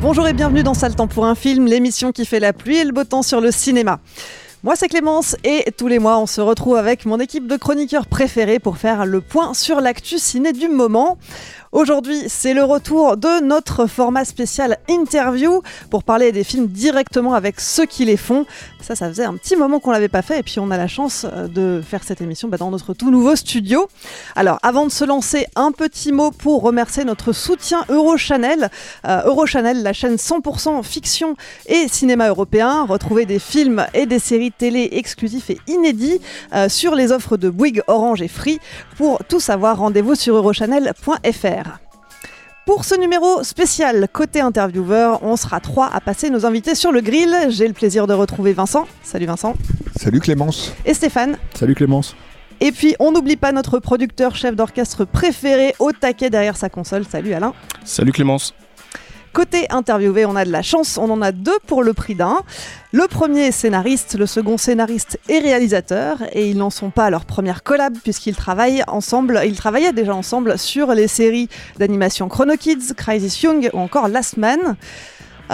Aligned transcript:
Bonjour 0.00 0.28
et 0.28 0.32
bienvenue 0.32 0.62
dans 0.62 0.74
Sale 0.74 0.94
Temps 0.94 1.08
pour 1.08 1.26
un 1.26 1.34
film, 1.34 1.66
l'émission 1.66 2.12
qui 2.12 2.24
fait 2.24 2.38
la 2.38 2.52
pluie 2.52 2.76
et 2.76 2.84
le 2.84 2.92
beau 2.92 3.02
temps 3.02 3.22
sur 3.22 3.40
le 3.40 3.50
cinéma. 3.50 3.98
Moi 4.62 4.76
c'est 4.76 4.86
Clémence 4.86 5.34
et 5.42 5.72
tous 5.76 5.88
les 5.88 5.98
mois 5.98 6.20
on 6.20 6.26
se 6.26 6.40
retrouve 6.40 6.76
avec 6.76 7.04
mon 7.04 7.18
équipe 7.18 7.48
de 7.48 7.56
chroniqueurs 7.56 8.06
préférés 8.06 8.60
pour 8.60 8.78
faire 8.78 9.06
le 9.06 9.20
point 9.20 9.54
sur 9.54 9.80
l'actu 9.80 10.18
ciné 10.18 10.52
du 10.52 10.68
moment. 10.68 11.18
Aujourd'hui, 11.70 12.24
c'est 12.28 12.54
le 12.54 12.64
retour 12.64 13.18
de 13.18 13.44
notre 13.44 13.86
format 13.86 14.24
spécial 14.24 14.78
interview 14.88 15.62
pour 15.90 16.02
parler 16.02 16.32
des 16.32 16.42
films 16.42 16.66
directement 16.66 17.34
avec 17.34 17.60
ceux 17.60 17.84
qui 17.84 18.06
les 18.06 18.16
font. 18.16 18.46
Ça, 18.80 18.96
ça 18.96 19.08
faisait 19.08 19.24
un 19.24 19.34
petit 19.34 19.54
moment 19.54 19.78
qu'on 19.78 19.90
l'avait 19.90 20.08
pas 20.08 20.22
fait 20.22 20.38
et 20.38 20.42
puis 20.42 20.60
on 20.60 20.70
a 20.70 20.78
la 20.78 20.88
chance 20.88 21.26
euh, 21.30 21.46
de 21.46 21.82
faire 21.86 22.02
cette 22.02 22.22
émission 22.22 22.48
bah, 22.48 22.56
dans 22.56 22.70
notre 22.70 22.94
tout 22.94 23.10
nouveau 23.10 23.36
studio. 23.36 23.86
Alors, 24.34 24.58
avant 24.62 24.86
de 24.86 24.90
se 24.90 25.04
lancer, 25.04 25.46
un 25.56 25.72
petit 25.72 26.10
mot 26.10 26.30
pour 26.30 26.62
remercier 26.62 27.04
notre 27.04 27.32
soutien 27.32 27.84
Eurochannel. 27.90 28.70
Euh, 29.06 29.22
Eurochannel, 29.26 29.82
la 29.82 29.92
chaîne 29.92 30.16
100% 30.16 30.82
fiction 30.82 31.36
et 31.66 31.86
cinéma 31.88 32.28
européen. 32.28 32.86
Retrouvez 32.86 33.26
des 33.26 33.38
films 33.38 33.84
et 33.92 34.06
des 34.06 34.18
séries 34.18 34.52
télé 34.52 34.88
exclusifs 34.92 35.50
et 35.50 35.58
inédits 35.66 36.20
euh, 36.54 36.70
sur 36.70 36.94
les 36.94 37.12
offres 37.12 37.36
de 37.36 37.50
Bouygues, 37.50 37.82
Orange 37.88 38.22
et 38.22 38.28
Free. 38.28 38.58
Pour 38.96 39.22
tout 39.28 39.40
savoir, 39.40 39.78
rendez-vous 39.78 40.14
sur 40.14 40.34
eurochannel.fr. 40.34 41.67
Pour 42.68 42.84
ce 42.84 42.94
numéro 42.94 43.42
spécial 43.44 44.08
côté 44.12 44.42
intervieweur, 44.42 45.22
on 45.22 45.36
sera 45.36 45.58
trois 45.58 45.86
à 45.90 46.02
passer 46.02 46.28
nos 46.28 46.44
invités 46.44 46.74
sur 46.74 46.92
le 46.92 47.00
grill. 47.00 47.34
J'ai 47.48 47.66
le 47.66 47.72
plaisir 47.72 48.06
de 48.06 48.12
retrouver 48.12 48.52
Vincent. 48.52 48.86
Salut 49.02 49.24
Vincent. 49.24 49.54
Salut 49.96 50.20
Clémence. 50.20 50.74
Et 50.84 50.92
Stéphane. 50.92 51.38
Salut 51.54 51.74
Clémence. 51.74 52.14
Et 52.60 52.70
puis 52.70 52.94
on 53.00 53.10
n'oublie 53.10 53.36
pas 53.36 53.52
notre 53.52 53.78
producteur 53.78 54.36
chef 54.36 54.54
d'orchestre 54.54 55.06
préféré 55.06 55.74
au 55.78 55.92
taquet 55.92 56.28
derrière 56.28 56.58
sa 56.58 56.68
console. 56.68 57.06
Salut 57.06 57.32
Alain. 57.32 57.54
Salut 57.86 58.12
Clémence. 58.12 58.52
Côté 59.38 59.66
interviewé, 59.70 60.26
on 60.26 60.34
a 60.34 60.44
de 60.44 60.50
la 60.50 60.62
chance, 60.62 60.98
on 60.98 61.08
en 61.10 61.22
a 61.22 61.30
deux 61.30 61.60
pour 61.68 61.84
le 61.84 61.92
prix 61.92 62.16
d'un. 62.16 62.38
Le 62.90 63.06
premier 63.06 63.52
scénariste, 63.52 64.16
le 64.18 64.26
second 64.26 64.56
scénariste 64.56 65.20
et 65.28 65.38
réalisateur, 65.38 66.18
et 66.32 66.50
ils 66.50 66.56
n'en 66.56 66.70
sont 66.70 66.90
pas 66.90 67.04
à 67.04 67.10
leur 67.10 67.24
première 67.24 67.62
collab 67.62 67.96
puisqu'ils 68.02 68.34
travaillent 68.34 68.82
ensemble, 68.88 69.40
ils 69.46 69.54
travaillaient 69.54 69.92
déjà 69.92 70.12
ensemble 70.12 70.58
sur 70.58 70.92
les 70.92 71.06
séries 71.06 71.48
d'animation 71.78 72.28
Chrono 72.28 72.56
Kids, 72.56 72.94
Crisis 72.96 73.40
Young 73.40 73.70
ou 73.72 73.78
encore 73.78 74.08
Last 74.08 74.38
Man. 74.38 74.58
Euh, 74.58 74.74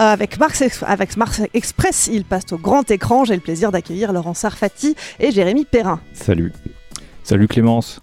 avec, 0.01 0.39
Mars, 0.39 0.63
avec 0.81 1.15
Mars 1.15 1.41
Express, 1.53 2.09
ils 2.11 2.25
passent 2.25 2.53
au 2.53 2.57
grand 2.57 2.89
écran. 2.89 3.23
J'ai 3.23 3.35
le 3.35 3.41
plaisir 3.41 3.71
d'accueillir 3.71 4.13
Laurent 4.13 4.33
Sarfati 4.33 4.95
et 5.19 5.29
Jérémy 5.29 5.63
Perrin. 5.63 5.99
Salut. 6.13 6.53
Salut 7.21 7.47
Clémence. 7.47 8.01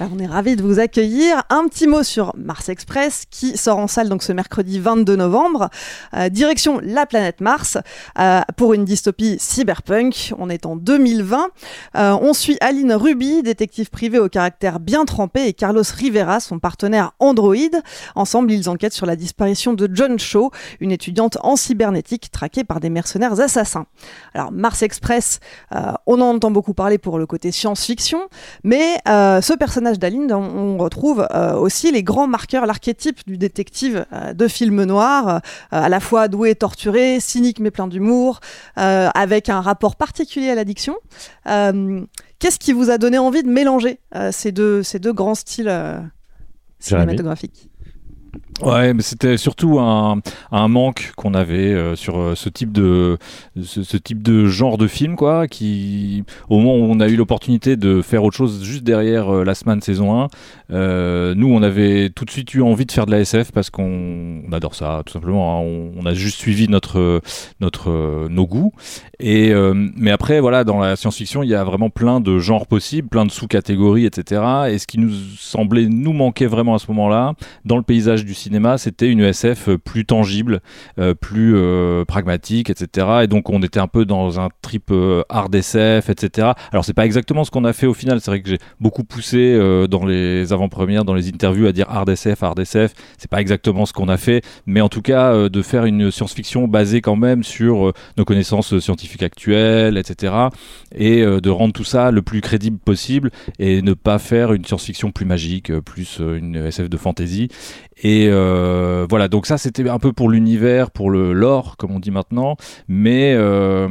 On 0.00 0.18
est 0.18 0.26
ravis 0.26 0.56
de 0.56 0.62
vous 0.62 0.80
accueillir. 0.80 1.42
Un 1.50 1.68
petit 1.68 1.86
mot 1.86 2.02
sur 2.02 2.32
Mars 2.36 2.68
Express 2.68 3.24
qui 3.30 3.56
sort 3.56 3.78
en 3.78 3.86
salle 3.86 4.08
donc 4.08 4.22
ce 4.22 4.32
mercredi 4.32 4.78
22 4.78 5.16
novembre. 5.16 5.70
Euh, 6.14 6.28
direction 6.28 6.80
la 6.82 7.06
planète 7.06 7.40
Mars 7.40 7.78
euh, 8.18 8.40
pour 8.56 8.74
une 8.74 8.84
dystopie 8.84 9.36
cyberpunk. 9.38 10.32
On 10.38 10.50
est 10.50 10.66
en 10.66 10.76
2020. 10.76 11.48
Euh, 11.96 12.18
on 12.20 12.32
suit 12.34 12.56
Aline 12.60 12.92
Ruby, 12.92 13.42
détective 13.42 13.90
privée 13.90 14.18
au 14.18 14.28
caractère 14.28 14.80
bien 14.80 15.04
trempé, 15.04 15.46
et 15.46 15.52
Carlos 15.52 15.82
Rivera, 15.94 16.40
son 16.40 16.58
partenaire 16.58 17.12
Android. 17.18 17.54
Ensemble, 18.14 18.52
ils 18.52 18.68
enquêtent 18.68 18.92
sur 18.92 19.06
la 19.06 19.16
disparition 19.16 19.72
de 19.72 19.88
John 19.92 20.18
Shaw, 20.18 20.50
une 20.80 20.92
étudiante 20.92 21.38
en 21.42 21.56
cybernétique 21.56 22.30
traquée 22.30 22.64
par 22.64 22.80
des 22.80 22.90
mercenaires 22.90 23.38
assassins. 23.40 23.86
Alors 24.34 24.52
Mars 24.52 24.82
Express, 24.82 25.40
on 26.06 26.20
en 26.20 26.34
entend 26.34 26.50
beaucoup 26.50 26.74
parler 26.74 26.98
pour 26.98 27.18
le 27.18 27.26
côté 27.26 27.52
science-fiction, 27.52 28.20
mais 28.64 28.98
ce 29.06 29.54
personnage 29.60 29.98
d'Aline, 29.98 30.32
on, 30.32 30.42
on 30.42 30.78
retrouve 30.78 31.28
euh, 31.30 31.54
aussi 31.54 31.92
les 31.92 32.02
grands 32.02 32.26
marqueurs, 32.26 32.66
l'archétype 32.66 33.20
du 33.26 33.36
détective 33.36 34.06
euh, 34.12 34.32
de 34.32 34.48
film 34.48 34.82
noir, 34.84 35.28
euh, 35.28 35.38
à 35.70 35.88
la 35.88 36.00
fois 36.00 36.26
doué 36.28 36.50
et 36.50 36.54
torturé, 36.56 37.20
cynique 37.20 37.60
mais 37.60 37.70
plein 37.70 37.86
d'humour, 37.86 38.40
avec 38.74 39.48
un 39.50 39.60
rapport 39.60 39.96
particulier 39.96 40.50
à 40.50 40.54
l'addiction. 40.54 40.96
Qu'est-ce 41.44 42.58
qui 42.58 42.72
vous 42.72 42.90
a 42.90 42.96
donné 42.96 43.18
envie 43.18 43.42
de 43.42 43.48
mélanger 43.48 44.00
ces, 44.32 44.50
deux, 44.50 44.82
ces 44.82 44.98
deux 44.98 45.12
grands 45.12 45.34
styles 45.34 45.70
cinématographiques? 46.78 47.69
Ouais, 48.62 48.92
mais 48.92 49.02
c'était 49.02 49.38
surtout 49.38 49.78
un, 49.78 50.20
manque 50.68 51.12
qu'on 51.16 51.32
avait 51.32 51.72
euh, 51.72 51.96
sur 51.96 52.18
euh, 52.18 52.34
ce 52.34 52.50
type 52.50 52.72
de 52.72 53.16
ce, 53.62 53.96
type 53.96 54.22
de 54.22 54.46
genre 54.46 54.76
de 54.76 54.86
film 54.86 55.16
quoi, 55.16 55.48
qui 55.48 56.24
au 56.50 56.58
moment 56.58 56.76
où 56.76 56.82
on 56.82 57.00
a 57.00 57.08
eu 57.08 57.16
l'opportunité 57.16 57.76
de 57.76 58.02
faire 58.02 58.22
autre 58.22 58.36
chose 58.36 58.62
juste 58.62 58.84
derrière 58.84 59.34
euh, 59.34 59.44
la 59.44 59.54
semaine 59.54 59.80
saison 59.80 60.20
1, 60.24 60.28
euh, 60.72 61.34
nous 61.34 61.48
on 61.48 61.62
avait 61.62 62.10
tout 62.10 62.26
de 62.26 62.30
suite 62.30 62.52
eu 62.52 62.60
envie 62.60 62.84
de 62.84 62.92
faire 62.92 63.06
de 63.06 63.12
la 63.12 63.20
SF 63.20 63.50
parce 63.52 63.70
qu'on 63.70 64.42
on 64.46 64.52
adore 64.52 64.74
ça 64.74 65.02
tout 65.06 65.12
simplement. 65.12 65.58
hein. 65.58 65.90
On, 65.96 66.04
a 66.04 66.12
juste 66.12 66.38
suivi 66.38 66.68
notre 66.68 67.20
notre 67.60 68.28
nos 68.28 68.46
goûts 68.46 68.72
et 69.20 69.52
mais 69.96 70.10
après 70.10 70.40
voilà 70.40 70.64
dans 70.64 70.78
la 70.78 70.96
science-fiction 70.96 71.42
il 71.42 71.50
y 71.50 71.54
a 71.54 71.62
vraiment 71.62 71.90
plein 71.90 72.20
de 72.20 72.38
genres 72.38 72.66
possibles, 72.66 73.08
plein 73.08 73.24
de 73.24 73.30
sous-catégories 73.30 74.06
etc. 74.06 74.42
Et 74.70 74.78
ce 74.78 74.86
qui 74.86 74.98
nous 74.98 75.12
semblait 75.38 75.86
nous 75.86 76.12
manquer 76.12 76.46
vraiment 76.46 76.74
à 76.74 76.78
ce 76.78 76.86
moment-là 76.88 77.34
dans 77.64 77.76
le 77.76 77.82
paysage 77.82 78.24
du 78.24 78.34
cinéma, 78.34 78.49
c'était 78.78 79.08
une 79.08 79.20
SF 79.20 79.70
plus 79.76 80.04
tangible, 80.04 80.60
euh, 80.98 81.14
plus 81.14 81.54
euh, 81.56 82.04
pragmatique, 82.04 82.70
etc. 82.70 83.06
Et 83.22 83.26
donc 83.26 83.50
on 83.50 83.62
était 83.62 83.80
un 83.80 83.86
peu 83.86 84.04
dans 84.04 84.40
un 84.40 84.48
trip 84.62 84.90
euh, 84.90 85.22
hard 85.28 85.54
SF, 85.54 86.10
etc. 86.10 86.52
Alors 86.72 86.84
c'est 86.84 86.94
pas 86.94 87.06
exactement 87.06 87.44
ce 87.44 87.50
qu'on 87.50 87.64
a 87.64 87.72
fait 87.72 87.86
au 87.86 87.94
final. 87.94 88.20
C'est 88.20 88.30
vrai 88.30 88.42
que 88.42 88.48
j'ai 88.48 88.58
beaucoup 88.80 89.04
poussé 89.04 89.58
dans 89.88 90.04
les 90.04 90.52
avant-premières, 90.52 91.04
dans 91.04 91.14
les 91.14 91.28
interviews 91.28 91.66
à 91.66 91.72
dire 91.72 91.86
hard 91.88 92.08
SF, 92.08 92.42
hard 92.42 92.58
SF. 92.58 92.92
C'est 93.18 93.30
pas 93.30 93.40
exactement 93.40 93.86
ce 93.86 93.92
qu'on 93.92 94.08
a 94.08 94.16
fait, 94.16 94.42
mais 94.66 94.80
en 94.80 94.88
tout 94.88 95.02
cas 95.02 95.48
de 95.48 95.62
faire 95.62 95.84
une 95.84 96.10
science-fiction 96.10 96.68
basée 96.68 97.00
quand 97.00 97.16
même 97.16 97.42
sur 97.42 97.92
nos 98.16 98.24
connaissances 98.24 98.78
scientifiques 98.78 99.22
actuelles, 99.22 99.96
etc. 99.96 100.34
Et 100.94 101.22
de 101.24 101.50
rendre 101.50 101.72
tout 101.72 101.84
ça 101.84 102.10
le 102.10 102.22
plus 102.22 102.40
crédible 102.40 102.78
possible 102.78 103.30
et 103.58 103.82
ne 103.82 103.94
pas 103.94 104.18
faire 104.18 104.52
une 104.52 104.64
science-fiction 104.64 105.12
plus 105.12 105.26
magique, 105.26 105.72
plus 105.80 106.18
une 106.20 106.56
SF 106.56 106.88
de 106.88 106.96
fantasy. 106.96 107.48
Et 108.02 108.28
euh, 108.28 109.06
voilà, 109.08 109.28
donc 109.28 109.46
ça 109.46 109.58
c'était 109.58 109.88
un 109.88 109.98
peu 109.98 110.12
pour 110.12 110.30
l'univers, 110.30 110.90
pour 110.90 111.10
le 111.10 111.32
lore, 111.34 111.76
comme 111.76 111.90
on 111.90 112.00
dit 112.00 112.10
maintenant, 112.10 112.56
mais 112.88 113.34
euh, 113.34 113.86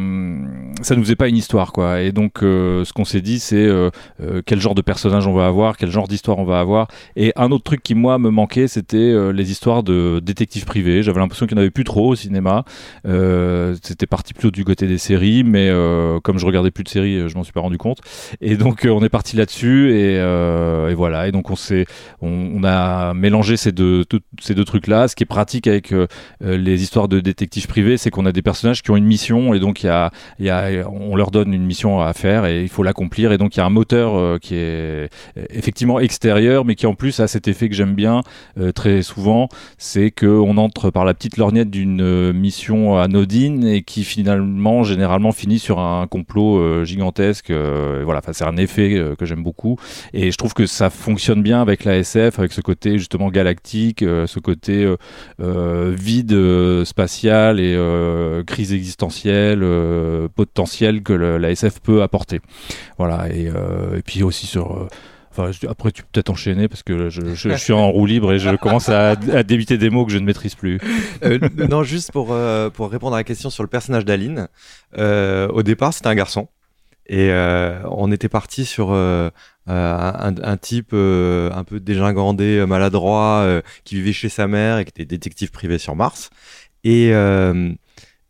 ça 0.82 0.96
nous 0.96 1.04
faisait 1.04 1.16
pas 1.16 1.28
une 1.28 1.38
histoire, 1.38 1.72
quoi. 1.72 2.02
Et 2.02 2.12
donc 2.12 2.42
euh, 2.42 2.84
ce 2.86 2.94
qu'on 2.94 3.06
s'est 3.06 3.22
dit, 3.22 3.40
c'est 3.40 3.56
euh, 3.56 3.92
euh, 4.22 4.42
quel 4.46 4.60
genre 4.60 4.74
de 4.74 4.82
personnage 4.82 5.28
on 5.28 5.34
va 5.34 5.46
avoir, 5.46 5.78
quel 5.78 5.92
genre 5.92 6.08
d'histoire 6.08 6.40
on 6.40 6.44
va 6.46 6.60
avoir. 6.60 6.88
Et 7.16 7.34
un 7.36 7.52
autre 7.52 7.64
truc 7.64 7.84
qui 7.84 7.94
moi 7.94 8.18
me 8.18 8.32
manquait, 8.32 8.68
c'était 8.68 8.98
euh, 8.98 9.32
les 9.32 9.52
histoires 9.52 9.84
de 9.84 10.20
détectives 10.24 10.66
privés. 10.66 11.04
J'avais 11.04 11.20
l'impression 11.20 11.46
qu'il 11.46 11.56
n'y 11.56 11.60
en 11.60 11.64
avait 11.64 11.70
plus 11.72 11.84
trop 11.84 12.10
au 12.10 12.16
cinéma. 12.16 12.66
C'était 13.04 14.08
parti 14.08 14.34
plutôt 14.34 14.52
du 14.52 14.66
côté 14.66 14.88
des 14.88 14.98
séries, 14.98 15.44
mais 15.44 15.70
comme 16.24 16.40
je 16.40 16.46
regardais 16.46 16.72
plus 16.72 16.84
de 16.84 16.90
séries, 16.90 17.30
je 17.30 17.36
m'en 17.36 17.44
suis 17.44 17.54
pas 17.54 17.62
rendu 17.62 17.78
compte. 17.78 18.00
Et 18.42 18.56
donc 18.58 18.88
on 18.90 19.04
est 19.04 19.10
parti 19.10 19.36
là-dessus 19.36 19.92
et, 19.94 20.16
et 20.16 20.94
voilà. 20.96 21.28
Et 21.28 21.32
donc 21.32 21.52
on 21.52 21.56
on, 22.22 22.52
on 22.56 22.64
a 22.64 23.14
mélangé 23.14 23.58
ces 23.58 23.72
deux 23.72 23.99
tout- 24.04 24.22
ces 24.42 24.56
deux 24.56 24.66
trucs-là. 24.66 25.08
Ce 25.08 25.16
qui 25.16 25.24
est 25.24 25.26
pratique 25.26 25.68
avec 25.68 25.92
euh, 25.92 26.08
euh, 26.44 26.58
les 26.58 26.82
histoires 26.84 27.08
de 27.08 27.20
détectives 27.20 27.68
privés, 27.68 27.98
c'est 27.98 28.10
qu'on 28.10 28.26
a 28.26 28.32
des 28.32 28.42
personnages 28.42 28.82
qui 28.82 28.92
ont 28.92 28.96
une 28.98 29.06
mission 29.06 29.54
et 29.54 29.60
donc 29.60 29.84
y 29.84 29.88
y 30.40 30.50
a, 30.50 30.70
on 30.90 31.16
leur 31.16 31.32
donne 31.32 31.54
une 31.54 31.66
mission 31.66 32.00
à 32.02 32.14
faire 32.14 32.46
et 32.46 32.62
il 32.62 32.70
faut 32.70 32.84
l'accomplir. 32.84 33.32
Et 33.32 33.38
donc 33.38 33.56
il 33.56 33.60
y 33.60 33.62
a 33.62 33.66
un 33.66 33.70
moteur 33.70 34.16
euh, 34.16 34.38
qui 34.38 34.56
est 34.56 35.10
effectivement 35.50 36.00
extérieur, 36.00 36.66
mais 36.66 36.76
qui 36.76 36.86
en 36.86 36.96
plus 36.96 37.20
a 37.20 37.28
cet 37.28 37.48
effet 37.48 37.70
que 37.70 37.76
j'aime 37.76 37.96
bien 37.96 38.22
très 38.76 39.02
souvent, 39.02 39.48
c'est 39.78 40.12
qu'on 40.12 40.58
entre 40.58 40.90
par 40.90 41.06
la 41.06 41.14
petite 41.14 41.38
lorgnette 41.38 41.70
d'une 41.70 42.32
mission 42.34 42.98
anodine 42.98 43.66
et 43.66 43.82
qui 43.84 44.04
finalement 44.04 44.84
généralement 44.84 45.32
finit 45.32 45.60
sur 45.60 45.80
un 45.80 46.08
complot 46.08 46.84
gigantesque. 46.86 47.52
voilà, 47.52 48.22
c'est 48.32 48.46
un 48.46 48.58
effet 48.58 49.16
que 49.18 49.26
j'aime 49.26 49.44
beaucoup 49.44 49.78
et 50.14 50.32
je 50.32 50.38
trouve 50.38 50.54
que 50.54 50.66
ça 50.66 50.90
fonctionne 50.90 51.42
bien 51.42 51.62
avec 51.62 51.84
la 51.84 51.98
SF, 51.98 52.40
avec 52.40 52.52
ce 52.52 52.62
côté 52.62 52.98
justement 52.98 53.30
galactique, 53.30 53.89
euh, 54.02 54.28
ce 54.28 54.40
côté 54.40 54.84
euh, 54.84 54.98
euh, 55.42 55.94
vide 55.98 56.84
spatial 56.86 57.60
et 57.60 57.78
crise 58.46 58.74
existentielle 58.74 59.66
potentielle 60.36 61.04
que 61.04 61.14
le- 61.14 61.38
la 61.38 61.52
SF 61.52 61.80
peut 61.80 62.02
apporter. 62.02 62.42
Voilà, 62.98 63.28
et, 63.30 63.52
puis 64.06 64.24
aussi 64.24 64.48
sur. 64.48 64.88
après, 65.68 65.92
tu 65.92 66.04
peux 66.04 66.10
peut-être 66.12 66.30
enchaîner 66.30 66.68
parce 66.68 66.84
que 66.84 67.10
je, 67.10 67.56
suis 67.56 67.74
en 67.74 67.92
roue 67.92 68.06
libre 68.06 68.34
et 68.34 68.40
je 68.40 68.56
commence 68.56 68.90
à, 68.90 69.16
débiter 69.44 69.78
des 69.78 69.90
mots 69.90 70.06
que 70.06 70.12
je 70.12 70.18
ne 70.18 70.26
maîtrise 70.26 70.56
plus. 70.56 70.80
Non, 71.70 71.84
juste 71.84 72.12
pour, 72.12 72.36
pour 72.74 72.92
répondre 72.92 73.16
à 73.16 73.20
la 73.20 73.24
question 73.24 73.50
sur 73.50 73.64
le 73.64 73.70
personnage 73.70 74.06
d'Aline. 74.06 74.48
Au 74.98 75.64
départ, 75.64 75.94
c'était 75.94 76.08
un 76.08 76.16
garçon. 76.16 76.48
Et 77.08 77.32
on 77.86 78.12
était 78.12 78.30
parti 78.30 78.66
sur 78.66 78.94
un, 79.70 80.36
un 80.42 80.58
type 80.58 80.92
euh, 80.94 81.52
un 81.54 81.64
peu 81.64 81.80
dégingandé, 81.80 82.58
euh, 82.58 82.66
maladroit, 82.66 83.42
euh, 83.44 83.62
qui 83.84 83.96
vivait 83.96 84.14
chez 84.14 84.30
sa 84.30 84.48
mère 84.48 84.80
et 84.80 84.86
qui 84.86 84.90
était 84.90 85.06
détective 85.06 85.52
privé 85.52 85.78
sur 85.78 85.96
Mars. 85.96 86.30
Et, 86.84 87.12
euh, 87.14 87.72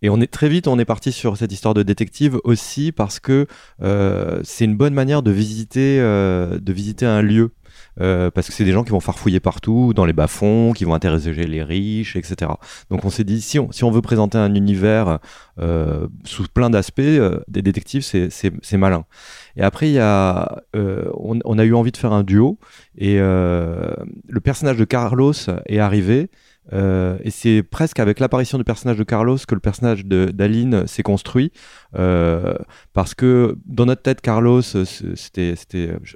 et 0.02 0.10
on 0.10 0.20
est 0.22 0.32
très 0.32 0.50
vite, 0.50 0.68
on 0.68 0.80
est 0.80 0.86
parti 0.86 1.12
sur 1.12 1.38
cette 1.38 1.52
histoire 1.52 1.74
de 1.74 1.84
détective 1.84 2.40
aussi 2.44 2.92
parce 2.92 3.20
que 3.20 3.48
euh, 3.82 4.40
c'est 4.44 4.66
une 4.66 4.78
bonne 4.78 4.94
manière 4.94 5.24
de 5.24 5.32
visiter, 5.32 6.00
euh, 6.00 6.60
de 6.60 6.74
visiter 6.74 7.06
un 7.06 7.22
lieu. 7.22 7.52
Euh, 8.02 8.32
parce 8.32 8.48
que 8.48 8.54
c'est 8.54 8.64
des 8.64 8.72
gens 8.72 8.84
qui 8.84 8.92
vont 8.92 9.00
farfouiller 9.00 9.40
partout, 9.40 9.94
dans 9.94 10.06
les 10.06 10.14
bas-fonds, 10.14 10.74
qui 10.74 10.86
vont 10.86 10.94
interroger 10.94 11.46
les 11.46 11.64
riches, 11.64 12.16
etc. 12.16 12.52
Donc 12.90 13.04
on 13.04 13.10
s'est 13.10 13.24
dit, 13.24 13.42
si 13.42 13.60
on, 13.60 13.72
si 13.72 13.84
on 13.84 13.92
veut 13.92 14.02
présenter 14.02 14.38
un 14.38 14.56
univers 14.56 15.20
euh, 15.60 16.08
sous 16.24 16.46
plein 16.48 16.70
d'aspects, 16.70 17.00
euh, 17.00 17.40
des 17.48 17.62
détectives, 17.62 18.04
c'est 18.04 18.78
malin. 18.78 19.06
Et 19.60 19.62
après, 19.62 19.92
euh, 19.98 20.46
on, 21.14 21.58
a 21.58 21.66
eu 21.66 21.74
envie 21.74 21.92
de 21.92 21.98
faire 21.98 22.14
un 22.14 22.24
duo, 22.24 22.58
et 22.98 23.18
euh, 23.20 23.94
le 24.30 24.40
personnage 24.40 24.78
de 24.78 24.86
Carlos 24.86 25.34
est 25.66 25.80
arrivé, 25.80 26.30
euh, 26.72 27.18
et 27.26 27.30
c'est 27.30 27.62
presque 27.62 28.00
avec 28.00 28.22
l'apparition 28.22 28.58
du 28.58 28.64
personnage 28.64 28.96
de 28.96 29.04
Carlos 29.04 29.38
que 29.46 29.56
le 29.56 29.60
personnage 29.60 30.06
d'Aline 30.06 30.88
s'est 30.88 31.04
construit, 31.04 31.52
parce 33.02 33.16
que 33.16 33.56
dans 33.66 33.86
notre 33.86 34.02
tête, 34.02 34.20
Carlos, 34.20 34.62
euh, 34.76 34.84
c'était, 35.16 35.54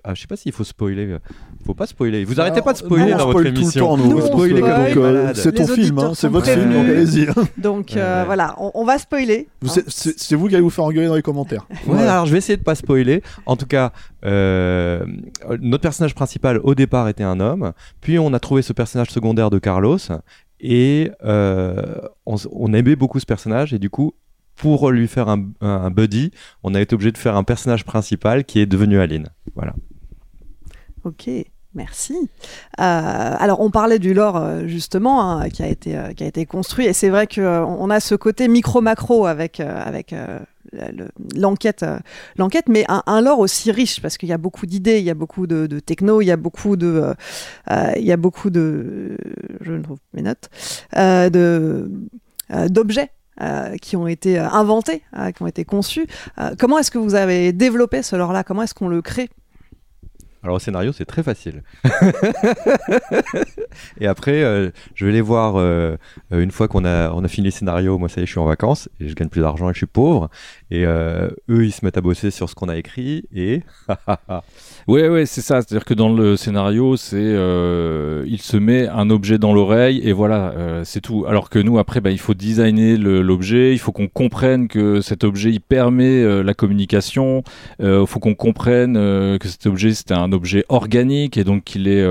ah, 0.03 0.13
je 0.13 0.19
sais 0.21 0.27
pas 0.27 0.35
s'il 0.35 0.51
faut 0.51 0.65
spoiler, 0.65 1.05
euh, 1.07 1.19
faut 1.65 1.73
pas 1.73 1.85
spoiler. 1.87 2.25
Vous 2.25 2.41
arrêtez 2.41 2.61
pas 2.61 2.73
de 2.73 2.77
spoiler 2.79 3.11
Non, 3.11 3.17
dans 3.19 3.29
spoil 3.29 3.33
votre 3.33 3.37
tout 3.47 3.53
le 3.55 3.59
émission. 3.61 3.87
temps, 3.87 3.97
nous. 3.97 4.09
Donc, 4.19 5.35
c'est 5.35 5.51
ton 5.53 5.65
film, 5.67 5.99
hein, 5.99 6.11
c'est 6.13 6.27
votre 6.27 6.47
film, 6.49 6.73
donc 6.73 6.85
allez-y. 6.89 7.29
hein. 7.29 7.33
Donc 7.57 7.95
euh, 7.95 8.15
Ouais, 8.15 8.19
ouais. 8.19 8.25
voilà, 8.25 8.55
on, 8.57 8.71
on 8.73 8.83
va 8.83 8.97
spoiler. 8.97 9.47
Vous- 9.61 9.79
hein. 9.79 9.83
C'est 9.87 10.35
vous 10.35 10.49
qui 10.49 10.55
allez 10.55 10.61
vous 10.63 10.69
faire 10.69 10.83
engueuler 10.83 11.07
dans 11.07 11.15
les 11.15 11.21
commentaires. 11.21 11.65
Ouais, 11.87 12.01
alors 12.05 12.25
je 12.25 12.33
vais 12.33 12.39
essayer 12.39 12.57
de 12.57 12.63
pas 12.63 12.75
spoiler. 12.75 13.23
En 13.45 13.55
tout 13.55 13.65
cas, 13.65 13.93
euh, 14.25 15.05
notre 15.61 15.83
personnage 15.83 16.15
principal 16.15 16.59
au 16.63 16.75
départ 16.75 17.07
était 17.07 17.23
un 17.23 17.39
homme, 17.39 17.71
puis 18.01 18.19
on 18.19 18.33
a 18.33 18.39
trouvé 18.41 18.61
ce 18.61 18.73
personnage 18.73 19.09
secondaire 19.09 19.49
de 19.49 19.59
Carlos 19.59 19.99
et 20.59 21.11
euh, 21.23 21.73
on 22.25 22.73
aimait 22.73 22.95
beaucoup 22.97 23.19
ce 23.21 23.25
personnage 23.25 23.73
et 23.73 23.79
du 23.79 23.89
coup, 23.89 24.13
pour 24.55 24.91
lui 24.91 25.07
faire 25.07 25.27
un, 25.29 25.91
buddy, 25.91 26.31
on 26.63 26.75
a 26.75 26.81
été 26.81 26.93
obligé 26.93 27.11
de 27.11 27.17
faire 27.17 27.35
un 27.35 27.43
personnage 27.43 27.85
principal 27.85 28.43
qui 28.45 28.59
est 28.59 28.65
devenu 28.65 28.99
Aline. 28.99 29.29
Voilà. 29.55 29.73
Ok, 31.03 31.29
merci. 31.73 32.15
Euh, 32.79 33.35
alors, 33.39 33.59
on 33.59 33.71
parlait 33.71 33.99
du 33.99 34.13
lore 34.13 34.37
euh, 34.37 34.67
justement 34.67 35.21
hein, 35.39 35.49
qui 35.49 35.63
a 35.63 35.67
été 35.67 35.97
euh, 35.97 36.13
qui 36.13 36.23
a 36.23 36.27
été 36.27 36.45
construit, 36.45 36.85
et 36.85 36.93
c'est 36.93 37.09
vrai 37.09 37.27
que 37.27 37.41
on 37.41 37.89
a 37.89 37.99
ce 37.99 38.15
côté 38.15 38.47
micro-macro 38.47 39.25
avec 39.25 39.59
euh, 39.59 39.81
avec 39.83 40.11
le- 40.71 41.09
l'enquête 41.35 41.85
l'enquête, 42.37 42.65
mais 42.69 42.85
un, 42.87 43.21
lore 43.21 43.39
aussi 43.39 43.71
riche 43.71 44.01
parce 44.01 44.17
qu'il 44.17 44.29
y 44.29 44.33
a 44.33 44.37
beaucoup 44.37 44.65
d'idées, 44.65 44.99
il 44.99 45.05
y 45.05 45.09
a 45.09 45.13
beaucoup 45.13 45.45
de, 45.45 45.67
de 45.67 45.79
techno, 45.79 46.21
il 46.21 46.25
y 46.25 46.31
a 46.31 46.37
beaucoup 46.37 46.77
de 46.77 47.13
il 47.69 48.03
y 48.03 48.11
a 48.11 48.17
beaucoup 48.17 48.49
de 48.49 49.17
je 49.61 49.73
ne 49.73 49.81
trouve 49.83 49.99
mes 50.13 50.21
notes 50.21 50.49
de 50.95 51.91
d'objets. 52.69 53.11
Euh, 53.41 53.77
qui 53.77 53.95
ont 53.95 54.07
été 54.07 54.39
euh, 54.39 54.47
inventés, 54.49 55.03
euh, 55.17 55.31
qui 55.31 55.41
ont 55.41 55.47
été 55.47 55.65
conçus. 55.65 56.07
Euh, 56.39 56.55
comment 56.57 56.77
est-ce 56.77 56.91
que 56.91 56.97
vous 56.97 57.15
avez 57.15 57.51
développé 57.51 58.03
ce 58.03 58.15
lore-là? 58.15 58.43
Comment 58.43 58.63
est-ce 58.63 58.73
qu'on 58.73 58.87
le 58.87 59.01
crée? 59.01 59.29
Alors 60.43 60.57
au 60.57 60.59
scénario, 60.59 60.91
c'est 60.91 61.05
très 61.05 61.23
facile. 61.23 61.63
et 63.99 64.07
après, 64.07 64.43
euh, 64.43 64.69
je 64.95 65.05
vais 65.05 65.11
les 65.11 65.21
voir 65.21 65.55
euh, 65.55 65.95
euh, 66.31 66.41
une 66.41 66.51
fois 66.51 66.67
qu'on 66.67 66.85
a, 66.85 67.11
on 67.11 67.23
a 67.23 67.27
fini 67.27 67.45
le 67.45 67.51
scénario. 67.51 67.97
Moi, 67.97 68.09
ça 68.09 68.21
y 68.21 68.23
est, 68.23 68.25
je 68.25 68.31
suis 68.31 68.39
en 68.39 68.45
vacances 68.45 68.89
et 68.99 69.07
je 69.07 69.15
gagne 69.15 69.29
plus 69.29 69.41
d'argent 69.41 69.69
et 69.69 69.73
je 69.73 69.77
suis 69.77 69.85
pauvre. 69.85 70.29
Et 70.71 70.85
eux, 70.85 71.35
ils 71.49 71.71
se 71.71 71.85
mettent 71.85 71.97
à 71.97 72.01
bosser 72.01 72.31
sur 72.31 72.49
ce 72.49 72.55
qu'on 72.55 72.67
a 72.67 72.75
écrit 72.75 73.25
et 73.33 73.61
Ouais, 74.87 75.07
ouais, 75.07 75.25
c'est 75.27 75.41
ça. 75.41 75.61
C'est-à-dire 75.61 75.85
que 75.85 75.93
dans 75.93 76.11
le 76.11 76.35
scénario, 76.35 76.97
c'est 76.97 77.15
il 77.15 78.41
se 78.41 78.57
met 78.57 78.87
un 78.87 79.09
objet 79.11 79.37
dans 79.37 79.53
l'oreille 79.53 80.01
et 80.03 80.13
voilà, 80.13 80.81
c'est 80.83 80.99
tout. 80.99 81.25
Alors 81.27 81.51
que 81.51 81.59
nous, 81.59 81.77
après, 81.77 82.01
bah, 82.01 82.09
il 82.09 82.19
faut 82.19 82.33
designer 82.33 82.97
l'objet. 82.97 83.73
Il 83.73 83.77
faut 83.77 83.91
qu'on 83.91 84.07
comprenne 84.07 84.67
que 84.67 85.01
cet 85.01 85.23
objet 85.23 85.51
il 85.51 85.61
permet 85.61 86.43
la 86.43 86.53
communication. 86.55 87.43
Il 87.79 88.05
faut 88.07 88.19
qu'on 88.19 88.35
comprenne 88.35 88.95
que 88.95 89.47
cet 89.47 89.67
objet 89.67 89.93
c'était 89.93 90.15
un 90.15 90.31
objet 90.31 90.65
organique 90.69 91.37
et 91.37 91.43
donc 91.43 91.63
qu'il 91.65 91.87
est 91.87 92.03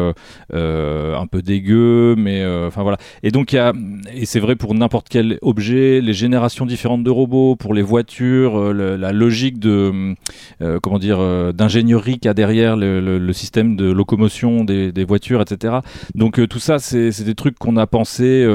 un 0.52 1.26
peu 1.26 1.42
dégueu, 1.52 2.14
mais 2.16 2.42
euh, 2.42 2.68
enfin 2.68 2.82
voilà. 2.82 2.96
Et 3.22 3.30
donc 3.30 3.52
il 3.52 3.56
y 3.56 3.58
a 3.58 3.72
et 4.14 4.24
c'est 4.24 4.40
vrai 4.40 4.56
pour 4.56 4.74
n'importe 4.74 5.08
quel 5.10 5.38
objet, 5.42 6.00
les 6.00 6.14
générations 6.14 6.64
différentes 6.64 7.04
de 7.04 7.10
robots, 7.10 7.56
pour 7.56 7.74
les 7.74 7.82
voitures, 7.82 8.58
euh, 8.58 8.96
la 8.96 9.12
logique 9.12 9.58
de 9.58 10.14
euh, 10.62 10.78
comment 10.82 10.98
dire 10.98 11.18
d'ingénierie 11.52 12.14
qu'il 12.14 12.26
y 12.26 12.28
a 12.28 12.34
derrière 12.34 12.76
le, 12.76 13.32
système 13.32 13.76
de 13.76 13.90
locomotion 13.90 14.64
des, 14.64 15.04
voitures, 15.04 15.40
etc. 15.40 15.78
Donc 16.14 16.40
tout 16.48 16.58
ça, 16.58 16.78
c'est 16.78 17.24
des 17.24 17.34
trucs 17.34 17.58
qu'on 17.58 17.76
a 17.76 17.86
pensé 17.86 18.46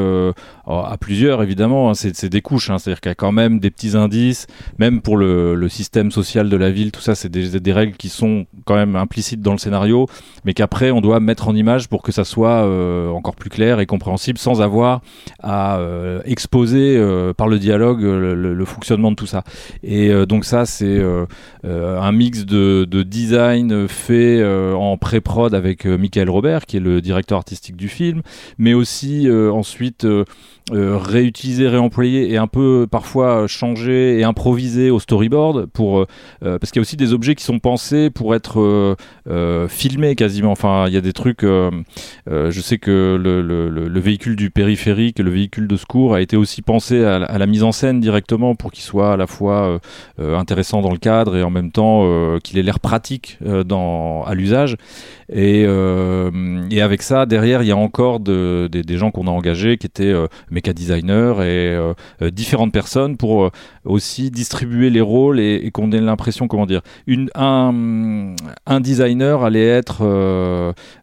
à 0.68 0.98
plusieurs 1.00 1.42
évidemment. 1.44 1.90
hein, 1.90 1.94
c'est 1.94 2.30
des 2.30 2.42
couches, 2.42 2.70
hein, 2.70 2.78
c'est-à-dire 2.78 3.02
qu'il 3.02 3.10
y 3.10 3.12
a 3.12 3.16
quand 3.16 3.32
même 3.32 3.60
des 3.60 3.72
petits 3.72 3.96
indices, 3.96 4.48
même 4.78 5.02
pour 5.02 5.18
le, 5.18 5.68
système 5.68 6.12
social 6.12 6.50
de 6.50 6.58
la 6.58 6.72
ville. 6.72 6.92
Tout 6.92 7.02
ça, 7.02 7.14
c'est 7.14 7.30
des, 7.30 7.74
règles 7.74 7.98
qui 7.98 8.10
sont 8.10 8.46
quand 8.66 8.76
même 8.76 8.96
implicites 8.96 9.42
dans 9.42 9.52
le 9.52 9.58
scénario, 9.58 10.08
mais 10.46 10.54
qu'après 10.54 10.92
on 10.92 11.02
doit 11.02 11.20
mettre 11.20 11.48
en 11.50 11.56
image 11.56 11.90
pour 11.90 12.02
que 12.02 12.12
ça 12.12 12.24
soit 12.24 12.64
encore 13.14 13.36
plus 13.36 13.50
clair 13.50 13.80
et 13.80 13.86
compréhensible, 13.86 14.38
sans 14.38 14.62
avoir 14.62 15.02
à 15.42 15.78
euh, 15.78 16.22
exposer 16.26 16.98
euh, 16.98 17.34
par 17.34 17.48
le 17.48 17.60
dialogue 17.60 18.04
euh, 18.04 18.36
le, 18.36 18.66
fonctionnement 18.66 19.12
de 19.12 19.16
tout 19.16 19.26
ça. 19.26 19.44
Et 19.84 20.10
euh, 20.10 20.26
donc 20.26 20.46
ça, 20.46 20.66
c'est 20.66 20.86
euh, 20.86 21.26
euh, 21.66 22.00
un 22.00 22.12
mix 22.12 22.46
de, 22.46 22.86
de 22.90 23.04
design 23.04 23.88
fait 23.88 24.40
euh, 24.40 24.74
en 24.74 24.98
pré-prod 24.98 25.54
avec 25.54 25.86
euh, 25.86 25.98
Michael 25.98 26.30
Robert, 26.30 26.66
qui 26.66 26.78
est 26.78 26.82
le 26.82 27.02
directeur 27.02 27.38
artistique 27.38 27.76
du 27.76 27.88
film, 27.88 28.22
mais 28.58 28.74
aussi 28.74 29.28
euh, 29.28 29.52
ensuite 29.52 30.06
euh, 30.72 30.78
euh, 30.78 30.98
réutiliser, 30.98 31.68
réemployer 31.68 32.32
et 32.32 32.38
un 32.38 32.48
peu 32.48 32.88
parfois 32.90 33.44
euh, 33.44 33.48
changer 33.48 34.20
et 34.20 34.24
improviser 34.24 34.90
au 34.92 35.00
storyboard 35.00 35.66
pour 35.68 36.00
euh, 36.00 36.06
euh, 36.44 36.60
parce 36.60 36.72
qu'il 36.72 36.80
y 36.80 36.82
a 36.82 36.84
aussi 36.84 36.98
des 36.98 37.14
objets 37.14 37.36
qui 37.36 37.44
sont 37.44 37.60
pensés 37.60 38.10
pour 38.10 38.36
être 38.36 38.60
euh, 38.60 38.96
euh, 39.30 39.68
filmés 39.68 40.16
quasiment. 40.16 40.52
Enfin, 40.52 40.86
il 40.88 40.94
y 40.94 40.98
a 40.98 41.02
des 41.02 41.14
trucs. 41.14 41.44
euh, 41.44 41.72
euh, 42.30 42.52
je 42.52 42.62
sais 42.62 42.78
que 42.78 43.18
le, 43.22 43.42
le- 43.42 43.70
le- 43.70 43.88
le 43.88 44.00
véhicule 44.00 44.36
du 44.36 44.50
périphérique, 44.50 45.20
le 45.20 45.30
véhicule 45.32 45.68
de 45.68 45.76
secours, 45.78 46.14
a 46.14 46.22
été 46.22 46.38
aussi 46.38 46.62
pensé 46.62 47.04
à, 47.04 47.20
la- 47.20 47.26
à 47.26 47.38
la 47.38 47.46
mise 47.48 47.64
en 47.64 47.72
scène 47.72 48.00
directement 48.00 48.56
pour 48.56 48.72
qu'il 48.72 48.84
soit 48.84 49.14
à 49.14 49.18
la 49.18 49.28
fois 49.28 49.68
euh, 49.68 49.80
euh, 50.20 50.38
intéressant 50.38 50.82
dans 50.82 50.92
le 50.92 50.98
cadre 50.98 51.36
et 51.36 51.44
en 51.44 51.50
même 51.50 51.72
temps 51.72 52.02
euh, 52.06 52.40
qu'il 52.44 52.58
ait 52.60 52.64
l'air 52.64 52.80
pratique 52.80 53.40
euh, 53.46 53.64
dans, 53.64 54.24
à 54.24 54.36
l'usage. 54.36 54.76
Et, 55.30 55.66
euh, 55.68 56.32
et 56.72 56.82
avec 56.82 57.02
ça, 57.02 57.26
derrière, 57.26 57.62
il 57.62 57.68
y 57.68 57.72
a 57.72 57.78
encore 57.78 58.22
de- 58.22 58.70
des- 58.72 58.98
gens 58.98 59.12
qu'on 59.12 59.28
a 59.28 59.32
engagés 59.32 59.78
qui 59.78 59.86
étaient 59.86 60.06
euh, 60.06 60.28
méca 60.50 60.74
designers 60.74 61.36
et 61.42 61.76
euh, 61.76 61.94
différentes 62.32 62.72
personnes 62.72 63.18
pour 63.18 63.52
aussi 63.84 64.32
distribuer 64.32 64.90
les 64.90 65.02
rôles 65.02 65.40
et, 65.40 65.70
qu'on 65.72 65.92
ait 65.92 66.00
l'impression, 66.00 66.48
comment 66.48 66.66
dire, 66.66 66.82
un, 67.36 68.80
designer 68.80 69.44
allait 69.44 69.68
être 69.68 70.04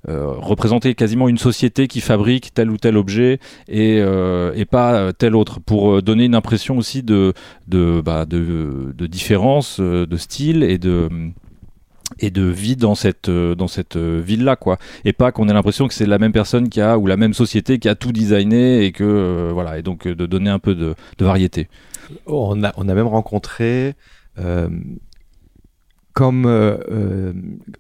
représenter 0.07 0.95
quasiment 0.95 1.29
une 1.29 1.39
société 1.39 1.87
qui 1.87 2.01
fabrique 2.01 2.53
tel 2.55 2.71
ou 2.71 2.79
tel 2.79 2.97
objet 2.97 3.39
et, 3.69 4.03
pas 4.71 5.13
tel 5.13 5.37
autre. 5.37 5.61
Pour 5.61 6.03
donner 6.03 6.25
une 6.25 6.35
impression 6.35 6.79
aussi 6.79 7.03
de, 7.03 7.35
bah, 7.69 8.25
différence 8.27 9.81
de 9.81 10.17
style 10.17 10.63
et 10.63 10.79
de 10.79 11.09
et 12.19 12.31
de 12.31 12.43
vie 12.43 12.77
dans 12.77 12.95
cette 12.95 13.29
euh, 13.29 13.55
dans 13.55 13.69
cette 13.69 13.97
ville 13.97 14.45
là 14.45 14.57
quoi. 14.57 14.79
Et 15.05 15.13
pas 15.13 15.33
qu'on 15.33 15.49
ait 15.49 15.53
l'impression 15.53 15.89
que 15.89 15.95
c'est 15.95 16.07
la 16.07 16.19
même 16.19 16.33
personne 16.33 16.69
qui 16.69 16.81
a 16.81 16.99
ou 16.99 17.07
la 17.07 17.17
même 17.17 17.35
société 17.35 17.79
qui 17.79 17.89
a 17.89 17.95
tout 17.95 18.13
designé 18.13 18.85
et 18.85 18.93
que 18.93 19.05
euh, 19.05 19.51
voilà. 19.53 19.79
Et 19.79 19.83
donc 19.83 20.07
euh, 20.07 20.15
de 20.15 20.27
donner 20.27 20.51
un 20.51 20.59
peu 20.59 20.75
de, 20.75 20.95
de 21.19 21.25
variété. 21.25 21.69
On 22.27 22.63
a 22.65 22.73
on 22.77 22.89
a 22.89 22.95
même 22.95 23.07
rencontré 23.07 23.95
euh, 24.39 24.69
comme 26.15 26.47
euh, 26.47 26.79
euh, 26.91 27.33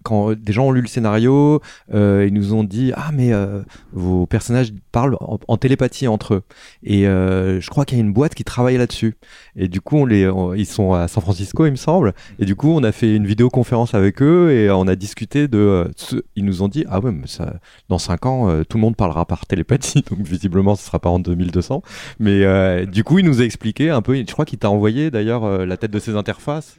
quand 0.03 0.33
des 0.33 0.53
gens 0.53 0.67
ont 0.67 0.73
lu 0.73 0.81
le 0.81 0.89
scénario, 0.89 1.63
euh, 1.95 2.27
ils 2.27 2.35
nous 2.35 2.53
ont 2.53 2.65
dit 2.65 2.93
ah 2.97 3.11
mais 3.15 3.33
euh, 3.33 3.63
vos 3.93 4.27
personnages 4.27 4.73
parlent 4.91 5.17
en, 5.21 5.57
télépathie 5.57 6.09
entre 6.09 6.35
eux. 6.35 6.43
Et 6.83 7.07
euh, 7.07 7.61
je 7.61 7.71
crois 7.71 7.85
qu'il 7.85 7.97
y 7.97 8.01
a 8.01 8.05
une 8.05 8.13
boîte 8.13 8.35
qui 8.35 8.43
travaille 8.43 8.77
là-dessus. 8.77 9.15
Et 9.55 9.69
du 9.69 9.81
coup 9.81 9.99
on 9.99 10.05
les 10.05 10.29
ils 10.57 10.67
sont 10.67 10.93
à 10.95 11.07
San 11.07 11.23
Francisco 11.23 11.65
il 11.65 11.71
me 11.71 11.77
semble. 11.77 12.13
Et 12.41 12.45
du 12.45 12.57
coup 12.57 12.71
on 12.71 12.83
a 12.83 12.91
fait 12.91 13.15
une 13.15 13.27
vidéoconférence 13.27 13.95
avec 13.95 14.21
eux 14.21 14.51
et 14.51 14.69
on 14.71 14.89
a 14.89 14.97
discuté 14.97 15.47
de 15.47 15.59
euh, 15.59 16.21
ils 16.35 16.45
nous 16.45 16.63
ont 16.63 16.69
dit 16.69 16.85
ah 16.89 16.99
ouais 16.99 17.13
mais 17.13 17.29
ça 17.29 17.55
dans 17.89 17.99
cinq 17.99 18.27
ans 18.27 18.51
euh, 18.51 18.65
tout 18.65 18.79
le 18.79 18.83
monde 18.83 18.97
parlera 18.97 19.27
par 19.27 19.47
télépathie. 19.47 20.03
Donc 20.11 20.21
visiblement 20.27 20.75
ce 20.75 20.85
sera 20.85 20.99
pas 20.99 21.11
en 21.11 21.21
2200 21.21 21.83
mais 22.19 22.45
euh, 22.45 22.85
du 22.85 23.05
coup 23.05 23.21
il 23.21 23.25
nous 23.25 23.41
a 23.41 23.45
expliqué 23.45 23.91
un 23.91 24.03
peu 24.03 24.17
je 24.17 24.33
crois 24.33 24.45
qu'il 24.45 24.59
t'a 24.59 24.71
envoyé 24.71 25.13
d'ailleurs 25.13 25.45
euh, 25.45 25.65
la 25.65 25.77
tête 25.77 25.93
de 25.93 26.01
ces 26.01 26.17
interfaces 26.17 26.79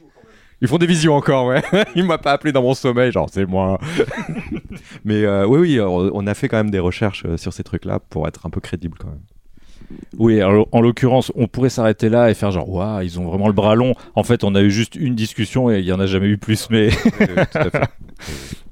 ils 0.60 0.68
font 0.68 0.78
des 0.78 0.86
visions 0.86 1.14
encore, 1.14 1.46
ouais. 1.46 1.62
Il 1.94 2.04
m'a 2.04 2.18
pas 2.18 2.32
appelé 2.32 2.52
dans 2.52 2.62
mon 2.62 2.74
sommeil, 2.74 3.12
genre 3.12 3.28
c'est 3.30 3.46
moi. 3.46 3.78
Mais 5.04 5.24
euh, 5.24 5.46
oui, 5.46 5.60
oui, 5.60 5.80
on 5.80 6.26
a 6.26 6.34
fait 6.34 6.48
quand 6.48 6.56
même 6.56 6.70
des 6.70 6.78
recherches 6.78 7.24
euh, 7.26 7.36
sur 7.36 7.52
ces 7.52 7.62
trucs-là 7.62 8.00
pour 8.00 8.26
être 8.26 8.46
un 8.46 8.50
peu 8.50 8.60
crédible 8.60 8.96
quand 8.98 9.08
même. 9.08 9.22
Oui, 10.18 10.40
alors, 10.40 10.66
en 10.72 10.80
l'occurrence, 10.80 11.30
on 11.36 11.46
pourrait 11.46 11.68
s'arrêter 11.68 12.08
là 12.08 12.30
et 12.30 12.34
faire 12.34 12.50
genre, 12.50 12.68
waouh, 12.68 13.02
ils 13.02 13.20
ont 13.20 13.24
vraiment 13.28 13.46
le 13.46 13.52
bras 13.52 13.74
long. 13.74 13.94
En 14.14 14.24
fait, 14.24 14.44
on 14.44 14.54
a 14.54 14.62
eu 14.62 14.70
juste 14.70 14.94
une 14.96 15.14
discussion 15.14 15.70
et 15.70 15.78
il 15.80 15.84
y 15.84 15.92
en 15.92 16.00
a 16.00 16.06
jamais 16.06 16.26
eu 16.28 16.38
plus, 16.38 16.68
mais. 16.70 16.90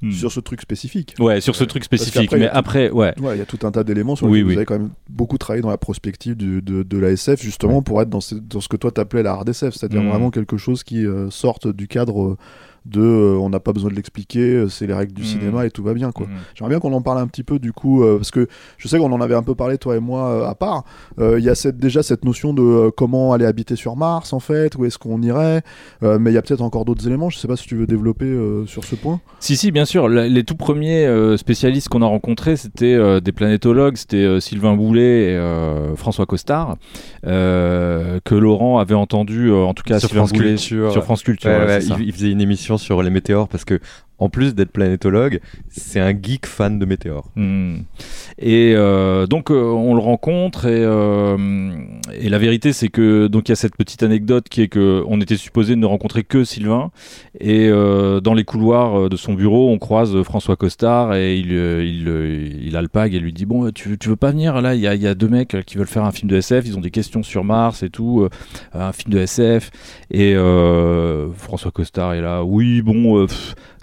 Hmm. 0.02 0.10
Sur 0.10 0.32
ce 0.32 0.40
truc 0.40 0.60
spécifique. 0.60 1.14
Ouais, 1.18 1.40
sur 1.40 1.54
ce 1.54 1.64
truc 1.64 1.84
spécifique. 1.84 2.32
Mais 2.32 2.48
après, 2.48 2.90
ouais. 2.90 3.14
Ouais, 3.20 3.36
il 3.36 3.38
y 3.38 3.42
a 3.42 3.46
tout 3.46 3.58
un 3.66 3.70
tas 3.70 3.84
d'éléments 3.84 4.16
sur 4.16 4.26
Oui, 4.26 4.38
lesquels 4.38 4.46
oui. 4.48 4.52
vous 4.54 4.58
avez 4.58 4.66
quand 4.66 4.78
même 4.78 4.90
beaucoup 5.08 5.38
travaillé 5.38 5.62
dans 5.62 5.70
la 5.70 5.78
prospective 5.78 6.34
du- 6.36 6.60
de, 6.62 6.82
de 6.82 6.98
la 6.98 7.10
SF, 7.10 7.42
justement 7.42 7.80
pour 7.82 8.00
être 8.02 8.10
dans 8.10 8.20
ce, 8.20 8.34
dans 8.34 8.60
ce 8.60 8.68
que 8.68 8.76
toi 8.76 8.90
t'appelais 8.90 9.22
la 9.22 9.32
hard 9.32 9.48
SF, 9.48 9.74
c'est-à-dire 9.74 10.02
Mhm. 10.02 10.08
vraiment 10.10 10.30
quelque 10.30 10.56
chose 10.56 10.82
qui 10.82 11.06
euh, 11.06 11.30
sorte 11.30 11.68
du 11.68 11.88
cadre 11.88 12.22
euh, 12.22 12.36
de 12.86 13.00
euh, 13.00 13.36
on 13.40 13.48
n'a 13.50 13.60
pas 13.60 13.72
besoin 13.72 13.90
de 13.90 13.94
l'expliquer, 13.94 14.40
euh, 14.40 14.68
c'est 14.68 14.86
les 14.86 14.94
règles 14.94 15.12
du 15.12 15.22
Mhm. 15.22 15.28
cinéma 15.28 15.66
et 15.66 15.70
tout 15.70 15.82
va 15.82 15.94
bien 15.94 16.12
quoi. 16.12 16.26
Mhm. 16.26 16.32
J'aimerais 16.54 16.70
bien 16.74 16.80
qu'on 16.80 16.92
en 16.92 17.02
parle 17.02 17.18
un 17.18 17.26
petit 17.26 17.42
peu 17.42 17.58
du 17.58 17.72
coup, 17.72 18.02
euh, 18.02 18.16
parce 18.18 18.30
que 18.30 18.46
je 18.78 18.88
sais 18.88 18.98
qu'on 18.98 19.10
en 19.12 19.20
avait 19.20 19.34
un 19.34 19.42
peu 19.42 19.54
parlé 19.54 19.78
toi 19.78 19.96
et 19.96 20.00
moi 20.00 20.28
euh, 20.28 20.46
à 20.46 20.54
part. 20.54 20.84
Euh, 21.18 21.38
Il 21.38 21.44
y 21.44 21.48
a 21.48 21.54
cette, 21.54 21.78
déjà 21.78 22.02
cette 22.02 22.24
notion 22.24 22.52
de 22.54 22.62
euh, 22.62 22.90
comment 22.96 23.32
aller 23.32 23.46
habiter 23.46 23.76
sur 23.76 23.96
Mars 23.96 24.32
en 24.32 24.40
fait, 24.40 24.74
où 24.76 24.84
est-ce 24.84 24.98
qu'on 24.98 25.22
irait, 25.22 25.62
Euh, 26.02 26.18
mais 26.18 26.30
il 26.30 26.34
y 26.34 26.36
a 26.38 26.42
peut-être 26.42 26.60
encore 26.62 26.84
d'autres 26.84 27.06
éléments. 27.06 27.30
Je 27.30 27.38
sais 27.38 27.48
pas 27.48 27.56
si 27.56 27.66
tu 27.66 27.76
veux 27.76 27.86
développer 27.86 28.26
euh, 28.26 28.66
sur 28.66 28.84
ce 28.84 28.94
point. 28.94 29.20
Si, 29.40 29.56
si, 29.56 29.70
bien 29.70 29.84
sûr. 29.84 30.08
La- 30.08 30.28
les 30.28 30.44
tout 30.44 30.56
premiers 30.56 31.06
euh, 31.06 31.36
spécialistes 31.36 31.88
qu'on 31.88 32.02
a 32.02 32.06
rencontrés, 32.06 32.56
c'était 32.56 32.94
euh, 32.94 33.20
des 33.20 33.32
planétologues, 33.32 33.96
c'était 33.96 34.16
euh, 34.18 34.40
Sylvain 34.40 34.74
Boulet 34.76 35.32
et 35.32 35.36
euh, 35.36 35.94
François 35.96 36.26
Costard, 36.26 36.76
euh, 37.26 38.20
que 38.24 38.34
Laurent 38.34 38.78
avait 38.78 38.94
entendu, 38.94 39.50
euh, 39.50 39.64
en 39.64 39.74
tout 39.74 39.82
cas 39.82 39.98
sur 39.98 40.08
Sylvain 40.08 40.22
France 40.26 40.32
Boulet, 40.32 40.50
Culture. 40.54 40.92
sur 40.92 41.04
France 41.04 41.22
Culture. 41.22 41.50
Ouais, 41.50 41.58
ouais, 41.58 41.66
ouais, 41.66 41.80
c'est 41.80 41.88
ça. 41.88 41.96
il, 41.98 42.06
il 42.06 42.12
faisait 42.12 42.30
une 42.30 42.40
émission 42.40 42.73
sur 42.78 43.02
les 43.02 43.10
météores 43.10 43.48
parce 43.48 43.64
que 43.64 43.80
en 44.18 44.28
plus 44.28 44.54
d'être 44.54 44.70
planétologue, 44.70 45.40
c'est 45.68 46.00
un 46.00 46.12
geek 46.12 46.46
fan 46.46 46.78
de 46.78 46.86
météores. 46.86 47.30
Hmm. 47.34 47.78
Et 48.38 48.74
euh, 48.74 49.26
donc 49.26 49.50
euh, 49.50 49.62
on 49.62 49.94
le 49.94 50.00
rencontre 50.00 50.66
et, 50.66 50.82
euh, 50.84 51.36
et 52.12 52.28
la 52.28 52.38
vérité 52.38 52.72
c'est 52.72 52.88
que 52.88 53.26
donc 53.26 53.48
il 53.48 53.50
y 53.50 53.54
a 53.54 53.56
cette 53.56 53.76
petite 53.76 54.02
anecdote 54.02 54.48
qui 54.48 54.62
est 54.62 54.68
que 54.68 55.02
on 55.06 55.20
était 55.20 55.36
supposé 55.36 55.76
ne 55.76 55.86
rencontrer 55.86 56.24
que 56.24 56.44
Sylvain 56.44 56.90
et 57.38 57.68
dans 57.68 58.34
les 58.34 58.44
couloirs 58.44 59.08
de 59.08 59.16
son 59.16 59.34
bureau 59.34 59.70
on 59.70 59.78
croise 59.78 60.22
François 60.22 60.56
Costard 60.56 61.14
et 61.14 61.36
il 61.38 61.52
euh, 61.52 61.84
il, 61.84 62.08
euh, 62.08 62.48
il 62.62 62.76
alpague 62.76 63.14
et 63.14 63.20
lui 63.20 63.32
dit 63.32 63.46
bon 63.46 63.70
tu, 63.70 63.98
tu 63.98 64.08
veux 64.08 64.16
pas 64.16 64.30
venir? 64.30 64.60
Là 64.60 64.74
il 64.74 64.80
y 64.80 64.86
a, 64.86 64.94
il 64.94 65.02
y 65.02 65.06
a 65.06 65.14
deux 65.14 65.28
mecs 65.28 65.56
qui 65.64 65.76
veulent 65.76 65.86
faire 65.86 66.04
un 66.04 66.12
film 66.12 66.30
de 66.30 66.36
SF 66.36 66.66
ils 66.66 66.76
ont 66.76 66.80
des 66.80 66.90
questions 66.90 67.22
sur 67.22 67.44
Mars 67.44 67.82
et 67.82 67.90
tout 67.90 68.28
un 68.72 68.92
film 68.92 69.12
de 69.12 69.20
SF 69.20 69.70
et 70.10 70.34
François 71.36 71.70
Costard 71.70 72.14
est 72.14 72.20
là 72.20 72.44
oui 72.44 72.82
bon 72.82 73.26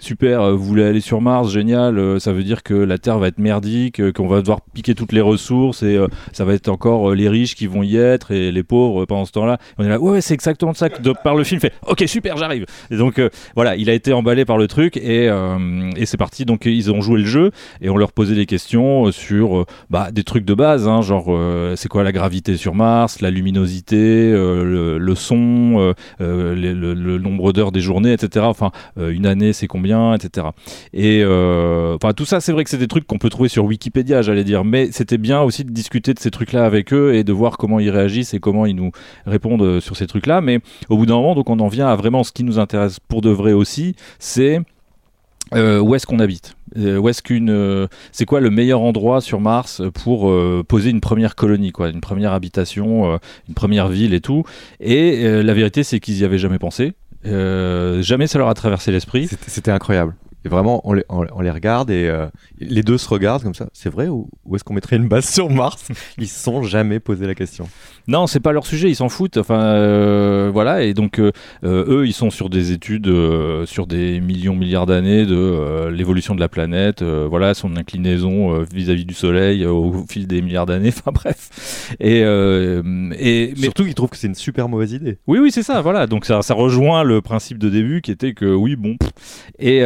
super, 0.02 0.21
euh, 0.26 0.52
vous 0.52 0.64
voulez 0.64 0.84
aller 0.84 1.00
sur 1.00 1.20
Mars, 1.20 1.50
génial, 1.50 1.98
euh, 1.98 2.18
ça 2.18 2.32
veut 2.32 2.44
dire 2.44 2.62
que 2.62 2.74
la 2.74 2.98
Terre 2.98 3.18
va 3.18 3.28
être 3.28 3.38
merdique, 3.38 4.00
euh, 4.00 4.12
qu'on 4.12 4.28
va 4.28 4.40
devoir 4.40 4.60
piquer 4.60 4.94
toutes 4.94 5.12
les 5.12 5.20
ressources 5.20 5.82
et 5.82 5.98
ça 6.32 6.44
va 6.44 6.54
être 6.54 6.68
encore 6.68 7.14
les 7.14 7.28
riches 7.28 7.54
qui 7.54 7.66
vont 7.66 7.82
y 7.82 7.96
être 7.96 8.30
et 8.30 8.52
les 8.52 8.62
pauvres 8.62 9.04
pendant 9.04 9.24
ce 9.24 9.32
temps-là. 9.32 9.58
On 9.78 9.84
est 9.84 9.88
là, 9.88 10.00
ouais, 10.00 10.20
c'est 10.20 10.34
exactement 10.34 10.74
ça 10.74 10.88
que 10.88 11.00
de, 11.02 11.12
par 11.24 11.34
le 11.34 11.44
film 11.44 11.60
fait, 11.60 11.72
ok, 11.86 12.04
super, 12.06 12.36
j'arrive. 12.36 12.66
Et 12.90 12.96
donc 12.96 13.20
voilà, 13.54 13.76
il 13.76 13.90
a 13.90 13.92
été 13.92 14.12
emballé 14.12 14.44
par 14.44 14.58
le 14.58 14.68
truc 14.68 14.96
et, 14.96 15.30
c'est 16.04 16.16
parti. 16.16 16.44
Donc 16.44 16.66
ils 16.66 16.90
ont 16.90 17.00
joué 17.00 17.20
le 17.20 17.26
jeu 17.26 17.50
et 17.80 17.88
on 17.88 17.96
leur 17.96 18.12
posait 18.12 18.34
des 18.34 18.46
questions 18.46 19.10
sur 19.12 19.66
bah, 19.90 20.10
des 20.10 20.24
trucs 20.24 20.44
de 20.44 20.54
base, 20.54 20.88
hein, 20.88 21.02
genre 21.02 21.36
c'est 21.76 21.88
quoi 21.88 22.02
la 22.02 22.12
gravité 22.12 22.56
sur 22.56 22.74
Mars, 22.74 23.20
la 23.20 23.30
luminosité, 23.30 24.32
le, 24.32 25.14
son, 25.14 25.94
le, 26.18 27.18
nombre 27.18 27.52
d'heures 27.52 27.72
des 27.72 27.80
journées, 27.80 28.12
etc. 28.12 28.46
Enfin, 28.48 28.70
une 28.96 29.26
année 29.26 29.52
c'est 29.52 29.66
combien, 29.66 30.11
etc. 30.14 30.48
Et 30.92 31.22
euh, 31.22 31.96
enfin 31.96 32.12
tout 32.12 32.24
ça, 32.24 32.40
c'est 32.40 32.52
vrai 32.52 32.64
que 32.64 32.70
c'est 32.70 32.78
des 32.78 32.88
trucs 32.88 33.06
qu'on 33.06 33.18
peut 33.18 33.30
trouver 33.30 33.48
sur 33.48 33.64
Wikipédia, 33.64 34.22
j'allais 34.22 34.44
dire, 34.44 34.64
mais 34.64 34.90
c'était 34.92 35.18
bien 35.18 35.40
aussi 35.40 35.64
de 35.64 35.70
discuter 35.70 36.14
de 36.14 36.18
ces 36.18 36.30
trucs-là 36.30 36.64
avec 36.64 36.92
eux 36.92 37.14
et 37.14 37.24
de 37.24 37.32
voir 37.32 37.56
comment 37.56 37.80
ils 37.80 37.90
réagissent 37.90 38.34
et 38.34 38.40
comment 38.40 38.66
ils 38.66 38.76
nous 38.76 38.92
répondent 39.26 39.62
euh, 39.62 39.80
sur 39.80 39.96
ces 39.96 40.06
trucs-là. 40.06 40.40
Mais 40.40 40.60
au 40.88 40.96
bout 40.96 41.06
d'un 41.06 41.14
moment, 41.14 41.34
on 41.46 41.58
en 41.60 41.68
vient 41.68 41.88
à 41.88 41.96
vraiment 41.96 42.24
ce 42.24 42.32
qui 42.32 42.44
nous 42.44 42.58
intéresse 42.58 42.98
pour 43.00 43.20
de 43.20 43.30
vrai 43.30 43.52
aussi, 43.52 43.94
c'est 44.18 44.60
euh, 45.54 45.80
où 45.80 45.94
est-ce 45.94 46.06
qu'on 46.06 46.18
habite? 46.18 46.56
C'est 46.74 48.24
quoi 48.24 48.40
le 48.40 48.48
meilleur 48.48 48.80
endroit 48.80 49.20
sur 49.20 49.40
Mars 49.40 49.82
pour 49.92 50.32
poser 50.66 50.88
une 50.88 51.02
première 51.02 51.34
colonie, 51.34 51.70
quoi, 51.70 51.90
une 51.90 52.00
première 52.00 52.32
habitation, 52.32 53.18
une 53.46 53.54
première 53.54 53.88
ville 53.88 54.14
et 54.14 54.22
tout. 54.22 54.44
Et 54.80 55.42
la 55.42 55.52
vérité, 55.52 55.82
c'est 55.82 56.00
qu'ils 56.00 56.20
y 56.20 56.24
avaient 56.24 56.38
jamais 56.38 56.58
pensé. 56.58 56.94
Euh, 57.26 58.02
jamais 58.02 58.26
ça 58.26 58.38
leur 58.38 58.48
a 58.48 58.54
traversé 58.54 58.90
l'esprit. 58.90 59.28
C'était 59.28 59.50
c'était 59.50 59.70
incroyable. 59.70 60.14
Et 60.44 60.48
vraiment, 60.48 60.80
on 60.84 60.92
les, 60.92 61.04
on, 61.08 61.24
on 61.32 61.40
les 61.40 61.50
regarde 61.50 61.90
et 61.90 62.08
euh, 62.08 62.26
les 62.58 62.82
deux 62.82 62.98
se 62.98 63.08
regardent 63.08 63.42
comme 63.42 63.54
ça. 63.54 63.68
C'est 63.72 63.90
vrai 63.90 64.08
ou, 64.08 64.28
ou 64.44 64.56
est-ce 64.56 64.64
qu'on 64.64 64.74
mettrait 64.74 64.96
une 64.96 65.08
base 65.08 65.28
sur 65.28 65.50
Mars 65.50 65.88
Ils 66.18 66.28
se 66.28 66.42
sont 66.42 66.62
jamais 66.62 67.00
posé 67.00 67.26
la 67.26 67.34
question. 67.34 67.68
Non, 68.08 68.26
c'est 68.26 68.40
pas 68.40 68.52
leur 68.52 68.66
sujet, 68.66 68.88
ils 68.90 68.96
s'en 68.96 69.08
foutent. 69.08 69.36
Enfin, 69.36 69.60
euh, 69.60 70.50
voilà. 70.52 70.82
Et 70.82 70.94
donc, 70.94 71.20
euh, 71.20 71.30
eux, 71.62 72.06
ils 72.06 72.12
sont 72.12 72.30
sur 72.30 72.50
des 72.50 72.72
études 72.72 73.10
sur 73.66 73.86
des 73.86 74.20
millions, 74.20 74.56
milliards 74.56 74.86
d'années 74.86 75.24
de 75.26 75.88
l'évolution 75.88 76.34
de 76.34 76.40
la 76.40 76.48
planète, 76.48 77.02
voilà, 77.02 77.54
son 77.54 77.76
inclinaison 77.76 78.64
vis-à-vis 78.72 79.04
du 79.04 79.14
Soleil 79.14 79.64
au 79.66 80.04
fil 80.08 80.26
des 80.26 80.42
milliards 80.42 80.66
d'années. 80.66 80.90
Enfin, 81.02 81.10
bref. 81.12 81.96
Et, 82.00 82.18
et 82.20 82.82
mais 82.82 83.54
Surtout 83.62 83.84
qu'ils 83.84 83.94
trouvent 83.94 84.10
que 84.10 84.16
c'est 84.16 84.26
une 84.26 84.34
super 84.34 84.68
mauvaise 84.68 84.92
idée. 84.92 85.18
oui, 85.26 85.38
oui, 85.38 85.50
c'est 85.50 85.62
ça, 85.62 85.80
voilà. 85.80 86.06
Donc 86.06 86.26
ça, 86.26 86.42
ça 86.42 86.54
rejoint 86.54 87.02
le 87.02 87.20
principe 87.22 87.58
de 87.58 87.68
début 87.68 88.02
qui 88.02 88.10
était 88.10 88.34
que 88.34 88.52
oui, 88.54 88.76
bon. 88.76 88.96
pff. 88.96 89.10
Et 89.58 89.82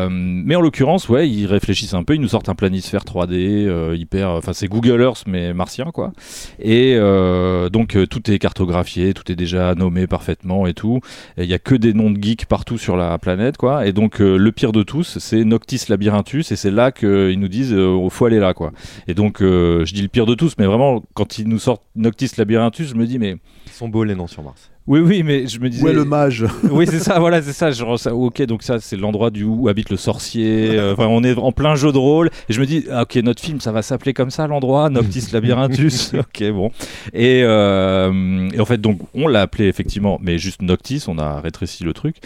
euh, 0.00 0.08
mais 0.10 0.56
en 0.56 0.60
l'occurrence, 0.60 1.08
ouais, 1.08 1.28
ils 1.28 1.46
réfléchissent 1.46 1.94
un 1.94 2.02
peu, 2.02 2.14
ils 2.14 2.20
nous 2.20 2.28
sortent 2.28 2.48
un 2.48 2.54
planisphère 2.54 3.04
3D 3.04 3.66
euh, 3.66 3.96
hyper, 3.96 4.30
enfin 4.30 4.52
c'est 4.52 4.68
Google 4.68 5.00
Earth 5.00 5.24
mais 5.26 5.52
martien 5.52 5.86
quoi. 5.92 6.12
Et 6.58 6.94
euh, 6.96 7.68
donc 7.68 7.96
tout 8.08 8.30
est 8.30 8.38
cartographié, 8.38 9.14
tout 9.14 9.30
est 9.30 9.36
déjà 9.36 9.74
nommé 9.74 10.06
parfaitement 10.06 10.66
et 10.66 10.74
tout. 10.74 11.00
Il 11.36 11.44
y 11.44 11.54
a 11.54 11.58
que 11.58 11.74
des 11.74 11.94
noms 11.94 12.10
de 12.10 12.22
geeks 12.22 12.46
partout 12.46 12.78
sur 12.78 12.96
la 12.96 13.16
planète 13.18 13.56
quoi. 13.56 13.86
Et 13.86 13.92
donc 13.92 14.18
le 14.18 14.52
pire 14.52 14.72
de 14.72 14.82
tous, 14.82 15.18
c'est 15.18 15.44
Noctis 15.44 15.84
Labyrinthus 15.88 16.44
et 16.50 16.56
c'est 16.56 16.70
là 16.70 16.92
qu'ils 16.92 17.38
nous 17.38 17.48
disent 17.48 17.76
faut 18.10 18.26
aller 18.26 18.40
là 18.40 18.54
quoi. 18.54 18.72
Et 19.08 19.14
donc 19.14 19.38
je 19.40 19.92
dis 19.92 20.02
le 20.02 20.08
pire 20.08 20.26
de 20.26 20.34
tous, 20.34 20.54
mais 20.58 20.66
vraiment 20.66 21.02
quand 21.14 21.38
ils 21.38 21.48
nous 21.48 21.58
sortent 21.58 21.84
Noctis 21.96 22.30
Labyrinthus, 22.36 22.84
je 22.84 22.94
me 22.94 23.06
dis 23.06 23.18
mais 23.18 23.36
Ils 23.66 23.72
sont 23.72 23.88
beaux 23.88 24.04
les 24.04 24.14
noms 24.14 24.26
sur 24.26 24.42
Mars. 24.42 24.70
Oui, 24.90 24.98
oui, 25.00 25.22
mais 25.22 25.46
je 25.46 25.60
me 25.60 25.68
disais. 25.70 25.84
Où 25.84 25.88
est 25.88 25.92
le 25.92 26.04
mage 26.04 26.44
Oui, 26.70 26.84
c'est 26.88 26.98
ça, 26.98 27.20
voilà, 27.20 27.40
c'est 27.40 27.52
ça. 27.52 27.70
Genre, 27.70 27.96
ça- 27.96 28.12
Ok, 28.12 28.42
donc 28.42 28.64
ça, 28.64 28.80
c'est 28.80 28.96
l'endroit 28.96 29.30
du 29.30 29.44
où 29.44 29.68
habite 29.68 29.88
le 29.90 29.96
sorcier. 29.96 30.70
euh, 30.72 30.96
on 30.98 31.22
est 31.22 31.38
en 31.38 31.52
plein 31.52 31.76
jeu 31.76 31.92
de 31.92 31.98
rôle. 31.98 32.28
Et 32.48 32.52
je 32.52 32.60
me 32.60 32.66
dis, 32.66 32.84
ah, 32.90 33.02
ok, 33.02 33.14
notre 33.22 33.40
film, 33.40 33.60
ça 33.60 33.70
va 33.70 33.82
s'appeler 33.82 34.14
comme 34.14 34.30
ça, 34.30 34.48
l'endroit, 34.48 34.90
Noctis 34.90 35.28
Labyrinthus. 35.32 36.10
ok, 36.18 36.50
bon. 36.52 36.72
Et, 37.12 37.42
euh, 37.44 38.48
et 38.52 38.58
en 38.58 38.64
fait, 38.64 38.80
donc, 38.80 38.98
on 39.14 39.28
l'a 39.28 39.42
appelé 39.42 39.68
effectivement, 39.68 40.18
mais 40.20 40.38
juste 40.38 40.60
Noctis. 40.60 41.04
On 41.06 41.18
a 41.18 41.40
rétréci 41.40 41.84
le 41.84 41.92
truc 41.92 42.16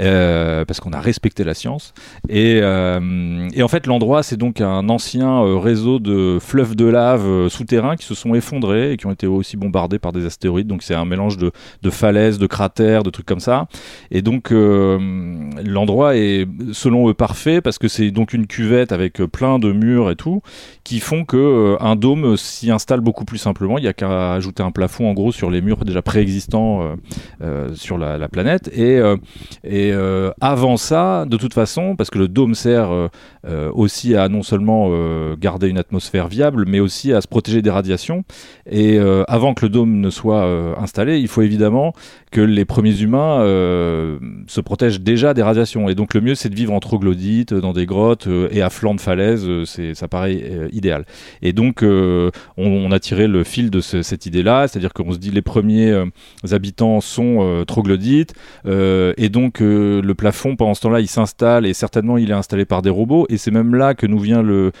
euh, 0.00 0.64
parce 0.64 0.80
qu'on 0.80 0.94
a 0.94 1.00
respecté 1.00 1.44
la 1.44 1.52
science. 1.52 1.92
Et, 2.30 2.56
et 2.56 3.62
en 3.62 3.68
fait, 3.68 3.86
l'endroit, 3.86 4.22
c'est 4.22 4.38
donc 4.38 4.62
un 4.62 4.88
ancien 4.88 5.42
réseau 5.60 5.98
de 5.98 6.38
fleuves 6.40 6.74
de 6.74 6.86
lave 6.86 7.48
souterrains 7.48 7.96
qui 7.96 8.06
se 8.06 8.14
sont 8.14 8.34
effondrés 8.34 8.92
et 8.92 8.96
qui 8.96 9.04
ont 9.06 9.12
été 9.12 9.26
aussi 9.26 9.58
bombardés 9.58 9.98
par 9.98 10.12
des 10.12 10.24
astéroïdes. 10.24 10.68
Donc, 10.68 10.82
c'est 10.82 10.94
un 10.94 11.04
mélange 11.04 11.36
de, 11.36 11.50
de 11.82 11.90
falaises 11.90 12.13
de 12.14 12.46
cratères, 12.46 13.02
de 13.02 13.10
trucs 13.10 13.26
comme 13.26 13.40
ça. 13.40 13.66
Et 14.10 14.22
donc 14.22 14.50
l'endroit 14.50 16.16
est 16.16 16.46
selon 16.72 17.08
eux 17.08 17.14
parfait 17.14 17.60
parce 17.60 17.78
que 17.78 17.88
c'est 17.88 18.10
donc 18.10 18.32
une 18.32 18.46
cuvette 18.46 18.92
avec 18.92 19.18
plein 19.24 19.58
de 19.58 19.72
murs 19.72 20.10
et 20.10 20.16
tout 20.16 20.40
qui 20.84 21.00
font 21.00 21.24
que 21.24 21.76
un 21.80 21.96
dôme 21.96 22.36
s'y 22.36 22.70
installe 22.70 23.00
beaucoup 23.00 23.24
plus 23.24 23.38
simplement. 23.38 23.78
Il 23.78 23.84
y 23.84 23.88
a 23.88 23.92
qu'à 23.92 24.32
ajouter 24.34 24.62
un 24.62 24.70
plafond 24.70 25.10
en 25.10 25.14
gros 25.14 25.32
sur 25.32 25.50
les 25.50 25.60
murs 25.60 25.84
déjà 25.84 26.02
préexistants 26.02 26.96
sur 27.74 27.98
la, 27.98 28.18
la, 28.18 28.28
planète. 28.28 28.70
Et, 28.74 29.00
avant 30.40 30.76
ça, 30.76 31.26
de 31.26 31.36
toute 31.36 31.54
façon, 31.54 31.96
parce 31.96 32.10
que 32.10 32.18
le 32.18 32.28
dôme 32.28 32.54
sert 32.54 32.90
aussi 33.74 34.14
à 34.14 34.28
non 34.28 34.42
seulement 34.42 34.90
garder 35.36 35.68
une 35.68 35.78
atmosphère 35.78 36.28
viable, 36.28 36.64
mais 36.66 36.80
aussi 36.80 37.12
à 37.12 37.20
se 37.20 37.28
protéger 37.28 37.62
des 37.62 37.70
radiations. 37.70 38.24
Et 38.70 38.98
euh, 38.98 39.24
avant 39.28 39.54
que 39.54 39.64
le 39.64 39.68
dôme 39.68 40.00
ne 40.00 40.10
soit 40.10 40.44
euh, 40.44 40.74
installé, 40.78 41.18
il 41.18 41.28
faut 41.28 41.42
évidemment 41.42 41.92
que 42.30 42.40
les 42.40 42.64
premiers 42.64 43.00
humains 43.00 43.40
euh, 43.40 44.18
se 44.48 44.60
protègent 44.60 45.00
déjà 45.00 45.34
des 45.34 45.42
radiations. 45.42 45.88
Et 45.88 45.94
donc 45.94 46.14
le 46.14 46.20
mieux, 46.20 46.34
c'est 46.34 46.48
de 46.48 46.54
vivre 46.54 46.72
en 46.72 46.80
troglodyte, 46.80 47.54
dans 47.54 47.72
des 47.72 47.86
grottes 47.86 48.28
et 48.50 48.62
à 48.62 48.70
flanc 48.70 48.94
de 48.94 49.00
falaise. 49.00 49.46
c'est, 49.64 49.94
ça 49.94 50.08
paraît 50.08 50.68
idéal. 50.72 51.04
Et 51.42 51.52
donc 51.52 51.82
on, 51.82 52.90
a 52.90 52.98
tiré 52.98 53.26
le 53.28 53.44
fil 53.44 53.70
de 53.70 53.80
cette 53.80 54.26
idée-là, 54.26 54.68
c'est-à-dire 54.68 54.92
qu'on 54.92 55.12
se 55.12 55.18
dit 55.18 55.30
les 55.30 55.42
premiers 55.42 55.94
habitants 56.50 57.00
sont 57.00 57.64
troglodytes, 57.66 58.34
et 58.66 59.28
donc 59.28 59.60
le 59.60 60.12
plafond 60.12 60.56
pendant 60.56 60.74
ce 60.74 60.80
temps-là, 60.82 61.00
il 61.00 61.08
s'installe 61.08 61.66
et 61.66 61.72
certainement 61.72 62.18
il 62.18 62.30
est 62.30 62.34
installé 62.34 62.64
par 62.64 62.82
des 62.82 62.90
robots. 62.90 63.26
Et 63.28 63.36
c'est 63.36 63.50
même 63.50 63.74
là 63.74 63.94
que 63.94 64.06
nous 64.06 64.18
vient 64.18 64.42
le, 64.42 64.72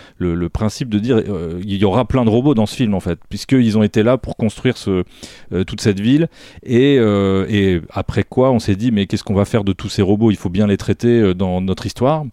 principe 0.52 0.88
de 0.88 0.98
dire 0.98 1.22
il 1.62 1.76
y 1.76 1.84
aura 1.84 2.04
plein 2.04 2.24
de 2.24 2.30
robots 2.30 2.54
dans 2.54 2.66
ce 2.66 2.74
film 2.74 2.94
en 2.94 3.00
fait, 3.00 3.18
puisqu'ils 3.28 3.78
ont 3.78 3.82
été 3.82 4.02
là 4.02 4.18
pour 4.18 4.36
construire 4.36 4.74
euh, 4.88 5.64
toute 5.64 5.80
cette 5.80 6.00
ville. 6.00 6.28
Et, 6.64 6.98
euh, 7.04 7.46
et, 7.48 7.80
après 7.90 8.24
quoi, 8.24 8.50
on 8.50 8.58
s'est 8.58 8.76
dit, 8.76 8.90
mais 8.90 9.06
qu'est-ce 9.06 9.24
qu'on 9.24 9.34
va 9.34 9.44
faire 9.44 9.64
de 9.64 9.72
tous 9.72 9.88
ces 9.88 10.02
robots? 10.02 10.30
Il 10.30 10.36
faut 10.36 10.50
bien 10.50 10.66
les 10.66 10.76
traiter 10.76 11.20
euh, 11.20 11.34
dans 11.34 11.60
notre 11.60 11.86
histoire. 11.86 12.24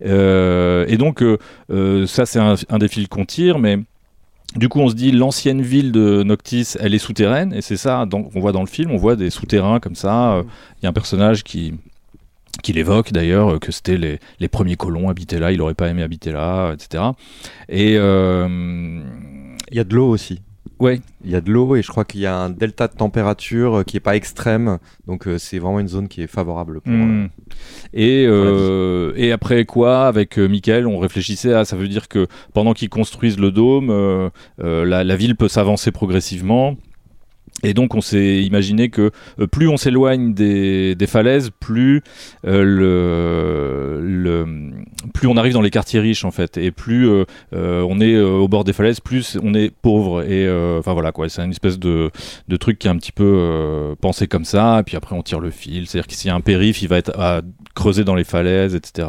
et 0.00 0.96
donc, 0.98 1.24
ça, 2.06 2.26
c'est 2.26 2.38
un, 2.38 2.54
un, 2.68 2.78
qu'on 3.10 3.24
tire, 3.24 3.58
mais. 3.58 3.78
Du 4.56 4.68
coup, 4.68 4.80
on 4.80 4.88
se 4.88 4.96
dit 4.96 5.12
l'ancienne 5.12 5.62
ville 5.62 5.92
de 5.92 6.24
Noctis, 6.24 6.74
elle 6.80 6.92
est 6.92 6.98
souterraine, 6.98 7.52
et 7.54 7.60
c'est 7.60 7.76
ça 7.76 8.04
qu'on 8.10 8.40
voit 8.40 8.50
dans 8.50 8.62
le 8.62 8.66
film. 8.66 8.90
On 8.90 8.96
voit 8.96 9.14
des 9.14 9.30
souterrains 9.30 9.78
comme 9.78 9.94
ça. 9.94 10.42
Il 10.42 10.82
y 10.82 10.86
a 10.86 10.88
un 10.88 10.92
personnage 10.92 11.44
qui, 11.44 11.74
qu'il 12.60 12.76
évoque 12.76 13.12
d'ailleurs 13.12 13.60
que 13.60 13.70
c'était 13.70 13.96
les, 13.96 14.18
les, 14.40 14.48
premiers 14.48 14.74
colons 14.74 15.08
habitaient 15.08 15.38
là, 15.38 15.52
il 15.52 15.58
n'aurait 15.58 15.74
pas 15.74 15.86
aimé 15.86 16.02
habiter 16.02 16.32
là, 16.32 16.72
etc. 16.72 17.04
Et 17.68 17.92
il 17.92 19.76
y 19.76 19.78
a 19.78 19.84
de 19.84 19.94
l'eau 19.94 20.08
aussi. 20.08 20.40
Ouais. 20.80 21.00
Il 21.22 21.30
y 21.30 21.36
a 21.36 21.42
de 21.42 21.52
l'eau 21.52 21.76
et 21.76 21.82
je 21.82 21.88
crois 21.88 22.06
qu'il 22.06 22.22
y 22.22 22.26
a 22.26 22.34
un 22.34 22.48
delta 22.48 22.88
de 22.88 22.94
température 22.94 23.78
euh, 23.80 23.82
qui 23.84 23.98
est 23.98 24.00
pas 24.00 24.16
extrême, 24.16 24.78
donc 25.06 25.28
euh, 25.28 25.36
c'est 25.36 25.58
vraiment 25.58 25.78
une 25.78 25.88
zone 25.88 26.08
qui 26.08 26.22
est 26.22 26.26
favorable 26.26 26.80
pour. 26.80 26.92
Hmm. 26.92 27.28
Euh, 27.94 29.12
et, 29.14 29.26
et 29.26 29.32
après 29.32 29.66
quoi, 29.66 30.06
avec 30.06 30.38
Michael, 30.38 30.86
on 30.86 30.98
réfléchissait 30.98 31.52
à 31.52 31.66
ça 31.66 31.76
veut 31.76 31.88
dire 31.88 32.08
que 32.08 32.26
pendant 32.54 32.72
qu'ils 32.72 32.88
construisent 32.88 33.38
le 33.38 33.50
dôme, 33.50 34.30
la, 34.58 35.04
la, 35.04 35.16
ville 35.16 35.36
peut 35.36 35.48
s'avancer 35.48 35.92
progressivement. 35.92 36.76
Et 37.62 37.74
donc 37.74 37.94
on 37.94 38.00
s'est 38.00 38.42
imaginé 38.42 38.88
que 38.88 39.10
euh, 39.38 39.46
plus 39.46 39.68
on 39.68 39.76
s'éloigne 39.76 40.32
des, 40.32 40.94
des, 40.94 41.06
falaises, 41.06 41.50
plus 41.60 42.02
euh, 42.46 42.62
le, 42.62 44.00
le, 44.02 44.46
plus 45.12 45.28
on 45.28 45.36
arrive 45.36 45.52
dans 45.52 45.60
les 45.60 45.70
quartiers 45.70 46.00
riches 46.00 46.24
en 46.24 46.30
fait, 46.30 46.56
et 46.56 46.70
plus 46.70 47.08
euh, 47.08 47.24
on 47.52 48.00
est 48.00 48.18
au 48.18 48.48
bord 48.48 48.64
des 48.64 48.72
falaises, 48.72 49.00
plus 49.00 49.38
on 49.42 49.54
est 49.54 49.70
pauvre. 49.70 50.22
Et 50.22 50.48
enfin 50.78 50.92
voilà 50.92 51.12
quoi, 51.12 51.28
c'est 51.28 51.42
une 51.42 51.50
espèce 51.50 51.78
de, 51.78 52.10
de, 52.48 52.56
truc 52.56 52.78
qui 52.78 52.86
est 52.86 52.90
un 52.90 52.96
petit 52.96 53.12
peu 53.12 53.94
pensé 54.00 54.26
comme 54.26 54.44
ça. 54.44 54.80
Et 54.80 54.82
puis 54.82 54.96
après 54.96 55.16
on 55.16 55.22
tire 55.22 55.40
le 55.40 55.50
fil, 55.50 55.86
c'est-à-dire 55.86 56.06
que 56.06 56.14
s'il 56.14 56.28
y 56.28 56.30
a 56.30 56.34
un 56.34 56.40
périph', 56.40 56.82
il 56.82 56.88
va 56.88 56.98
être 56.98 57.18
à 57.18 57.42
creuser 57.74 58.04
dans 58.04 58.14
les 58.14 58.24
falaises, 58.24 58.74
etc. 58.74 59.08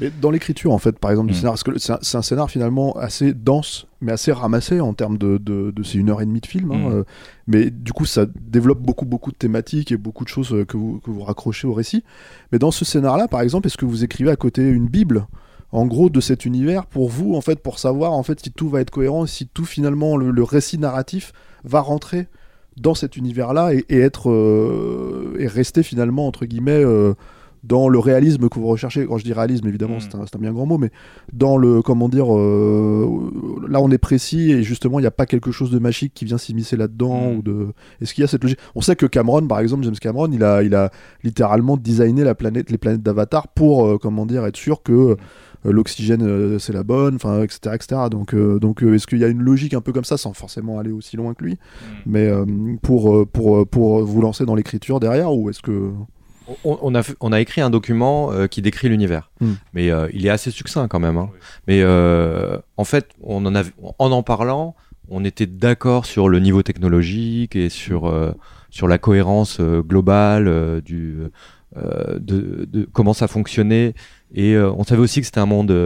Mais 0.00 0.10
dans 0.20 0.30
l'écriture 0.30 0.72
en 0.72 0.78
fait, 0.78 0.98
par 0.98 1.10
exemple 1.10 1.28
du 1.28 1.34
mm. 1.34 1.36
scénario, 1.36 1.52
parce 1.52 1.62
que 1.62 1.78
c'est 1.78 2.16
un, 2.16 2.22
scénar 2.22 2.50
finalement 2.50 2.96
assez 2.96 3.32
dense 3.32 3.86
mais 4.04 4.12
assez 4.12 4.32
ramassé 4.32 4.80
en 4.80 4.94
termes 4.94 5.18
de, 5.18 5.38
de, 5.38 5.70
de 5.70 5.82
c'est 5.82 5.98
une 5.98 6.10
heure 6.10 6.22
et 6.22 6.26
demie 6.26 6.40
de 6.40 6.46
film. 6.46 6.70
Hein, 6.70 6.90
mm. 6.90 7.04
mais 7.46 7.70
du 7.70 7.92
coup, 7.92 8.04
ça 8.04 8.26
développe 8.26 8.80
beaucoup, 8.80 9.06
beaucoup 9.06 9.32
de 9.32 9.36
thématiques 9.36 9.90
et 9.90 9.96
beaucoup 9.96 10.24
de 10.24 10.28
choses 10.28 10.52
euh, 10.52 10.64
que 10.64 10.76
vous, 10.76 11.00
que 11.00 11.10
vous 11.10 11.22
raccrochez 11.22 11.66
au 11.66 11.72
récit. 11.72 12.04
Mais 12.52 12.58
dans 12.58 12.70
ce 12.70 12.84
scénar-là, 12.84 13.28
par 13.28 13.40
exemple, 13.40 13.66
est-ce 13.66 13.76
que 13.76 13.86
vous 13.86 14.04
écrivez 14.04 14.30
à 14.30 14.36
côté 14.36 14.62
une 14.62 14.86
Bible 14.86 15.26
en 15.72 15.86
gros 15.86 16.08
de 16.08 16.20
cet 16.20 16.44
univers 16.44 16.86
pour 16.86 17.08
vous 17.08 17.34
en 17.34 17.40
fait 17.40 17.58
pour 17.60 17.80
savoir 17.80 18.12
en 18.12 18.22
fait 18.22 18.38
si 18.38 18.52
tout 18.52 18.68
va 18.68 18.80
être 18.80 18.90
cohérent 18.90 19.26
si 19.26 19.48
tout 19.48 19.64
finalement 19.64 20.16
le, 20.16 20.42
récit 20.44 20.78
narratif 20.78 21.32
va 21.64 21.80
rentrer 21.80 22.28
dans 22.76 22.94
cet 22.94 23.16
univers 23.16 23.52
là 23.52 23.74
et, 23.74 23.84
être 23.88 24.30
euh, 24.30 25.34
et 25.38 25.48
rester 25.48 25.82
finalement 25.82 26.28
entre 26.28 26.46
guillemets 26.46 26.84
euh, 26.84 27.14
dans 27.64 27.88
le 27.88 27.98
réalisme 27.98 28.48
que 28.48 28.58
vous 28.58 28.66
recherchez. 28.66 29.06
Quand 29.06 29.18
je 29.18 29.24
dis 29.24 29.32
réalisme, 29.32 29.66
évidemment, 29.66 29.96
mm. 29.96 30.00
c'est 30.28 30.36
un, 30.36 30.40
bien 30.40 30.52
grand 30.52 30.66
mot, 30.66 30.78
mais 30.78 30.90
dans 31.32 31.56
le, 31.56 31.82
comment 31.82 32.08
dire, 32.08 32.34
euh, 32.34 33.66
là 33.68 33.80
on 33.80 33.90
est 33.90 33.98
précis 33.98 34.52
et 34.52 34.62
justement 34.62 34.98
il 34.98 35.02
n'y 35.02 35.08
a 35.08 35.12
pas 35.12 35.26
quelque 35.26 35.50
chose 35.50 35.70
de 35.70 35.78
magique 35.78 36.12
qui 36.14 36.24
vient 36.24 36.38
s'immiscer 36.38 36.76
là-dedans 36.76 37.32
mm. 37.32 37.36
ou 37.36 37.42
de. 37.42 37.66
Est-ce 38.00 38.14
qu'il 38.14 38.22
y 38.22 38.24
a 38.24 38.28
cette 38.28 38.42
logique? 38.42 38.58
On 38.74 38.80
sait 38.80 38.96
que 38.96 39.06
Cameron, 39.06 39.46
par 39.46 39.60
exemple, 39.60 39.84
James 39.84 39.94
Cameron, 39.94 40.30
il 40.30 40.44
a, 40.44 40.62
il 40.62 40.74
a 40.74 40.90
littéralement 41.22 41.76
designé 41.76 42.22
la 42.22 42.34
planète, 42.34 42.70
les 42.70 42.78
planètes 42.78 43.02
d'Avatar 43.02 43.48
pour, 43.48 43.86
euh, 43.86 43.98
comment 43.98 44.26
dire, 44.26 44.44
être 44.44 44.56
sûr 44.56 44.82
que 44.82 44.92
euh, 44.92 45.16
l'oxygène 45.64 46.58
c'est 46.58 46.74
la 46.74 46.82
bonne, 46.82 47.14
enfin 47.14 47.42
etc 47.42 47.74
etc. 47.74 48.02
Donc 48.10 48.34
donc 48.34 48.82
est-ce 48.82 49.06
qu'il 49.06 49.18
y 49.18 49.24
a 49.24 49.28
une 49.28 49.40
logique 49.40 49.72
un 49.72 49.80
peu 49.80 49.92
comme 49.92 50.04
ça 50.04 50.18
sans 50.18 50.34
forcément 50.34 50.78
aller 50.78 50.92
aussi 50.92 51.16
loin 51.16 51.32
que 51.32 51.42
lui, 51.42 51.54
mm. 51.54 51.86
mais 52.04 52.30
pour 52.82 53.26
pour 53.28 53.66
pour 53.66 54.04
vous 54.04 54.20
lancer 54.20 54.44
dans 54.44 54.54
l'écriture 54.54 55.00
derrière 55.00 55.32
ou 55.32 55.48
est-ce 55.48 55.62
que 55.62 55.92
on, 56.64 56.94
a, 56.94 57.02
on 57.20 57.32
a 57.32 57.40
écrit 57.40 57.60
un 57.60 57.70
document 57.70 58.32
euh, 58.32 58.46
qui 58.46 58.62
décrit 58.62 58.88
l'univers, 58.88 59.30
hmm. 59.40 59.52
mais 59.72 59.90
euh, 59.90 60.08
il 60.12 60.26
est 60.26 60.30
assez 60.30 60.50
succinct 60.50 60.88
quand 60.88 61.00
même. 61.00 61.16
Hein. 61.16 61.30
Mais 61.66 61.80
euh, 61.82 62.58
en 62.76 62.84
fait, 62.84 63.10
on 63.22 63.44
en, 63.46 63.54
en 63.54 64.12
en 64.12 64.22
parlant, 64.22 64.74
on 65.08 65.24
était 65.24 65.46
d'accord 65.46 66.06
sur 66.06 66.28
le 66.28 66.38
niveau 66.40 66.62
technologique 66.62 67.56
et 67.56 67.68
sur, 67.68 68.10
sur 68.70 68.88
la 68.88 68.96
cohérence 68.96 69.60
globale 69.60 70.80
du, 70.82 71.18
de, 71.76 72.88
comment 72.92 73.12
ça 73.12 73.28
fonctionnait. 73.28 73.92
Et 74.34 74.56
on 74.56 74.82
savait 74.82 75.02
aussi 75.02 75.20
que 75.20 75.26
c'était 75.26 75.40
un 75.40 75.46
monde 75.46 75.76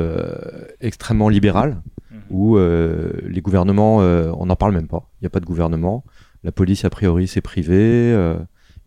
extrêmement 0.80 1.28
libéral, 1.28 1.82
hmm. 2.12 2.16
où 2.30 2.58
les 2.58 3.40
gouvernements, 3.40 3.96
on 3.96 4.46
n'en 4.46 4.56
parle 4.56 4.74
même 4.74 4.86
pas. 4.86 5.10
Il 5.20 5.24
n'y 5.24 5.26
a 5.26 5.30
pas 5.30 5.40
de 5.40 5.46
gouvernement. 5.46 6.04
La 6.44 6.52
police, 6.52 6.84
a 6.84 6.90
priori, 6.90 7.26
c'est 7.26 7.40
privé. 7.40 8.14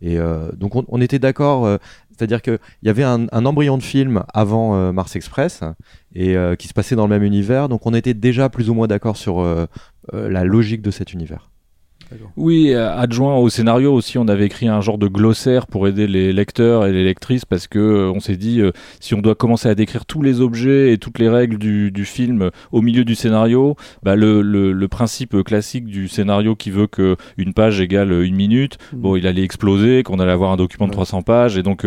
Et 0.02 0.18
euh, 0.18 0.52
donc 0.54 0.74
on, 0.76 1.02
était 1.02 1.20
d'accord, 1.20 1.66
euh, 1.66 1.78
c'est-à-dire 2.10 2.42
qu'il 2.42 2.60
y 2.84 2.90
avait 2.90 3.04
un, 3.04 3.28
embryon 3.32 3.78
de 3.78 3.84
film 3.84 4.24
avant 4.34 4.76
euh, 4.76 4.92
Mars 4.92 5.16
Express 5.16 5.62
et 6.16 6.36
qui 6.58 6.68
se 6.68 6.74
passait 6.74 6.96
dans 6.96 7.06
le 7.06 7.10
même 7.10 7.24
univers, 7.24 7.70
donc 7.70 7.86
on 7.86 7.94
était 7.94 8.14
déjà 8.14 8.50
plus 8.50 8.70
ou 8.70 8.74
moins 8.74 8.88
d'accord 8.88 9.16
sur 9.16 9.46
la 10.12 10.44
logique 10.44 10.82
de 10.82 10.92
cet 10.92 11.14
univers. 11.14 11.51
Oui, 12.38 12.74
euh, 12.74 12.96
adjoint 12.96 13.38
au 13.38 13.50
scénario 13.50 13.94
aussi, 13.94 14.18
on 14.18 14.28
avait 14.28 14.46
écrit 14.46 14.68
un 14.68 14.82
genre 14.82 14.98
de 14.98 15.08
glossaire 15.08 15.68
pour 15.68 15.88
aider 15.88 16.08
les 16.08 16.34
lecteurs 16.34 16.86
et 16.86 16.92
les 16.92 17.04
lectrices 17.04 17.46
parce 17.46 17.68
que 17.68 17.80
euh, 17.80 18.12
on 18.12 18.20
s'est 18.20 18.38
dit 18.38 18.62
euh, 18.62 18.72
si 19.00 19.14
on 19.14 19.22
doit 19.22 19.36
commencer 19.36 19.70
à 19.70 19.76
décrire 19.76 20.06
tous 20.06 20.22
les 20.22 20.42
objets 20.42 20.94
et 20.94 20.98
toutes 20.98 21.20
les 21.20 21.30
règles 21.30 21.58
du, 21.58 22.06
film 22.06 22.50
au 22.72 22.82
milieu 22.82 23.06
du 23.06 23.16
scénario, 23.16 23.76
bah 24.04 24.16
le, 24.16 24.42
le, 24.42 24.88
principe 24.88 25.44
classique 25.44 25.86
du 25.86 26.08
scénario 26.08 26.56
qui 26.56 26.72
veut 26.72 26.88
que 26.88 27.16
une 27.38 27.54
page 27.54 27.80
égale 27.80 28.12
une 28.24 28.36
minute, 28.36 28.78
mmh. 28.92 28.98
bon, 28.98 29.16
il 29.16 29.28
allait 29.28 29.44
exploser, 29.44 30.04
qu'on 30.04 30.20
allait 30.20 30.32
avoir 30.32 30.52
un 30.52 30.58
document 30.58 30.88
de 30.88 30.92
300 30.92 31.22
pages 31.22 31.58
et 31.58 31.64
donc 31.64 31.86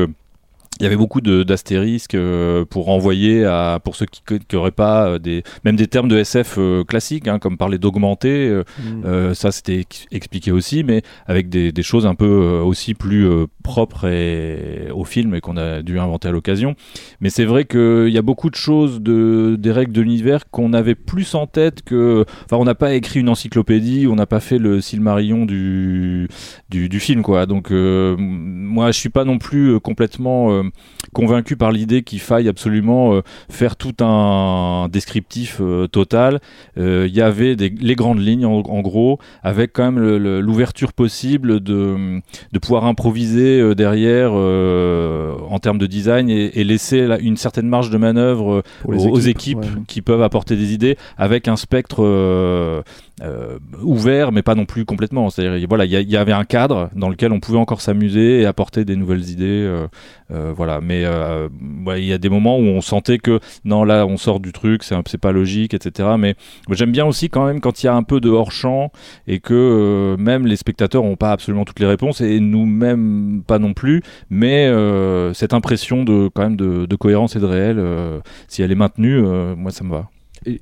il 0.81 0.83
y 0.83 0.87
avait 0.87 0.97
beaucoup 0.97 1.21
d'astérisques 1.21 2.15
euh, 2.15 2.65
pour 2.65 2.87
renvoyer 2.87 3.45
à 3.45 3.81
pour 3.83 3.95
ceux 3.95 4.07
qui 4.07 4.23
n'auraient 4.53 4.73
pas 4.73 5.07
euh, 5.07 5.19
des 5.19 5.45
même 5.65 5.77
des 5.77 5.87
termes 5.87 6.09
de 6.09 6.19
SF 6.19 6.57
euh, 6.59 6.85
classiques 6.85 7.29
hein, 7.29 7.39
comme 7.39 7.57
parler 7.57 7.79
d'augmenter 7.79 8.63
mm. 8.79 9.35
ça 9.35 9.53
c'était 9.53 9.85
expliqué 10.11 10.51
aussi 10.51 10.83
mais 10.83 11.03
avec 11.27 11.49
des, 11.49 11.71
des 11.73 11.83
choses 11.83 12.07
un 12.07 12.15
peu 12.15 12.27
aussi 12.65 12.95
plus 12.95 13.29
propres 13.63 14.07
et, 14.07 14.89
au 14.93 15.05
film 15.05 15.35
et 15.35 15.41
qu'on 15.41 15.57
a 15.57 15.83
dû 15.83 15.99
inventer 15.99 16.29
à 16.29 16.33
l'occasion 16.33 16.75
mais 17.21 17.31
c'est 17.31 17.45
vrai 17.45 17.65
qu'il 17.65 18.09
y 18.09 18.19
a 18.19 18.23
beaucoup 18.23 18.51
de 18.51 18.57
choses 18.57 19.01
de 19.01 19.57
des 19.59 19.73
règles 19.73 19.93
de 19.93 20.01
l'univers 20.01 20.51
qu'on 20.51 20.73
avait 20.73 20.95
plus 20.95 21.35
en 21.35 21.47
tête 21.47 21.83
que 21.83 22.25
enfin 22.45 22.57
on 22.57 22.65
n'a 22.65 22.75
pas 22.75 22.95
écrit 22.95 23.21
une 23.21 23.29
encyclopédie 23.29 24.07
on 24.09 24.17
n'a 24.17 24.27
pas 24.27 24.41
fait 24.41 24.59
le 24.59 24.81
Silmarillion 24.81 25.47
du, 25.47 26.29
du, 26.69 26.89
du 26.89 27.01
film 27.01 27.23
quoi 27.23 27.47
donc 27.47 27.71
moi 27.71 28.91
je 28.91 28.99
suis 28.99 29.09
pas 29.09 29.25
non 29.25 29.39
plus 29.39 29.79
complètement 29.81 30.64
room 30.65 30.73
convaincu 31.15 31.57
par 31.57 31.73
l'idée 31.73 32.03
qu'il 32.03 32.21
faille 32.21 32.49
absolument 32.49 33.15
euh, 33.15 33.23
faire 33.49 33.77
tout 33.77 33.95
un 34.01 34.89
descriptif 34.91 35.59
euh, 35.61 35.87
total. 35.87 36.41
Euh, 36.77 37.07
Il 37.09 37.15
y 37.15 37.23
avait 37.23 37.57
des, 37.57 37.71
les 37.71 37.95
grandes 37.95 38.21
lignes 38.21 38.45
en, 38.45 38.61
en 38.61 38.81
gros, 38.83 39.19
avec 39.43 39.73
quand 39.73 39.91
même 39.91 39.99
l'ouverture 40.41 40.93
possible 40.93 41.61
de, 41.61 42.21
de 42.53 42.59
pouvoir 42.59 42.85
improviser 42.85 43.75
derrière 43.75 44.33
en 44.35 45.59
termes 45.59 45.79
de 45.79 45.87
design 45.87 46.29
et, 46.29 46.61
et 46.61 46.65
laisser 46.65 47.07
là, 47.07 47.19
une 47.19 47.37
certaine 47.37 47.69
marge 47.69 47.91
de 47.91 47.97
manœuvre 47.97 48.63
aux, 48.85 49.19
équipes, 49.21 49.59
ouais. 49.59 49.83
qui 49.87 50.03
peuvent 50.03 50.23
apporter 50.23 50.57
des 50.57 50.75
idées 50.75 50.97
avec 51.17 51.49
un 51.49 51.57
spectre 51.57 52.05
euh, 52.05 52.83
euh, 53.23 53.59
ouvert 53.83 54.33
mais 54.33 54.43
pas 54.43 54.55
non 54.55 54.67
plus 54.67 54.85
complètement 54.85 55.31
c'est-à-dire 55.31 55.69
voilà 55.69 55.85
il 55.85 56.11
y, 56.11 56.17
avait 56.17 56.33
un 56.33 56.45
cadre 56.45 56.91
dans 56.97 57.09
lequel 57.09 57.33
on 57.33 57.39
pouvait 57.39 57.59
encore 57.59 57.81
s'amuser 57.81 58.41
et 58.41 58.47
apporter 58.47 58.85
des 58.85 58.97
nouvelles 58.97 59.29
idées 59.31 59.45
euh, 60.33 60.53
voilà 60.57 60.81
mais 60.81 61.04
euh, 61.05 61.49
il 61.97 62.05
y 62.05 62.13
a 62.13 62.19
des 62.19 62.29
moments 62.29 62.59
où 62.59 62.63
on 62.63 62.81
sentait 62.81 63.19
que 63.19 63.41
non 63.65 63.85
là 63.85 64.07
on 64.07 64.17
sort 64.17 64.41
du 64.41 64.53
truc 64.53 64.83
c'est 64.85 65.19
pas 65.19 65.33
logique 65.33 65.75
etc 65.75 66.11
mais 66.19 66.35
j'aime 66.71 66.93
bien 66.93 67.07
aussi 67.07 67.31
quand 67.31 67.47
même 67.47 67.61
quand 67.61 67.83
il 67.83 67.87
y 67.87 67.89
a 67.89 67.95
un 67.95 68.03
peu 68.03 68.21
de 68.21 68.31
hors 68.31 68.53
champ 68.53 68.91
et 69.27 69.41
que 69.41 69.55
euh, 69.55 70.17
même 70.17 70.47
les 70.47 70.57
spectateurs 70.57 71.03
n'ont 71.03 71.17
pas 71.17 71.33
absolument 71.33 71.65
toutes 71.65 71.81
les 71.81 71.87
réponses 71.87 72.21
et 72.21 72.41
nous-mêmes 72.41 73.43
pas 73.47 73.59
non 73.59 73.75
plus 73.75 74.03
mais 74.31 74.67
euh, 74.67 75.33
cette 75.35 75.55
impression 75.55 76.05
de 76.05 76.29
quand 76.35 76.43
même 76.43 76.57
de, 76.57 76.97
cohérence 76.97 77.37
et 77.37 77.41
de 77.41 77.47
réel 77.47 78.23
si 78.49 78.63
elle 78.63 78.73
est 78.73 78.77
maintenue 78.77 79.21
moi 79.57 79.71
ça 79.71 79.85
me 79.85 79.91
va. 79.91 80.09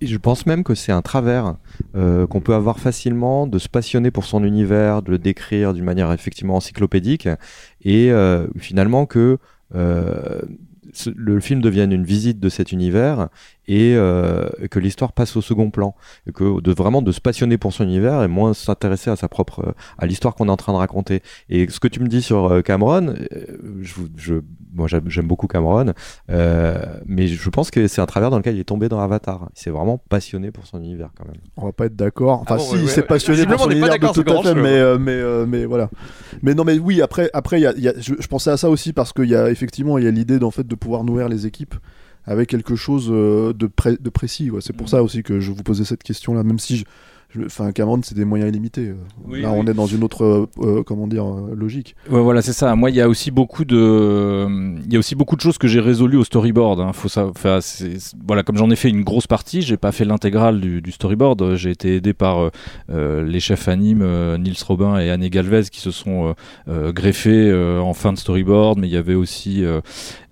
Je 0.00 0.16
pense 0.16 0.46
même 0.46 0.64
que 0.64 0.74
c'est 0.74 0.92
un 0.92 1.02
travers 1.02 1.56
qu'on 1.94 2.40
peut 2.40 2.54
avoir 2.54 2.78
facilement 2.78 3.46
de 3.46 3.58
se 3.58 3.68
passionner 3.68 4.10
pour 4.10 4.24
son 4.24 4.44
univers, 4.44 5.02
de 5.02 5.10
le 5.10 5.18
décrire 5.18 5.74
d'une 5.74 5.84
manière 5.84 6.10
effectivement 6.12 6.56
encyclopédique, 6.56 7.28
et 7.84 8.10
finalement 8.58 9.06
que 9.06 9.38
le 9.74 11.40
film 11.40 11.60
devienne 11.60 11.92
une 11.92 12.04
visite 12.04 12.40
de 12.40 12.48
cet 12.48 12.72
univers 12.72 13.28
et 13.68 13.94
euh, 13.96 14.48
que 14.70 14.78
l'histoire 14.78 15.12
passe 15.12 15.36
au 15.36 15.40
second 15.40 15.70
plan, 15.70 15.94
et 16.26 16.32
que 16.32 16.60
de 16.60 16.72
vraiment 16.72 17.02
de 17.02 17.12
se 17.12 17.20
passionner 17.20 17.58
pour 17.58 17.72
son 17.72 17.84
univers 17.84 18.22
et 18.22 18.28
moins 18.28 18.54
s'intéresser 18.54 19.10
à 19.10 19.16
sa 19.16 19.28
propre 19.28 19.60
euh, 19.68 19.72
à 19.98 20.06
l'histoire 20.06 20.34
qu'on 20.34 20.48
est 20.48 20.52
en 20.52 20.56
train 20.56 20.72
de 20.72 20.78
raconter. 20.78 21.22
Et 21.48 21.68
ce 21.68 21.78
que 21.80 21.88
tu 21.88 22.00
me 22.00 22.08
dis 22.08 22.22
sur 22.22 22.52
euh, 22.52 22.60
Cameron, 22.62 23.14
je, 23.82 23.94
vous- 23.94 24.08
je 24.16 24.34
moi 24.74 24.88
j'aime 25.06 25.26
beaucoup 25.26 25.46
Cameron, 25.46 25.92
euh, 26.30 26.78
mais 27.06 27.26
je 27.28 27.50
pense 27.50 27.70
que 27.70 27.86
c'est 27.88 28.00
un 28.00 28.06
travers 28.06 28.30
dans 28.30 28.38
lequel 28.38 28.56
il 28.56 28.60
est 28.60 28.64
tombé 28.64 28.88
dans 28.88 29.00
Avatar. 29.00 29.48
Il 29.54 29.60
s'est 29.60 29.70
vraiment 29.70 29.98
passionné 30.08 30.50
pour 30.50 30.66
son 30.66 30.78
univers 30.80 31.10
quand 31.16 31.26
même. 31.26 31.36
On 31.56 31.66
va 31.66 31.72
pas 31.72 31.86
être 31.86 31.96
d'accord. 31.96 32.40
Enfin, 32.42 32.54
Ah 32.54 32.56
bon, 32.58 32.64
si, 32.64 32.74
ouais, 32.76 32.80
il 32.82 32.88
s'est 32.88 33.00
ouais. 33.02 33.06
passionné 33.06 33.46
pour 33.46 33.60
son 33.60 33.70
univers 33.70 33.98
de 33.98 34.06
tout 34.22 34.24
à 34.28 34.42
fait, 34.42 34.54
mais, 34.54 34.68
euh, 34.70 34.98
mais, 34.98 35.12
euh, 35.12 35.46
mais 35.46 35.64
voilà. 35.66 35.90
Mais 36.42 36.54
non, 36.54 36.64
mais 36.64 36.78
oui, 36.78 37.02
après, 37.02 37.30
après, 37.32 37.60
il 37.60 37.62
y 37.62 37.66
a, 37.66 37.72
il 37.76 37.82
y 37.82 37.88
a- 37.88 37.94
je, 37.98 38.14
je 38.18 38.26
pensais 38.26 38.50
à 38.50 38.56
ça 38.56 38.70
aussi 38.70 38.92
parce 38.92 39.12
qu'il 39.12 39.28
y 39.28 39.36
a 39.36 39.50
effectivement, 39.50 39.98
il 39.98 40.04
y 40.04 40.08
a 40.08 40.10
l'idée 40.10 40.38
d'en 40.38 40.50
fait 40.50 40.66
de 40.66 40.74
pouvoir 40.74 41.04
nourrir 41.04 41.28
les 41.28 41.46
équipes 41.46 41.74
avec 42.24 42.48
quelque 42.48 42.76
chose 42.76 43.08
euh, 43.10 43.52
de, 43.52 43.66
pré- 43.66 43.98
de 44.00 44.10
précis. 44.10 44.50
ouais. 44.50 44.60
C'est 44.60 44.72
pour 44.76 44.88
ça 44.88 45.02
aussi 45.02 45.22
que 45.22 45.40
je 45.40 45.50
vous 45.50 45.62
posais 45.62 45.84
cette 45.84 46.02
question-là, 46.02 46.42
même 46.42 46.58
si 46.58 46.76
je- 46.78 46.84
Enfin, 47.46 47.72
Cameron, 47.72 48.00
c'est 48.02 48.14
des 48.14 48.24
moyens 48.24 48.50
illimités. 48.50 48.88
euh. 48.88 48.94
Oui, 49.26 49.40
Là, 49.42 49.50
oui. 49.52 49.58
on 49.62 49.66
est 49.66 49.74
dans 49.74 49.86
une 49.86 50.04
autre, 50.04 50.24
euh, 50.24 50.46
euh, 50.60 50.82
comment 50.82 51.06
dire, 51.06 51.24
logique. 51.54 51.94
Ouais, 52.10 52.20
voilà, 52.20 52.42
c'est 52.42 52.52
ça. 52.52 52.74
Moi, 52.76 52.90
il 52.90 52.96
y 52.96 53.00
a 53.00 53.08
aussi 53.08 53.30
beaucoup 53.30 53.64
de, 53.64 54.46
il 54.84 54.92
y 54.92 54.96
a 54.96 54.98
aussi 54.98 55.14
beaucoup 55.14 55.36
de 55.36 55.40
choses 55.40 55.58
que 55.58 55.68
j'ai 55.68 55.80
résolues 55.80 56.16
au 56.18 56.24
storyboard. 56.24 56.80
Hein. 56.80 56.92
Faut 56.92 57.08
ça, 57.08 57.30
voilà, 58.26 58.42
comme 58.42 58.56
j'en 58.56 58.70
ai 58.70 58.76
fait 58.76 58.88
une 58.90 59.02
grosse 59.02 59.26
partie, 59.26 59.62
j'ai 59.62 59.76
pas 59.76 59.92
fait 59.92 60.04
l'intégrale 60.04 60.60
du, 60.60 60.82
du 60.82 60.92
storyboard. 60.92 61.54
J'ai 61.56 61.70
été 61.70 61.96
aidé 61.96 62.12
par 62.12 62.50
euh, 62.90 63.24
les 63.24 63.40
chefs 63.40 63.68
animes 63.68 64.02
euh, 64.02 64.36
Nils 64.38 64.56
Robin 64.66 64.98
et 64.98 65.10
Anne 65.10 65.26
Galvez 65.28 65.62
qui 65.70 65.80
se 65.80 65.90
sont 65.90 66.34
greffés 66.68 67.50
euh, 67.50 67.80
en 67.80 67.94
fin 67.94 68.12
de 68.12 68.18
storyboard. 68.18 68.78
Mais 68.78 68.88
il 68.88 68.92
y 68.92 68.96
avait 68.96 69.14
aussi 69.14 69.64
euh, 69.64 69.80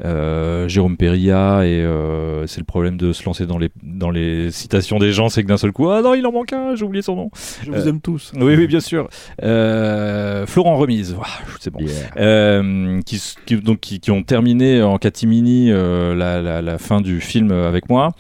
euh, 0.05 0.69
Jérôme 0.69 0.97
Perilla 0.97 1.63
et 1.65 1.81
euh, 1.83 2.47
c'est 2.47 2.61
le 2.61 2.65
problème 2.65 2.97
de 2.97 3.13
se 3.13 3.25
lancer 3.25 3.47
dans 3.47 3.59
les 3.59 3.71
dans 3.83 4.11
les 4.11 4.51
citations 4.51 4.99
des 4.99 5.13
gens, 5.13 5.29
c'est 5.29 5.43
que 5.43 5.49
d'un 5.49 5.57
seul 5.57 5.73
coup, 5.73 5.89
ah 5.91 6.03
non, 6.03 6.15
il 6.15 6.27
en 6.27 6.33
manque 6.33 6.53
un, 6.53 6.75
j'ai 6.75 6.85
oublié 6.91 7.03
son 7.03 7.17
nom. 7.17 7.31
Je 7.65 7.71
vous 7.71 7.87
Euh, 7.87 7.89
aime 7.91 8.01
tous. 8.01 8.33
Oui, 8.37 8.55
oui, 8.57 8.67
bien 8.67 8.81
sûr. 8.81 9.09
Euh, 9.43 10.47
Florent 10.47 10.77
Remise, 10.77 11.17
c'est 11.61 11.71
bon. 11.71 11.81
Euh, 12.17 13.01
qui, 13.03 13.17
s- 13.17 13.37
qui- 13.47 13.57
donc, 13.57 13.81
qui, 13.81 14.01
qui 14.01 14.11
ont 14.11 14.23
terminé 14.23 14.83
en 14.83 14.99
catimini 14.99 15.71
la, 15.71 16.43
la- 16.43 16.61
la 16.63 16.79
fin 16.79 17.01
du 17.01 17.21
film 17.21 17.51
avec 17.53 17.89
moi. 17.89 18.11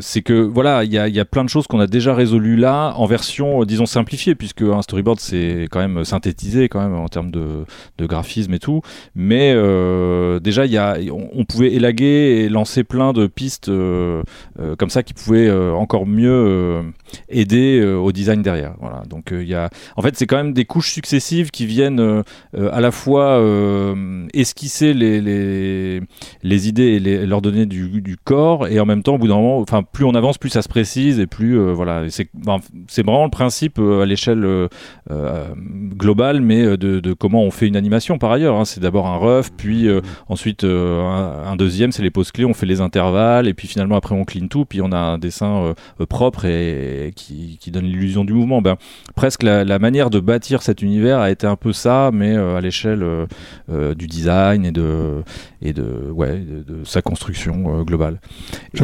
C'est 0.00 0.22
que 0.22 0.32
voilà, 0.42 0.84
il 0.84 0.92
y 0.92 0.98
a, 0.98 1.08
il 1.08 1.14
y 1.14 1.20
a 1.20 1.24
plein 1.24 1.44
de 1.44 1.48
choses 1.48 1.66
qu'on 1.66 1.80
a 1.80 1.86
déjà 1.86 2.14
résolues 2.14 2.56
là 2.56 2.94
en 2.96 3.06
version, 3.06 3.64
disons, 3.64 3.86
simplifiée, 3.86 4.34
puisque 4.34 4.62
un 4.62 4.82
storyboard 4.82 5.20
c'est 5.20 5.68
quand 5.70 5.80
même 5.80 6.04
synthétisé 6.04 6.68
quand 6.68 6.80
même 6.80 6.94
en 6.94 7.08
termes 7.08 7.30
de, 7.30 7.64
de 7.98 8.06
graphisme 8.06 8.52
et 8.54 8.58
tout. 8.58 8.80
Mais 9.14 9.52
euh, 9.54 10.40
déjà, 10.40 10.66
y 10.66 10.76
a, 10.76 10.96
on, 11.12 11.28
on 11.34 11.44
pouvait 11.44 11.72
élaguer 11.72 12.44
et 12.44 12.48
lancer 12.48 12.84
plein 12.84 13.12
de 13.12 13.26
pistes 13.26 13.68
euh, 13.68 14.22
euh, 14.60 14.76
comme 14.76 14.90
ça 14.90 15.02
qui 15.02 15.14
pouvaient 15.14 15.50
encore 15.50 16.06
mieux 16.06 16.82
aider 17.34 17.80
euh, 17.80 17.96
au 17.96 18.12
design 18.12 18.42
derrière. 18.42 18.74
Voilà. 18.80 19.02
Donc 19.08 19.32
euh, 19.32 19.42
il 19.42 19.48
y 19.48 19.54
a, 19.54 19.68
en 19.96 20.02
fait, 20.02 20.16
c'est 20.16 20.26
quand 20.26 20.36
même 20.36 20.52
des 20.52 20.64
couches 20.64 20.92
successives 20.92 21.50
qui 21.50 21.66
viennent 21.66 22.00
euh, 22.00 22.22
à 22.72 22.80
la 22.80 22.90
fois 22.90 23.42
esquisser 24.32 24.94
les, 24.94 25.20
les, 25.20 26.68
idées 26.68 27.00
et, 27.04 27.26
leur 27.26 27.42
donner 27.42 27.66
du, 27.66 28.16
corps, 28.22 28.68
et 28.68 28.78
en 28.80 28.86
même 28.86 29.02
temps, 29.02 29.14
au 29.14 29.18
bout 29.18 29.28
d'un 29.28 29.34
moment, 29.34 29.58
enfin, 29.58 29.82
plus 29.82 30.04
on 30.04 30.14
avance, 30.14 30.38
plus 30.38 30.50
ça 30.50 30.62
se 30.62 30.68
précise, 30.68 31.18
et 31.18 31.26
plus 31.26 31.58
voilà, 31.72 32.04
c'est 32.08 32.28
ben, 32.34 32.58
vraiment 32.96 33.24
le 33.24 33.30
principe 33.30 33.78
à 33.78 34.06
l'échelle 34.06 34.68
globale, 35.96 36.40
mais 36.40 36.76
de, 36.76 37.00
de 37.00 37.12
comment 37.12 37.42
on 37.42 37.50
fait 37.50 37.66
une 37.66 37.76
animation 37.76 38.18
par 38.18 38.30
ailleurs. 38.30 38.56
hein. 38.56 38.64
C'est 38.64 38.80
d'abord 38.80 39.06
un 39.06 39.16
rough, 39.16 39.46
puis 39.56 39.88
ensuite 40.28 40.64
un, 40.64 41.56
deuxième, 41.56 41.92
c'est 41.92 42.02
les 42.02 42.10
poses 42.10 42.30
clés, 42.30 42.44
on 42.44 42.54
fait 42.54 42.66
les 42.66 42.80
intervalles, 42.80 43.48
et 43.48 43.54
puis 43.54 43.68
finalement 43.68 43.96
après 43.96 44.14
on 44.14 44.24
clean 44.24 44.46
tout, 44.46 44.64
puis 44.64 44.80
on 44.80 44.92
a 44.92 44.98
un 44.98 45.18
dessin 45.18 45.74
propre 46.08 46.44
et 46.44 47.12
qui, 47.14 47.23
qui 47.60 47.70
donne 47.70 47.84
l'illusion 47.84 48.24
du 48.24 48.32
mouvement. 48.32 48.60
Ben, 48.62 48.76
presque 49.14 49.42
la, 49.42 49.64
la 49.64 49.78
manière 49.78 50.10
de 50.10 50.20
bâtir 50.20 50.62
cet 50.62 50.82
univers 50.82 51.18
a 51.20 51.30
été 51.30 51.46
un 51.46 51.56
peu 51.56 51.72
ça, 51.72 52.10
mais 52.12 52.34
euh, 52.36 52.56
à 52.56 52.60
l'échelle 52.60 53.02
euh, 53.02 53.26
euh, 53.70 53.94
du 53.94 54.06
design 54.06 54.64
et 54.64 54.72
de, 54.72 55.22
et 55.62 55.72
de, 55.72 56.10
ouais, 56.12 56.38
de, 56.38 56.62
de 56.74 56.84
sa 56.84 57.02
construction 57.02 57.82
globale. 57.84 58.20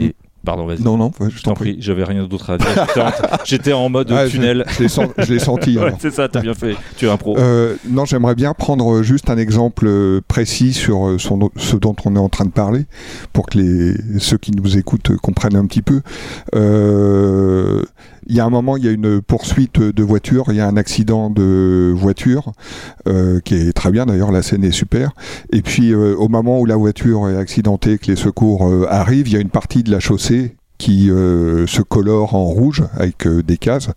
Et- 0.00 0.14
Pardon, 0.42 0.64
vas-y. 0.64 0.81
Non, 0.81 0.96
non, 0.96 1.11
je 1.29 1.42
t'en 1.42 1.53
prie, 1.53 1.76
j'avais 1.81 2.03
rien 2.03 2.24
d'autre 2.26 2.48
à 2.48 2.57
dire. 2.57 2.66
J'étais 3.44 3.74
en- 3.74 3.90
mode 3.90 4.11
Ah, 4.11 4.26
tunnel. 4.26 4.64
je 4.70 4.83
l'ai 4.85 4.88
sen- 4.88 5.11
je 5.18 5.31
l'ai 5.35 5.38
senti, 5.38 5.76
Ouais, 5.79 5.92
c'est 5.98 6.11
ça, 6.11 6.31
t'as 6.31 6.40
bien 6.40 6.55
fait. 6.55 6.76
Tu 6.96 7.05
es 7.05 7.11
un 7.11 7.18
pro. 7.18 7.37
Euh, 7.37 7.76
non, 7.87 8.07
j'aimerais 8.07 8.35
bien 8.35 8.55
prendre 8.55 9.03
juste 9.03 9.29
un 9.29 9.37
exemple 9.37 9.87
précis 10.29 10.72
sur 10.72 11.16
son- 11.20 11.50
ce 11.57 11.76
dont 11.76 11.94
on 12.07 12.16
est 12.16 12.18
en 12.18 12.31
train 12.31 12.46
de 12.46 12.53
parler, 12.53 12.87
pour 13.35 13.44
que 13.50 13.59
les, 13.59 14.18
ceux 14.18 14.38
qui 14.38 14.53
nous 14.53 14.79
écoutent 14.79 15.14
comprennent 15.18 15.57
un 15.57 15.66
petit 15.66 15.83
peu. 15.83 16.00
Euh, 16.55 17.83
Il 18.30 18.36
y 18.36 18.40
a 18.40 18.44
un 18.44 18.50
moment, 18.50 18.76
il 18.76 18.84
y 18.84 18.88
a 18.88 18.92
une 18.92 19.20
poursuite 19.20 19.80
de 19.80 20.02
voiture, 20.04 20.44
il 20.50 20.54
y 20.54 20.60
a 20.60 20.66
un 20.68 20.76
accident 20.76 21.30
de 21.30 21.92
voiture, 21.92 22.52
euh, 23.08 23.40
qui 23.40 23.56
est 23.56 23.72
très 23.72 23.90
bien 23.90 24.06
d'ailleurs, 24.06 24.30
la 24.30 24.42
scène 24.42 24.62
est 24.62 24.70
super. 24.70 25.10
Et 25.52 25.62
puis 25.62 25.90
euh, 25.90 26.14
au 26.14 26.28
moment 26.28 26.60
où 26.60 26.64
la 26.64 26.76
voiture 26.76 27.28
est 27.28 27.36
accidentée, 27.36 27.98
que 27.98 28.06
les 28.06 28.14
secours 28.14 28.68
euh, 28.68 28.86
arrivent, 28.88 29.26
il 29.26 29.34
y 29.34 29.36
a 29.36 29.40
une 29.40 29.50
partie 29.50 29.82
de 29.82 29.90
la 29.90 29.98
chaussée 29.98 30.54
qui 30.80 31.10
euh, 31.10 31.66
se 31.66 31.82
colore 31.82 32.34
en 32.34 32.46
rouge 32.46 32.82
avec 32.94 33.26
euh, 33.26 33.42
des 33.42 33.58
cases, 33.58 33.90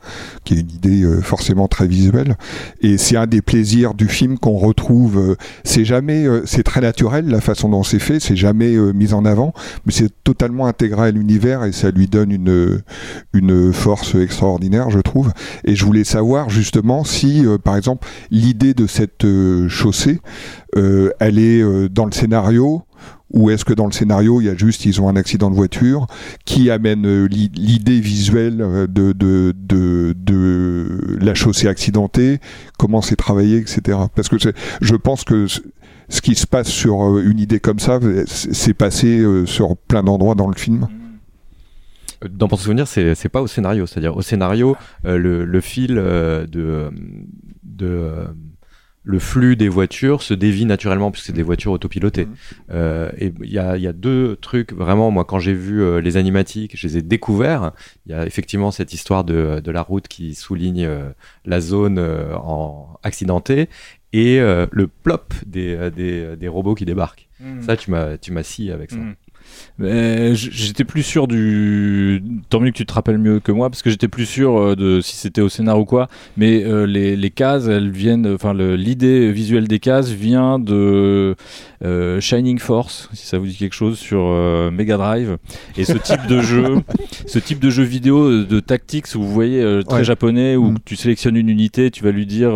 qui 0.43 0.56
est 0.56 0.60
une 0.60 0.69
idée 0.69 1.04
euh, 1.04 1.22
forcément 1.22 1.69
très 1.69 1.88
visuelle. 1.88 2.36
Et 2.82 2.98
c'est 2.98 3.15
un 3.15 3.26
des 3.26 3.41
plaisirs 3.41 3.93
du 3.93 4.10
film 4.10 4.38
qu'on 4.38 4.58
retrouve. 4.58 5.17
euh, 5.17 5.36
c'est 5.63 5.86
jamais, 5.86 6.26
euh, 6.26 6.41
c'est 6.46 6.63
très 6.63 6.82
naturel 6.82 7.30
la 7.30 7.39
façon 7.39 7.69
dont 7.69 7.84
c'est 7.84 8.00
fait, 8.00 8.19
c'est 8.19 8.36
jamais 8.36 8.76
mis 8.93 9.13
en 9.13 9.24
avant, 9.24 9.54
mais 9.86 9.93
c'est 9.93 10.12
totalement 10.26 10.67
intégré 10.67 11.08
à 11.08 11.12
l'univers 11.12 11.63
et 11.63 11.72
ça 11.72 11.89
lui 11.89 12.08
donne 12.08 12.32
une 12.32 12.82
une 13.34 13.72
force 13.72 14.15
extraordinaire, 14.15 14.89
je 14.89 15.00
trouve. 15.00 15.32
Et 15.63 15.76
je 15.78 15.86
voulais 15.86 16.04
savoir 16.04 16.50
justement 16.50 17.06
si, 17.06 17.46
par 17.63 17.78
exemple, 17.78 18.06
l'idée 18.30 18.74
de 18.74 18.88
cette 18.88 19.26
chaussée, 19.69 20.19
elle 20.76 21.39
est 21.39 21.89
dans 21.89 22.06
le 22.06 22.12
scénario 22.12 22.84
ou 23.34 23.50
est-ce 23.50 23.65
que 23.65 23.74
dans 23.74 23.86
le 23.88 23.91
scénario, 23.91 24.39
il 24.41 24.46
y 24.46 24.50
a 24.50 24.56
juste, 24.56 24.86
ils 24.86 25.02
ont 25.02 25.10
un 25.10 25.15
accident 25.15 25.50
de 25.50 25.56
voiture 25.56 26.06
qui 26.46 26.69
amène 26.69 27.06
euh, 27.06 27.26
l'i- 27.28 27.52
l'idée 27.56 28.00
visuelle 28.00 28.62
euh, 28.62 28.88
de, 28.88 29.12
de, 29.12 29.54
de, 29.58 30.15
de 30.15 31.17
la 31.19 31.34
chaussée 31.34 31.67
accidentée, 31.67 32.39
comment 32.78 33.02
c'est 33.02 33.15
travaillé, 33.15 33.58
etc. 33.58 33.98
Parce 34.15 34.30
que 34.30 34.38
je 34.82 34.96
pense 34.96 35.24
que 35.24 35.48
ce 36.10 36.22
qui 36.22 36.36
se 36.36 36.46
passe 36.46 36.67
sur 36.69 37.02
euh, 37.04 37.24
une 37.26 37.39
idée 37.39 37.60
comme 37.60 37.80
ça, 37.80 38.00
c'est 38.28 38.74
passé 38.76 39.26
sur 39.46 39.76
plein 39.78 40.04
d'endroits 40.04 40.36
dans 40.36 40.48
le 40.48 40.56
film. 40.56 40.88
Dans 42.30 42.48
mon 42.50 42.56
souvenir, 42.56 42.88
c'est 42.88 43.30
pas 43.30 43.41
au 43.41 43.48
scénario. 43.48 43.86
C'est-à-dire, 43.86 44.15
au 44.15 44.22
scénario, 44.22 44.78
le, 45.04 45.43
le 45.43 45.62
fil 45.62 45.96
de, 45.96 46.89
de 47.63 48.12
le 49.04 49.20
flux 49.20 49.56
des 49.56 49.68
voitures 49.68 50.22
se 50.22 50.34
dévie 50.34 50.66
naturellement 50.66 51.12
puisque 51.12 51.28
c'est 51.28 51.34
des 51.34 51.44
voitures 51.44 51.74
autopilotées. 51.74 52.28
Euh, 52.72 53.12
et 53.18 53.34
il 53.42 53.52
y 53.52 53.60
a, 53.60 53.78
y 53.78 53.88
a 53.88 53.94
deux 53.94 54.38
trucs 54.38 54.74
vraiment. 54.74 55.12
Moi, 55.12 55.26
quand 55.26 55.39
j'ai 55.39 55.54
vu 55.54 55.82
euh, 55.82 56.00
les 56.00 56.16
animatiques, 56.18 56.78
je 56.78 56.88
les 56.88 56.98
ai 56.98 57.02
découverts. 57.02 57.74
Il 58.06 58.13
y 58.13 58.16
a 58.16 58.26
effectivement 58.26 58.72
cette 58.72 58.94
histoire 58.94 59.24
de, 59.24 59.60
de 59.62 59.72
la 59.72 59.82
route 59.82 60.08
qui 60.08 60.36
souligne 60.36 60.86
euh, 60.86 61.10
la 61.46 61.60
zone 61.60 61.98
euh, 62.00 62.34
en 62.36 62.98
accidentée. 63.04 63.68
et 64.13 64.39
le 64.39 64.88
plop 64.88 65.34
des, 65.46 65.89
des, 65.92 66.36
des 66.38 66.48
robots 66.48 66.76
qui 66.76 66.86
débarquent. 66.86 67.28
Mm. 67.39 67.62
Ça, 67.62 67.76
tu 67.76 67.92
m'as 67.92 68.18
tu 68.18 68.32
m'as 68.32 68.44
scié 68.44 68.72
avec 68.72 68.92
ça. 68.92 68.98
Mm. 68.98 69.16
Mais 69.80 70.36
j'étais 70.36 70.84
plus 70.84 71.04
sûr 71.04 71.28
du. 71.28 72.22
Tant 72.50 72.60
mieux 72.60 72.72
que 72.72 72.78
tu 72.78 72.86
te 72.86 72.94
rappelles 72.94 73.18
mieux 73.18 73.39
que 73.39 73.52
moi, 73.52 73.70
parce 73.70 73.82
que 73.82 73.89
j'étais 73.89 74.08
plus 74.08 74.26
sûr 74.26 74.58
euh, 74.58 74.76
de 74.76 75.02
si 75.02 75.16
c'était 75.16 75.42
au 75.42 75.50
scénar 75.50 75.80
ou 75.80 75.86
quoi. 75.86 76.08
Mais 76.38 76.63
euh, 76.63 76.86
les, 76.86 77.16
les 77.16 77.30
cases, 77.30 77.68
elles 77.68 77.89
viennent. 77.92 78.28
Enfin, 78.34 78.54
le- 78.54 78.76
l'idée 78.76 79.32
visuelle 79.32 79.68
des 79.68 79.80
cases 79.80 80.10
vient 80.10 80.60
de 80.60 81.36
euh, 81.84 82.20
Shining 82.22 82.60
Force, 82.60 83.10
si 83.13 83.26
ça 83.28 83.38
vous 83.38 83.46
dit 83.48 83.56
quelque 83.56 83.74
chose, 83.74 83.98
sur 83.98 84.20
euh, 84.22 84.72
Mega 84.72 84.98
Drive. 84.98 85.38
Et 85.78 85.84
ce 85.86 85.94
type 85.94 86.28
de 86.28 86.42
jeu, 86.42 86.78
ce 87.28 87.39
type 87.39 87.60
de 87.60 87.70
jeu 87.70 87.84
vidéo 87.84 88.44
de 88.44 88.60
tactics 88.60 89.08
où 89.16 89.22
vous 89.22 89.32
voyez 89.34 89.62
très 89.88 89.98
Ouais. 90.00 90.04
japonais, 90.04 90.56
où 90.56 90.72
Mm. 90.72 90.78
tu 90.86 90.96
sélectionnes 90.96 91.36
une 91.36 91.50
unité, 91.50 91.92
tu 91.92 92.04
vas 92.04 92.12
lui 92.12 92.26
dire, 92.26 92.52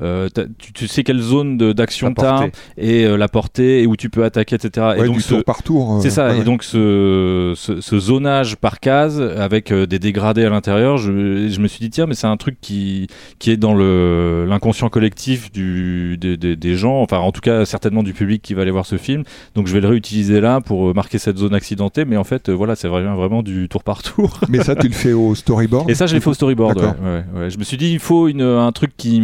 t'as- 0.00 0.46
tu, 0.58 0.72
tu 0.72 0.88
sais 0.88 1.02
quelle 1.04 1.20
zone 1.20 1.56
de- 1.58 1.72
d'action 1.72 2.08
La 2.08 2.14
tu 2.14 2.20
as 2.24 2.30
portée. 2.30 2.52
et 2.78 3.16
la 3.16 3.28
portée 3.28 3.82
et 3.82 3.86
où 3.86 3.96
tu 3.96 4.08
peux 4.10 4.24
attaquer, 4.24 4.56
etc. 4.56 4.86
Ouais, 4.96 5.00
et 5.00 5.06
donc 5.06 5.16
du 5.16 5.20
ce- 5.22 5.34
tour 5.34 5.44
par 5.44 5.62
tour. 5.62 5.98
c'est 6.02 6.10
ça, 6.10 6.28
ouais, 6.30 6.39
ouais. 6.40 6.44
donc 6.44 6.62
ce, 6.62 7.52
ce, 7.56 7.80
ce 7.80 7.98
zonage 7.98 8.56
par 8.56 8.80
case 8.80 9.20
avec 9.20 9.70
euh, 9.72 9.86
des 9.86 9.98
dégradés 9.98 10.44
à 10.44 10.50
l'intérieur, 10.50 10.98
je, 10.98 11.48
je 11.48 11.60
me 11.60 11.68
suis 11.68 11.80
dit 11.80 11.90
tiens, 11.90 12.06
mais 12.06 12.14
c'est 12.14 12.26
un 12.26 12.36
truc 12.36 12.56
qui, 12.60 13.06
qui 13.38 13.50
est 13.50 13.56
dans 13.56 13.74
le- 13.74 14.46
l'inconscient 14.48 14.88
collectif 14.88 15.52
du, 15.52 16.16
des, 16.18 16.36
des- 16.36 16.56
des 16.56 16.74
gens, 16.74 17.00
enfin 17.02 17.18
en 17.18 17.32
tout 17.32 17.40
cas 17.40 17.64
certainement 17.64 18.02
du 18.02 18.12
public 18.12 18.42
qui 18.42 18.54
va 18.54 18.62
aller 18.62 18.70
voir 18.70 18.86
ce 18.86 18.96
film, 18.96 19.22
donc 19.54 19.66
je 19.66 19.72
vais 19.74 19.80
le 19.80 19.88
réutiliser 19.88 20.40
là 20.40 20.60
pour 20.60 20.90
euh, 20.90 20.92
marquer 20.94 21.18
cette 21.18 21.38
zone 21.38 21.54
accidentée, 21.54 22.04
mais 22.04 22.16
en 22.16 22.24
fait 22.24 22.48
euh, 22.48 22.52
voilà, 22.52 22.74
c'est 22.76 22.88
vraiment, 22.88 23.14
vraiment 23.16 23.42
du 23.42 23.68
tour 23.68 23.82
par 23.84 24.02
tour. 24.02 24.40
Mais 24.48 24.62
ça, 24.64 24.74
tu 24.74 24.88
le 24.88 24.92
fais 24.94 25.12
au 25.12 25.34
storyboard 25.34 25.88
Et 25.90 25.94
ça, 25.94 26.06
je 26.06 26.14
l'ai 26.14 26.20
fait 26.20 26.30
au 26.30 26.34
storyboard. 26.34 26.78
Ouais, 26.78 26.84
ouais, 26.86 27.24
ouais. 27.42 27.50
Je 27.50 27.58
me 27.58 27.64
suis 27.64 27.76
dit, 27.76 27.92
il 27.92 27.98
faut 27.98 28.28
une, 28.28 28.42
un 28.42 28.72
truc 28.72 28.92
qui, 28.96 29.22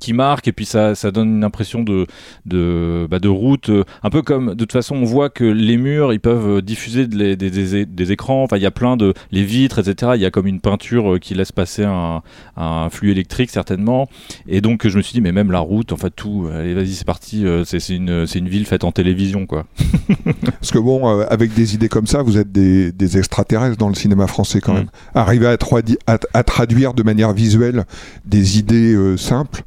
qui 0.00 0.12
marque 0.12 0.48
et 0.48 0.52
puis 0.52 0.64
ça, 0.64 0.94
ça 0.94 1.10
donne 1.10 1.28
une 1.36 1.44
impression 1.44 1.82
de, 1.82 2.06
de, 2.46 3.06
bah, 3.10 3.18
de 3.18 3.28
route. 3.28 3.70
Un 4.02 4.10
peu 4.10 4.22
comme, 4.22 4.50
de 4.50 4.54
toute 4.54 4.72
façon, 4.72 4.96
on 4.96 5.04
voit 5.04 5.30
que 5.30 5.44
les 5.44 5.76
murs, 5.76 6.12
ils 6.12 6.20
peuvent 6.20 6.51
euh, 6.58 6.62
diffuser 6.62 7.06
de 7.06 7.16
les- 7.16 7.36
des, 7.36 7.50
des- 7.50 7.86
des 7.86 8.12
écrans. 8.12 8.42
Enfin, 8.44 8.56
il 8.56 8.62
y 8.62 8.66
a 8.66 8.70
plein 8.70 8.96
de. 8.96 9.14
Les 9.30 9.44
vitres, 9.44 9.78
etc. 9.78 10.12
Il 10.14 10.20
y 10.20 10.26
a 10.26 10.30
comme 10.30 10.46
une 10.46 10.60
peinture 10.60 11.14
euh, 11.14 11.18
qui 11.18 11.34
laisse 11.34 11.52
passer 11.52 11.84
un, 11.84 12.22
un 12.56 12.88
flux 12.90 13.10
électrique, 13.10 13.50
certainement. 13.50 14.08
Et 14.48 14.60
donc, 14.60 14.86
je 14.86 14.96
me 14.96 15.02
suis 15.02 15.12
dit, 15.14 15.20
mais 15.20 15.32
même 15.32 15.50
la 15.52 15.60
route, 15.60 15.92
en 15.92 15.96
fait, 15.96 16.10
tout. 16.10 16.48
Allez, 16.52 16.74
vas-y, 16.74 16.92
c'est 16.94 17.04
parti. 17.06 17.46
euh, 17.46 17.64
C'est 17.64 17.86
une, 17.88 18.26
c'est 18.26 18.38
une 18.38 18.48
ville 18.48 18.66
faite 18.66 18.84
en 18.84 18.92
télévision, 18.92 19.46
quoi. 19.46 19.66
Parce 20.60 20.70
que 20.70 20.78
bon, 20.78 21.08
euh, 21.20 21.24
avec 21.30 21.54
des 21.54 21.74
idées 21.74 21.88
comme 21.88 22.06
ça, 22.06 22.22
vous 22.22 22.38
êtes 22.38 22.52
des, 22.52 22.92
des 22.92 23.18
extraterrestres 23.18 23.76
dans 23.76 23.88
le 23.88 23.94
cinéma 23.94 24.26
français 24.26 24.60
quand 24.60 24.72
Mm. 24.72 24.76
même. 24.76 24.88
Arriver 25.14 25.46
à, 25.46 25.56
tradi- 25.56 25.98
à- 26.06 26.18
à 26.34 26.42
traduire 26.42 26.94
de 26.94 27.02
manière 27.02 27.32
visuelle 27.32 27.84
des 28.24 28.58
idées 28.58 28.94
euh, 28.94 29.16
simples, 29.16 29.62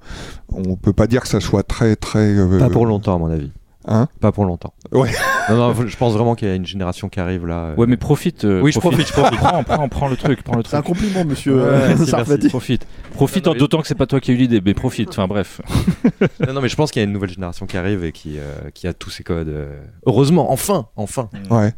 on 0.49 0.75
peut 0.75 0.93
pas 0.93 1.07
dire 1.07 1.21
que 1.21 1.27
ça 1.27 1.39
soit 1.39 1.63
très 1.63 1.95
très. 1.95 2.19
euh, 2.19 2.59
Pas 2.59 2.69
pour 2.69 2.85
longtemps, 2.85 3.15
à 3.15 3.19
mon 3.19 3.29
avis. 3.29 3.51
Hein 3.87 4.07
Pas 4.19 4.31
pour 4.31 4.45
longtemps. 4.45 4.73
Ouais. 4.91 5.11
Non, 5.47 5.57
non, 5.57 5.73
je 5.85 5.95
pense 5.95 6.13
vraiment 6.13 6.33
qu'il 6.33 6.47
y 6.47 6.51
a 6.51 6.55
une 6.55 6.65
génération 6.65 7.07
qui 7.07 7.19
arrive 7.19 7.45
là. 7.45 7.65
euh. 7.65 7.75
Ouais, 7.75 7.85
mais 7.85 7.97
profite. 7.97 8.45
euh, 8.45 8.61
Oui, 8.61 8.71
je 8.71 8.79
profite, 8.79 9.05
je 9.07 9.13
profite. 9.13 9.37
prends, 9.37 9.63
prends, 9.63 9.87
prends 9.89 10.07
le 10.07 10.15
truc. 10.17 10.41
Prends 10.43 10.57
le 10.57 10.63
C'est 10.67 10.75
un 10.75 10.81
compliment, 10.81 11.23
monsieur 11.23 11.57
Ouais, 11.57 11.61
euh, 11.67 11.95
merci. 11.95 12.49
Profite. 12.49 12.87
Profite, 13.13 13.45
Non, 13.45 13.51
en 13.51 13.53
mais- 13.53 13.59
d'autant 13.59 13.79
que 13.81 13.87
c'est 13.87 13.93
pas 13.93 14.07
toi 14.07 14.19
qui 14.19 14.31
as 14.31 14.33
eu 14.33 14.37
l'idée, 14.37 14.59
mais 14.65 14.73
profite. 14.73 15.09
Enfin 15.09 15.27
bref. 15.27 15.61
Non, 16.47 16.53
non, 16.53 16.61
mais 16.61 16.67
je 16.69 16.75
pense 16.75 16.89
qu'il 16.89 16.99
y 16.99 17.03
a 17.03 17.07
une 17.07 17.13
nouvelle 17.13 17.29
génération 17.29 17.67
qui 17.67 17.77
arrive 17.77 18.03
et 18.03 18.11
qui, 18.11 18.39
euh, 18.39 18.71
qui 18.73 18.87
a 18.87 18.93
tous 18.93 19.11
ces 19.11 19.23
codes. 19.23 19.49
euh. 19.49 19.79
Heureusement, 20.07 20.51
enfin, 20.51 20.87
enfin. 20.95 21.29
Ouais. 21.51 21.73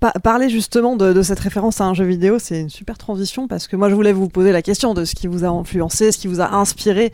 Pa- 0.00 0.12
parler 0.22 0.48
justement 0.48 0.96
de, 0.96 1.12
de 1.12 1.20
cette 1.22 1.38
référence 1.40 1.82
à 1.82 1.84
un 1.84 1.92
jeu 1.92 2.04
vidéo, 2.06 2.38
c'est 2.38 2.58
une 2.58 2.70
super 2.70 2.96
transition 2.96 3.46
parce 3.46 3.68
que 3.68 3.76
moi 3.76 3.90
je 3.90 3.94
voulais 3.94 4.14
vous 4.14 4.28
poser 4.30 4.50
la 4.50 4.62
question 4.62 4.94
de 4.94 5.04
ce 5.04 5.14
qui 5.14 5.26
vous 5.26 5.44
a 5.44 5.48
influencé, 5.48 6.10
ce 6.10 6.16
qui 6.18 6.26
vous 6.28 6.40
a 6.40 6.54
inspiré 6.54 7.12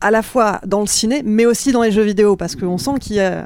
à 0.00 0.10
la 0.10 0.22
fois 0.22 0.60
dans 0.66 0.80
le 0.80 0.86
ciné 0.86 1.22
mais 1.24 1.46
aussi 1.46 1.72
dans 1.72 1.82
les 1.82 1.92
jeux 1.92 2.02
vidéo 2.02 2.36
parce 2.36 2.56
qu'on 2.56 2.78
sent 2.78 2.98
qu'il 3.00 3.16
y 3.16 3.20
a 3.20 3.44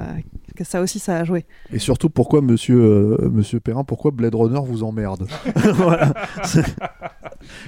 que 0.57 0.62
ça 0.62 0.81
aussi 0.81 1.01
ça 1.01 1.17
a 1.17 1.25
joué. 1.25 1.47
Et 1.73 1.81
surtout, 1.81 2.09
pourquoi, 2.09 2.40
monsieur, 2.40 2.77
euh, 2.81 3.29
monsieur 3.29 3.59
Perrin, 3.59 3.83
pourquoi 3.83 4.12
Blade 4.12 4.37
Runner 4.37 4.61
vous 4.64 4.85
emmerde 4.85 5.27
Voilà. 5.57 6.14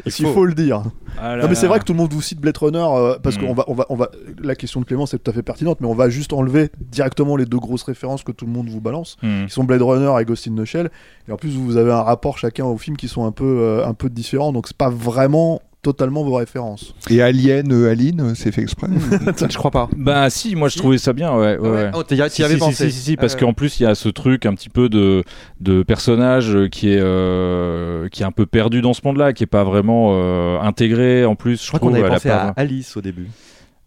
Il 0.06 0.12
faut. 0.12 0.32
faut. 0.32 0.44
le 0.44 0.54
dire. 0.54 0.84
Ah 1.20 1.36
Non, 1.36 1.48
mais 1.48 1.54
c'est 1.56 1.66
vrai 1.66 1.80
que 1.80 1.84
tout 1.84 1.92
le 1.92 1.98
monde 1.98 2.12
vous 2.12 2.22
cite 2.22 2.40
Blade 2.40 2.56
Runner 2.56 2.78
euh, 2.78 3.18
parce 3.20 3.36
Mm. 3.36 3.40
qu'on 3.40 3.54
va, 3.54 3.64
on 3.66 3.74
va, 3.74 3.86
on 3.88 3.96
va. 3.96 4.10
La 4.40 4.54
question 4.54 4.80
de 4.80 4.84
Clément 4.86 5.04
c'est 5.04 5.18
tout 5.22 5.28
à 5.30 5.34
fait 5.34 5.42
pertinente, 5.42 5.80
mais 5.80 5.86
on 5.88 5.94
va 5.94 6.08
juste 6.08 6.32
enlever 6.32 6.70
directement 6.80 7.36
les 7.36 7.44
deux 7.44 7.58
grosses 7.58 7.82
références 7.82 8.22
que 8.22 8.30
tout 8.32 8.46
le 8.46 8.52
monde 8.52 8.68
vous 8.68 8.80
balance, 8.80 9.16
Hmm. 9.22 9.46
qui 9.46 9.52
sont 9.52 9.64
Blade 9.64 9.82
Runner 9.82 10.12
et 10.20 10.24
Ghost 10.24 10.46
in 10.48 10.54
the 10.54 10.64
Shell. 10.64 10.90
Et 11.28 11.32
en 11.32 11.36
plus, 11.36 11.56
vous 11.56 11.76
avez 11.76 11.90
un 11.92 12.02
rapport 12.02 12.38
chacun 12.38 12.64
au 12.66 12.78
film 12.78 12.96
qui 12.96 13.08
sont 13.08 13.24
un 13.26 13.32
peu, 13.32 13.44
euh, 13.44 13.84
un 13.86 13.94
peu 13.94 14.08
différents, 14.08 14.52
donc 14.52 14.68
c'est 14.68 14.76
pas 14.76 14.90
vraiment 14.90 15.60
totalement 15.86 16.24
vos 16.24 16.34
références. 16.34 16.94
Et 17.10 17.22
Alien, 17.22 17.72
euh, 17.72 17.92
Aline, 17.92 18.20
euh, 18.20 18.32
c'est 18.34 18.50
fait 18.50 18.62
exprès. 18.62 18.88
je 19.50 19.56
crois 19.56 19.70
pas. 19.70 19.88
Bah 19.96 20.28
si, 20.30 20.56
moi 20.56 20.68
je 20.68 20.78
trouvais 20.78 20.98
ça 20.98 21.12
bien, 21.12 21.32
ouais. 21.36 21.56
ouais, 21.58 21.68
ouais. 21.68 21.90
Oh, 21.94 22.02
t'y 22.02 22.16
Si, 22.28 22.42
avais 22.42 22.54
si, 22.54 22.58
pensé. 22.58 22.90
Si, 22.90 22.96
si, 22.96 23.04
si, 23.04 23.16
parce 23.16 23.34
Euh, 23.34 23.38
qu'en 23.38 23.52
plus 23.52 23.78
il 23.78 23.84
y 23.84 23.86
a 23.86 23.94
ce 23.94 24.08
truc 24.08 24.46
un 24.46 24.54
petit 24.54 24.68
peu 24.68 24.88
de, 24.88 25.22
de 25.60 25.84
personnage 25.84 26.56
qui 26.72 26.90
est, 26.90 26.98
euh, 27.00 28.08
qui 28.08 28.22
est 28.22 28.26
un 28.26 28.32
peu 28.32 28.46
perdu 28.46 28.82
dans 28.82 28.94
ce 28.94 29.02
monde-là, 29.04 29.32
qui 29.32 29.44
est 29.44 29.46
pas 29.46 29.62
vraiment 29.62 30.10
euh, 30.14 30.58
intégré 30.60 31.24
en 31.24 31.36
plus. 31.36 31.62
Je 31.62 31.68
crois 31.68 31.78
qu'on 31.78 31.90
trouve, 31.90 32.04
avait 32.04 32.14
pensé 32.14 32.30
à 32.30 32.52
Alice 32.56 32.96
au 32.96 33.00
début. 33.00 33.28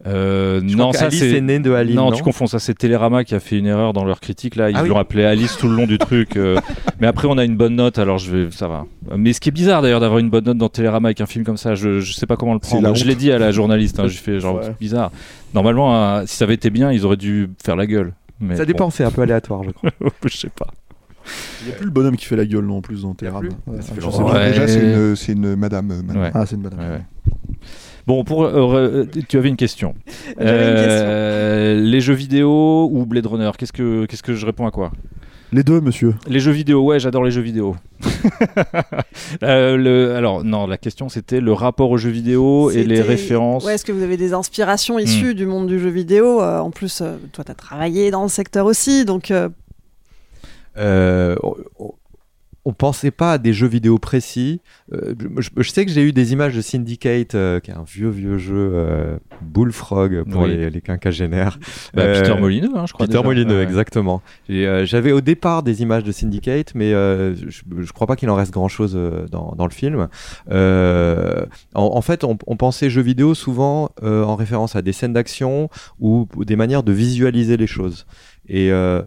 Euh, 0.06 0.62
non, 0.62 0.92
ça 0.92 1.10
c'est 1.10 1.30
est 1.32 1.40
née 1.42 1.58
de 1.58 1.72
Aline. 1.72 1.94
non, 1.96 2.10
Non, 2.10 2.16
tu 2.16 2.22
confonds 2.22 2.46
ça, 2.46 2.58
c'est 2.58 2.72
Télérama 2.72 3.22
qui 3.22 3.34
a 3.34 3.40
fait 3.40 3.58
une 3.58 3.66
erreur 3.66 3.92
dans 3.92 4.04
leur 4.04 4.20
critique 4.20 4.56
là. 4.56 4.70
Ils 4.70 4.76
Ah 4.76 4.82
oui. 4.82 4.88
l'ont 4.88 4.96
appelé 4.98 5.24
Alice 5.24 5.56
tout 5.58 5.68
le 5.68 5.74
long 5.76 5.86
du 5.86 5.98
truc. 5.98 6.36
euh, 6.36 6.58
mais 7.00 7.06
après, 7.06 7.28
on 7.28 7.36
a 7.36 7.44
une 7.44 7.56
bonne 7.56 7.74
note, 7.76 7.98
alors 7.98 8.16
je 8.16 8.34
vais, 8.34 8.50
ça 8.50 8.66
va. 8.66 8.86
Mais 9.16 9.34
ce 9.34 9.40
qui 9.40 9.50
est 9.50 9.52
bizarre 9.52 9.82
d'ailleurs 9.82 10.00
d'avoir 10.00 10.18
une 10.18 10.30
bonne 10.30 10.44
note 10.46 10.56
dans 10.56 10.70
Télérama 10.70 11.08
avec 11.08 11.20
un 11.20 11.26
film 11.26 11.44
comme 11.44 11.58
ça, 11.58 11.74
je, 11.74 12.00
je 12.00 12.12
sais 12.14 12.26
pas 12.26 12.36
comment 12.36 12.54
le 12.54 12.60
prendre. 12.60 12.94
Je 12.94 13.04
l'ai 13.04 13.14
dit 13.14 13.30
à 13.30 13.38
la 13.38 13.50
journaliste, 13.52 14.00
hein, 14.00 14.06
j'ai 14.06 14.16
fait 14.18 14.40
genre 14.40 14.56
Ouais. 14.56 14.62
c'est 14.64 14.78
bizarre. 14.78 15.10
Normalement, 15.54 16.24
si 16.26 16.34
ça 16.36 16.44
avait 16.44 16.54
été 16.54 16.70
bien, 16.70 16.90
ils 16.92 17.04
auraient 17.04 17.16
dû 17.18 17.50
faire 17.62 17.76
la 17.76 17.86
gueule. 17.86 18.14
Mais 18.40 18.56
Ça 18.56 18.64
dépend, 18.64 18.88
c'est 18.88 19.04
un 19.04 19.10
peu 19.10 19.20
aléatoire, 19.20 19.62
je 19.64 19.70
crois. 19.70 19.90
je 20.24 20.36
sais 20.36 20.48
pas. 20.48 20.68
Il 21.60 21.66
n'y 21.66 21.72
a 21.72 21.76
plus 21.76 21.84
le 21.84 21.90
bonhomme 21.90 22.16
qui 22.16 22.24
fait 22.24 22.36
la 22.36 22.46
gueule 22.46 22.64
non 22.64 22.80
plus 22.80 23.02
dans 23.02 23.12
Télérama. 23.12 23.48
Ouais. 23.66 23.74
Ouais. 23.76 24.48
Déjà, 24.50 24.66
c'est 25.14 25.32
une, 25.32 25.56
madame. 25.56 25.90
euh, 25.90 26.02
madame. 26.02 26.22
Ouais. 26.22 26.30
Ah, 26.32 26.46
c'est 26.46 26.56
une 26.56 26.62
madame. 26.62 26.80
Bon, 28.06 28.24
pour, 28.24 28.44
euh, 28.44 29.04
euh, 29.04 29.22
tu 29.28 29.36
avais 29.36 29.48
une 29.48 29.56
question. 29.56 29.94
J'avais 30.38 30.68
une 30.70 30.74
question. 30.76 31.06
Euh, 31.06 31.80
Les 31.80 32.00
jeux 32.00 32.14
vidéo 32.14 32.88
ou 32.92 33.04
Blade 33.06 33.26
Runner 33.26 33.50
Qu'est-ce 33.58 33.72
que 33.72 34.06
qu'est-ce 34.06 34.22
que 34.22 34.34
je 34.34 34.46
réponds 34.46 34.66
à 34.66 34.70
quoi 34.70 34.90
Les 35.52 35.62
deux, 35.62 35.80
monsieur. 35.80 36.14
Les 36.26 36.40
jeux 36.40 36.52
vidéo, 36.52 36.82
ouais, 36.84 36.98
j'adore 36.98 37.24
les 37.24 37.30
jeux 37.30 37.42
vidéo. 37.42 37.76
Euh, 39.42 39.76
le, 39.76 40.14
alors, 40.16 40.44
non, 40.44 40.66
la 40.66 40.76
question 40.76 41.08
c'était 41.08 41.40
le 41.40 41.52
rapport 41.52 41.90
aux 41.90 41.96
jeux 41.98 42.10
vidéo 42.10 42.70
et 42.70 42.84
les 42.84 43.00
références. 43.00 43.64
Ouais, 43.64 43.74
est-ce 43.74 43.84
que 43.84 43.92
vous 43.92 44.02
avez 44.02 44.16
des 44.16 44.32
inspirations 44.34 44.98
issues 44.98 45.34
du 45.34 45.46
monde 45.46 45.66
du 45.68 45.78
jeu 45.78 45.88
vidéo 45.88 46.42
Euh, 46.42 46.58
En 46.58 46.70
plus, 46.70 47.00
euh, 47.00 47.16
toi, 47.32 47.44
tu 47.44 47.50
as 47.52 47.54
travaillé 47.54 48.10
dans 48.10 48.22
le 48.22 48.28
secteur 48.28 48.66
aussi, 48.66 49.04
donc 49.04 49.30
euh, 49.30 49.48
Euh, 50.78 51.36
on- 52.64 52.72
pensait 52.72 53.10
pas 53.10 53.32
à 53.32 53.38
des 53.38 53.52
jeux 53.52 53.66
vidéo 53.66 53.98
précis. 53.98 54.60
Euh, 54.92 55.14
je, 55.38 55.50
je 55.56 55.70
sais 55.70 55.84
que 55.84 55.90
j'ai 55.92 56.02
eu 56.02 56.12
des 56.12 56.32
images 56.32 56.54
de 56.56 56.60
Syndicate, 56.60 57.34
euh, 57.34 57.60
qui 57.60 57.70
est 57.70 57.74
un 57.74 57.84
vieux 57.84 58.08
vieux 58.08 58.38
jeu 58.38 58.70
euh, 58.74 59.18
Bullfrog 59.42 60.24
pour 60.30 60.42
Oui. 60.42 60.56
les, 60.56 60.70
les 60.70 60.80
quinquagénaires. 60.80 61.58
Bah, 61.94 62.06
Peter 62.12 62.34
Molineux, 62.40 62.70
hein, 62.74 62.86
je 62.86 62.92
crois. 62.92 63.06
Peter 63.06 63.18
déjà. 63.18 63.22
Molineux, 63.26 63.56
Ouais. 63.58 63.62
exactement. 63.64 64.22
J'avais 64.48 65.12
au 65.12 65.20
départ 65.20 65.62
des 65.62 65.82
images 65.82 66.04
de 66.04 66.12
Syndicate, 66.12 66.74
mais 66.74 66.90
je, 66.92 67.34
je 67.78 67.92
crois 67.92 68.06
pas 68.06 68.16
qu'il 68.16 68.30
en 68.30 68.34
reste 68.34 68.52
grand 68.52 68.68
chose 68.68 68.98
dans, 69.30 69.54
dans 69.56 69.66
le 69.66 69.72
film. 69.72 70.08
En, 70.50 71.46
en 71.74 72.00
fait, 72.02 72.24
on, 72.24 72.36
on 72.46 72.56
pensait 72.56 72.90
jeux 72.90 73.02
vidéo 73.02 73.34
souvent 73.34 73.90
en 74.02 74.36
référence 74.36 74.76
à 74.76 74.82
des 74.82 74.92
scènes 74.92 75.12
d'action 75.12 75.68
ou, 75.98 76.26
ou 76.36 76.44
des 76.44 76.56
manières 76.56 76.82
de 76.82 76.92
visualiser 76.92 77.56
les 77.56 77.66
choses. 77.66 78.06
Et, 78.50 78.72
euh, 78.72 79.02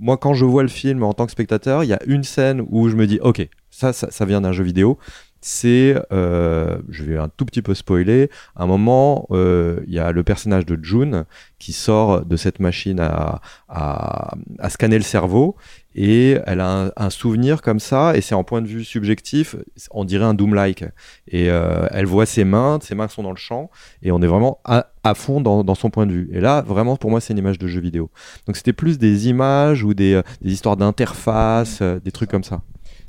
moi, 0.00 0.16
quand 0.16 0.32
je 0.32 0.46
vois 0.46 0.62
le 0.62 0.70
film 0.70 1.02
en 1.02 1.12
tant 1.12 1.26
que 1.26 1.32
spectateur, 1.32 1.84
il 1.84 1.88
y 1.88 1.92
a 1.92 2.02
une 2.06 2.24
scène 2.24 2.64
où 2.70 2.88
je 2.88 2.96
me 2.96 3.06
dis, 3.06 3.20
ok, 3.20 3.46
ça, 3.70 3.92
ça, 3.92 4.24
vient 4.24 4.40
d'un 4.40 4.52
jeu 4.52 4.64
vidéo. 4.64 4.98
C'est, 5.42 5.94
euh, 6.12 6.78
je 6.88 7.04
vais 7.04 7.18
un 7.18 7.28
tout 7.28 7.44
petit 7.44 7.60
peu 7.60 7.74
spoiler, 7.74 8.30
un 8.56 8.66
moment, 8.66 9.28
euh, 9.32 9.80
il 9.86 9.92
y 9.92 9.98
a 9.98 10.12
le 10.12 10.24
personnage 10.24 10.64
de 10.64 10.82
June 10.82 11.26
qui 11.58 11.74
sort 11.74 12.24
de 12.24 12.36
cette 12.36 12.58
machine 12.58 12.98
à, 12.98 13.42
à, 13.68 14.34
à 14.58 14.70
scanner 14.70 14.96
le 14.96 15.04
cerveau 15.04 15.56
et 15.96 16.38
elle 16.44 16.60
a 16.60 16.92
un, 16.94 17.10
souvenir 17.10 17.62
comme 17.62 17.80
ça 17.80 18.14
et 18.16 18.20
c'est 18.20 18.34
en 18.34 18.44
point 18.44 18.60
de 18.60 18.66
vue 18.66 18.84
subjectif, 18.84 19.56
on 19.90 20.04
dirait 20.04 20.26
un 20.26 20.34
Doom-like. 20.34 20.84
Et 21.26 21.50
euh, 21.50 21.86
elle 21.90 22.04
voit 22.04 22.26
ses 22.26 22.44
mains, 22.44 22.78
ses 22.82 22.94
mains 22.94 23.08
sont 23.08 23.22
dans 23.22 23.30
le 23.30 23.36
champ 23.36 23.70
et 24.02 24.12
on 24.12 24.20
est 24.20 24.26
vraiment 24.26 24.60
à, 24.64 24.84
fond 25.14 25.40
dans, 25.40 25.64
dans 25.64 25.74
son 25.74 25.88
point 25.88 26.04
de 26.04 26.12
vue. 26.12 26.28
Et 26.32 26.40
là, 26.40 26.60
vraiment, 26.60 26.96
pour 26.96 27.10
moi, 27.10 27.22
c'est 27.22 27.32
une 27.32 27.38
image 27.38 27.58
de 27.58 27.66
jeu 27.66 27.80
vidéo. 27.80 28.10
Donc 28.46 28.56
c'était 28.56 28.74
plus 28.74 28.98
des 28.98 29.28
images 29.28 29.82
ou 29.82 29.94
des, 29.94 30.14
euh, 30.14 30.22
des 30.42 30.52
histoires 30.52 30.76
d'interface, 30.76 31.78
euh, 31.80 31.98
des 31.98 32.12
trucs 32.12 32.30
comme 32.30 32.44
ça. 32.44 32.60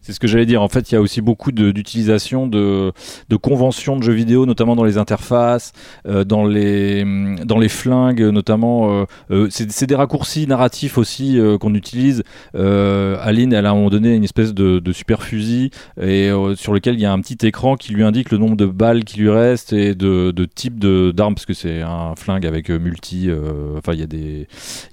C'est 0.08 0.14
ce 0.14 0.22
que 0.22 0.28
j'allais 0.28 0.46
dire. 0.46 0.62
En 0.62 0.70
fait, 0.70 0.90
il 0.90 0.96
y 0.96 0.98
a 0.98 1.02
aussi 1.02 1.20
beaucoup 1.20 1.52
d'utilisation 1.52 2.48
de, 2.48 2.94
de 3.28 3.36
conventions 3.36 3.98
de 3.98 4.04
jeux 4.04 4.14
vidéo, 4.14 4.46
notamment 4.46 4.78
dans 4.78 4.86
les 4.86 4.98
interfaces, 4.98 5.74
euh, 6.08 6.24
dans 6.24 6.46
les 6.46 7.02
hum, 7.04 7.36
dans 7.44 7.58
les 7.58 7.68
flingues, 7.68 8.22
notamment. 8.22 9.02
euh, 9.02 9.06
euh, 9.32 9.48
c'est 9.50 9.86
des 9.86 9.96
raccourcis 9.96 10.48
narratifs 10.48 10.98
aussi 10.98 11.38
euh, 11.38 11.58
qu'on 11.58 11.76
utilise. 11.76 12.24
Aline, 12.56 13.52
elle 13.52 13.66
a 13.66 13.70
à 13.70 13.72
un 13.74 13.76
moment 13.76 13.90
donné 13.90 14.16
une 14.16 14.24
espèce 14.24 14.54
de, 14.54 14.80
de 14.80 14.92
super 14.94 15.24
fusil 15.24 15.72
et 16.02 16.30
sur 16.56 16.72
lequel 16.74 16.94
il 16.96 17.02
y 17.02 17.06
a 17.06 17.12
un 17.12 17.20
petit 17.20 17.46
écran 17.46 17.76
qui 17.76 17.92
lui 17.92 18.04
indique 18.04 18.32
le 18.32 18.38
nombre 18.38 18.56
de 18.56 18.66
balles 18.66 19.04
qui 19.04 19.20
lui 19.20 19.30
reste 19.30 19.74
et 19.74 19.94
de, 19.94 20.32
de 20.32 20.46
type 20.46 20.80
d'armes 20.80 21.36
parce 21.36 21.46
que 21.46 21.54
c'est 21.54 21.82
un 21.82 22.16
flingue 22.16 22.46
avec 22.46 22.70
multi. 22.70 23.30
Enfin, 23.78 23.92
il 23.94 24.00
y 24.00 24.04
a 24.04 24.08
des 24.08 24.48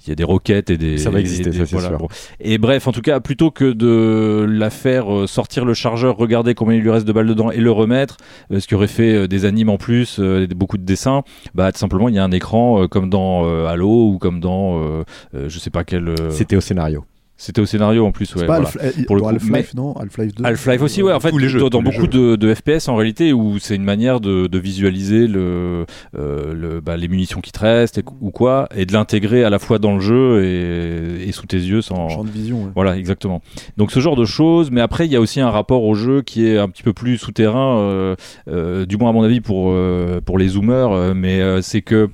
y 0.07 0.11
a 0.11 0.15
des 0.15 0.23
roquettes 0.25 0.69
et 0.69 0.77
des. 0.77 0.97
Ça 0.97 1.09
va 1.09 1.19
et 1.19 1.21
exister, 1.21 1.49
des- 1.51 1.57
ça, 1.59 1.65
c'est 1.65 1.79
sûr. 1.79 1.97
bon. 1.97 2.07
Et 2.41 2.57
bref, 2.57 2.87
en 2.87 2.91
tout 2.91 3.01
cas, 3.01 3.21
plutôt 3.21 3.49
que 3.51 3.71
de 3.71 4.45
la 4.49 4.69
faire 4.69 5.04
euh, 5.11 5.27
sortir 5.27 5.65
le 5.65 5.73
chargeur, 5.73 6.17
regarder 6.17 6.53
combien 6.55 6.75
il 6.75 6.81
lui 6.81 6.89
reste 6.89 7.07
de 7.07 7.13
balles 7.13 7.27
dedans 7.27 7.51
et 7.51 7.59
le 7.59 7.71
remettre, 7.71 8.17
euh, 8.51 8.59
ce 8.59 8.67
qui 8.67 8.75
aurait 8.75 8.87
fait 8.87 9.13
euh, 9.13 9.27
des 9.27 9.45
animes 9.45 9.69
en 9.69 9.77
plus, 9.77 10.19
beaucoup 10.55 10.77
de 10.77 10.83
dessins, 10.83 11.23
bah 11.53 11.71
tout 11.71 11.79
simplement 11.79 12.09
il 12.09 12.15
y 12.15 12.19
a 12.19 12.23
un 12.23 12.31
écran 12.31 12.87
comme 12.87 13.09
dans 13.09 13.45
Halo 13.65 14.09
ou 14.09 14.17
comme 14.17 14.39
dans 14.39 15.03
je 15.33 15.59
sais 15.59 15.69
pas 15.69 15.83
quel. 15.83 16.13
C'était 16.29 16.55
au 16.55 16.61
scénario. 16.61 17.05
C'était 17.37 17.59
au 17.59 17.65
scénario 17.65 18.05
en 18.05 18.11
plus, 18.13 18.33
ouais. 18.35 18.45
pas 18.45 18.61
voilà. 18.61 18.69
Half- 18.69 19.05
Pour 19.07 19.17
le 19.17 19.21
dans 19.21 19.27
coup, 19.27 19.33
Half-Life, 19.35 19.51
mais- 19.75 19.81
non 19.81 19.93
Half-Life 19.97 20.35
2 20.35 20.45
Half-Life 20.45 20.81
aussi, 20.81 21.03
ouais. 21.03 21.11
En 21.11 21.19
fait, 21.19 21.31
Tous 21.31 21.37
les 21.37 21.49
jeux, 21.49 21.59
dans, 21.59 21.69
dans 21.69 21.79
tous 21.79 21.91
les 21.91 21.97
beaucoup 21.97 22.11
jeux. 22.11 22.35
de, 22.37 22.47
de 22.47 22.53
FPS 22.53 22.87
en 22.87 22.95
réalité, 22.95 23.33
où 23.33 23.59
c'est 23.59 23.75
une 23.75 23.83
manière 23.83 24.21
de, 24.21 24.47
de 24.47 24.57
visualiser 24.59 25.27
le, 25.27 25.85
euh, 26.17 26.53
le, 26.53 26.79
bah, 26.79 26.95
les 26.95 27.09
munitions 27.09 27.41
qui 27.41 27.51
te 27.51 27.59
restent 27.59 27.97
et- 27.97 28.03
ou 28.21 28.31
quoi, 28.31 28.69
et 28.73 28.85
de 28.85 28.93
l'intégrer 28.93 29.43
à 29.43 29.49
la 29.49 29.59
fois 29.59 29.79
dans 29.79 29.95
le 29.95 29.99
jeu 29.99 30.43
et, 30.45 31.27
et 31.27 31.31
sous 31.33 31.45
tes 31.45 31.57
yeux 31.57 31.81
sans. 31.81 32.07
Champ 32.07 32.23
de 32.23 32.29
vision, 32.29 32.63
ouais. 32.63 32.71
Voilà, 32.73 32.97
exactement. 32.97 33.41
Donc 33.75 33.91
ce 33.91 33.99
genre 33.99 34.15
de 34.15 34.25
choses, 34.25 34.71
mais 34.71 34.79
après 34.81 35.05
il 35.05 35.11
y 35.11 35.15
a 35.17 35.19
aussi 35.21 35.41
un 35.41 35.49
rapport 35.49 35.83
au 35.83 35.93
jeu 35.93 36.21
qui 36.21 36.47
est 36.47 36.57
un 36.57 36.69
petit 36.69 36.83
peu 36.83 36.93
plus 36.93 37.17
souterrain, 37.17 37.79
euh, 37.79 38.15
euh, 38.47 38.85
du 38.85 38.95
moins 38.95 39.09
à 39.09 39.13
mon 39.13 39.23
avis 39.23 39.41
pour 39.41 39.71
euh, 39.71 40.21
pour 40.23 40.37
les 40.37 40.47
zoomers, 40.49 41.13
mais 41.15 41.41
euh, 41.41 41.61
c'est 41.61 41.81
que 41.81 42.09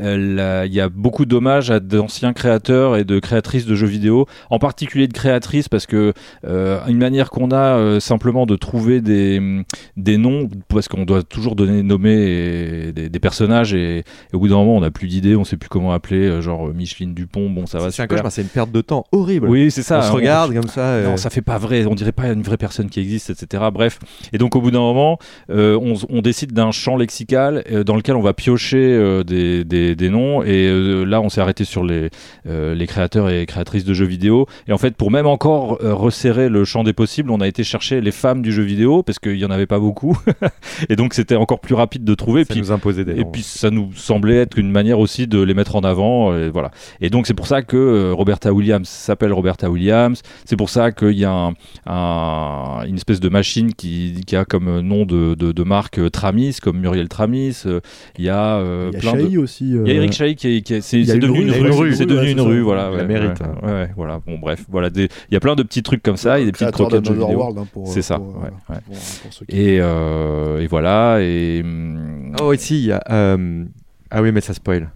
euh, 0.00 0.64
il 0.66 0.74
y 0.74 0.80
a 0.80 0.88
beaucoup 0.88 1.26
d'hommages 1.26 1.70
à 1.70 1.78
d'anciens 1.80 2.32
créateurs 2.32 2.96
et 2.96 3.04
de 3.04 3.18
créatrices 3.20 3.66
de 3.66 3.74
jeux 3.74 3.86
vidéo, 3.86 4.26
en 4.50 4.58
particulier 4.68 5.06
de 5.08 5.12
créatrices 5.12 5.68
parce 5.68 5.86
que 5.86 6.12
euh, 6.46 6.80
une 6.88 6.96
manière 6.98 7.28
qu'on 7.30 7.50
a 7.50 7.76
euh, 7.76 8.00
simplement 8.00 8.46
de 8.46 8.56
trouver 8.56 9.00
des 9.02 9.62
des 9.96 10.16
noms 10.16 10.48
parce 10.68 10.88
qu'on 10.88 11.04
doit 11.04 11.22
toujours 11.22 11.54
donner 11.54 11.82
nommer 11.82 12.14
et- 12.14 12.92
des, 12.92 13.08
des 13.10 13.18
personnages 13.20 13.74
et, 13.74 13.98
et 13.98 14.04
au 14.32 14.38
bout 14.38 14.48
d'un 14.48 14.56
moment 14.56 14.76
on 14.76 14.80
n'a 14.80 14.90
plus 14.90 15.08
d'idées, 15.08 15.36
on 15.36 15.44
sait 15.44 15.56
plus 15.58 15.68
comment 15.68 15.92
appeler, 15.92 16.24
euh, 16.26 16.40
genre 16.40 16.68
Micheline 16.72 17.12
Dupont, 17.14 17.50
bon 17.50 17.66
ça 17.66 17.78
va 17.78 17.90
C'est 17.90 18.02
un 18.02 18.30
c'est 18.30 18.42
une 18.42 18.48
perte 18.48 18.72
de 18.72 18.80
temps 18.80 19.04
horrible. 19.12 19.48
Oui, 19.48 19.70
c'est 19.70 19.82
ça. 19.82 19.98
On 19.98 20.02
se 20.02 20.10
On- 20.12 20.14
regarde 20.14 20.54
comme 20.54 20.68
ça. 20.68 21.02
Non, 21.02 21.16
ça 21.18 21.28
fait 21.30 21.42
pas 21.42 21.58
vrai. 21.58 21.84
On 21.86 21.94
dirait 21.94 22.12
pas 22.12 22.28
une 22.32 22.42
vraie 22.42 22.56
personne 22.56 22.88
qui 22.88 23.00
existe, 23.00 23.28
etc. 23.30 23.64
Bref. 23.72 23.98
Et 24.32 24.38
donc, 24.38 24.56
au 24.56 24.60
bout 24.62 24.70
d'un 24.70 24.78
moment, 24.80 25.18
on, 25.50 25.94
on 26.08 26.20
décide 26.22 26.52
d'un 26.52 26.70
champ 26.70 26.96
lexical 26.96 27.62
dans 27.84 27.96
lequel 27.96 28.16
on 28.16 28.22
va 28.22 28.32
piocher 28.32 29.22
des, 29.26 29.64
des, 29.64 29.94
des 29.94 30.08
noms. 30.10 30.42
Et 30.42 30.68
là, 31.04 31.20
on 31.20 31.28
s'est 31.28 31.40
arrêté 31.40 31.64
sur 31.64 31.84
les, 31.84 32.08
les 32.46 32.86
créateurs 32.86 33.28
et 33.30 33.44
créatrices 33.46 33.84
de 33.84 33.94
jeux 33.94 34.06
vidéo. 34.06 34.46
Et 34.68 34.72
en 34.72 34.78
fait, 34.78 34.96
pour 34.96 35.10
même 35.10 35.26
encore 35.26 35.78
euh, 35.82 35.94
resserrer 35.94 36.48
le 36.48 36.64
champ 36.64 36.84
des 36.84 36.92
possibles, 36.92 37.30
on 37.30 37.40
a 37.40 37.48
été 37.48 37.64
chercher 37.64 38.00
les 38.00 38.10
femmes 38.12 38.42
du 38.42 38.52
jeu 38.52 38.62
vidéo 38.62 39.02
parce 39.02 39.18
qu'il 39.18 39.36
y 39.36 39.44
en 39.44 39.50
avait 39.50 39.66
pas 39.66 39.78
beaucoup. 39.78 40.16
et 40.88 40.96
donc, 40.96 41.14
c'était 41.14 41.36
encore 41.36 41.60
plus 41.60 41.74
rapide 41.74 42.04
de 42.04 42.14
trouver. 42.14 42.44
Ça 42.44 42.52
puis, 42.54 42.60
nous 42.60 42.72
imposait 42.72 43.04
des 43.04 43.12
et 43.12 43.24
noms. 43.24 43.30
puis, 43.30 43.42
ça 43.42 43.70
nous 43.70 43.90
semblait 43.94 44.36
être 44.36 44.58
une 44.58 44.70
manière 44.70 44.98
aussi 44.98 45.26
de 45.26 45.40
les 45.40 45.54
mettre 45.54 45.76
en 45.76 45.80
avant. 45.80 46.36
Et 46.36 46.50
voilà. 46.50 46.70
Et 47.00 47.10
donc, 47.10 47.26
c'est 47.26 47.34
pour 47.34 47.46
ça 47.46 47.62
que 47.62 47.76
euh, 47.76 48.12
Roberta 48.12 48.52
Williams 48.52 48.88
s'appelle 48.88 49.32
Roberta 49.32 49.70
Williams. 49.70 50.22
C'est 50.44 50.56
pour 50.56 50.70
ça 50.70 50.92
qu'il 50.92 51.12
y 51.18 51.24
a 51.24 51.32
un- 51.32 51.54
un- 51.86 52.84
une 52.86 52.96
espèce 52.96 53.20
de 53.20 53.28
machine 53.28 53.72
qui, 53.74 54.20
qui 54.26 54.36
a 54.36 54.44
comme 54.44 54.80
nom 54.80 55.04
de, 55.04 55.34
de, 55.34 55.52
de 55.52 55.62
marque 55.62 55.98
euh, 55.98 56.10
Tramis, 56.10 56.56
comme 56.62 56.78
Muriel 56.80 57.08
Tramis. 57.08 57.56
Euh, 57.66 57.80
Il 58.18 58.24
y 58.24 58.28
a, 58.28 58.56
euh, 58.58 58.90
Il 58.92 58.94
y 58.94 58.96
a 58.96 59.00
plein 59.12 59.22
de. 59.24 59.38
aussi. 59.38 59.64
Il 59.68 59.74
y 59.74 59.78
a 59.78 59.80
euh, 59.80 59.86
Eric 59.86 60.12
Chahi 60.12 60.34
qui 60.36 60.48
est, 60.48 60.80
c'est 60.80 61.02
devenu 61.18 61.42
une 61.42 61.50
rue, 61.72 61.94
c'est 61.94 62.06
devenu 62.06 62.30
une 62.32 62.40
rue, 62.40 62.60
voilà. 62.60 62.90
Ouais, 62.92 63.04
mérite, 63.06 63.40
ouais, 63.40 63.46
hein. 63.46 63.66
ouais, 63.66 63.90
voilà. 63.96 64.20
Bon, 64.26 64.38
bref, 64.44 64.64
voilà. 64.68 64.90
des- 64.90 65.08
Il 65.30 65.34
y 65.34 65.36
a 65.36 65.40
plein 65.40 65.54
de 65.56 65.62
petits 65.62 65.82
trucs 65.82 66.02
comme 66.02 66.16
ça, 66.16 66.38
il 66.38 66.42
y 66.42 66.42
a 66.44 66.46
des 66.46 66.52
petites 66.52 66.70
croquettes 66.70 67.00
de 67.00 67.06
jeux 67.06 67.14
vidéo. 67.14 67.36
World, 67.38 67.58
hein, 67.58 67.66
pour, 67.72 67.88
C'est 67.88 68.02
ça, 68.02 68.16
pour, 68.18 68.28
ouais, 68.36 68.48
euh, 68.70 68.72
ouais. 68.74 68.80
pour- 68.86 68.94
pour 69.22 69.32
ceux 69.32 69.46
qui- 69.46 69.56
Et, 69.60 69.80
euh, 69.80 70.60
et 70.60 70.66
voilà. 70.66 71.18
Et 71.20 71.62
hum, 71.64 72.36
Oh, 72.42 72.52
ici, 72.52 72.78
il 72.78 72.84
y 72.86 72.92
a. 72.92 73.02
euh, 73.10 73.64
Ah 74.10 74.22
oui, 74.22 74.30
mais 74.32 74.40
ça 74.40 74.54
spoil. 74.54 74.90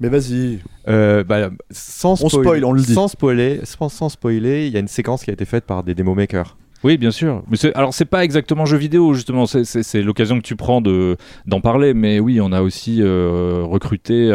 Mais 0.00 0.08
vas-y. 0.08 0.58
Euh, 0.88 1.22
bah, 1.24 1.50
sans 1.70 2.12
On 2.22 2.28
spoil- 2.28 2.44
spoil, 2.44 2.64
on 2.64 2.72
le 2.72 2.80
dit. 2.82 2.92
Sans 2.92 3.08
spoiler, 3.08 3.60
sans, 3.64 3.88
sans 3.88 4.08
spoiler, 4.08 4.66
il 4.66 4.72
y 4.72 4.76
a 4.76 4.80
une 4.80 4.88
séquence 4.88 5.22
qui 5.24 5.30
a 5.30 5.32
été 5.32 5.44
faite 5.44 5.64
par 5.64 5.84
des 5.84 5.94
démo 5.94 6.14
makers. 6.14 6.56
Oui, 6.84 6.96
bien 6.96 7.12
sûr. 7.12 7.44
Mais 7.48 7.56
alors, 7.76 7.94
c'est 7.94 8.04
pas 8.04 8.24
exactement 8.24 8.64
jeu 8.66 8.76
vidéo, 8.76 9.14
justement. 9.14 9.46
C'est- 9.46 10.02
l'occasion 10.02 10.38
que 10.38 10.42
tu 10.42 10.56
prends 10.56 10.80
de 10.80 11.16
d'en 11.46 11.60
parler. 11.60 11.94
Mais 11.94 12.18
oui, 12.18 12.40
on 12.40 12.50
a 12.50 12.60
aussi 12.60 12.98
euh, 13.00 13.62
recruté 13.64 14.32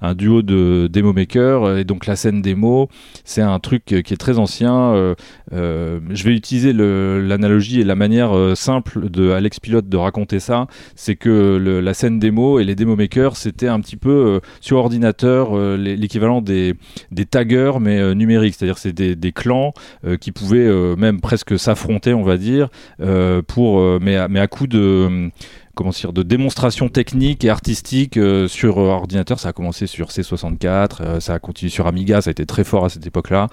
un, 0.00 0.14
duo 0.14 0.42
de 0.42 0.88
démo 0.90 1.12
makers. 1.12 1.78
Et 1.78 1.84
donc, 1.84 2.06
la 2.06 2.14
scène 2.14 2.40
démo, 2.40 2.88
c'est 3.24 3.42
un 3.42 3.58
truc 3.58 3.84
qui 3.84 3.94
est 3.94 4.16
très 4.16 4.38
ancien. 4.38 4.74
Euh, 4.94 5.14
euh, 5.52 5.98
je 6.10 6.24
vais 6.24 6.34
utiliser 6.34 6.72
l'analogie 6.72 7.80
et 7.80 7.84
la 7.84 7.96
manière 7.96 8.32
simple 8.56 9.10
de 9.10 9.30
Alex 9.30 9.58
Pilote 9.58 9.88
de 9.88 9.96
raconter 9.96 10.38
ça. 10.38 10.68
C'est 10.94 11.16
que 11.16 11.56
la 11.82 11.94
scène 11.94 12.20
démo 12.20 12.60
et 12.60 12.64
les 12.64 12.76
démo 12.76 12.94
makers, 12.94 13.36
c'était 13.36 13.68
un 13.68 13.80
petit 13.80 13.96
peu 13.96 14.40
sur 14.60 14.78
ordinateur 14.78 15.56
l'équivalent 15.76 16.42
des, 16.42 16.74
des 17.10 17.26
taggers, 17.26 17.80
mais 17.80 18.14
numériques. 18.14 18.54
C'est-à-dire, 18.54 18.78
c'est 18.78 18.92
des, 18.92 19.32
clans 19.32 19.72
qui 20.20 20.32
pouvaient 20.32 20.96
même 20.96 21.20
presque 21.20 21.58
s'affronter, 21.58 21.87
on 21.88 22.22
va 22.22 22.36
dire, 22.36 22.68
euh, 23.00 23.42
pour, 23.42 23.80
euh, 23.80 23.98
mais, 24.00 24.16
à, 24.16 24.28
mais 24.28 24.40
à 24.40 24.46
coup 24.46 24.66
de 24.66 24.78
euh, 24.78 25.28
comment 25.74 25.90
dire, 25.90 26.12
de 26.12 26.22
démonstration 26.22 26.88
technique 26.88 27.44
et 27.44 27.50
artistique 27.50 28.18
sur 28.48 28.78
ordinateur. 28.78 29.38
Ça 29.38 29.50
a 29.50 29.52
commencé 29.52 29.86
sur 29.86 30.08
C64, 30.08 30.88
euh, 31.00 31.20
ça 31.20 31.34
a 31.34 31.38
continué 31.38 31.70
sur 31.70 31.86
Amiga, 31.86 32.20
ça 32.20 32.30
a 32.30 32.32
été 32.32 32.46
très 32.46 32.64
fort 32.64 32.84
à 32.84 32.88
cette 32.88 33.06
époque-là. 33.06 33.46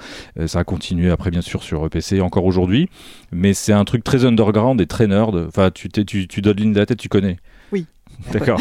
Ça 0.47 0.59
a 0.59 0.63
continué 0.63 1.11
après, 1.11 1.29
bien 1.29 1.41
sûr, 1.41 1.61
sur 1.61 1.89
PC 1.89 2.21
encore 2.21 2.45
aujourd'hui. 2.45 2.89
Mais 3.31 3.53
c'est 3.53 3.73
un 3.73 3.85
truc 3.85 4.03
très 4.03 4.25
underground 4.25 4.81
et 4.81 4.87
très 4.87 5.07
nerd. 5.07 5.45
Enfin, 5.47 5.69
tu, 5.71 5.89
tu, 5.89 6.27
tu 6.27 6.41
donnes 6.41 6.57
ligne 6.57 6.73
de 6.73 6.79
la 6.79 6.85
tête, 6.85 6.97
tu 6.97 7.09
connais. 7.09 7.37
D'accord. 8.31 8.59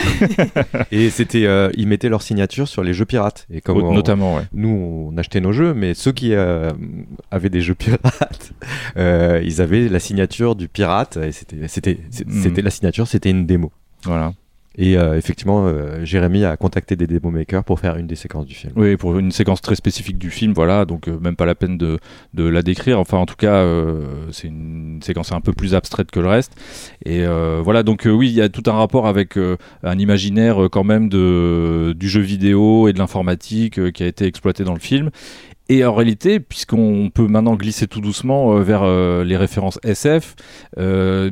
Et 0.90 1.11
c'était, 1.11 1.47
euh, 1.47 1.71
ils 1.77 1.87
mettaient 1.88 2.09
leur 2.09 2.23
signature 2.23 2.69
sur 2.69 2.83
les 2.83 2.93
jeux 2.95 3.05
pirates. 3.05 3.47
Et 3.53 3.61
comme 3.61 3.79
on- 3.83 3.93
notamment, 3.95 4.37
ouais. 4.37 4.43
nous, 4.53 4.69
on 5.12 5.17
achetait 5.17 5.40
nos 5.40 5.53
jeux, 5.53 5.75
mais 5.75 5.95
ceux 5.95 6.12
qui 6.12 6.35
euh, 6.35 6.71
avaient 7.31 7.51
des 7.51 7.61
jeux 7.61 7.75
pirates, 7.75 8.53
euh, 8.97 9.40
ils 9.45 9.61
avaient 9.61 9.88
la 9.88 9.99
signature 10.01 10.55
du 10.57 10.69
pirate. 10.69 11.17
Et 11.17 11.33
c'était, 11.33 11.69
c'était, 11.69 11.99
Mhm. 12.27 12.43
c'était 12.43 12.62
la 12.62 12.71
signature, 12.71 13.07
c'était 13.09 13.31
une 13.31 13.47
démo. 13.47 13.73
Voilà. 14.05 14.33
Et 14.77 14.97
euh, 14.97 15.17
effectivement, 15.17 15.67
euh, 15.67 16.05
Jérémy 16.05 16.45
a 16.45 16.57
contacté 16.57 16.97
des 16.97 17.07
démo 17.07 17.31
makers 17.31 17.63
pour 17.63 17.79
faire 17.79 17.97
une 17.97 18.07
des 18.07 18.17
séquences 18.17 18.47
du 18.47 18.55
film. 18.55 18.73
Oui, 18.75 18.97
pour 18.97 19.17
une 19.19 19.31
séquence 19.31 19.61
très 19.61 19.77
spécifique 19.77 20.19
du 20.19 20.31
film, 20.31 20.53
voilà, 20.53 20.85
donc 20.85 21.07
euh, 21.07 21.19
même 21.21 21.37
pas 21.37 21.47
la 21.47 21.55
peine 21.55 21.79
de, 21.79 21.99
la 22.37 22.63
décrire. 22.63 22.99
Enfin, 22.99 23.19
en 23.19 23.27
tout 23.27 23.37
cas, 23.37 23.65
c'est 24.33 24.49
une 24.49 25.01
séquence 25.03 25.33
un 25.33 25.41
peu 25.41 25.53
plus 25.53 25.75
abstraite 25.75 26.11
que 26.11 26.21
le 26.21 26.29
reste. 26.29 26.53
Et 27.05 27.25
voilà, 27.63 27.83
donc 27.83 28.07
oui, 28.07 28.29
il 28.29 28.35
y 28.35 28.43
a 28.43 28.49
tout 28.49 28.63
un 28.67 28.73
rapport 28.73 29.07
avec 29.07 29.37
un 29.37 29.99
imaginaire 29.99 30.69
quand 30.71 30.85
même 30.85 31.09
du 31.09 32.09
jeu 32.09 32.21
vidéo 32.21 32.89
et 32.89 32.93
de 32.93 32.99
l'informatique 32.99 33.93
qui 33.93 34.03
a 34.03 34.07
été 34.07 34.27
exploité 34.27 34.65
dans 34.65 34.75
le 34.75 34.81
film. 34.81 35.11
Et 35.70 35.83
en 35.83 35.94
réalité, 35.94 36.40
puisqu'on 36.40 37.11
peut 37.12 37.27
maintenant 37.27 37.55
glisser 37.55 37.87
tout 37.87 38.03
doucement 38.03 38.55
euh, 38.55 38.62
vers 38.62 38.83
euh, 38.83 39.24
les 39.24 39.38
références 39.38 39.79
SF, 39.83 40.37
euh, 40.77 41.31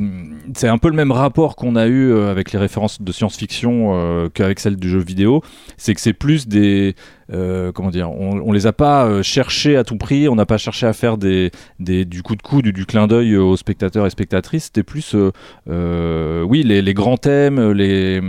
c'est 0.55 0.69
un 0.69 0.79
peu 0.79 0.89
le 0.89 0.97
même 0.97 1.13
rapport 1.13 1.55
qu'on 1.55 1.77
a 1.77 1.87
eu 1.87 2.17
avec 2.17 2.53
les 2.53 2.59
références 2.59 3.03
de 3.03 3.13
science-fiction 3.13 4.31
qu'avec 4.33 4.59
celles 4.59 4.77
du 4.77 4.89
jeu 4.89 5.01
vidéo. 5.01 5.43
C'est 5.77 5.95
que 5.95 6.01
c'est 6.01 6.15
plus 6.15 6.49
des, 6.49 6.95
comment 7.29 7.91
dire, 7.91 8.11
on, 8.11 8.41
on 8.41 8.53
les 8.53 8.67
a 8.67 8.73
pas 8.73 9.23
cherchés 9.23 9.77
à 9.77 9.85
tout 9.85 9.97
prix, 9.97 10.29
on 10.29 10.35
n'a 10.35 10.47
pas 10.47 10.59
cherché 10.59 10.87
à 10.87 10.95
faire 10.95 11.19
des, 11.19 11.51
des, 11.79 12.05
du 12.05 12.23
coup 12.23 12.37
de 12.37 12.43
coude 12.43 12.67
ou 12.69 12.73
du 12.73 12.87
clin 12.87 13.07
d'œil 13.07 13.37
aux 13.37 13.57
spectateurs 13.57 14.07
et 14.07 14.11
spectatrices. 14.11 14.65
C'était 14.65 14.83
plus, 14.83 15.15
oui, 15.67 16.63
les, 16.63 16.95
grands 16.95 17.19
thèmes, 17.19 17.73
les, 17.73 18.21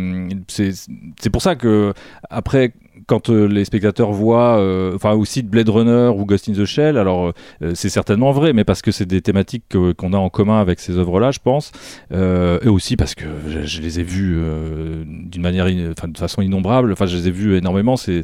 c'est 0.50 1.30
pour 1.32 1.42
ça 1.42 1.56
que 1.56 1.94
après 2.30 2.74
quand 3.08 3.30
euh, 3.30 3.46
les 3.48 3.66
spectateurs 3.66 4.12
voient, 4.12 4.58
euh, 4.60 4.96
enfin 4.96 5.14
aussi 5.14 5.44
de 5.44 5.50
Blade 5.50 5.70
Runner 5.70 6.12
ou 6.16 6.26
Ghost 6.26 6.48
in 6.50 6.54
the 6.54 6.66
Shell, 6.66 6.98
alors 6.98 7.34
euh, 7.62 7.72
c'est 7.76 7.90
certainement 7.90 8.32
vrai, 8.32 8.54
mais 8.54 8.64
parce 8.64 8.82
que 8.82 8.92
c'est 8.92 9.06
des 9.06 9.22
thématiques 9.22 9.64
que- 9.70 9.92
qu'on 9.94 10.14
a 10.14 10.18
en 10.18 10.30
commun 10.30 10.60
avec 10.60 10.80
ces 10.80 10.98
œuvres-là, 10.98 11.32
je 11.32 11.40
pense, 11.44 11.72
et 12.12 12.68
aussi 12.70 12.96
parce 12.96 13.16
que 13.16 13.26
je, 13.66 13.82
les 13.82 14.00
ai 14.00 14.04
euh, 14.40 15.04
d'une 15.08 15.42
manière, 15.42 15.66
in- 15.66 15.94
de 16.08 16.18
façon 16.18 16.42
innombrable, 16.42 16.92
enfin 16.92 17.06
je 17.06 17.18
les 17.18 17.28
ai 17.28 17.32
vues 17.32 17.58
énormément. 17.58 17.98
C'est 17.98 18.24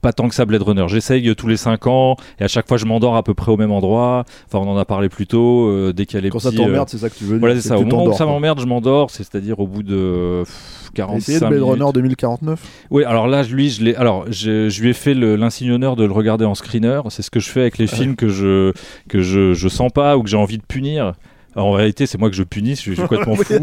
pas 0.00 0.12
tant 0.12 0.28
que 0.28 0.34
ça 0.34 0.44
Blade 0.44 0.62
Runner. 0.62 0.84
J'essaye 0.88 1.34
tous 1.36 1.46
les 1.46 1.56
5 1.56 1.86
ans 1.86 2.16
et 2.40 2.44
à 2.44 2.48
chaque 2.48 2.66
fois 2.68 2.76
je 2.76 2.84
m'endors 2.86 3.16
à 3.16 3.22
peu 3.22 3.34
près 3.34 3.50
au 3.52 3.56
même 3.56 3.70
endroit. 3.72 4.24
Enfin, 4.46 4.58
on 4.64 4.70
en 4.70 4.76
a 4.76 4.84
parlé 4.84 5.08
plus 5.08 5.26
tôt. 5.26 5.68
euh, 5.68 5.92
dès 5.92 6.06
qu'il 6.06 6.16
y 6.16 6.18
a 6.18 6.20
les 6.22 6.30
Quand 6.30 6.38
ça 6.38 6.50
t'emmerde, 6.52 6.74
euh, 6.88 6.90
c'est 6.90 6.98
ça 6.98 7.08
que 7.10 7.14
tu 7.16 7.24
veux 7.24 7.30
dire. 7.32 7.40
Voilà, 7.40 7.54
c'est 7.56 7.68
ça. 7.68 7.78
Au 7.78 7.84
moment 7.84 8.04
où 8.06 8.12
ça 8.12 8.26
m'emmerde, 8.26 8.60
je 8.60 8.66
m'endors. 8.66 9.10
C'est- 9.10 9.22
C'est-à-dire 9.24 9.60
au 9.60 9.66
bout 9.66 9.82
de 9.82 10.42
pff, 10.44 10.90
45 10.94 11.16
Essayez 11.18 11.40
de 11.40 11.46
Blade 11.46 11.60
minutes. 11.62 11.80
Runner 11.82 11.92
2049. 11.94 12.60
Oui, 12.90 13.04
alors 13.04 13.26
là, 13.28 13.42
lui, 13.44 13.70
je 13.70 13.82
l'ai. 13.84 13.94
Alors, 13.94 14.24
je, 14.30 14.68
je 14.68 14.82
lui 14.82 14.90
ai 14.90 14.92
fait 14.92 15.14
l'insigne 15.14 15.70
honneur 15.72 15.96
de 15.96 16.04
le 16.04 16.12
regarder 16.12 16.44
en 16.44 16.54
screener. 16.54 17.00
C'est 17.10 17.22
ce 17.22 17.30
que 17.30 17.40
je 17.40 17.48
fais 17.48 17.60
avec 17.60 17.78
les 17.78 17.86
Ah 17.92 17.96
films 17.96 18.16
que 18.16 18.28
je 18.28 18.72
que 19.08 19.20
je, 19.22 19.54
je 19.54 19.68
sens 19.68 19.90
pas 19.92 20.16
ou 20.16 20.22
que 20.22 20.28
j'ai 20.28 20.36
envie 20.36 20.58
de 20.58 20.64
punir. 20.64 21.12
Alors, 21.54 21.68
en 21.68 21.72
réalité, 21.72 22.06
c'est 22.06 22.18
moi 22.18 22.30
que 22.30 22.36
je 22.36 22.42
punis. 22.42 22.76
Je 22.76 22.80
suis, 22.80 22.90
je 22.92 23.00
suis 23.00 23.08
complètement 23.08 23.36
fou. 23.36 23.54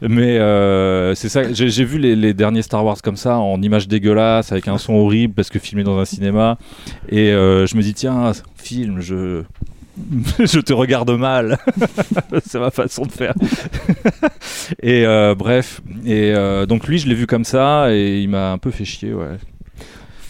Mais 0.00 0.38
euh, 0.38 1.14
c'est 1.14 1.28
ça. 1.28 1.52
J'ai 1.52 1.84
vu 1.84 1.98
les, 1.98 2.16
les 2.16 2.34
derniers 2.34 2.62
Star 2.62 2.84
Wars 2.84 3.00
comme 3.02 3.16
ça, 3.16 3.36
en 3.38 3.60
images 3.60 3.88
dégueulasses, 3.88 4.52
avec 4.52 4.68
un 4.68 4.78
son 4.78 4.94
horrible 4.94 5.34
parce 5.34 5.50
que 5.50 5.58
filmé 5.58 5.84
dans 5.84 5.98
un 5.98 6.04
cinéma. 6.04 6.58
Et 7.08 7.32
euh, 7.32 7.66
je 7.66 7.76
me 7.76 7.82
dis, 7.82 7.94
tiens, 7.94 8.32
film, 8.56 9.00
je 9.00 9.42
je 10.38 10.60
te 10.60 10.72
regarde 10.72 11.10
mal. 11.10 11.58
c'est 12.46 12.58
ma 12.58 12.70
façon 12.70 13.04
de 13.04 13.12
faire. 13.12 13.34
et 14.82 15.06
euh, 15.06 15.34
bref, 15.34 15.80
et 16.04 16.34
donc 16.66 16.86
lui, 16.88 16.98
je 16.98 17.08
l'ai 17.08 17.14
vu 17.14 17.26
comme 17.26 17.44
ça 17.44 17.92
et 17.92 18.20
il 18.20 18.28
m'a 18.28 18.52
un 18.52 18.58
peu 18.58 18.70
fait 18.70 18.84
chier, 18.84 19.14
ouais. 19.14 19.38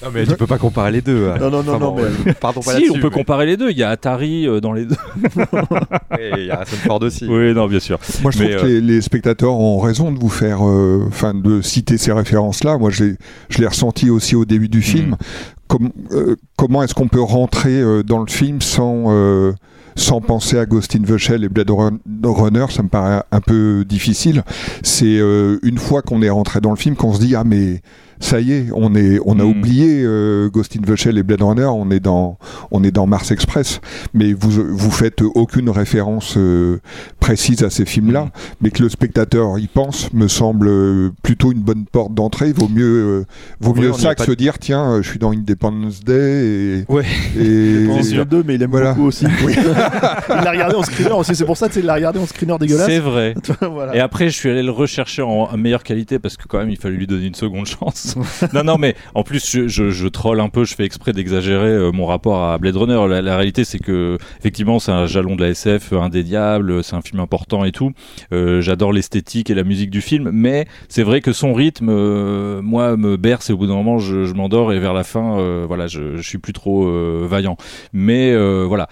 Non, 0.05 0.11
mais 0.13 0.27
tu 0.27 0.35
peux 0.37 0.47
pas 0.47 0.59
comparer 0.59 0.93
les 0.93 1.01
deux. 1.01 1.29
hein. 1.31 1.37
Non, 1.41 1.51
non, 1.51 1.63
non, 1.63 1.71
Enfin, 1.75 1.79
non, 1.85 1.95
bon, 1.95 2.03
mais- 2.25 2.31
euh, 2.31 2.35
Pardon, 2.39 2.61
pas 2.61 2.77
si, 2.77 2.91
on 2.95 2.99
peut 2.99 3.11
comparer 3.11 3.47
les 3.47 3.57
deux. 3.57 3.71
Il 3.71 3.79
y 3.79 3.83
a 3.83 3.91
Atari 3.91 4.47
euh, 4.47 4.61
dans 4.61 4.73
les 4.73 4.85
deux. 4.85 4.97
Et 6.19 6.31
il 6.39 6.47
y 6.47 6.51
a 6.51 6.57
Harrison 6.61 6.77
Ford 6.87 7.03
aussi. 7.03 7.27
oui, 7.27 7.55
non, 7.55 7.67
bien 7.67 7.81
sûr. 7.81 7.99
Moi, 8.23 8.31
je 8.31 8.39
Mais, 8.39 8.51
trouve 8.51 8.63
que 8.63 8.67
euh, 8.67 8.81
les, 8.81 8.81
les 8.81 9.01
spectateurs 9.01 9.55
ont 9.55 9.79
raison 9.81 10.13
de 10.13 10.19
vous 10.19 10.29
faire, 10.29 10.59
euh, 10.67 11.05
enfin, 11.09 11.35
de 11.35 11.61
citer 11.63 11.99
ces 11.99 12.13
références-là. 12.13 12.79
Moi, 12.79 12.91
je 12.91 13.05
l'ai- 13.05 13.17
je 13.49 13.59
l'ai 13.59 13.67
ressenti 13.67 14.11
aussi 14.11 14.37
au 14.37 14.45
début 14.45 14.69
du 14.69 14.83
film. 14.83 15.17
Comme- 15.69 15.91
euh, 16.13 16.37
comment 16.57 16.83
est-ce 16.83 16.95
qu'on 16.95 17.09
peut 17.09 17.23
rentrer 17.23 17.81
euh, 17.81 18.03
dans 18.03 18.19
le 18.21 18.27
film 18.31 18.61
sans 18.61 19.05
euh, 19.09 19.53
sans 19.97 20.21
penser 20.21 20.59
à 20.59 20.67
Ghost 20.67 20.97
in 20.97 21.03
the 21.03 21.17
Shell 21.17 21.45
et 21.45 21.49
Blade 21.49 21.71
Run- 21.71 21.99
Runner, 22.25 22.67
ça 22.69 22.83
me 22.83 22.89
paraît 22.89 23.23
un 23.31 23.41
peu 23.41 23.85
difficile. 23.89 24.43
C'est 24.83 25.05
euh, 25.21 25.59
une 25.63 25.79
fois 25.79 26.03
qu'on 26.03 26.21
est 26.21 26.31
rentré 26.31 26.61
dans 26.61 26.71
le 26.71 26.77
film 26.77 26.97
qu'on 26.97 27.15
se 27.15 27.21
dit 27.21 27.37
ah 27.37 27.45
mais 27.45 27.81
ça 28.21 28.41
y 28.41 28.53
est, 28.53 28.67
on 28.75 28.95
est 28.95 29.19
on 29.25 29.39
a 29.39 29.45
Mm. 29.45 29.49
oublié 29.49 30.03
euh, 30.05 30.49
Ghost 30.51 30.77
in 30.77 30.81
the 30.83 30.97
Shell 30.97 31.19
et 31.19 31.23
Blade 31.23 31.43
Runner, 31.43 31.65
on 31.67 31.91
est 31.91 32.01
dans 32.01 32.39
on 32.71 32.83
est 32.85 32.91
dans 32.91 33.07
Mars 33.07 33.31
Express, 33.31 33.81
mais 34.15 34.33
vous 34.33 34.51
vous 34.51 34.91
faites 34.91 35.23
aucune 35.23 35.69
référence 35.71 36.35
euh, 36.37 36.79
précise 37.21 37.63
à 37.63 37.71
ces 37.71 37.85
films-là, 37.85 38.31
mais 38.61 38.71
que 38.71 38.83
le 38.83 38.89
spectateur 38.89 39.59
y 39.59 39.67
pense 39.67 40.13
me 40.13 40.29
semble 40.29 40.69
euh, 40.69 41.11
plutôt 41.23 41.53
une 41.53 41.61
bonne 41.61 41.85
porte 41.85 42.15
d'entrée. 42.15 42.53
Vaut 42.53 42.69
mieux 42.69 42.85
euh, 42.85 43.25
vaut 43.61 43.75
mieux 43.75 43.93
ça 43.93 44.11
a 44.11 44.15
que 44.15 44.19
pas 44.21 44.27
se 44.27 44.33
dire 44.33 44.59
tiens, 44.59 45.01
je 45.03 45.09
suis 45.09 45.19
dans 45.19 45.33
Independence 45.33 46.01
Day 46.05 46.85
et 46.89 46.93
Ouais. 46.93 47.05
et 47.39 47.43
les 48.03 48.25
deux, 48.25 48.43
mais 48.47 48.55
il 48.55 48.63
aime 48.63 48.71
Voilà. 48.71 48.93
beaucoup 48.95 49.09
aussi. 49.09 49.25
il 49.49 49.55
l'a 49.65 50.51
regardé 50.51 50.75
en 50.77 50.83
screener 50.83 51.11
aussi. 51.13 51.35
C'est 51.35 51.45
pour 51.45 51.57
ça 51.57 51.69
que 51.69 51.79
il 51.79 51.85
l'a 51.87 51.95
regardé 51.95 52.19
en 52.19 52.27
screener 52.27 52.57
dégueulasse. 52.59 52.87
C'est 52.87 52.99
vrai. 53.01 53.35
Voilà. 53.61 53.95
Et 53.97 54.01
après, 54.01 54.27
je 54.29 54.35
suis 54.37 54.49
allé 54.51 54.63
le 54.63 54.71
rechercher 54.71 55.23
en 55.23 55.57
meilleure 55.57 55.83
qualité 55.83 56.19
parce 56.19 56.37
que 56.37 56.47
quand 56.47 56.59
même, 56.59 56.71
il 56.71 56.77
fallait 56.77 56.97
lui 56.97 57.07
donner 57.07 57.27
une 57.27 57.35
seconde 57.35 57.67
chance. 57.67 58.04
non, 58.53 58.65
non, 58.65 58.79
mais 58.79 58.95
en 59.15 59.23
plus, 59.23 59.57
je, 59.69 59.69
je, 59.69 60.09
troll 60.09 60.41
un 60.41 60.49
peu, 60.49 60.65
je 60.65 60.75
fais 60.75 60.85
exprès 60.85 61.13
d'exagérer 61.13 61.69
euh, 61.69 61.93
mon 61.93 62.07
rapport 62.07 62.43
à 62.43 62.59
Blade 62.59 62.77
Runner. 62.77 63.23
La, 63.23 63.37
réalité, 63.37 63.65
c'est 63.65 63.79
que 63.79 64.19
effectivement, 64.39 64.79
c'est 64.79 64.93
un 64.93 65.07
jalon 65.07 65.37
de 65.37 65.43
la 65.43 65.51
SF 65.51 65.93
indéniable, 65.93 66.85
c'est 66.85 66.97
un 66.97 67.03
film 67.03 67.21
important 67.21 67.65
et 67.65 67.73
tout. 67.73 67.93
Euh, 68.33 68.61
J'adore 68.61 68.93
l'esthétique 68.93 69.51
et 69.51 69.55
la 69.55 69.65
musique 69.65 69.91
du 69.91 70.01
film, 70.01 70.31
mais 70.33 70.67
c'est 70.89 71.03
vrai 71.03 71.21
que 71.21 71.33
son 71.33 71.55
rythme, 71.55 71.89
euh, 71.91 72.63
moi, 72.63 72.97
me 72.97 73.17
berce 73.17 73.51
et 73.51 73.53
au 73.53 73.57
bout 73.57 73.67
d'un 73.67 73.75
moment, 73.75 73.99
je, 73.99 74.25
je 74.25 74.35
m'endors 74.35 74.73
et 74.73 74.79
vers 74.79 74.95
la 74.95 75.05
fin, 75.05 75.39
euh, 75.39 75.65
voilà, 75.67 75.87
je, 75.87 76.21
suis 76.21 76.39
plus 76.39 76.53
trop 76.53 76.87
euh, 76.87 77.27
vaillant. 77.29 77.57
Mais 77.93 78.33
euh, 78.33 78.65
voilà. 78.67 78.89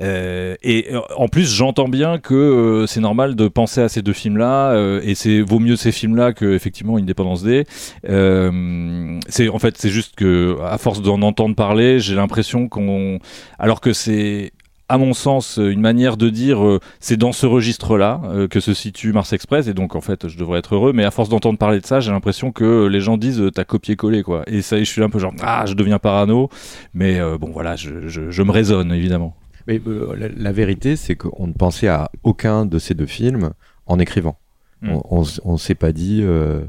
Euh, 0.00 0.56
et 0.62 0.92
euh, 0.92 1.00
en 1.16 1.28
plus, 1.28 1.52
j'entends 1.52 1.88
bien 1.88 2.18
que 2.18 2.34
euh, 2.34 2.86
c'est 2.86 3.00
normal 3.00 3.34
de 3.34 3.48
penser 3.48 3.80
à 3.80 3.88
ces 3.88 4.02
deux 4.02 4.12
films-là, 4.12 5.00
et 5.02 5.14
c'est 5.14 5.40
vaut 5.40 5.58
mieux 5.58 5.76
ces 5.76 5.92
films-là 5.92 6.32
que 6.32 6.54
effectivement 6.54 6.96
Independence 6.96 7.42
Day. 7.42 7.66
C'est 8.04 9.48
en 9.48 9.58
fait, 9.58 9.78
c'est 9.78 9.90
juste 9.90 10.14
que 10.16 10.58
à 10.64 10.78
force 10.78 11.02
d'en 11.02 11.22
entendre 11.22 11.54
parler, 11.54 12.00
j'ai 12.00 12.14
l'impression 12.14 12.68
qu'on, 12.68 13.18
alors 13.58 13.80
que 13.80 13.92
c'est 13.92 14.52
à 14.88 14.98
mon 14.98 15.14
sens, 15.14 15.58
une 15.62 15.80
manière 15.80 16.16
de 16.16 16.30
dire 16.30 16.58
c'est 16.98 17.16
dans 17.16 17.30
ce 17.30 17.46
registre-là 17.46 18.20
que 18.50 18.58
se 18.58 18.74
situe 18.74 19.12
Mars 19.12 19.32
Express, 19.32 19.68
et 19.68 19.74
donc 19.74 19.94
en 19.94 20.00
fait 20.00 20.28
je 20.28 20.36
devrais 20.36 20.58
être 20.58 20.74
heureux, 20.74 20.92
mais 20.92 21.04
à 21.04 21.10
force 21.10 21.28
d'entendre 21.28 21.58
parler 21.58 21.80
de 21.80 21.86
ça, 21.86 22.00
j'ai 22.00 22.10
l'impression 22.10 22.52
que 22.52 22.86
les 22.86 23.00
gens 23.00 23.16
disent 23.16 23.42
t'as 23.54 23.64
copié-collé 23.64 24.22
quoi. 24.22 24.42
Et 24.46 24.62
ça, 24.62 24.78
je 24.78 24.84
suis 24.84 25.02
un 25.02 25.10
peu 25.10 25.18
genre 25.18 25.34
ah, 25.42 25.64
je 25.66 25.74
deviens 25.74 25.98
parano, 25.98 26.48
mais 26.94 27.20
bon 27.38 27.50
voilà, 27.50 27.76
je 27.76 28.42
me 28.42 28.50
raisonne 28.50 28.92
évidemment. 28.92 29.36
Mais 29.66 29.80
euh, 29.86 30.14
la, 30.16 30.28
la 30.28 30.52
vérité, 30.52 30.96
c'est 30.96 31.16
qu'on 31.16 31.46
ne 31.46 31.52
pensait 31.52 31.88
à 31.88 32.10
aucun 32.22 32.66
de 32.66 32.78
ces 32.78 32.94
deux 32.94 33.06
films 33.06 33.50
en 33.86 33.98
écrivant. 33.98 34.38
Mm. 34.82 34.96
On- 35.10 35.24
on 35.44 35.56
s'est 35.56 35.74
pas 35.74 35.92
dit 35.92 36.20
euh, 36.22 36.60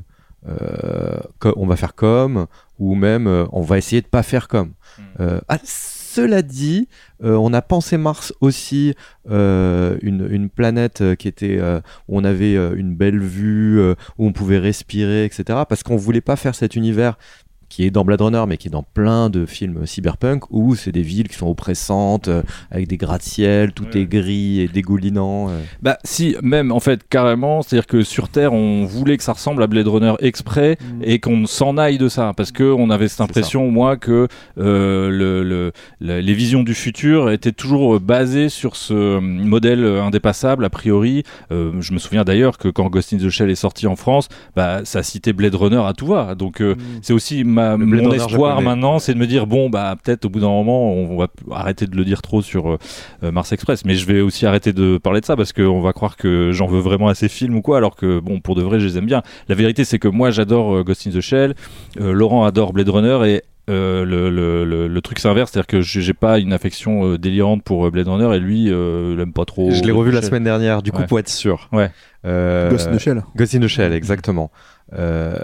euh, 0.47 1.19
on 1.55 1.65
va 1.67 1.75
faire 1.75 1.95
comme 1.95 2.47
ou 2.79 2.95
même 2.95 3.27
euh, 3.27 3.45
on 3.51 3.61
va 3.61 3.77
essayer 3.77 4.01
de 4.01 4.07
pas 4.07 4.23
faire 4.23 4.47
comme. 4.47 4.73
Ah, 5.19 5.59
cela 5.63 6.41
dit, 6.41 6.89
euh, 7.23 7.35
on 7.35 7.53
a 7.53 7.61
pensé 7.61 7.95
Mars 7.97 8.33
aussi 8.41 8.95
euh, 9.29 9.97
une, 10.01 10.27
une 10.29 10.49
planète 10.49 11.15
qui 11.15 11.27
était 11.29 11.57
euh, 11.59 11.79
où 12.09 12.17
on 12.17 12.23
avait 12.25 12.55
une 12.55 12.95
belle 12.95 13.19
vue, 13.19 13.79
où 14.17 14.25
on 14.25 14.33
pouvait 14.33 14.57
respirer, 14.57 15.23
etc. 15.23 15.43
Parce 15.69 15.83
qu'on 15.83 15.95
voulait 15.95 16.19
pas 16.21 16.35
faire 16.35 16.55
cet 16.55 16.75
univers 16.75 17.17
qui 17.72 17.86
est 17.86 17.89
dans 17.89 18.03
Blade 18.03 18.19
Runner, 18.22 18.43
mais 18.49 18.57
qui 18.57 18.67
est 18.67 18.72
dans 18.72 18.84
plein 18.84 19.30
de 19.30 19.45
films 19.45 19.86
cyberpunk, 19.86 20.43
où 20.51 20.76
c'est 20.76 20.91
des 20.91 21.03
villes 21.03 21.30
qui 21.30 21.38
sont 21.38 21.47
oppressantes, 21.47 22.28
euh, 22.28 22.43
avec 22.69 22.89
des 22.89 22.97
gratte-ciel, 22.97 23.72
tout 23.72 23.86
est 23.97 24.03
gris 24.05 24.59
et 24.59 24.67
dégoulinant. 24.67 25.47
euh. 25.49 25.61
Bah 25.82 25.97
si, 26.03 26.36
même 26.43 26.74
en 26.74 26.82
fait 26.82 26.99
carrément, 27.09 27.61
c'est-à-dire 27.61 27.88
que 27.88 28.03
sur 28.03 28.28
Terre 28.28 28.51
on 28.51 28.84
voulait 28.86 29.15
que 29.15 29.24
ça 29.24 29.32
ressemble 29.32 29.63
à 29.63 29.67
Blade 29.67 29.88
Runner 29.88 30.13
exprès 30.19 30.78
et 31.01 31.19
qu'on 31.19 31.45
s'en 31.45 31.78
aille 31.78 31.97
de 31.97 32.09
ça 32.09 32.34
parce 32.36 32.51
que 32.51 32.63
on 32.63 32.89
avait 32.89 33.07
cette 33.07 33.22
impression 33.22 33.72
moi 33.72 33.95
que 33.95 34.28
euh, 34.57 35.09
le, 35.09 35.43
le- 35.43 35.72
le- 36.01 36.19
les 36.19 36.34
visions 36.34 36.63
du 36.63 36.74
futur 36.74 37.32
étaient 37.32 37.53
toujours 37.53 37.99
basées 38.01 38.49
sur 38.49 38.76
ce 38.76 39.17
modèle 39.19 39.86
indépassable 39.86 40.65
a 40.65 40.69
priori. 40.69 41.24
Euh, 41.53 41.72
je 41.80 41.93
me 41.93 41.99
souviens 41.99 42.26
d'ailleurs 42.26 42.57
que 42.57 42.67
quand 42.67 42.89
Ghost 42.89 43.13
in 43.13 43.17
the 43.17 43.30
Shell 43.30 43.49
est 43.49 43.55
sorti 43.55 43.88
en 43.88 43.95
France, 43.95 44.28
bah 44.57 44.82
ça 44.84 45.03
citait 45.03 45.32
Blade 45.34 45.55
Runner 45.55 45.82
à 45.86 45.93
tout 45.93 46.07
va. 46.07 46.36
Donc 46.36 46.61
euh, 46.61 46.76
c'est 47.01 47.13
aussi 47.13 47.43
ma, 47.45 47.61
Le 47.78 47.86
Blade 47.86 48.03
mon 48.03 48.09
Runner 48.12 48.24
espoir 48.24 48.51
japonais. 48.57 48.70
maintenant, 48.70 48.99
c'est 48.99 49.14
de 49.14 49.20
me 49.20 49.28
dire 49.28 49.47
bon 49.47 49.70
bah 49.70 49.95
peut-être 50.03 50.26
au 50.26 50.30
bout 50.30 50.39
d'un 50.39 50.47
moment 50.49 50.91
on 50.93 51.18
va 51.18 51.28
arrêter 51.51 51.86
de 51.88 51.95
le 51.95 52.03
dire 52.05 52.22
trop 52.22 52.41
sur 52.41 52.72
euh, 52.72 52.78
euh, 53.24 53.32
Mars 53.32 53.51
Express, 53.51 53.86
mais 53.86 53.95
je 53.95 54.05
vais 54.05 54.22
aussi 54.22 54.45
arrêter 54.45 54.74
de 54.74 54.97
parler 54.97 55.22
de 55.22 55.26
ça 55.26 55.36
parce 55.36 55.53
qu'on 55.53 55.82
va 55.82 55.93
croire 55.93 56.18
que 56.18 56.51
j'en 56.51 56.68
veux 56.68 56.80
vraiment 56.80 57.07
à 57.07 57.16
ces 57.16 57.30
films 57.30 57.55
ou 57.55 57.62
quoi, 57.62 57.78
alors 57.78 57.95
que 57.95 58.20
bon 58.20 58.39
pour 58.39 58.55
de 58.55 58.62
vrai 58.64 58.80
je 58.80 58.86
les 58.88 58.97
aime 58.97 59.05
bien. 59.05 59.22
La 59.47 59.55
vérité 59.55 59.84
c'est 59.86 59.99
que 59.99 60.07
moi 60.07 60.32
j'adore 60.32 60.76
euh, 60.78 60.84
Ghost 60.84 61.07
in 61.07 61.12
the 61.12 61.22
Shell, 61.22 61.55
euh, 61.99 62.12
Laurent 62.14 62.45
adore 62.45 62.74
Blade 62.74 62.89
Runner 62.89 63.20
et 63.30 63.41
euh, 63.70 64.03
le, 64.03 64.30
le, 64.32 64.66
le, 64.66 64.88
le 64.88 65.01
truc 65.01 65.20
c'est 65.20 65.30
inverse, 65.30 65.51
c'est-à-dire 65.51 65.68
que 65.68 65.82
j'ai 65.82 66.14
pas 66.16 66.39
une 66.39 66.51
affection 66.51 67.05
euh, 67.05 67.18
délirante 67.20 67.64
pour 67.64 67.89
Blade 67.91 68.07
Runner 68.07 68.36
et 68.36 68.39
lui 68.39 68.72
euh, 68.72 69.14
il 69.16 69.22
aime 69.22 69.34
pas 69.34 69.45
trop. 69.45 69.70
Je 69.72 69.84
l'ai 69.84 69.91
revu 69.91 70.12
la 70.12 70.24
semaine 70.24 70.43
dernière, 70.43 70.82
du 70.82 70.91
coup, 70.91 71.01
Ouais. 71.01 71.05
pour 71.07 71.20
être 71.20 71.30
sûr. 71.30 71.70
Ouais. 71.72 71.91
Euh, 72.26 72.72
Ghost 72.72 72.88
in 72.88 72.95
the 72.95 72.99
Shell. 72.99 73.24
Ghost 73.36 73.55
in 73.55 73.59
the 73.59 73.68
Shell, 73.68 73.93
exactement. 73.93 74.51
Euh, 74.97 75.35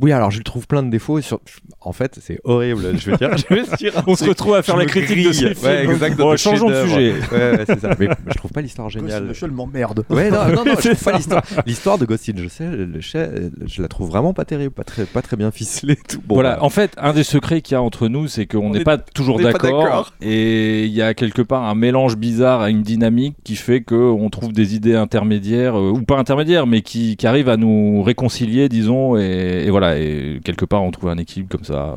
oui, 0.00 0.12
alors 0.12 0.30
je 0.30 0.38
le 0.38 0.44
trouve 0.44 0.66
plein 0.66 0.82
de 0.82 0.90
défauts. 0.90 1.20
Sur... 1.20 1.40
En 1.80 1.92
fait, 1.92 2.18
c'est 2.22 2.40
horrible. 2.44 2.96
Je 2.98 3.10
veux 3.10 3.16
dire, 3.16 3.36
je 3.50 3.54
veux 3.54 3.76
dire 3.76 3.92
On 4.06 4.14
se 4.16 4.24
retrouve 4.24 4.54
à 4.54 4.62
faire 4.62 4.76
la 4.76 4.86
critique 4.86 5.26
de 5.26 5.32
ces 5.32 5.44
grille. 5.44 5.54
films. 5.54 5.66
Ouais, 5.70 5.84
exactement. 5.86 6.30
Bon, 6.30 6.36
changeons 6.36 6.68
de 6.70 6.82
sujet. 6.86 7.14
Ouais, 7.32 7.38
ouais, 7.58 7.64
c'est 7.66 7.80
ça. 7.80 7.94
Mais 7.98 8.08
je 8.28 8.34
trouve 8.34 8.50
pas 8.50 8.60
l'histoire 8.62 8.88
Ghost 8.88 8.96
in 8.96 9.00
géniale. 9.08 9.28
the 9.28 9.34
Shell 9.34 9.50
m'emmerde. 9.50 10.04
Ouais, 10.10 10.30
non, 10.30 10.46
non, 10.48 10.64
non, 10.64 10.72
je 10.76 10.80
C'est 10.82 10.94
trouve 10.94 11.04
pas 11.04 11.12
l'histoire. 11.18 11.42
L'histoire 11.66 11.98
de 11.98 12.06
Ghost 12.06 12.28
in 12.28 12.32
the 12.32 12.48
Shell, 12.48 12.90
le 12.92 13.00
Shell, 13.00 13.50
je 13.66 13.82
la 13.82 13.88
trouve 13.88 14.08
vraiment 14.08 14.32
pas 14.32 14.44
terrible, 14.44 14.72
pas 14.72 14.84
très, 14.84 15.04
pas 15.04 15.22
très 15.22 15.36
bien 15.36 15.50
ficelée. 15.50 15.96
Tout. 16.08 16.20
Bon, 16.26 16.34
voilà, 16.36 16.56
bah, 16.56 16.62
en 16.64 16.70
fait, 16.70 16.92
un 16.98 17.12
des 17.12 17.24
secrets 17.24 17.60
qu'il 17.60 17.74
y 17.74 17.76
a 17.76 17.82
entre 17.82 18.08
nous, 18.08 18.26
c'est 18.28 18.46
qu'on 18.46 18.58
On 18.68 18.70
n'est 18.70 18.80
est- 18.80 18.84
pas 18.84 18.96
toujours 18.98 19.38
d'accord. 19.38 19.82
d'accord. 19.82 20.12
Et 20.22 20.84
il 20.86 20.92
y 20.92 21.02
a 21.02 21.14
quelque 21.14 21.42
part 21.42 21.64
un 21.64 21.74
mélange 21.74 22.16
bizarre 22.16 22.62
à 22.62 22.70
une 22.70 22.82
dynamique 22.82 23.36
qui 23.44 23.56
fait 23.56 23.82
qu'on 23.82 24.28
trouve 24.30 24.52
des 24.52 24.74
idées 24.74 24.94
intermédiaires, 24.96 25.78
euh, 25.78 25.90
ou 25.90 26.02
pas 26.02 26.16
intermédiaires, 26.18 26.66
mais 26.66 26.80
qui, 26.82 27.16
qui 27.16 27.26
arrivent 27.26 27.48
à 27.48 27.56
nous 27.56 28.02
réconcilier, 28.02 28.68
disons. 28.78 29.16
Et, 29.16 29.64
et 29.66 29.70
voilà, 29.70 29.98
et 29.98 30.40
quelque 30.44 30.64
part, 30.64 30.82
on 30.82 30.90
trouve 30.90 31.08
un 31.10 31.18
équilibre 31.18 31.50
comme 31.50 31.64
ça. 31.64 31.94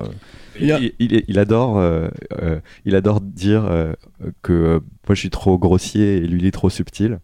il, 0.59 0.93
il- 0.99 1.23
il 1.27 1.39
adore, 1.39 1.77
euh, 1.77 2.07
euh, 2.41 2.59
il 2.85 2.95
adore 2.95 3.21
dire 3.21 3.65
euh, 3.65 3.93
que 4.41 4.53
euh, 4.53 4.79
moi 5.07 5.15
je 5.15 5.19
suis 5.21 5.29
trop 5.29 5.57
grossier 5.57 6.17
et 6.17 6.19
lui 6.21 6.39
il 6.41 6.45
est 6.45 6.51
trop 6.51 6.69
subtil. 6.69 7.19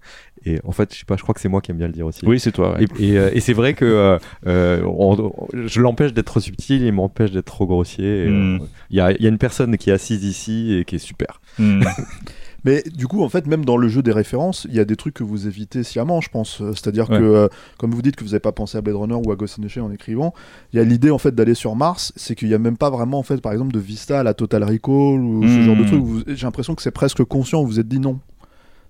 Et 0.45 0.59
en 0.63 0.71
fait, 0.71 0.93
je 0.93 0.99
sais 0.99 1.05
pas, 1.05 1.17
je 1.17 1.23
crois 1.23 1.33
que 1.35 1.41
c'est 1.41 1.49
moi 1.49 1.59
qui 1.59 1.71
aime 1.71 1.77
bien 1.77 1.87
le 1.87 1.93
dire 1.93 2.05
aussi. 2.05 2.21
Oui, 2.25 2.39
c'est 2.39 2.53
toi. 2.53 2.77
ouais. 2.77 2.85
Et, 2.99 3.09
et, 3.09 3.17
euh, 3.17 3.29
et 3.33 3.41
c'est 3.41 3.51
vrai 3.53 3.73
que 3.73 4.17
on- 4.45 5.33
on- 5.33 5.47
je 5.67 5.81
l'empêche 5.81 6.13
d'être 6.13 6.27
trop 6.27 6.39
subtil, 6.39 6.83
il 6.83 6.93
m'empêche 6.93 7.31
d'être 7.31 7.45
trop 7.47 7.65
grossier. 7.67 8.27
Mm. 8.29 8.55
euh, 8.61 8.65
Il 8.91 8.97
y, 8.97 9.01
a, 9.01 9.11
il 9.11 9.21
y 9.21 9.25
a 9.25 9.29
une 9.29 9.37
personne 9.39 9.75
qui 9.77 9.89
est 9.89 9.93
assise 9.93 10.23
ici 10.23 10.73
et 10.75 10.85
qui 10.85 10.95
est 10.95 10.99
super. 10.99 11.41
Hmm. 11.59 11.81
Mais 12.67 12.83
du 12.93 13.07
coup, 13.07 13.23
en 13.23 13.29
fait, 13.29 13.47
même 13.47 13.65
dans 13.65 13.77
le 13.77 13.87
jeu 13.87 14.01
des 14.03 14.11
références, 14.11 14.67
il 14.69 14.75
y 14.75 14.79
a 14.79 14.85
des 14.85 14.95
trucs 14.95 15.13
que 15.15 15.23
vous 15.23 15.47
évitez 15.47 15.83
sciemment, 15.83 16.21
je 16.21 16.29
pense. 16.29 16.61
Euh, 16.61 16.73
C'est-à-dire 16.75 17.09
Ouais. 17.09 17.17
que, 17.17 17.23
euh, 17.23 17.47
comme 17.79 17.91
vous 17.91 18.01
dites 18.01 18.15
que 18.15 18.23
vous 18.23 18.31
n'avez 18.31 18.39
pas 18.41 18.51
pensé 18.51 18.77
à 18.77 18.81
Blade 18.81 18.97
Runner 18.97 19.15
ou 19.15 19.31
à 19.31 19.35
Ghost 19.35 19.57
in 19.59 19.63
the 19.63 19.69
Shell 19.69 19.83
en 19.83 19.91
écrivant, 19.91 20.33
il 20.73 20.77
y 20.77 20.79
a 20.79 20.83
l'idée 20.83 21.09
en 21.09 21.17
fait 21.17 21.33
d'aller 21.33 21.53
sur 21.55 21.75
Mars, 21.75 22.11
c'est 22.15 22.35
qu'il 22.35 22.49
n'y 22.49 22.53
a 22.53 22.59
même 22.59 22.77
pas 22.77 22.89
vraiment, 22.89 23.17
en 23.19 23.23
fait, 23.23 23.41
par 23.41 23.53
exemple, 23.53 23.71
de 23.73 23.79
vista 23.79 24.19
à 24.19 24.23
la 24.23 24.33
Total 24.33 24.63
Recall 24.63 24.93
ou 24.93 25.43
ce 25.43 25.47
Mhm. 25.59 25.61
genre 25.63 25.75
de 25.77 25.83
truc. 25.85 26.03
J'ai 26.37 26.45
l'impression 26.45 26.75
que 26.75 26.81
c'est 26.81 26.91
presque 26.91 27.23
conscient. 27.23 27.61
Vous 27.61 27.67
vous 27.67 27.79
êtes 27.79 27.87
dit 27.87 27.99
non. 27.99 28.19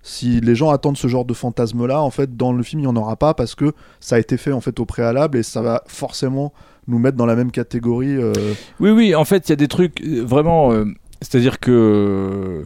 Si 0.02 0.40
les 0.40 0.54
gens 0.54 0.70
attendent 0.70 0.96
ce 0.96 1.08
genre 1.08 1.24
de 1.24 1.34
fantasme-là, 1.34 2.00
en 2.02 2.10
fait, 2.10 2.36
dans 2.36 2.52
le 2.52 2.62
film, 2.62 2.80
il 2.80 2.84
n'y 2.84 2.88
en 2.88 2.96
aura 2.96 3.16
pas 3.16 3.34
parce 3.34 3.54
que 3.54 3.72
ça 4.00 4.16
a 4.16 4.18
été 4.18 4.36
fait 4.36 4.52
en 4.52 4.60
fait 4.60 4.78
au 4.80 4.84
préalable 4.86 5.36
et 5.38 5.42
ça 5.42 5.60
va 5.60 5.82
forcément 5.86 6.52
nous 6.86 6.98
mettre 6.98 7.16
dans 7.16 7.26
la 7.26 7.36
même 7.36 7.50
catégorie. 7.50 8.16
euh, 8.16 8.32
Oui, 8.80 8.90
oui, 8.90 9.14
en 9.14 9.24
fait, 9.24 9.48
il 9.48 9.50
y 9.50 9.52
a 9.52 9.56
des 9.56 9.68
trucs 9.68 10.02
vraiment. 10.04 10.72
euh, 10.72 10.84
C'est-à-dire 11.20 11.58
que 11.58 12.64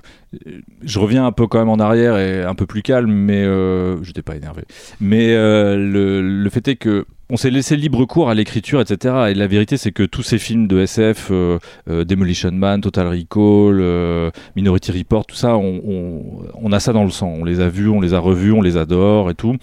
je 0.83 0.99
reviens 0.99 1.26
un 1.26 1.33
peu 1.33 1.47
quand 1.47 1.59
même 1.59 1.68
en 1.68 1.78
arrière 1.78 2.16
et 2.18 2.43
un 2.43 2.55
peu 2.55 2.66
plus 2.66 2.83
calme, 2.83 3.11
mais 3.12 3.43
euh, 3.45 4.03
je 4.03 4.09
n'étais 4.09 4.22
pas 4.22 4.37
énervé. 4.37 4.62
Mais 5.01 5.35
euh, 5.35 5.76
le, 5.76 6.20
le 6.22 6.51
fait 6.51 6.66
est 6.68 6.76
que 6.76 7.05
on 7.30 7.37
s'est 7.39 7.51
laissé 7.51 7.76
libre 7.76 8.05
cours 8.05 8.28
à 8.28 8.35
l'écriture, 8.35 8.80
etc. 8.83 9.14
Et 9.30 9.35
la 9.35 9.47
vérité, 9.47 9.78
c'est 9.78 9.93
que 9.93 10.03
tous 10.03 10.22
ces 10.22 10.39
films 10.39 10.66
de 10.66 10.80
SF, 10.80 11.28
euh, 11.30 11.59
euh, 11.89 12.05
Demolition 12.05 12.53
Man, 12.53 12.83
Total 12.83 13.07
Recall, 13.09 14.33
Minority 14.55 14.93
Report, 14.93 15.24
tout 15.24 15.37
ça, 15.37 15.57
on- 15.57 16.43
on 16.55 16.72
a 16.72 16.80
ça 16.80 16.93
dans 16.93 17.05
le 17.05 17.11
sang. 17.11 17.28
On 17.41 17.45
les 17.45 17.61
a 17.61 17.68
vus, 17.70 17.89
on 17.89 18.01
les 18.03 18.12
a 18.12 18.18
revus, 18.18 18.53
on 18.53 18.61
les 18.61 18.76
adore 18.76 19.30
et 19.30 19.35
tout. 19.35 19.57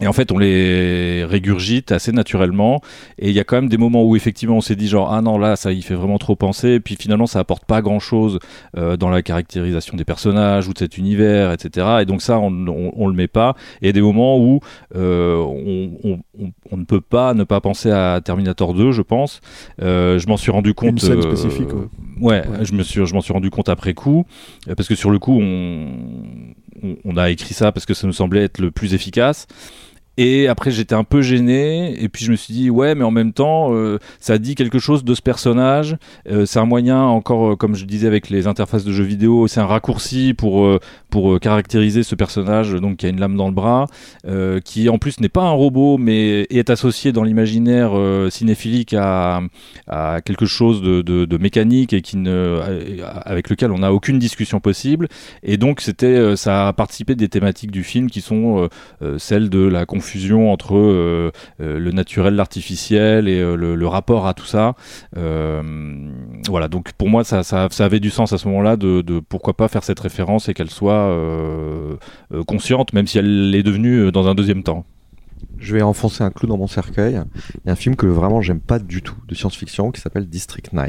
Et 0.00 0.06
en 0.06 0.12
fait, 0.12 0.30
on 0.32 0.38
les 0.38 1.24
régurgite 1.24 1.92
assez 1.92 2.12
naturellement. 2.12 2.80
Et 3.18 3.30
il 3.30 3.34
y 3.34 3.40
a 3.40 3.44
quand 3.44 3.56
même 3.56 3.68
des 3.68 3.78
moments 3.78 4.04
où 4.04 4.14
effectivement 4.16 4.56
on 4.56 4.60
s'est 4.60 4.76
dit 4.76 4.86
genre 4.86 5.12
ah 5.12 5.20
non 5.20 5.38
là 5.38 5.56
ça 5.56 5.72
y 5.72 5.82
fait 5.82 5.94
vraiment 5.94 6.18
trop 6.18 6.36
penser. 6.36 6.74
Et 6.74 6.80
puis 6.80 6.96
finalement 6.96 7.26
ça 7.26 7.40
apporte 7.40 7.64
pas 7.64 7.82
grand 7.82 7.98
chose 7.98 8.38
dans 8.74 9.10
la 9.10 9.22
caractérisation 9.22 9.96
des 9.96 10.04
personnages 10.04 10.68
ou 10.68 10.72
de 10.72 10.78
cet 10.78 10.98
univers, 10.98 11.52
etc. 11.52 11.98
Et 12.02 12.04
donc 12.04 12.22
ça 12.22 12.38
on, 12.38 12.68
on, 12.68 12.92
on 12.94 13.08
le 13.08 13.14
met 13.14 13.26
pas. 13.26 13.56
Et 13.80 13.84
il 13.84 13.86
y 13.86 13.90
a 13.90 13.92
des 13.92 14.02
moments 14.02 14.38
où 14.38 14.60
euh, 14.94 15.36
on, 15.36 16.76
ne 16.76 16.84
peut 16.84 17.00
pas 17.00 17.34
ne 17.34 17.44
pas 17.44 17.60
penser 17.60 17.90
à 17.90 18.20
Terminator 18.24 18.74
2, 18.74 18.92
je 18.92 19.02
pense. 19.02 19.40
Euh, 19.82 20.18
je 20.18 20.26
m'en 20.28 20.36
suis 20.36 20.50
rendu 20.50 20.74
compte. 20.74 20.90
Une 20.90 20.98
scène 20.98 21.18
euh, 21.18 21.34
spécifique, 21.36 21.68
ouais. 21.72 21.88
Ouais, 22.20 22.44
je 22.62 22.72
me 22.72 22.82
suis, 22.82 23.04
je 23.06 23.14
m'en 23.14 23.20
suis 23.20 23.32
rendu 23.32 23.50
compte 23.50 23.68
après 23.68 23.94
coup, 23.94 24.26
euh, 24.68 24.74
parce 24.74 24.88
que 24.88 24.94
sur 24.94 25.10
le 25.10 25.18
coup, 25.18 25.38
on, 25.40 25.88
on, 26.82 26.96
on 27.04 27.16
a 27.16 27.30
écrit 27.30 27.54
ça 27.54 27.72
parce 27.72 27.86
que 27.86 27.94
ça 27.94 28.06
nous 28.06 28.12
semblait 28.12 28.44
être 28.44 28.58
le 28.58 28.70
plus 28.70 28.94
efficace. 28.94 29.46
Et 30.20 30.48
après, 30.48 30.72
j'étais 30.72 30.96
un 30.96 31.04
peu 31.04 31.22
gêné, 31.22 31.94
et 32.02 32.08
puis 32.08 32.24
je 32.24 32.32
me 32.32 32.36
suis 32.36 32.52
dit, 32.52 32.70
ouais, 32.70 32.96
mais 32.96 33.04
en 33.04 33.12
même 33.12 33.32
temps, 33.32 33.72
euh, 33.72 34.00
ça 34.18 34.38
dit 34.38 34.56
quelque 34.56 34.80
chose 34.80 35.04
de 35.04 35.14
ce 35.14 35.22
personnage. 35.22 35.96
Euh, 36.28 36.44
c'est 36.44 36.58
un 36.58 36.64
moyen, 36.64 37.00
encore, 37.00 37.52
euh, 37.52 37.56
comme 37.56 37.76
je 37.76 37.84
disais 37.84 38.08
avec 38.08 38.28
les 38.28 38.48
interfaces 38.48 38.82
de 38.82 38.90
jeux 38.90 39.04
vidéo, 39.04 39.46
c'est 39.46 39.60
un 39.60 39.66
raccourci 39.66 40.34
pour, 40.34 40.76
pour 41.08 41.38
caractériser 41.38 42.02
ce 42.02 42.16
personnage, 42.16 42.72
donc 42.72 42.96
qui 42.96 43.06
a 43.06 43.10
une 43.10 43.20
lame 43.20 43.36
dans 43.36 43.46
le 43.46 43.54
bras, 43.54 43.86
qui 44.64 44.88
en 44.88 44.98
plus 44.98 45.20
n'est 45.20 45.28
pas 45.28 45.42
un 45.42 45.52
robot, 45.52 45.98
mais 45.98 46.48
est 46.50 46.68
associé 46.68 47.12
dans 47.12 47.22
l'imaginaire 47.22 47.92
cinéphilique 48.30 48.94
à, 48.98 49.40
quelque 50.24 50.46
chose 50.46 50.82
de, 50.82 51.38
mécanique 51.38 51.92
et 51.92 52.02
qui 52.02 52.16
ne, 52.16 52.60
avec 53.24 53.48
lequel 53.50 53.70
on 53.70 53.78
n'a 53.78 53.92
aucune 53.92 54.18
discussion 54.18 54.58
possible. 54.58 55.06
Et 55.44 55.58
donc, 55.58 55.80
ça 55.80 56.68
a 56.68 56.72
participé 56.72 57.14
des 57.14 57.28
thématiques 57.28 57.70
du 57.70 57.84
film 57.84 58.10
qui 58.10 58.20
sont 58.20 58.68
celles 59.18 59.48
de 59.48 59.60
la 59.60 59.86
confusion 60.08 60.50
entre 60.50 60.76
euh, 60.76 61.30
euh, 61.60 61.78
le 61.78 61.92
naturel, 61.92 62.34
l'artificiel 62.34 63.28
et 63.28 63.40
euh, 63.40 63.56
le, 63.56 63.86
rapport 63.86 64.26
à 64.26 64.32
tout 64.32 64.46
ça. 64.46 64.74
Voilà, 65.14 66.68
donc 66.68 66.92
pour 66.92 67.08
moi, 67.08 67.24
ça, 67.24 67.68
avait 67.78 68.00
du 68.00 68.10
sens 68.10 68.32
à 68.32 68.38
ce 68.38 68.48
moment-là 68.48 68.76
de, 68.76 69.02
de 69.02 69.20
pourquoi 69.20 69.54
pas 69.54 69.68
faire 69.68 69.84
cette 69.84 70.00
référence 70.00 70.48
et 70.48 70.54
qu'elle 70.54 70.70
soit 70.70 71.14
consciente, 72.46 72.92
même 72.92 73.06
si 73.06 73.18
elle 73.18 73.54
est 73.54 73.62
devenue 73.62 74.10
dans 74.12 74.28
un 74.28 74.34
deuxième 74.34 74.62
temps. 74.62 74.84
Je 75.58 75.74
vais 75.74 75.82
enfoncer 75.82 76.24
un 76.24 76.30
clou 76.30 76.48
dans 76.48 76.56
mon 76.56 76.66
cercueil. 76.66 77.20
Il 77.64 77.66
y 77.66 77.68
a 77.68 77.72
un 77.72 77.76
film 77.76 77.96
que 77.96 78.06
vraiment 78.06 78.40
j'aime 78.40 78.60
pas 78.60 78.78
du 78.78 79.02
tout 79.02 79.16
de 79.26 79.34
science-fiction 79.34 79.90
qui 79.90 80.00
s'appelle 80.00 80.26
District 80.26 80.72
9. 80.72 80.88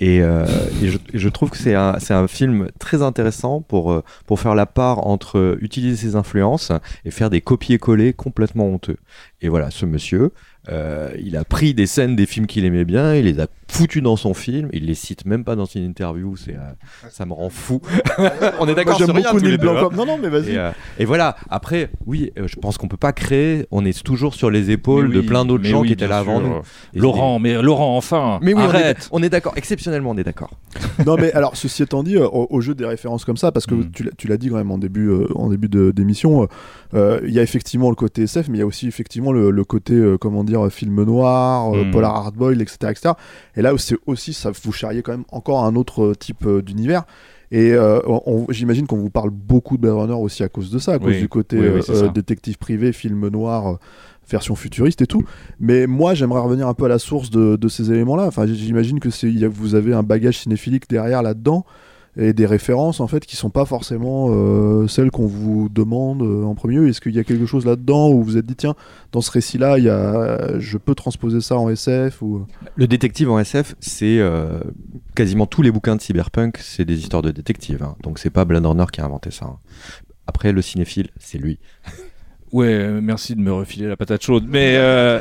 Et, 0.00 0.22
euh, 0.22 0.46
je, 0.82 0.98
je 1.12 1.28
trouve 1.28 1.50
que 1.50 1.56
c'est 1.56 1.74
un, 1.74 1.96
un 2.10 2.28
film 2.28 2.68
très 2.78 3.02
intéressant 3.02 3.60
pour, 3.60 3.92
euh, 3.92 4.02
pour 4.26 4.40
faire 4.40 4.54
la 4.54 4.66
part 4.66 5.06
entre 5.06 5.58
utiliser 5.60 5.96
ses 5.96 6.16
influences 6.16 6.72
et 7.04 7.10
faire 7.10 7.30
des 7.30 7.40
copier-coller 7.40 8.12
complètement 8.12 8.66
honteux. 8.66 8.96
Et 9.40 9.48
voilà, 9.48 9.70
ce 9.70 9.86
monsieur, 9.86 10.32
euh, 10.70 11.10
il 11.22 11.36
a 11.36 11.44
pris 11.44 11.74
des 11.74 11.86
scènes 11.86 12.16
des 12.16 12.26
films 12.26 12.46
qu'il 12.46 12.64
aimait 12.64 12.84
bien, 12.84 13.14
il 13.14 13.24
les 13.24 13.40
a 13.40 13.46
foutues 13.70 14.00
dans 14.00 14.16
son 14.16 14.32
film, 14.34 14.68
il 14.72 14.86
les 14.86 14.94
cite 14.94 15.26
même 15.26 15.44
pas 15.44 15.54
dans 15.56 15.66
une 15.66 15.84
interview, 15.84 16.36
c'est, 16.36 16.54
euh, 16.54 17.08
ça 17.10 17.26
me 17.26 17.32
rend 17.34 17.50
fou. 17.50 17.80
On 18.60 18.66
est 18.68 18.74
d'accord 18.74 18.96
sur 18.96 19.14
rien 19.14 19.30
tous 19.30 19.38
les 19.38 19.58
deux, 19.58 19.68
hein. 19.68 19.88
Non, 19.94 20.06
non, 20.06 20.18
mais 20.20 20.28
vas-y. 20.28 20.52
Et, 20.52 20.58
euh, 20.58 20.70
et 20.98 21.04
voilà, 21.04 21.36
après, 21.50 21.90
oui, 22.06 22.32
euh, 22.38 22.46
je 22.46 22.56
pense 22.56 22.78
qu'on 22.78 22.88
peut 22.88 22.96
pas 22.96 23.12
créer, 23.12 23.66
on 23.70 23.84
est 23.84 24.02
toujours 24.02 24.34
sur 24.34 24.50
les 24.50 24.70
épaules 24.70 25.12
de 25.12 25.20
plein 25.20 25.44
d'autres 25.44 25.64
gens 25.64 25.80
oui, 25.82 25.88
qui 25.88 25.92
étaient 25.94 26.08
là 26.08 26.18
avant 26.18 26.40
nous. 26.40 26.54
Et 26.94 26.98
Laurent, 26.98 27.38
mais 27.38 27.60
Laurent, 27.60 27.96
enfin, 27.96 28.38
mais 28.42 28.54
oui, 28.54 28.60
on 28.62 28.72
est- 28.72 28.74
arrête. 28.74 29.08
on 29.12 29.22
est 29.22 29.28
d'accord, 29.28 29.52
exceptionnellement, 29.56 30.10
on 30.10 30.16
est 30.16 30.24
d'accord. 30.24 30.50
non 31.06 31.16
mais 31.16 31.32
alors 31.32 31.56
ceci 31.56 31.82
étant 31.82 32.02
dit 32.02 32.16
euh, 32.16 32.26
au, 32.26 32.46
au 32.50 32.60
jeu 32.60 32.74
des 32.74 32.84
références 32.84 33.24
comme 33.24 33.36
ça 33.36 33.52
parce 33.52 33.66
que 33.66 33.74
Mm. 33.74 33.90
tu 33.92 34.02
l'as- 34.04 34.10
tu 34.16 34.28
l'as 34.28 34.36
dit 34.36 34.48
quand 34.48 34.56
même 34.56 34.70
en 34.70 34.78
début 34.78 35.08
euh, 35.08 35.26
en 35.34 35.48
début 35.48 35.68
de- 35.68 35.90
d'émission 35.92 36.46
il 36.94 37.30
y 37.30 37.38
a 37.38 37.42
effectivement 37.42 37.90
le 37.90 37.94
côté 37.96 38.22
SF 38.22 38.48
mais 38.48 38.58
il 38.58 38.60
y 38.60 38.62
a 38.62 38.66
aussi 38.66 38.86
effectivement 38.88 39.32
le, 39.32 39.50
le 39.50 39.64
côté 39.64 39.94
euh, 39.94 40.16
comment 40.18 40.42
dire 40.44 40.57
euh, 40.64 40.70
film 40.70 41.02
noir 41.04 41.74
euh, 41.74 41.84
Mm. 41.84 41.90
polar 41.90 42.14
hardboiled 42.16 42.60
etc 42.60 42.76
etc 42.90 43.10
et 43.56 43.62
là 43.62 43.72
c'est 43.78 43.96
aussi 44.06 44.32
ça 44.32 44.50
vous 44.62 44.72
charriez 44.72 45.02
quand 45.02 45.12
même 45.12 45.24
encore 45.30 45.64
un 45.64 45.74
autre 45.76 46.02
euh, 46.04 46.14
type 46.14 46.46
d'univers 46.64 47.04
et 47.50 47.72
euh, 47.72 48.00
j'imagine 48.50 48.86
qu'on 48.86 48.98
vous 48.98 49.08
parle 49.10 49.30
beaucoup 49.30 49.76
de 49.78 49.82
Blade 49.82 49.94
Runner 49.94 50.12
aussi 50.12 50.42
à 50.42 50.50
cause 50.50 50.70
de 50.70 50.78
ça, 50.78 50.92
à 50.92 50.98
cause 50.98 51.14
Oui. 51.14 51.20
du 51.20 51.28
côté 51.30 51.58
Oui, 51.58 51.68
oui, 51.76 51.80
euh, 51.88 52.08
détective 52.10 52.58
privé, 52.58 52.92
film 52.92 53.26
noir, 53.28 53.66
euh, 53.68 53.74
version 54.30 54.54
futuriste 54.54 55.00
et 55.00 55.06
tout. 55.06 55.22
Mais 55.58 55.86
moi, 55.86 56.12
j'aimerais 56.12 56.40
revenir 56.42 56.68
un 56.68 56.74
peu 56.74 56.84
à 56.84 56.88
la 56.88 56.98
source 56.98 57.30
de, 57.30 57.56
de 57.56 57.68
ces 57.68 57.90
éléments-là. 57.90 58.24
Enfin, 58.26 58.44
j'imagine 58.46 59.00
que 59.00 59.08
y 59.26 59.46
a- 59.46 59.48
vous 59.48 59.74
avez 59.74 59.94
un 59.94 60.02
bagage 60.02 60.40
cinéphilique 60.40 60.90
derrière 60.90 61.22
là-dedans 61.22 61.64
et 62.18 62.32
des 62.32 62.46
références 62.46 63.00
en 63.00 63.06
fait 63.06 63.24
qui 63.24 63.36
sont 63.36 63.48
pas 63.50 63.64
forcément 63.64 64.26
euh, 64.30 64.88
celles 64.88 65.10
qu'on 65.10 65.26
vous 65.26 65.68
demande 65.68 66.22
euh, 66.22 66.42
en 66.42 66.54
premier. 66.54 66.86
Est-ce 66.88 67.00
qu'il 67.00 67.14
y 67.14 67.18
a 67.18 67.24
quelque 67.24 67.46
chose 67.46 67.64
là-dedans 67.64 68.10
où 68.10 68.16
vous 68.18 68.24
vous 68.24 68.36
êtes 68.36 68.44
dit 68.46 68.56
tiens, 68.56 68.74
dans 69.12 69.20
ce 69.20 69.30
récit-là, 69.30 69.78
il 69.78 69.84
y 69.84 69.88
a, 69.88 70.58
je 70.58 70.76
peux 70.78 70.94
transposer 70.96 71.40
ça 71.40 71.56
en 71.56 71.70
SF 71.70 72.20
ou 72.20 72.44
Le 72.74 72.86
détective 72.88 73.30
en 73.30 73.38
SF, 73.38 73.76
c'est 73.80 74.18
euh, 74.18 74.58
quasiment 75.14 75.46
tous 75.46 75.62
les 75.62 75.70
bouquins 75.70 75.96
de 75.96 76.00
cyberpunk, 76.00 76.58
c'est 76.58 76.84
des 76.84 76.98
histoires 76.98 77.22
de 77.22 77.30
détectives. 77.30 77.82
hein. 77.82 77.96
Donc 78.02 78.18
c'est 78.18 78.30
pas 78.30 78.44
Blade 78.44 78.66
Runner 78.66 78.86
qui 78.92 79.00
a 79.00 79.04
inventé 79.04 79.30
ça. 79.30 79.46
hein. 79.46 79.58
Après, 80.26 80.52
le 80.52 80.60
cinéphile, 80.60 81.08
c'est 81.18 81.38
lui. 81.38 81.58
Ouais, 82.52 82.66
euh, 82.68 83.00
merci 83.02 83.34
de 83.34 83.40
me 83.40 83.52
refiler 83.52 83.86
la 83.88 83.96
patate 83.96 84.22
chaude. 84.22 84.44
Mais 84.48 84.76
euh, 84.76 85.20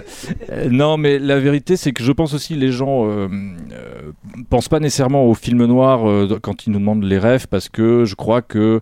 euh, 0.49 0.69
non, 0.69 0.97
mais 0.97 1.19
la 1.19 1.39
vérité, 1.39 1.75
c'est 1.75 1.91
que 1.91 2.03
je 2.03 2.11
pense 2.11 2.33
aussi 2.33 2.55
les 2.55 2.71
gens 2.71 3.05
euh, 3.05 3.27
euh, 3.73 4.11
pensent 4.49 4.69
pas 4.69 4.79
nécessairement 4.79 5.25
au 5.25 5.33
film 5.33 5.65
noir 5.65 6.07
euh, 6.07 6.39
quand 6.41 6.65
ils 6.65 6.71
nous 6.71 6.79
demandent 6.79 7.03
les 7.03 7.17
rêves, 7.17 7.47
parce 7.49 7.67
que 7.67 8.05
je 8.05 8.15
crois 8.15 8.41
que 8.41 8.79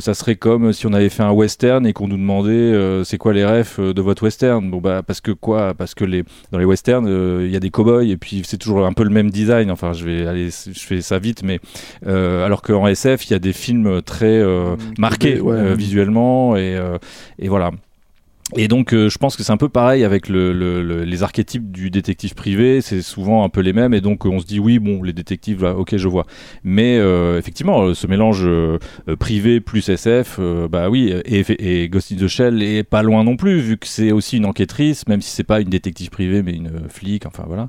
ça 0.00 0.14
serait 0.14 0.36
comme 0.36 0.72
si 0.72 0.86
on 0.86 0.92
avait 0.92 1.08
fait 1.08 1.22
un 1.22 1.32
western 1.32 1.86
et 1.86 1.92
qu'on 1.92 2.08
nous 2.08 2.16
demandait 2.16 3.02
c'est 3.04 3.18
quoi 3.18 3.32
les 3.32 3.44
rêves 3.44 3.80
de 3.80 4.02
votre 4.02 4.22
western. 4.22 4.70
Bon 4.70 4.78
bah 4.78 5.02
parce 5.02 5.20
que 5.20 5.32
quoi? 5.32 5.74
Parce 5.74 5.94
que 5.94 6.04
les 6.04 6.24
dans 6.52 6.58
les 6.58 6.64
westerns, 6.64 7.08
il 7.42 7.50
y 7.50 7.56
a 7.56 7.60
des 7.60 7.70
cowboys 7.70 8.10
et 8.10 8.16
puis 8.16 8.42
c'est 8.44 8.58
toujours 8.58 8.84
un 8.84 8.92
peu 8.92 9.02
le 9.04 9.10
même 9.10 9.30
design. 9.30 9.70
Enfin, 9.70 9.92
je 9.92 10.04
vais 10.04 10.26
aller, 10.26 10.50
je 10.50 10.80
fais 10.80 11.00
ça 11.00 11.18
vite, 11.18 11.42
mais 11.42 11.60
alors 12.04 12.62
qu'en 12.62 12.86
SF, 12.86 13.26
il 13.26 13.32
y 13.32 13.36
a 13.36 13.38
des 13.38 13.52
films 13.52 14.02
très 14.02 14.38
euh, 14.38 14.76
marqués 14.98 15.40
ouais. 15.40 15.74
visuellement 15.74 16.56
et, 16.56 16.78
et 17.38 17.48
voilà. 17.48 17.70
Et 18.56 18.66
donc, 18.66 18.94
euh, 18.94 19.10
je 19.10 19.18
pense 19.18 19.36
que 19.36 19.42
c'est 19.42 19.52
un 19.52 19.58
peu 19.58 19.68
pareil 19.68 20.04
avec 20.04 20.28
le, 20.30 20.54
le- 20.54 20.82
le- 20.82 21.04
les 21.04 21.22
archétypes 21.22 21.70
du 21.70 21.90
détective 21.90 22.34
privé. 22.34 22.80
C'est 22.80 23.02
souvent 23.02 23.44
un 23.44 23.50
peu 23.50 23.60
les 23.60 23.74
mêmes, 23.74 23.92
et 23.92 24.00
donc 24.00 24.24
euh, 24.24 24.30
on 24.30 24.38
se 24.40 24.46
dit 24.46 24.58
oui, 24.58 24.78
bon, 24.78 25.02
les 25.02 25.12
détectives, 25.12 25.62
là, 25.62 25.74
ok, 25.76 25.96
je 25.98 26.08
vois. 26.08 26.24
Mais 26.64 26.96
euh, 26.98 27.38
effectivement, 27.38 27.92
ce 27.92 28.06
mélange 28.06 28.44
euh, 28.46 28.78
privé 29.18 29.60
plus 29.60 29.86
SF, 29.90 30.40
bah 30.70 30.88
oui, 30.88 31.12
et, 31.26 31.82
et 31.82 31.88
Ghost 31.90 32.10
in 32.12 32.16
the 32.16 32.26
Shell 32.26 32.62
est 32.62 32.84
pas 32.84 33.02
loin 33.02 33.22
non 33.22 33.36
plus, 33.36 33.58
vu 33.60 33.76
que 33.76 33.86
c'est 33.86 34.12
aussi 34.12 34.38
une 34.38 34.46
enquêtrice, 34.46 35.06
même 35.08 35.20
si 35.20 35.30
c'est 35.30 35.44
pas 35.44 35.60
une 35.60 35.68
détective 35.68 36.08
privée, 36.08 36.42
mais 36.42 36.52
une 36.54 36.70
flic. 36.88 37.26
Enfin 37.26 37.44
voilà. 37.46 37.68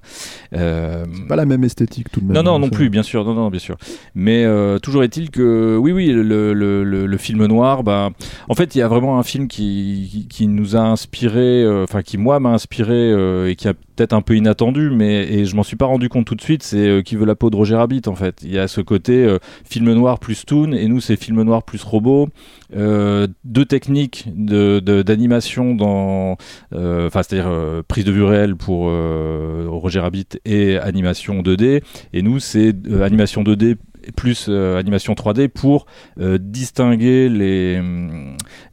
Euh, 0.55 1.05
pas 1.27 1.35
la 1.35 1.45
même 1.45 1.65
esthétique 1.65 2.09
tout 2.09 2.21
de 2.21 2.25
même. 2.27 2.35
non, 2.35 2.43
non, 2.43 2.55
hein, 2.55 2.59
non 2.59 2.69
plus, 2.69 2.89
bien 2.89 3.03
sûr, 3.03 3.25
non, 3.25 3.33
non, 3.33 3.49
bien 3.49 3.59
sûr. 3.59 3.75
Mais 4.15 4.45
toujours 4.81 5.03
est-il 5.03 5.29
que, 5.29 5.75
oui, 5.77 5.91
oui, 5.91 6.07
le, 6.13 7.17
film 7.17 7.45
noir, 7.47 7.83
bah, 7.83 8.11
en 8.47 8.55
fait, 8.55 8.75
il 8.75 8.77
y 8.77 8.81
a 8.81 8.87
vraiment 8.87 9.19
un 9.19 9.23
film 9.23 9.49
qui, 9.49 10.07
qui, 10.09 10.27
qui 10.29 10.47
nous 10.47 10.68
inspiré, 10.77 11.63
euh, 11.63 11.83
enfin, 11.83 12.01
qui 12.01 12.17
moi 12.17 12.39
m'a 12.39 12.49
inspiré 12.49 12.93
euh, 12.93 13.49
et 13.49 13.55
qui 13.55 13.67
a 13.67 13.73
peut-être 13.73 14.13
un 14.13 14.21
peu 14.21 14.35
inattendu, 14.35 14.89
mais 14.89 15.23
et 15.23 15.45
je 15.45 15.55
m'en 15.55 15.63
suis 15.63 15.75
pas 15.75 15.85
rendu 15.85 16.09
compte 16.09 16.25
tout 16.25 16.35
de 16.35 16.41
suite. 16.41 16.63
C'est 16.63 16.87
euh, 16.87 17.01
qui 17.01 17.15
veut 17.15 17.25
la 17.25 17.35
peau 17.35 17.49
de 17.49 17.55
Roger 17.55 17.75
Rabbit, 17.75 18.03
en 18.07 18.15
fait. 18.15 18.41
Il 18.43 18.51
y 18.51 18.59
a 18.59 18.67
ce 18.67 18.81
côté 18.81 19.37
film 19.65 19.93
noir 19.93 20.19
plus 20.19 20.45
toon, 20.45 20.71
et 20.71 20.87
nous, 20.87 21.01
c'est 21.01 21.15
film 21.15 21.41
noir 21.43 21.63
plus 21.63 21.83
robot. 21.83 22.29
Deux 22.73 23.65
techniques 23.65 24.27
d'animation 24.35 25.75
dans, 25.75 26.37
enfin, 26.73 27.23
c'est-à-dire 27.23 27.83
prise 27.87 28.05
de 28.05 28.11
vue 28.11 28.23
réelle 28.23 28.55
pour 28.55 28.85
Roger 28.85 29.99
Rabbit 29.99 30.27
et 30.45 30.77
animation 30.77 31.41
2D. 31.41 31.81
Et 32.13 32.21
nous, 32.21 32.39
c'est 32.39 32.73
animation 33.01 33.43
2D 33.43 33.77
plus 34.15 34.47
euh, 34.49 34.77
animation 34.77 35.13
3D 35.13 35.47
pour 35.47 35.85
euh, 36.19 36.37
distinguer 36.39 37.29
les, 37.29 37.81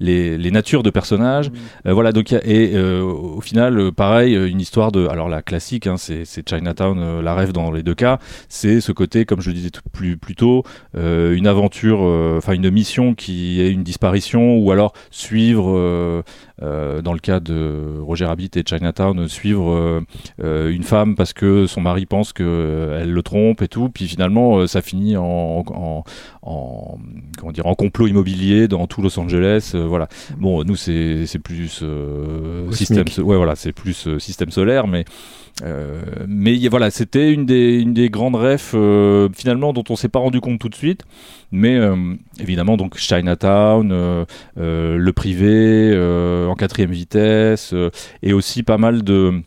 les, 0.00 0.38
les 0.38 0.50
natures 0.50 0.82
de 0.82 0.90
personnages. 0.90 1.50
Euh, 1.86 1.92
voilà, 1.92 2.12
donc, 2.12 2.32
et 2.32 2.78
au 2.78 3.40
final, 3.40 3.92
pareil, 3.92 4.34
une 4.34 4.60
histoire 4.60 4.92
de. 4.92 5.06
Alors, 5.06 5.28
la 5.28 5.42
classique, 5.42 5.86
hein, 5.86 5.96
c'est 5.96 6.48
Chinatown, 6.48 7.20
la 7.20 7.34
rêve 7.34 7.52
dans 7.52 7.70
les 7.70 7.82
deux 7.82 7.94
cas. 7.94 8.18
C'est 8.48 8.80
ce 8.80 8.92
côté, 8.92 9.24
comme 9.24 9.40
je 9.40 9.50
le 9.50 9.54
disais 9.54 9.70
tout- 9.70 9.80
plus, 9.92 10.16
plus 10.16 10.34
tôt, 10.34 10.62
une 10.94 11.46
aventure, 11.46 12.00
enfin, 12.36 12.52
une 12.52 12.70
mission 12.70 13.14
qui 13.14 13.60
est 13.60 13.70
une 13.70 13.82
disparition, 13.82 14.56
ou 14.58 14.70
alors 14.70 14.92
suivre, 15.10 16.22
dans 16.60 17.12
le 17.12 17.18
cas 17.18 17.40
de 17.40 17.98
Roger 18.00 18.24
Rabbit 18.26 18.50
et 18.56 18.62
Chinatown, 18.66 19.28
suivre 19.28 19.70
euh, 19.70 20.00
euh, 20.42 20.70
une 20.70 20.82
femme 20.82 21.14
parce 21.14 21.32
que 21.32 21.66
son 21.66 21.80
mari 21.80 22.06
pense 22.06 22.32
qu'elle 22.32 23.12
le 23.12 23.22
trompe 23.22 23.62
et 23.62 23.68
tout. 23.68 23.88
Puis 23.88 24.08
finalement, 24.08 24.58
euh, 24.58 24.66
ça 24.66 24.80
finit 24.80 25.16
en, 25.16 26.04
en- 26.46 26.98
comment 27.38 27.52
dire, 27.52 27.66
en 27.66 27.74
complot 27.74 28.06
immobilier 28.06 28.68
dans 28.68 28.86
tout 28.86 29.02
Los 29.02 29.18
Angeles. 29.18 29.72
euh, 29.74 29.84
voilà. 29.86 30.08
Bon, 30.38 30.64
nous, 30.64 30.76
c'est 30.76 31.26
plus 31.42 31.80
euh, 31.82 32.70
système, 32.72 33.04
ouais, 33.18 33.36
voilà, 33.36 33.56
c'est 33.56 33.72
plus 33.72 34.06
euh, 34.06 34.18
système 34.18 34.50
solaire, 34.50 34.86
mais. 34.86 35.04
mais 36.28 36.54
y 36.54 36.68
voilà, 36.68 36.90
c'était 36.90 37.32
une 37.32 37.46
des, 37.46 37.80
une 37.80 37.94
des 37.94 38.10
grandes 38.10 38.34
refs 38.36 38.74
finalement 39.34 39.72
dont 39.72 39.84
on 39.88 39.96
s'est 39.96 40.10
pas 40.10 40.18
rendu 40.18 40.38
compte 40.40 40.58
tout 40.58 40.68
de 40.68 40.74
suite, 40.74 41.04
mais 41.50 41.78
évidemment 42.38 42.76
donc 42.76 42.98
Chinatown, 42.98 43.88
le 44.56 45.10
privé 45.12 45.96
en 46.46 46.54
quatrième 46.56 46.90
vitesse 46.90 47.74
et 48.22 48.34
aussi 48.34 48.62
pas 48.64 48.76
mal 48.76 49.02
de 49.02 49.40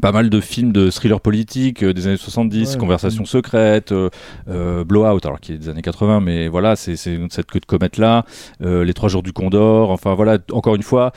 pas 0.00 0.12
mal 0.12 0.30
de 0.30 0.40
films 0.40 0.72
de 0.72 0.88
thriller 0.90 1.20
politique 1.20 1.82
euh, 1.82 1.92
des 1.92 2.06
années 2.06 2.16
70, 2.16 2.60
Ouais. 2.70 2.76
Conversations 2.78 3.24
secrètes, 3.24 3.90
euh, 3.90 4.08
euh, 4.48 4.84
Blowout, 4.84 5.18
alors 5.24 5.40
qui 5.40 5.52
est 5.52 5.58
des 5.58 5.68
années 5.68 5.82
80, 5.82 6.20
mais 6.20 6.46
voilà, 6.46 6.76
c'est 6.76 6.96
cette 6.96 7.46
queue 7.46 7.58
de 7.58 7.66
comète 7.66 7.96
là, 7.96 8.24
Les 8.60 8.94
Trois 8.94 9.08
Jours 9.08 9.22
du 9.22 9.32
Condor, 9.32 9.90
enfin 9.90 10.14
voilà, 10.14 10.38
encore 10.52 10.74
une 10.76 10.82
fois, 10.82 11.12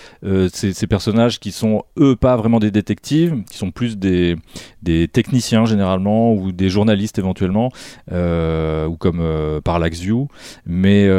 ces 0.51 0.87
personnages 0.87 1.39
qui 1.39 1.51
sont 1.51 1.83
eux 1.99 2.15
pas 2.15 2.35
vraiment 2.35 2.59
des 2.59 2.71
détectives, 2.71 3.43
qui 3.49 3.57
sont 3.57 3.71
plus 3.71 3.97
des, 3.97 4.35
des 4.81 5.07
techniciens 5.07 5.65
généralement 5.65 6.33
ou 6.33 6.51
des 6.51 6.69
journalistes 6.69 7.19
éventuellement, 7.19 7.71
ou 8.11 8.95
comme 8.97 9.61
Parallax 9.63 9.99
View, 9.99 10.27
mais 10.65 11.09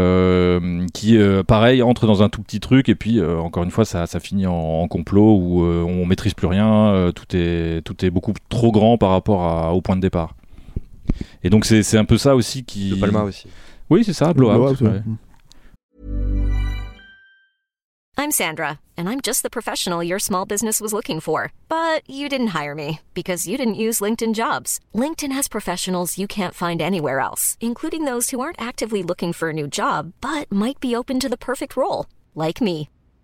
qui 0.93 1.19
pareil 1.47 1.83
entrent 1.83 2.07
dans 2.07 2.23
un 2.23 2.29
tout 2.29 2.43
petit 2.43 2.61
truc 2.61 2.89
et 2.89 2.95
puis 2.95 3.23
encore 3.23 3.63
une 3.63 3.71
fois 3.71 3.85
ça, 3.85 4.07
ça 4.07 4.21
finit 4.21 4.47
en, 4.47 4.55
en 4.55 4.89
complot 4.89 5.37
où 5.37 5.63
on 5.63 6.07
maîtrise 6.07 6.35
plus 6.35 6.49
rien, 6.49 7.11
tout 7.15 7.37
est 7.37 7.44
tout 7.85 8.05
est 8.05 8.11
beaucoup 8.11 8.33
trop 8.49 8.73
grand 8.73 8.99
par 8.99 9.11
rapport 9.11 9.43
à- 9.43 9.73
au 9.75 9.81
point 9.81 9.97
de 9.97 10.01
départ. 10.01 10.35
Et 11.43 11.51
donc 11.51 11.65
c'est 11.65 11.83
c'est 11.83 11.99
un 11.99 12.05
peu 12.05 12.19
ça 12.19 12.35
aussi 12.35 12.65
qui. 12.65 12.91
De 12.91 12.97
Palma 12.97 13.23
aussi. 13.23 13.47
Oui 13.91 14.03
c'est 14.05 14.13
ça, 14.15 14.33
Blowout. 14.33 14.75
Blowout, 14.75 14.81
ouais. 14.83 14.89
ouais. 14.91 15.03
I'm 18.17 18.31
Sandra, 18.31 18.79
and 18.97 19.09
I'm 19.09 19.21
just 19.21 19.43
the 19.43 19.51
professional 19.51 20.03
your 20.03 20.21
small 20.21 20.47
business 20.47 20.81
was 20.81 20.93
looking 20.93 21.19
for. 21.21 21.51
But 21.69 22.09
you 22.09 22.29
didn't 22.29 22.55
hire 22.55 22.75
me 22.75 23.01
because 23.13 23.47
you 23.49 23.57
didn't 23.59 23.75
use 23.75 24.01
LinkedIn 24.01 24.35
jobs. 24.35 24.79
LinkedIn 24.95 25.33
has 25.33 25.49
professionals 25.49 26.17
you 26.17 26.27
can't 26.29 26.55
find 26.55 26.81
anywhere 26.81 27.19
else, 27.21 27.57
including 27.61 28.05
those 28.05 28.31
who 28.31 28.41
aren't 28.41 28.61
actively 28.61 29.03
looking 29.03 29.33
for 29.33 29.51
a 29.51 29.53
new 29.53 29.67
job 29.67 30.13
but 30.21 30.51
might 30.51 30.79
be 30.81 30.95
open 30.97 31.19
to 31.21 31.29
the 31.29 31.37
perfect 31.37 31.77
role, 31.77 32.07
like 32.37 32.61
me. 32.61 32.89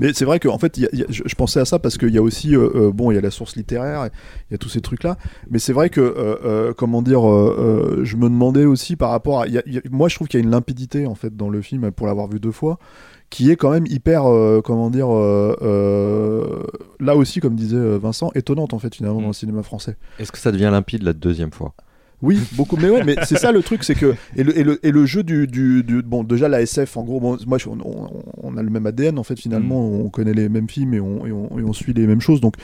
Mais 0.00 0.12
c'est 0.14 0.24
vrai 0.24 0.40
qu'en 0.40 0.58
fait, 0.58 0.76
il 0.78 0.82
y 0.82 0.86
a- 0.86 0.88
il 0.92 0.98
y 0.98 1.02
a- 1.02 1.06
je, 1.10 1.22
je 1.26 1.34
pensais 1.36 1.60
à 1.60 1.64
ça 1.64 1.78
parce 1.78 1.96
qu'il 1.98 2.08
y 2.12 2.18
a 2.18 2.22
aussi, 2.22 2.56
euh, 2.56 2.70
euh, 2.74 2.90
bon, 2.92 3.10
il 3.10 3.14
y 3.14 3.18
a 3.18 3.20
la 3.20 3.30
source 3.30 3.54
littéraire, 3.54 4.08
il 4.50 4.52
y 4.52 4.54
a 4.54 4.58
tous 4.58 4.68
ces 4.70 4.80
trucs-là. 4.80 5.16
Mais 5.50 5.58
c'est 5.58 5.72
vrai 5.72 5.90
que, 5.90 6.00
euh, 6.00 6.36
euh, 6.44 6.72
comment 6.76 7.02
dire, 7.02 7.28
euh, 7.28 8.00
je 8.02 8.16
me 8.16 8.24
demandais 8.24 8.64
aussi 8.64 8.96
par 8.96 9.10
rapport 9.10 9.42
à. 9.42 9.46
il 9.46 9.52
y 9.54 9.58
a- 9.58 9.62
il 9.66 9.74
y 9.74 9.78
a- 9.78 9.82
moi, 9.90 10.08
je 10.08 10.16
trouve 10.16 10.26
qu'il 10.26 10.40
y 10.40 10.42
a 10.42 10.44
une 10.44 10.50
limpidité, 10.50 11.06
en 11.06 11.14
fait, 11.14 11.36
dans 11.36 11.48
le 11.50 11.60
film, 11.62 11.90
pour 11.92 12.06
l'avoir 12.06 12.26
vu 12.28 12.40
deux 12.40 12.50
fois, 12.50 12.78
qui 13.28 13.50
est 13.50 13.56
quand 13.56 13.70
même 13.70 13.86
hyper, 13.86 14.26
euh, 14.26 14.60
comment 14.64 14.90
dire, 14.90 15.14
euh, 15.14 15.54
euh, 15.62 16.62
là 16.98 17.14
aussi, 17.16 17.40
comme 17.40 17.54
disait 17.54 17.98
Vincent, 17.98 18.30
étonnante, 18.34 18.74
en 18.74 18.78
fait, 18.78 18.94
finalement, 18.94 19.20
dans 19.20 19.28
le 19.28 19.32
cinéma 19.32 19.62
français. 19.62 19.96
Est-ce 20.18 20.32
que 20.32 20.38
ça 20.38 20.50
devient 20.52 20.70
limpide 20.72 21.02
la 21.02 21.12
deuxième 21.12 21.52
fois? 21.52 21.74
Oui, 22.22 22.38
beaucoup. 22.52 22.76
Mais 22.76 22.90
ouais, 22.90 23.02
mais 23.04 23.16
c'est 23.24 23.38
ça 23.38 23.50
le 23.50 23.62
truc, 23.62 23.82
c'est 23.82 23.94
que 23.94 24.14
et 24.36 24.42
le, 24.44 24.58
et 24.58 24.62
le, 24.62 24.86
et 24.86 24.90
le 24.90 25.06
jeu 25.06 25.22
du, 25.22 25.46
du, 25.46 25.82
du- 25.82 26.02
bon 26.02 26.22
déjà 26.22 26.48
la 26.48 26.60
SF 26.60 26.96
en 26.98 27.02
gros, 27.02 27.18
bon, 27.18 27.38
moi 27.46 27.56
je- 27.56 27.68
on, 27.70 28.56
a 28.58 28.62
le 28.62 28.68
même 28.70 28.84
ADN 28.86 29.18
en 29.18 29.22
fait 29.22 29.38
finalement, 29.40 29.80
on 29.86 30.10
connaît 30.10 30.34
les 30.34 30.48
mêmes 30.50 30.68
films 30.68 30.92
et 30.94 31.00
on, 31.00 31.24
et 31.26 31.32
on, 31.32 31.48
on 31.54 31.72
suit 31.72 31.94
les 31.94 32.06
mêmes 32.06 32.20
choses 32.20 32.40
donc. 32.42 32.54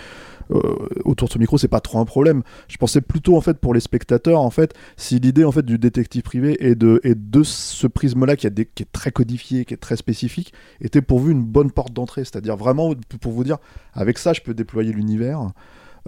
euh, 0.53 0.61
autour 1.05 1.27
de 1.29 1.33
ce 1.33 1.39
micro, 1.39 1.59
c'est 1.59 1.67
pas 1.69 1.81
trop 1.81 1.99
un 1.99 2.05
problème. 2.05 2.43
Je 2.69 2.77
pensais 2.77 3.01
plutôt 3.01 3.37
en 3.37 3.41
fait 3.41 3.59
pour 3.59 3.75
les 3.75 3.81
spectateurs 3.81 4.41
en 4.43 4.51
fait, 4.51 4.75
si 4.97 5.19
l'idée 5.19 5.43
en 5.45 5.51
fait 5.53 5.65
du 5.65 5.77
détective 5.79 6.23
privé 6.23 6.57
et 6.61 6.75
de 6.77 7.01
et 7.03 7.15
de 7.17 7.43
ce 7.43 7.87
prisme-là 7.89 8.37
qui, 8.37 8.47
a 8.47 8.51
des- 8.51 8.67
qui 8.67 8.83
est 8.85 8.93
très 8.93 9.11
codifié, 9.11 9.65
qui 9.65 9.75
est 9.75 9.79
très 9.79 9.97
spécifique, 9.97 10.53
était 10.81 11.03
pourvu 11.03 11.33
une 11.33 11.43
bonne 11.43 11.71
porte 11.73 11.93
d'entrée. 11.93 12.23
C'est-à-dire 12.25 12.57
vraiment 12.57 12.93
pour 13.21 13.33
vous 13.33 13.43
dire, 13.43 13.57
avec 13.95 14.19
ça, 14.19 14.35
je 14.35 14.41
peux 14.43 14.55
déployer 14.55 14.93
l'univers. 14.93 15.41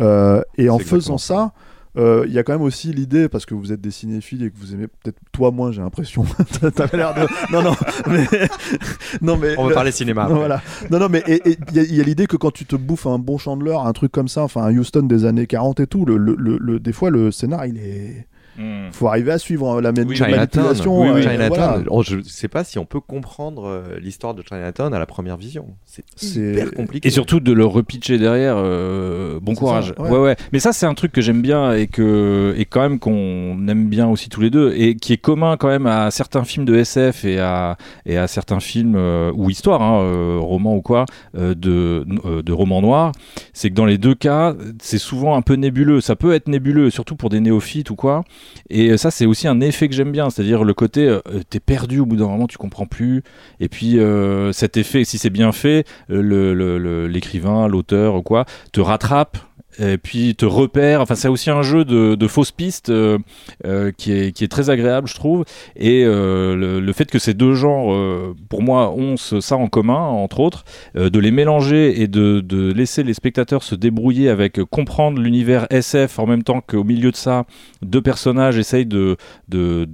Euh, 0.01 0.43
et 0.57 0.69
en 0.71 0.79
faisant 0.79 1.19
ça, 1.19 1.53
il 1.99 2.33
y 2.33 2.39
a 2.39 2.43
quand 2.45 2.53
même 2.53 2.63
aussi 2.63 2.93
l'idée, 2.93 3.29
parce 3.29 3.45
que 3.45 3.55
vous 3.55 3.73
êtes 3.73 3.81
des 3.81 3.91
cinéphiles 3.91 4.45
et 4.45 4.51
que 4.51 4.57
vous 4.59 4.73
aimez 4.75 4.87
peut-être 4.87 5.19
toi 5.33 5.51
moins, 5.51 5.73
j'ai 5.73 5.81
l'impression. 5.81 6.25
T'avais 6.75 6.97
l'air 6.97 7.15
de. 7.15 7.27
Non, 7.53 7.63
non, 7.63 7.75
mais. 8.09 8.27
non, 9.21 9.37
mais 9.37 9.55
On 9.59 9.67
va 9.69 9.75
parler 9.75 9.91
cinéma 9.93 10.25
après. 10.25 10.35
Voilà. 10.37 10.63
Non, 10.91 10.99
non, 11.01 11.09
mais 11.09 11.23
il 11.27 11.57
y 11.97 12.01
a, 12.01 12.05
l'idée 12.05 12.27
que 12.27 12.37
quand 12.37 12.51
tu 12.53 12.65
te 12.67 12.77
bouffes 12.77 13.07
un 13.07 13.19
bon 13.19 13.37
Chandler, 13.39 13.77
un 13.83 13.93
truc 13.93 14.13
comme 14.13 14.29
ça, 14.29 14.43
enfin 14.43 14.63
un 14.63 14.77
Houston 14.77 15.03
des 15.03 15.25
années 15.25 15.47
40 15.47 15.81
et 15.81 15.87
tout, 15.87 16.05
le, 16.05 16.17
le, 16.17 16.35
le- 16.39 16.59
le- 16.59 16.79
des 16.81 16.93
fois 16.93 17.11
le 17.11 17.31
scénar 17.31 17.67
il 17.67 17.79
est. 17.79 18.27
Hmm. 18.59 18.91
Faut 18.91 19.07
arriver 19.07 19.31
à 19.31 19.39
suivre 19.39 19.71
hein, 19.71 19.81
la 19.81 19.93
manipulation. 19.93 21.01
Oui, 21.01 21.11
oui, 21.11 21.21
euh, 21.21 21.23
Chinatown. 21.23 21.49
voilà. 21.49 21.83
Oh, 21.91 22.03
je 22.03 22.21
sais 22.23 22.49
pas 22.49 22.65
si 22.65 22.79
on 22.79 22.85
peut 22.85 23.01
comprendre 23.01 23.67
euh, 23.67 23.99
l'histoire 24.01 24.35
de 24.35 24.43
Chinatown 24.43 24.93
à 24.93 24.99
la 24.99 25.07
première 25.07 25.37
vision. 25.37 25.69
C'est 25.87 26.41
hyper 26.53 26.73
compliqué. 26.73 27.07
Et 27.07 27.11
surtout 27.13 27.39
de 27.39 27.53
le 27.53 27.65
repitcher 27.65 28.19
derrière, 28.19 28.57
euh, 28.59 29.39
bon 29.41 29.55
courage. 29.55 29.95
ça, 29.97 30.03
ouais. 30.03 30.11
ouais. 30.11 30.19
ouais, 30.19 30.37
Mais 30.53 30.59
ça, 30.59 30.73
c'est 30.73 30.87
un 30.87 30.95
truc 30.95 31.13
que 31.13 31.21
j'aime 31.21 31.41
bien 31.41 31.73
et 31.73 31.87
que 31.87 32.53
et 32.57 32.65
quand 32.65 32.81
même 32.81 32.99
qu'on 32.99 33.69
aime 33.69 33.89
bien 33.89 34.09
aussi 34.09 34.29
tous 34.29 34.41
les 34.41 34.51
deux 34.51 34.75
et 34.77 34.97
qui 34.97 35.13
est 35.13 35.19
commun 35.19 35.57
quand 35.57 35.69
même 35.69 35.87
à 35.87 36.11
certains 36.11 36.43
films 36.45 36.65
de 36.65 36.75
SF 36.75 37.25
et 37.25 37.39
à 37.39 37.77
et 38.07 38.17
à 38.17 38.27
certains 38.27 38.61
films 38.61 38.95
euh, 38.97 39.31
ou 39.35 39.51
histoires, 39.51 39.83
hein, 39.83 40.01
euh, 40.03 40.39
romans 40.41 40.75
ou 40.75 40.83
quoi, 40.83 41.05
euh, 41.37 41.55
de 41.55 42.05
euh, 42.25 42.43
de 42.43 42.53
romans 42.53 42.83
noirs. 42.83 43.13
C'est 43.53 43.71
que 43.71 43.75
dans 43.75 43.87
les 43.87 43.99
deux 43.99 44.15
cas, 44.15 44.55
c'est 44.81 44.99
souvent 44.99 45.37
un 45.37 45.43
peu 45.43 45.55
nébuleux. 45.55 46.01
Ça 46.01 46.17
peut 46.17 46.33
être 46.33 46.49
nébuleux, 46.49 46.91
surtout 46.91 47.17
pour 47.17 47.31
des 47.31 47.41
néophytes 47.41 47.91
ou 47.91 47.97
quoi. 47.97 48.25
Et 48.71 48.97
ça, 48.97 49.11
c'est 49.11 49.27
aussi 49.27 49.49
un 49.49 49.61
effet 49.61 49.89
que 49.89 49.95
j'aime 49.95 50.13
bien, 50.13 50.31
c'est-à-dire 50.31 50.65
le 50.65 50.75
côté 50.75 51.07
euh, 51.09 51.21
t'es 51.51 51.61
perdu 51.61 52.01
au 52.01 52.07
bout 52.07 52.17
d'un 52.17 52.27
moment, 52.29 52.47
tu 52.47 52.59
comprends 52.59 52.87
plus. 52.87 53.23
Et 53.61 53.69
puis 53.69 53.99
euh, 53.99 54.53
cet 54.53 54.77
effet, 54.77 55.05
si 55.05 55.19
c'est 55.19 55.31
bien 55.31 55.53
fait, 55.53 55.87
euh, 56.11 56.21
le- 56.21 56.55
le- 56.55 57.07
l'écrivain, 57.07 57.67
l'auteur 57.69 58.15
ou 58.15 58.23
quoi, 58.23 58.45
te 58.73 58.81
rattrape. 58.81 59.39
Et 59.79 59.99
puis 59.99 60.35
te 60.35 60.45
repère. 60.45 61.01
Enfin, 61.01 61.15
c'est 61.15 61.29
aussi 61.29 61.51
un 61.51 61.63
jeu 61.63 61.85
de, 61.85 62.15
de 62.15 62.29
fausses 62.29 62.51
pistes 62.51 62.91
euh, 62.91 63.19
euh, 63.65 63.93
qui, 63.97 64.13
est, 64.13 64.33
qui 64.33 64.45
est 64.45 64.49
très 64.49 64.71
agréable, 64.71 65.09
je 65.09 65.15
trouve. 65.15 65.45
Et 65.77 66.05
euh, 66.05 66.81
le, 66.81 66.93
fait 66.93 67.11
que 67.11 67.19
ces 67.19 67.35
deux 67.35 67.55
genres, 67.55 67.93
euh, 67.93 68.35
pour 68.49 68.63
moi, 68.63 68.91
ont 68.91 69.17
ça 69.17 69.57
en 69.57 69.69
commun, 69.69 69.99
entre 69.99 70.41
autres, 70.41 70.65
euh, 70.97 71.11
de 71.11 71.19
les 71.19 71.31
mélanger 71.31 72.01
et 72.01 72.09
de, 72.09 72.41
de 72.41 72.73
laisser 72.73 73.03
les 73.03 73.15
spectateurs 73.15 73.63
se 73.63 73.75
débrouiller 73.75 74.29
avec 74.29 74.59
euh, 74.59 74.65
comprendre 74.65 75.21
l'univers 75.21 75.67
SF 75.71 76.19
en 76.19 76.27
même 76.27 76.43
temps 76.43 76.61
qu'au 76.61 76.85
milieu 76.85 77.11
de 77.11 77.17
ça, 77.17 77.45
deux 77.83 78.03
personnages 78.03 78.59
essayent 78.59 78.87
de, 78.87 79.17
de 79.49 79.85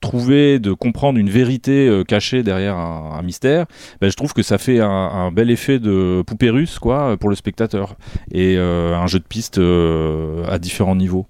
trouver, 0.00 0.58
de 0.58 0.72
comprendre 0.72 1.18
une 1.18 1.30
vérité 1.30 1.88
euh, 1.88 2.04
cachée 2.04 2.42
derrière 2.42 2.76
un, 2.76 3.22
mystère, 3.22 3.66
ben, 4.00 4.10
je 4.10 4.16
trouve 4.16 4.32
que 4.32 4.42
ça 4.42 4.58
fait 4.58 4.80
un, 4.80 5.30
bel 5.32 5.50
effet 5.50 5.78
de 5.78 6.22
poupée 6.26 6.50
russe 6.50 6.78
quoi, 6.78 7.16
pour 7.16 7.30
le 7.30 7.36
spectateur. 7.36 7.96
Et 8.30 8.56
euh, 8.56 8.96
un 8.96 9.06
jeu 9.06 9.18
de 9.18 9.24
pistes 9.24 9.58
euh, 9.58 10.44
à 10.48 10.58
différents 10.58 10.96
niveaux. 10.96 11.26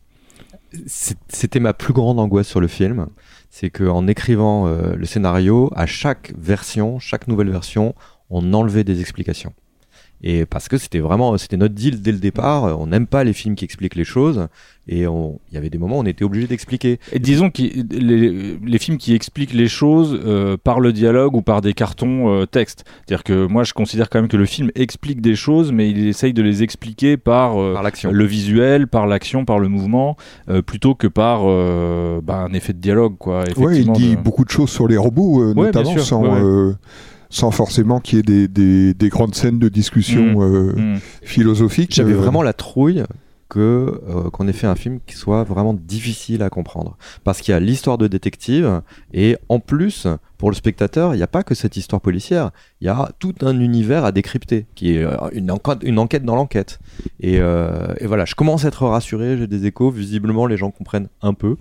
C'était 0.87 1.61
ma 1.61 1.73
plus 1.73 1.95
grande 1.95 2.21
angoisse 2.21 2.47
sur 2.47 2.61
le 2.61 2.69
film. 2.69 3.07
C'est 3.49 3.71
qu'en 3.71 4.07
écrivant 4.07 4.67
le 4.69 5.05
scénario, 5.07 5.73
à 5.75 5.87
chaque 5.87 6.35
version, 6.37 6.99
chaque 6.99 7.27
nouvelle 7.27 7.49
version, 7.49 7.95
on 8.29 8.53
enlevait 8.53 8.85
des 8.85 9.01
explications. 9.01 9.55
Et 10.23 10.47
parce 10.47 10.69
que 10.69 10.79
c'était 10.79 10.99
vraiment, 10.99 11.39
c'était 11.39 11.57
notre 11.57 11.75
deal 11.75 12.03
dès 12.03 12.11
le 12.13 12.19
départ. 12.19 12.81
On 12.81 12.89
n'aime 12.89 13.07
pas 13.07 13.23
les 13.25 13.33
films 13.33 13.55
qui 13.55 13.65
expliquent 13.65 13.95
les 13.95 14.05
choses. 14.05 14.49
Et 14.91 15.01
il 15.03 15.53
y 15.53 15.57
avait 15.57 15.69
des 15.71 15.77
moments 15.79 15.99
où 15.99 16.01
on 16.01 16.07
était 16.07 16.25
obligé 16.25 16.47
d'expliquer. 16.47 16.99
Et 17.13 17.19
disons 17.19 17.51
que 17.51 17.61
les, 17.63 18.59
les 18.65 18.79
films 18.79 18.97
qui 18.97 19.15
expliquent 19.15 19.53
les 19.53 19.69
choses 19.69 20.19
euh, 20.25 20.57
par 20.57 20.81
le 20.81 20.93
dialogue 20.93 21.37
ou 21.37 21.43
par 21.43 21.61
des 21.61 21.75
cartons 21.75 22.31
euh, 22.33 22.47
texte. 22.47 22.85
C'est-à-dire 23.07 23.23
que 23.23 23.47
moi 23.47 23.65
je 23.65 23.75
considère 23.75 24.09
quand 24.09 24.19
même 24.21 24.29
que 24.31 24.37
le 24.39 24.47
film 24.47 24.71
explique 24.75 25.21
des 25.21 25.37
choses, 25.37 25.73
mais 25.73 25.91
il 25.91 26.09
essaye 26.09 26.33
de 26.33 26.43
les 26.43 26.63
expliquer 26.63 27.17
par, 27.19 27.61
euh, 27.61 27.77
le 28.11 28.25
visuel, 28.25 28.89
par 28.89 29.07
l'action, 29.07 29.45
par 29.45 29.59
le 29.59 29.69
mouvement, 29.69 30.17
euh, 30.49 30.63
plutôt 30.63 30.95
que 30.95 31.07
par 31.07 31.43
euh, 31.45 32.21
bah, 32.23 32.47
un 32.49 32.55
effet 32.55 32.73
de 32.73 32.79
dialogue. 32.81 33.17
Quoi, 33.19 33.45
Ouais, 33.59 33.81
il 33.81 33.93
dit 33.93 34.17
de- 34.17 34.21
beaucoup 34.21 34.45
de 34.45 34.51
choses 34.51 34.71
sur 34.71 34.89
les 34.89 34.97
robots, 34.97 35.43
euh, 35.43 35.55
Ouais, 35.55 35.67
notamment 35.67 35.93
sûr, 35.93 36.03
sans, 36.03 36.23
ouais, 36.23 36.29
ouais. 36.31 36.41
euh, 36.43 36.73
sans 37.31 37.51
forcément 37.51 38.01
qu'il 38.01 38.17
y 38.17 38.21
ait 38.21 38.23
des, 38.23 38.49
des- 38.49 38.95
des 38.95 39.09
grandes 39.09 39.35
scènes 39.35 39.59
de 39.59 39.69
discussion 39.69 40.39
Mm. 40.39 40.43
euh, 40.43 40.73
Mm. 40.97 40.99
philosophiques. 41.23 41.95
J'avais 41.95 42.13
euh, 42.13 42.17
vraiment 42.17 42.43
la 42.43 42.53
trouille 42.53 43.05
que 43.49 44.01
euh, 44.09 44.29
qu'on 44.31 44.47
ait 44.47 44.53
fait 44.53 44.67
un 44.67 44.75
film 44.75 44.99
qui 45.07 45.15
soit 45.17 45.43
vraiment 45.45 45.73
difficile 45.75 46.43
à 46.43 46.51
comprendre 46.51 46.97
parce 47.25 47.41
qu'il 47.41 47.53
y 47.53 47.55
a 47.55 47.61
l'histoire 47.61 47.97
de 47.97 48.07
détective 48.07 48.83
et 49.15 49.37
en 49.49 49.59
plus 49.59 50.07
pour 50.39 50.51
le 50.51 50.57
spectateur 50.57 51.15
il 51.15 51.19
n'y 51.19 51.23
a 51.23 51.29
pas 51.29 51.43
que 51.43 51.55
cette 51.55 51.77
histoire 51.77 52.01
policière 52.01 52.51
il 52.81 52.87
y 52.87 52.91
a 52.91 53.11
tout 53.19 53.35
un 53.43 53.59
univers 53.61 54.05
à 54.05 54.13
décrypter 54.13 54.67
qui 54.75 54.97
est 54.97 55.03
euh, 55.05 55.17
une 55.33 55.51
enquête, 55.51 55.79
une 55.83 55.99
enquête 55.99 56.25
dans 56.25 56.37
l'enquête 56.37 56.79
et, 57.21 57.39
euh, 57.41 57.95
et 57.99 58.07
voilà 58.07 58.25
je 58.25 58.35
commence 58.35 58.65
à 58.65 58.69
être 58.69 58.87
rassuré 58.87 59.37
j'ai 59.37 59.47
des 59.47 59.67
échos 59.67 59.91
visiblement 59.91 60.47
les 60.47 60.57
gens 60.57 60.71
comprennent 60.71 61.09
un 61.23 61.35
peu 61.35 61.57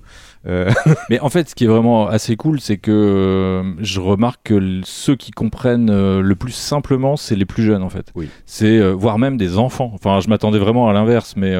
Euh, 0.45 0.71
Mais 1.09 1.19
en 1.19 1.29
fait, 1.29 1.49
ce 1.49 1.55
qui 1.55 1.65
est 1.65 1.67
vraiment 1.67 2.07
assez 2.07 2.37
cool, 2.37 2.61
c'est 2.61 2.77
que 2.77 3.75
je 3.79 3.99
remarque 3.99 4.41
que 4.45 4.81
ceux 4.85 5.15
qui 5.15 5.31
comprennent 5.31 5.91
le 5.91 6.35
plus 6.35 6.53
simplement, 6.53 7.17
c'est 7.17 7.35
les 7.35 7.45
plus 7.45 7.63
jeunes 7.63 7.83
en 7.83 7.89
fait. 7.89 8.11
Oui. 8.15 8.29
C'est 8.45 8.79
voire 8.93 9.19
même 9.19 9.37
des 9.37 9.57
enfants. 9.57 9.91
Enfin, 9.93 10.21
je 10.21 10.29
m'attendais 10.29 10.59
vraiment 10.59 10.89
à 10.89 10.93
l'inverse, 10.93 11.35
mais 11.35 11.53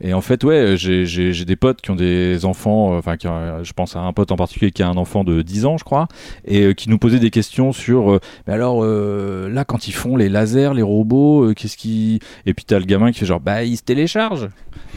et 0.00 0.14
en 0.14 0.20
fait, 0.20 0.42
ouais, 0.44 0.74
j'ai- 0.76 1.04
des 1.44 1.56
potes 1.56 1.80
qui 1.80 1.90
ont 1.90 1.96
des 1.96 2.44
enfants. 2.44 2.94
euh, 2.94 2.98
Enfin, 2.98 3.16
qui 3.16 3.26
ont- 3.28 3.62
je 3.64 3.72
pense 3.72 3.96
à 3.96 4.00
un 4.00 4.12
pote 4.12 4.30
en 4.32 4.36
particulier 4.36 4.70
qui 4.70 4.82
a 4.82 4.88
un 4.88 4.96
enfant 4.96 5.24
de 5.24 5.42
10 5.42 5.64
ans, 5.66 5.78
je 5.78 5.84
crois, 5.84 6.06
et 6.46 6.62
euh, 6.66 6.72
qui 6.74 6.88
nous 6.90 6.98
posait 6.98 7.18
des 7.18 7.30
questions 7.30 7.72
sur. 7.72 8.10
euh, 8.12 8.20
mais 8.46 8.52
alors 8.54 8.80
euh, 8.84 9.48
là, 9.48 9.64
quand 9.64 9.88
ils 9.88 9.92
font 9.92 10.16
les 10.16 10.28
lasers, 10.28 10.72
les 10.74 10.82
robots, 10.82 11.44
euh, 11.50 11.54
qu'est-ce 11.54 11.76
qui 11.76 12.20
Et 12.46 12.54
puis 12.54 12.64
t'as 12.64 12.78
le 12.78 12.84
gamin 12.84 13.10
qui 13.12 13.20
fait 13.20 13.26
genre, 13.26 13.40
bah 13.40 13.64
ils 13.64 13.76
se 13.76 13.82
téléchargent. 13.82 14.48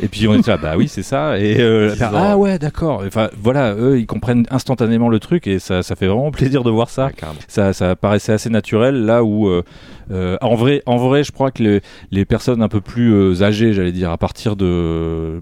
Et 0.02 0.08
puis 0.08 0.28
on 0.28 0.34
était 0.34 0.52
là, 0.52 0.58
bah 0.58 0.74
oui, 0.78 0.88
c'est 0.88 1.04
ça. 1.04 1.40
Et 1.40 1.60
euh, 1.60 1.94
ah 2.02 2.38
ouais, 2.38 2.58
d'accord. 2.60 3.04
Enfin 3.06 3.30
voilà, 3.40 3.76
eux 3.76 4.00
ils 4.00 4.06
comprennent 4.08 4.46
instantanément 4.50 5.10
le 5.10 5.20
truc 5.20 5.48
et 5.48 5.60
ça, 5.60 5.84
ça 5.84 5.96
fait 5.96 6.08
vraiment 6.08 6.32
plaisir 6.32 6.64
de 6.64 6.70
voir 6.72 6.90
ça. 6.90 7.10
ça, 7.48 7.74
ça 7.74 7.96
paraissait 7.96 8.34
assez 8.34 8.50
naturel 8.50 9.06
là 9.06 9.24
où 9.24 9.48
euh, 9.48 9.64
euh, 10.12 10.38
en 10.42 10.56
vrai, 10.56 10.84
en 10.86 10.98
vrai, 10.98 11.24
je 11.24 11.32
crois 11.32 11.50
que 11.52 11.64
les, 11.64 11.82
les 12.12 12.26
personnes 12.26 12.62
un 12.62 12.68
peu 12.68 12.82
plus 12.82 13.14
euh, 13.14 13.42
âgées, 13.42 13.72
j'allais 13.74 13.94
dire, 13.94 14.12
à 14.12 14.18
partir 14.18 14.56
de, 14.58 14.66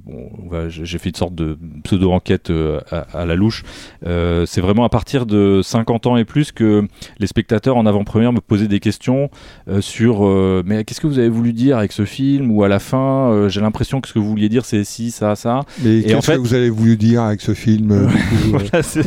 bon, 0.06 0.30
on 0.46 0.50
va- 0.50 0.70
j'ai 0.70 0.98
fait 0.98 1.10
une 1.10 1.16
sorte 1.16 1.36
de 1.36 1.58
pseudo 1.84 2.12
enquête 2.12 2.50
euh, 2.50 2.80
à, 2.92 3.00
à 3.22 3.26
la 3.26 3.36
louche. 3.36 3.64
Euh, 4.06 4.46
c'est 4.46 4.62
vraiment 4.62 4.84
à 4.84 4.90
partir 4.90 5.26
de 5.26 5.62
50 5.64 6.08
ans 6.08 6.18
et 6.18 6.26
plus 6.26 6.52
que 6.52 6.88
les 7.20 7.28
spectateurs 7.28 7.78
en 7.78 7.86
avant-première 7.86 8.34
me 8.34 8.42
posaient 8.42 8.68
des 8.68 8.80
questions 8.80 9.30
euh, 9.68 9.82
sur, 9.82 10.26
euh, 10.26 10.64
mais 10.66 10.84
qu'est-ce 10.84 11.02
que 11.02 11.08
vous 11.08 11.20
avez 11.20 11.30
voulu 11.30 11.54
dire 11.54 11.78
avec 11.78 11.92
ce 11.92 12.06
film 12.06 12.52
ou 12.52 12.64
à 12.64 12.68
la 12.68 12.80
fin, 12.80 13.32
euh, 13.32 13.50
j'ai 13.50 13.62
l'impression 13.62 14.02
que 14.02 14.08
ce 14.08 14.14
que 14.14 14.20
vous 14.20 14.30
vouliez 14.30 14.50
dire 14.50 14.66
c'est 14.66 14.84
si, 14.84 15.12
ça, 15.12 15.36
ça. 15.36 15.62
Mais 15.84 16.00
et 16.00 16.14
en 16.14 16.18
qu'est-ce 16.18 16.32
fait, 16.32 16.38
que 16.38 16.42
vous 16.42 16.54
avez 16.54 16.70
voulu 16.70 16.98
dire 16.98 17.22
avec 17.24 17.42
ce 17.42 17.54
film 17.54 17.92
euh, 17.92 18.08
euh 18.08 18.10
Voilà, 18.52 18.84
ça. 18.84 19.02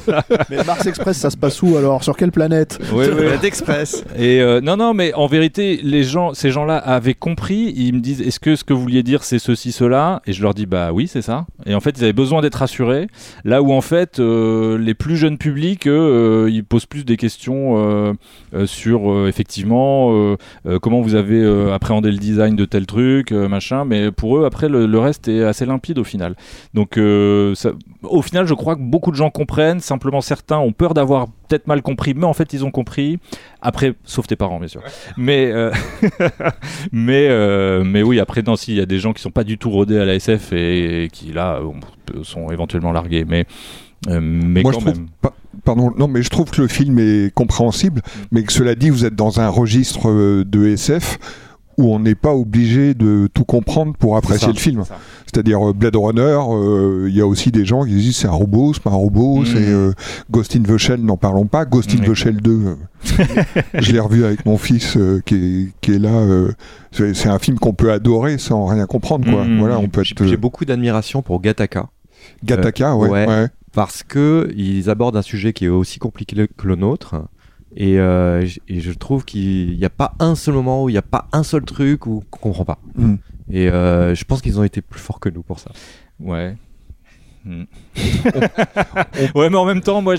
Mais 0.50 0.62
Mars 0.64 0.86
Express, 0.86 1.16
ça 1.16 1.30
se 1.30 1.36
passe 1.36 1.62
où 1.62 1.76
alors? 1.76 2.02
Sur 2.04 2.16
quelle 2.16 2.32
planète? 2.32 2.78
Ouais, 2.92 3.08
ouais. 3.08 3.16
Planète 3.16 3.44
Express. 3.44 4.04
Et 4.18 4.40
euh, 4.40 4.60
non, 4.60 4.76
non, 4.76 4.94
mais 4.94 5.12
en 5.14 5.26
vérité, 5.26 5.80
les 5.82 6.02
gens, 6.02 6.34
ces 6.34 6.50
gens-là 6.50 6.76
avaient 6.76 7.14
compris. 7.14 7.72
Ils 7.76 7.94
me 7.94 8.00
disent, 8.00 8.20
est-ce 8.20 8.40
que 8.40 8.56
ce 8.56 8.64
que 8.64 8.72
vous 8.72 8.82
vouliez 8.82 9.02
dire, 9.02 9.24
c'est 9.24 9.38
ceci, 9.38 9.72
cela? 9.72 10.20
Et 10.26 10.32
je 10.34 10.42
leur 10.42 10.54
dis, 10.54 10.66
bah 10.66 10.92
oui, 10.92 11.08
c'est 11.08 11.22
ça. 11.22 11.46
Et 11.66 11.74
en 11.74 11.80
fait, 11.80 11.98
ils 11.98 12.04
avaient 12.04 12.12
besoin 12.12 12.42
d'être 12.42 12.56
rassurés. 12.56 13.06
Là 13.44 13.62
où 13.62 13.72
en 13.72 13.80
fait, 13.80 14.18
euh, 14.18 14.78
les 14.78 14.94
plus 14.94 15.16
jeunes 15.16 15.38
publics, 15.38 15.86
euh, 15.86 16.48
ils 16.50 16.64
posent 16.64 16.86
plus 16.86 17.04
des 17.04 17.16
questions 17.16 17.76
euh, 17.76 18.12
sur 18.66 19.26
effectivement 19.26 20.36
comment 20.82 21.00
vous 21.00 21.14
avez 21.14 21.44
appréhendé 21.72 22.10
le 22.10 22.18
design 22.18 22.56
de 22.56 22.64
tel 22.64 22.86
truc, 22.86 23.32
machin. 23.32 23.84
Mais 23.84 24.10
pour 24.10 24.38
eux, 24.38 24.44
après, 24.44 24.68
le, 24.68 24.98
reste 24.98 25.28
est 25.28 25.44
assez 25.44 25.66
limpide 25.66 25.98
au 25.98 26.04
final. 26.04 26.34
Donc, 26.72 26.98
au 26.98 28.22
final, 28.22 28.46
je 28.46 28.54
crois 28.54 28.76
que 28.76 28.82
beaucoup 28.82 29.10
de 29.10 29.16
gens 29.16 29.30
comprennent. 29.30 29.80
Simplement, 29.80 30.20
certains 30.20 30.58
ont 30.58 30.72
peur 30.72 30.94
d'avoir 30.94 31.26
peut-être 31.48 31.66
mal 31.66 31.82
compris, 31.82 32.14
mais 32.14 32.24
en 32.24 32.32
fait, 32.32 32.52
ils 32.52 32.64
ont 32.64 32.70
compris. 32.70 33.18
Après, 33.62 33.94
sauf 34.04 34.26
tes 34.26 34.36
parents, 34.36 34.58
bien 34.58 34.68
sûr. 34.68 34.82
Mais, 35.16 35.50
euh, 35.52 35.70
mais, 36.92 37.28
euh, 37.28 37.84
mais 37.84 38.02
oui, 38.02 38.20
après, 38.20 38.42
non, 38.42 38.56
s'il 38.56 38.74
y 38.74 38.80
a 38.80 38.86
des 38.86 38.98
gens 38.98 39.12
qui 39.12 39.22
sont 39.22 39.30
pas 39.30 39.44
du 39.44 39.58
tout 39.58 39.70
rodés 39.70 39.98
à 39.98 40.04
la 40.04 40.14
SF 40.14 40.52
et, 40.52 41.04
et 41.04 41.08
qui, 41.08 41.32
là, 41.32 41.60
sont 42.22 42.50
éventuellement 42.50 42.92
largués. 42.92 43.24
Mais, 43.26 43.46
euh, 44.08 44.20
mais 44.20 44.62
Moi, 44.62 44.72
quand 44.72 44.80
je 44.80 44.84
trouve, 44.84 44.98
même. 44.98 45.06
pa- 45.20 45.34
pardon, 45.64 45.92
non, 45.96 46.08
mais 46.08 46.22
je 46.22 46.28
trouve 46.30 46.50
que 46.50 46.60
le 46.60 46.68
film 46.68 46.98
est 46.98 47.32
compréhensible, 47.34 48.02
mais 48.32 48.42
que 48.42 48.52
cela 48.52 48.74
dit, 48.74 48.90
vous 48.90 49.04
êtes 49.04 49.14
dans 49.14 49.40
un 49.40 49.48
registre 49.48 50.08
euh, 50.10 50.44
de 50.44 50.66
SF 50.66 51.18
où 51.76 51.92
on 51.94 51.98
n'est 51.98 52.14
pas 52.14 52.34
obligé 52.34 52.94
de 52.94 53.28
tout 53.32 53.44
comprendre 53.44 53.94
pour 53.98 54.16
apprécier 54.16 54.46
ça, 54.48 54.52
le 54.52 54.58
film. 54.58 54.82
C'est-à-dire 55.26 55.68
euh, 55.68 55.72
Blade 55.72 55.96
Runner, 55.96 56.20
euh, 56.48 57.06
il 57.08 57.16
y 57.16 57.20
a 57.20 57.26
aussi 57.26 57.50
des 57.50 57.64
gens 57.64 57.84
qui 57.84 57.90
disent 57.94 58.16
c'est 58.18 58.28
un 58.28 58.32
robot, 58.32 58.72
c'est 58.74 58.82
pas 58.82 58.90
un 58.90 58.94
robot, 58.94 59.38
Mhm. 59.40 59.46
c'est 59.46 59.68
euh, 59.68 59.92
Ghost 60.30 60.56
in 60.56 60.62
the 60.62 60.76
Shell, 60.76 61.00
n'en 61.00 61.16
parlons 61.16 61.46
pas. 61.46 61.64
Ghost 61.64 61.90
in 61.94 62.04
the 62.04 62.14
Shell 62.14 62.36
2, 62.40 62.50
euh, 62.50 62.74
je 63.74 63.92
l'ai 63.92 64.00
revu 64.00 64.24
avec 64.24 64.46
mon 64.46 64.56
fils 64.58 64.96
euh, 64.96 65.20
qui, 65.24 65.34
est, 65.34 65.68
qui 65.80 65.92
est 65.94 65.98
là. 65.98 66.10
euh, 66.10 66.52
c'est 66.92 67.26
un 67.28 67.38
film 67.38 67.58
qu'on 67.58 67.74
peut 67.74 67.90
adorer 67.92 68.38
sans 68.38 68.66
rien 68.66 68.86
comprendre. 68.86 69.28
Quoi. 69.30 69.44
Mhm. 69.44 69.58
Voilà, 69.58 69.78
on 69.78 69.88
peut 69.88 70.02
J'ai 70.04 70.12
être 70.12 70.26
j'ai 70.26 70.36
beaucoup 70.36 70.64
d'admiration 70.64 71.22
pour 71.22 71.40
Gattaca. 71.40 71.88
Gattaca, 72.44 72.92
Euh, 72.92 72.96
ouais, 72.96 73.08
ouais. 73.10 73.26
ouais. 73.26 73.46
Parce 73.72 74.04
que 74.04 74.52
ils 74.56 74.88
abordent 74.88 75.16
un 75.16 75.22
sujet 75.22 75.52
qui 75.52 75.64
est 75.64 75.68
aussi 75.68 75.98
compliqué 75.98 76.36
que 76.56 76.66
le 76.68 76.76
nôtre. 76.76 77.16
Et, 77.76 77.98
euh, 77.98 78.46
et 78.68 78.80
je 78.80 78.92
trouve 78.92 79.24
qu'il 79.24 79.76
n'y 79.76 79.84
a 79.84 79.90
pas 79.90 80.14
un 80.20 80.34
seul 80.34 80.54
moment 80.54 80.84
où 80.84 80.88
il 80.88 80.92
n'y 80.92 80.98
a 80.98 81.02
pas 81.02 81.28
un 81.32 81.42
seul 81.42 81.64
truc 81.64 82.06
où 82.06 82.22
qu'on 82.30 82.38
comprend 82.38 82.64
pas. 82.64 82.78
Mm. 82.94 83.14
Et 83.50 83.68
euh, 83.68 84.14
je 84.14 84.24
pense 84.24 84.42
qu'ils 84.42 84.58
ont 84.60 84.64
été 84.64 84.80
plus 84.80 85.00
forts 85.00 85.20
que 85.20 85.28
nous 85.28 85.42
pour 85.42 85.58
ça. 85.58 85.70
Ouais. 86.20 86.56
Hmm. 87.46 87.64
ouais, 89.34 89.50
mais 89.50 89.56
en 89.56 89.64
même 89.64 89.80
temps, 89.80 90.00
moi, 90.02 90.14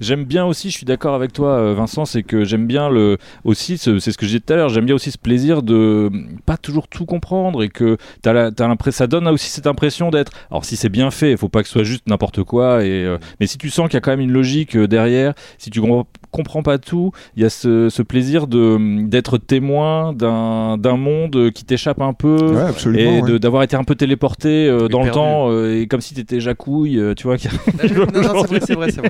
j'aime 0.00 0.24
bien 0.24 0.46
aussi. 0.46 0.70
Je 0.70 0.76
suis 0.76 0.86
d'accord 0.86 1.14
avec 1.14 1.32
toi, 1.32 1.50
euh, 1.50 1.74
Vincent, 1.74 2.04
c'est 2.04 2.22
que 2.22 2.44
j'aime 2.44 2.66
bien 2.66 2.88
le 2.88 3.18
aussi. 3.44 3.78
ce- 3.78 3.98
C'est 3.98 4.12
ce 4.12 4.18
que 4.18 4.24
je 4.24 4.30
disais 4.30 4.40
tout 4.40 4.52
à 4.52 4.56
l'heure. 4.56 4.68
J'aime 4.70 4.86
bien 4.86 4.94
aussi 4.94 5.10
ce 5.10 5.18
plaisir 5.18 5.62
de 5.62 6.08
mm, 6.10 6.38
pas 6.46 6.56
toujours 6.56 6.88
tout 6.88 7.04
comprendre 7.04 7.62
et 7.62 7.68
que 7.68 7.96
t'as 8.22 8.32
l'impression, 8.66 8.98
ça 8.98 9.06
donne 9.06 9.28
aussi 9.28 9.50
cette 9.50 9.66
impression 9.66 10.10
d'être. 10.10 10.32
Alors, 10.50 10.64
si 10.64 10.76
c'est 10.76 10.88
bien 10.88 11.10
fait, 11.10 11.32
il 11.32 11.36
faut 11.36 11.48
pas 11.48 11.62
que 11.62 11.68
ce 11.68 11.72
soit 11.74 11.84
juste 11.84 12.06
n'importe 12.08 12.42
quoi. 12.44 12.84
Et 12.84 13.04
euh, 13.04 13.18
mais 13.40 13.46
si 13.46 13.58
tu 13.58 13.70
sens 13.70 13.88
qu'il 13.88 13.94
y 13.94 13.98
a 13.98 14.00
quand 14.00 14.10
même 14.12 14.20
une 14.20 14.32
logique 14.32 14.76
euh, 14.76 14.86
derrière, 14.88 15.34
si 15.58 15.70
tu 15.70 15.80
com- 15.80 16.04
comprends 16.30 16.62
pas 16.62 16.78
tout, 16.78 17.12
il 17.36 17.42
y 17.42 17.46
a 17.46 17.50
ce, 17.50 17.88
ce 17.88 18.02
plaisir 18.02 18.46
de 18.46 18.76
mm, 18.78 19.08
d'être 19.08 19.38
témoin 19.38 20.12
d'un 20.12 20.78
d'un 20.78 20.96
monde 20.96 21.50
qui 21.52 21.64
t'échappe 21.64 22.00
un 22.00 22.12
peu 22.14 22.30
Ouais, 22.30 22.98
et 22.98 23.20
ouais. 23.20 23.38
d'avoir 23.38 23.62
été 23.62 23.76
un 23.76 23.84
peu 23.84 23.94
téléporté 23.94 24.66
euh, 24.68 24.88
dans 24.88 25.02
le 25.02 25.10
temps 25.10 25.50
euh, 25.50 25.80
et 25.80 25.86
comme 25.86 26.00
si 26.00 26.14
t'étais 26.14 26.40
Jacouille, 26.40 26.69
euh, 26.98 27.14
tu 27.14 27.24
vois. 27.24 27.36
qui- 27.36 27.48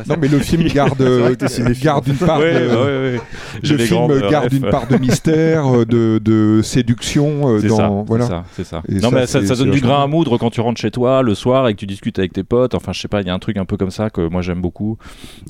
Non, 0.09 0.17
mais 0.21 0.29
le 0.29 0.39
film 0.39 0.63
garde, 0.75 0.95
C'est 0.99 1.05
vrai 1.19 1.31
que 1.31 1.35
t'es 1.37 1.49
cinéphile. 1.49 1.85
garde 1.85 2.09
une 2.09 2.15
part. 2.17 2.39
Ouais, 2.39 2.55
de- 2.55 2.69
ouais, 2.69 2.75
ouais, 3.15 3.21
Le 3.63 3.79
film 3.79 4.21
garde 4.31 4.53
une 4.53 4.71
part 4.71 4.87
de 4.87 4.97
mystère, 4.97 5.67
euh, 5.67 5.85
de, 5.85 6.21
de 6.23 6.61
séduction. 6.63 7.49
euh, 7.49 7.59
C'est 7.61 7.69
dans, 7.69 7.77
ça, 7.77 7.89
voilà. 8.07 8.25
c'est 8.25 8.31
ça, 8.31 8.45
c'est 8.57 8.65
ça. 8.65 8.83
Et 8.89 9.01
Non, 9.01 9.11
mais 9.11 9.27
ça, 9.27 9.41
c'est- 9.41 9.47
ça 9.47 9.55
c'est 9.57 9.63
donne 9.65 9.71
du 9.73 9.81
grain 9.81 10.03
à 10.03 10.07
moudre 10.07 10.39
quand 10.39 10.51
tu 10.51 10.61
rentres 10.61 10.81
chez 10.81 10.91
toi 10.91 11.23
le 11.23 11.35
soir 11.35 11.69
et 11.69 11.75
que 11.75 11.79
tu 11.79 11.87
discutes 11.87 12.19
avec 12.19 12.33
tes 12.33 12.45
potes. 12.45 12.75
Enfin, 12.75 12.93
je 12.93 13.01
sais 13.01 13.09
pas, 13.09 13.21
il 13.21 13.27
y 13.27 13.31
a 13.31 13.35
un 13.35 13.39
truc 13.39 13.57
un 13.57 13.65
peu 13.65 13.77
comme 13.77 13.91
ça 13.91 14.11
que 14.11 14.27
moi 14.29 14.43
j'aime 14.43 14.61
beaucoup. 14.61 14.99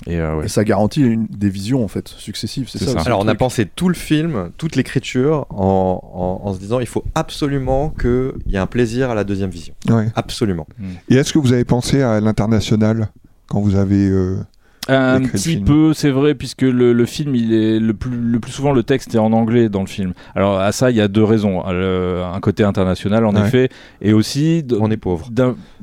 Et 0.06 0.18
euh, 0.18 0.36
ouais. 0.36 0.44
Et 0.46 0.48
ça 0.48 0.64
garantit 0.64 1.00
une, 1.02 1.26
des 1.26 1.48
visions 1.50 1.84
en 1.84 1.88
fait 1.88 2.08
successives. 2.08 2.68
C'est 2.70 2.78
C'est 2.78 2.86
ça. 2.86 3.00
Alors 3.06 3.20
le 3.22 3.26
on 3.26 3.28
a 3.28 3.34
pensé 3.34 3.66
tout 3.66 3.88
le 3.88 3.94
film, 3.94 4.50
toute 4.56 4.76
l'écriture 4.76 5.46
en, 5.50 6.00
en- 6.42 6.48
en 6.48 6.54
se 6.54 6.58
disant 6.58 6.80
il 6.80 6.86
faut 6.86 7.04
absolument 7.14 7.90
qu'il 8.00 8.32
y 8.48 8.54
ait 8.54 8.58
un 8.58 8.66
plaisir 8.66 9.10
à 9.10 9.14
la 9.14 9.24
deuxième 9.24 9.50
vision. 9.50 9.74
Ouais. 9.88 10.08
Absolument. 10.14 10.66
Et 11.08 11.16
est-ce 11.16 11.32
que 11.32 11.38
vous 11.38 11.52
avez 11.52 11.64
pensé 11.64 11.99
à 12.02 12.20
l'international 12.20 13.08
quand 13.48 13.60
vous 13.60 13.76
avez. 13.76 14.10
Un 14.88 15.20
petit 15.20 15.58
peu, 15.58 15.92
c'est 15.94 16.10
vrai, 16.10 16.34
puisque 16.34 16.62
le, 16.62 16.92
le 16.92 17.04
film, 17.06 17.34
il 17.36 17.52
est 17.52 17.78
le 17.78 17.94
plus, 17.94 18.10
le 18.10 18.40
plus 18.40 18.50
souvent 18.50 18.72
le 18.72 18.82
texte 18.82 19.14
est 19.14 19.18
en 19.18 19.32
anglais 19.32 19.68
dans 19.68 19.82
le 19.82 19.86
film. 19.86 20.14
Alors 20.34 20.58
à 20.58 20.72
ça, 20.72 20.90
il 20.90 20.96
y 20.96 21.00
a 21.00 21.06
deux 21.06 21.22
raisons. 21.22 21.62
Euh, 21.68 22.24
un 22.24 22.40
côté 22.40 22.64
international, 22.64 23.24
en 23.24 23.34
Ouais. 23.34 23.46
effet, 23.46 23.68
et 24.00 24.12
aussi 24.12 24.64
On 24.80 24.90
est 24.90 24.96
pauvre. 24.96 25.28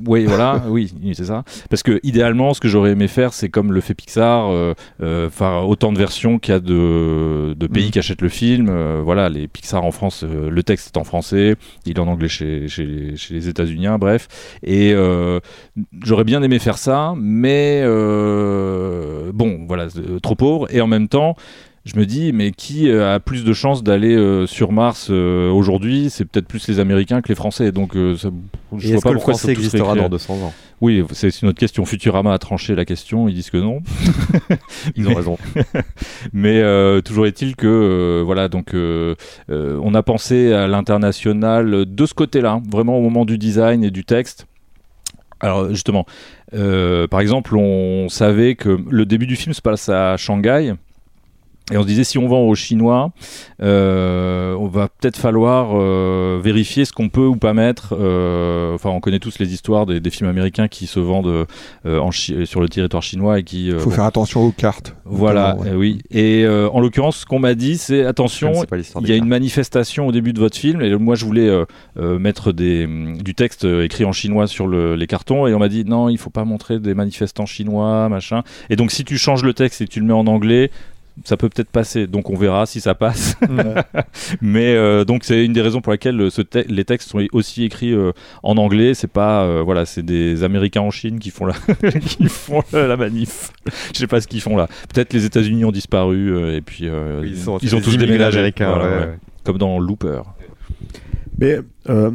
Oui, 0.06 0.26
voilà, 0.26 0.62
oui, 0.68 0.91
c'est 1.14 1.26
ça. 1.26 1.43
Parce 1.70 1.84
que 1.84 2.00
idéalement, 2.04 2.54
ce 2.54 2.60
que 2.60 2.68
j'aurais 2.68 2.91
aimé 2.91 3.08
faire, 3.08 3.34
c'est 3.34 3.50
comme 3.50 3.72
le 3.72 3.80
fait 3.82 3.93
Pixar, 3.93 4.52
euh, 4.52 4.74
euh, 5.02 5.30
faire 5.30 5.68
autant 5.70 5.93
de 5.93 5.98
versions 5.98 6.39
qu'il 6.39 6.54
y 6.54 6.58
a 6.58 6.60
de, 6.60 7.54
de 7.54 7.68
pays 7.68 7.91
qui 7.91 8.00
achètent 8.00 8.22
le 8.22 8.30
film. 8.30 8.68
Euh, 8.70 9.02
voilà, 9.06 9.30
les 9.30 9.48
Pixar 9.48 9.86
en 9.86 9.91
France, 9.91 10.24
le 10.26 10.64
texte 10.64 10.95
est 10.95 11.00
en 11.00 11.04
français, 11.04 11.56
il 11.86 11.95
est 11.95 12.00
en 12.00 12.08
anglais 12.08 12.28
chez, 12.28 12.68
chez, 12.68 13.16
chez 13.16 13.34
les 13.36 13.48
États-Unis, 13.48 13.88
bref. 14.00 14.28
Et 14.64 14.93
j'aurais 16.04 16.24
bien 16.26 16.41
aimé 16.43 16.60
faire 16.60 16.78
ça, 16.78 17.14
mais 17.18 17.84
euh, 18.88 19.31
bon, 19.33 19.65
voilà, 19.67 19.88
euh, 19.97 20.19
trop 20.19 20.35
pauvre. 20.35 20.67
Et 20.73 20.81
en 20.81 20.88
même 20.88 21.07
temps, 21.07 21.35
je 21.88 21.97
me 21.97 22.05
dis, 22.05 22.33
mais 22.33 22.51
qui 22.51 22.89
euh, 22.89 23.15
a 23.15 23.19
plus 23.19 23.45
de 23.45 23.53
chances 23.53 23.81
d'aller 23.81 24.13
euh, 24.13 24.45
sur 24.45 24.71
Mars 24.71 25.07
euh, 25.09 25.49
aujourd'hui? 25.49 26.09
C'est 26.09 26.25
peut-être 26.25 26.47
plus 26.47 26.67
les 26.67 26.79
Américains 26.79 27.21
que 27.21 27.29
les 27.29 27.35
Français. 27.35 27.71
Donc, 27.71 27.95
euh, 27.95 28.17
ça, 28.17 28.29
je 28.75 28.91
vois 28.91 29.01
pas 29.01 29.09
que 29.09 29.13
le 29.13 29.15
pourquoi 29.15 29.33
français 29.35 29.47
ça 29.47 29.51
existera 29.53 29.95
dans 29.95 30.01
écrit. 30.01 30.09
200 30.09 30.33
ans? 30.35 30.53
Oui, 30.81 31.03
c'est 31.13 31.41
une 31.41 31.47
autre 31.47 31.59
question. 31.59 31.85
Futurama 31.85 32.33
a 32.33 32.38
tranché 32.39 32.75
la 32.75 32.83
question. 32.83 33.29
Ils 33.29 33.35
disent 33.35 33.49
que 33.49 33.57
non. 33.57 33.81
Ils 34.97 35.07
ont 35.07 35.13
raison. 35.15 35.38
Mais 36.33 36.61
toujours 37.01 37.25
est-il 37.25 37.55
que 37.55 38.21
voilà, 38.23 38.47
donc 38.47 38.75
on 38.75 39.93
a 39.95 40.03
pensé 40.03 40.53
à 40.53 40.67
l'international 40.67 41.85
de 41.88 42.05
ce 42.05 42.13
côté-là, 42.13 42.61
vraiment 42.69 42.97
au 42.97 43.01
moment 43.01 43.25
du 43.25 43.39
design 43.39 43.83
et 43.83 43.89
du 43.89 44.05
texte. 44.05 44.45
Alors 45.39 45.69
justement, 45.69 46.05
euh, 46.53 47.07
par 47.07 47.19
exemple, 47.19 47.55
on 47.55 48.09
savait 48.09 48.55
que 48.55 48.77
le 48.89 49.05
début 49.05 49.27
du 49.27 49.35
film 49.35 49.53
se 49.53 49.61
passe 49.61 49.89
à 49.89 50.17
Shanghai. 50.17 50.73
Et 51.72 51.78
on 51.78 51.82
se 51.82 51.88
disait, 51.88 52.05
si 52.05 52.18
on 52.18 52.28
vend 52.30 52.39
aux 52.41 52.55
Chinois, 52.55 53.11
euh, 53.61 54.55
on 54.57 54.68
va 54.68 54.88
peut-être 54.88 55.18
falloir 55.18 55.72
euh, 55.74 56.39
vérifier 56.41 56.86
ce 56.86 56.93
qu'on 56.93 57.09
peut 57.09 57.26
ou 57.26 57.36
pas 57.36 57.53
mettre. 57.53 57.93
euh, 57.99 58.74
enfin, 58.76 58.89
on 58.89 58.99
connaît 58.99 59.20
tous 59.20 59.39
les 59.39 59.53
histoires 59.53 59.86
des, 59.86 59.99
des 59.99 60.09
films 60.09 60.30
américains 60.30 60.68
qui 60.68 60.88
se 60.88 60.99
vendent 60.99 61.45
euh, 61.86 61.99
en 61.99 62.11
Chi- 62.11 62.45
sur 62.45 62.61
le 62.61 62.70
territoire 62.70 63.03
chinois 63.03 63.39
et 63.39 63.43
qui. 63.43 63.72
euh, 63.72 63.80
faut 63.80 63.89
bon, 63.89 63.95
faire 63.95 64.05
attention 64.05 64.41
aux 64.45 64.51
cartes. 64.51 64.95
voilà, 65.05 65.55
ouais. 65.57 65.70
euh, 65.70 65.76
oui. 65.76 65.99
Et 66.11 66.43
euh, 66.45 66.70
en 66.72 66.80
l'occurrence, 66.80 67.18
ce 67.18 67.26
qu'on 67.26 67.39
m'a 67.39 67.53
dit, 67.55 67.78
c'est 67.78 68.05
attention, 68.05 68.51
ne 68.51 69.01
il 69.01 69.09
y 69.09 69.11
a 69.11 69.15
une 69.15 69.28
manifestation 69.28 70.07
au 70.07 70.11
début 70.11 70.32
de 70.34 70.39
votre 70.39 70.57
film, 70.57 70.82
et 70.82 70.95
moi 70.95 71.15
je 71.15 71.26
voulais 71.26 71.49
euh, 71.49 71.65
euh, 71.99 72.18
mettre 72.20 72.51
des, 72.53 72.88
du 73.22 73.36
texte 73.36 73.65
écrit 73.65 74.05
en 74.05 74.11
chinois 74.13 74.47
sur 74.47 74.68
le- 74.68 74.95
les 74.95 75.07
cartons, 75.07 75.47
et 75.47 75.53
on 75.53 75.59
m'a 75.59 75.70
dit 75.70 75.84
non, 75.86 76.07
il 76.09 76.18
faut 76.18 76.30
pas 76.30 76.45
montrer 76.45 76.80
des 76.80 76.93
manifestants 76.93 77.45
chinois, 77.45 78.07
machin. 78.09 78.43
Et 78.70 78.76
donc 78.78 78.91
si 78.91 79.03
tu 79.03 79.18
changes 79.18 79.43
le 79.43 79.53
texte 79.53 79.82
et 79.82 79.86
que 79.86 79.91
tu 79.91 79.99
le 79.99 80.05
mets 80.05 80.13
en 80.13 80.28
anglais, 80.28 80.72
ça 81.26 81.36
peut 81.38 81.49
peut-être 81.49 81.70
passer, 81.70 82.07
donc 82.07 82.30
on 82.30 82.36
verra 82.36 82.65
si 82.65 82.80
ça 82.82 82.95
passe. 82.95 83.36
Mais 84.41 84.76
euh, 84.76 85.03
donc 85.05 85.24
c'est 85.24 85.43
une 85.43 85.53
des 85.53 85.61
raisons 85.61 85.82
pour 85.82 85.91
laquelle 85.91 86.30
ce 86.32 86.41
te- 86.41 86.65
les 86.68 86.86
textes 86.86 87.09
sont 87.09 87.26
aussi 87.32 87.63
écrits 87.63 87.93
euh, 87.93 88.11
en 88.43 88.57
anglais. 88.57 88.93
C'est 88.93 89.11
pas 89.11 89.43
euh, 89.43 89.61
voilà, 89.63 89.86
c'est 89.86 90.03
des 90.03 90.43
Américains 90.43 90.82
en 90.82 90.91
Chine 90.91 91.20
qui 91.20 91.30
font 91.30 91.45
la 91.45 91.53
qui 92.01 92.28
font 92.28 92.61
la, 92.74 92.88
la 92.88 92.97
manif. 92.97 93.51
Je 93.93 93.99
sais 93.99 94.07
pas 94.07 94.22
ce 94.22 94.28
qu'ils 94.28 94.41
font 94.41 94.55
là. 94.57 94.68
Peut-être 94.93 95.13
les 95.13 95.26
États-Unis 95.26 95.65
ont 95.65 95.72
disparu 95.72 96.32
euh, 96.36 96.55
et 96.55 96.61
puis 96.61 96.88
euh, 96.88 97.24
ils 97.26 97.38
sont- 97.38 97.55
ont 97.55 97.82
tous 97.82 97.97
déménagé. 97.97 98.38
américains, 98.39 98.70
Voilà, 98.74 98.86
ouais, 98.89 98.95
ouais. 98.97 99.05
ouais. 99.07 99.18
Comme 99.43 99.57
dans 99.57 99.80
Looper. 99.80 100.22
Mais 101.39 101.59
euh, 101.89 102.11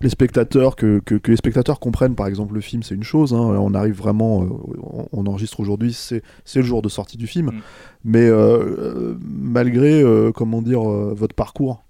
les 0.00 0.08
spectateurs, 0.08 0.76
que, 0.76 1.00
que, 1.04 1.14
que 1.16 1.30
les 1.30 1.36
spectateurs 1.36 1.78
comprennent 1.78 2.14
par 2.14 2.26
exemple 2.26 2.54
le 2.54 2.60
film, 2.60 2.82
c'est 2.82 2.94
une 2.94 3.02
chose. 3.02 3.34
hein. 3.34 3.38
on 3.38 3.74
arrive 3.74 3.94
vraiment, 3.94 4.42
euh, 4.42 4.46
on, 4.82 5.08
on 5.12 5.26
enregistre 5.26 5.60
aujourd'hui, 5.60 5.92
c'est 5.92 6.22
le 6.54 6.62
jour 6.62 6.80
de 6.82 6.88
sortie 6.88 7.18
du 7.18 7.26
film. 7.26 7.46
Mm. 7.46 7.60
Mais 8.04 8.26
euh, 8.26 8.34
euh, 8.38 9.18
malgré, 9.20 10.02
euh, 10.02 10.32
comment 10.32 10.62
dire, 10.62 10.82
votre 10.82 11.34
parcours 11.34 11.84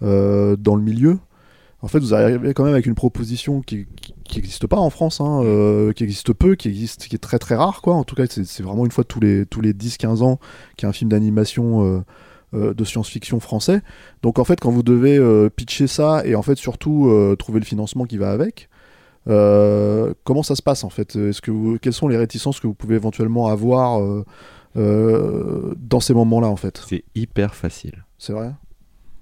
dans 0.00 0.76
le 0.76 0.80
milieu, 0.80 1.18
en 1.82 1.88
fait, 1.88 1.98
vous 1.98 2.14
arrivez 2.14 2.54
quand 2.54 2.64
même 2.64 2.74
avec 2.74 2.86
une 2.86 2.94
proposition 2.94 3.62
qui 3.62 3.86
n'existe 4.34 4.66
pas 4.66 4.76
en 4.78 4.90
France, 4.90 5.20
hein, 5.20 5.42
qui 5.94 6.04
existe 6.04 6.32
peu, 6.32 6.54
qui 6.54 6.68
existe, 6.68 7.06
qui 7.08 7.16
est 7.16 7.18
très 7.18 7.38
très 7.38 7.54
rare, 7.54 7.82
quoi. 7.82 7.94
En 7.94 8.04
tout 8.04 8.14
cas, 8.14 8.24
c'est 8.28 8.62
vraiment 8.62 8.84
une 8.84 8.92
fois 8.92 9.04
tous 9.04 9.20
les 9.20 9.44
tous 9.44 9.60
les 9.60 9.72
10-15 9.72 10.22
ans 10.22 10.38
qu'il 10.76 10.84
y 10.84 10.86
a 10.86 10.90
un 10.90 10.92
film 10.92 11.10
d'animation. 11.10 12.02
Euh, 12.54 12.74
de 12.74 12.84
science-fiction 12.84 13.40
français. 13.40 13.80
Donc 14.22 14.38
en 14.38 14.44
fait, 14.44 14.58
quand 14.60 14.70
vous 14.70 14.82
devez 14.82 15.16
euh, 15.18 15.48
pitcher 15.50 15.86
ça 15.86 16.22
et 16.24 16.34
en 16.34 16.42
fait 16.42 16.56
surtout 16.56 17.08
euh, 17.08 17.36
trouver 17.36 17.60
le 17.60 17.64
financement 17.66 18.04
qui 18.04 18.16
va 18.18 18.30
avec, 18.30 18.68
euh, 19.28 20.14
comment 20.24 20.42
ça 20.42 20.56
se 20.56 20.62
passe 20.62 20.82
en 20.84 20.90
fait? 20.90 21.14
Est-ce 21.16 21.40
que 21.42 21.50
vous- 21.50 21.78
quelles 21.80 21.92
sont 21.92 22.08
les 22.08 22.16
réticences 22.16 22.58
que 22.60 22.66
vous 22.66 22.74
pouvez 22.74 22.96
éventuellement 22.96 23.48
avoir 23.48 24.00
euh, 24.00 24.24
euh, 24.76 25.74
dans 25.76 26.00
ces 26.00 26.14
moments-là 26.14 26.48
en 26.48 26.56
fait? 26.56 26.82
C'est 26.88 27.04
hyper 27.14 27.54
facile. 27.54 28.04
C'est 28.18 28.32
vrai? 28.32 28.50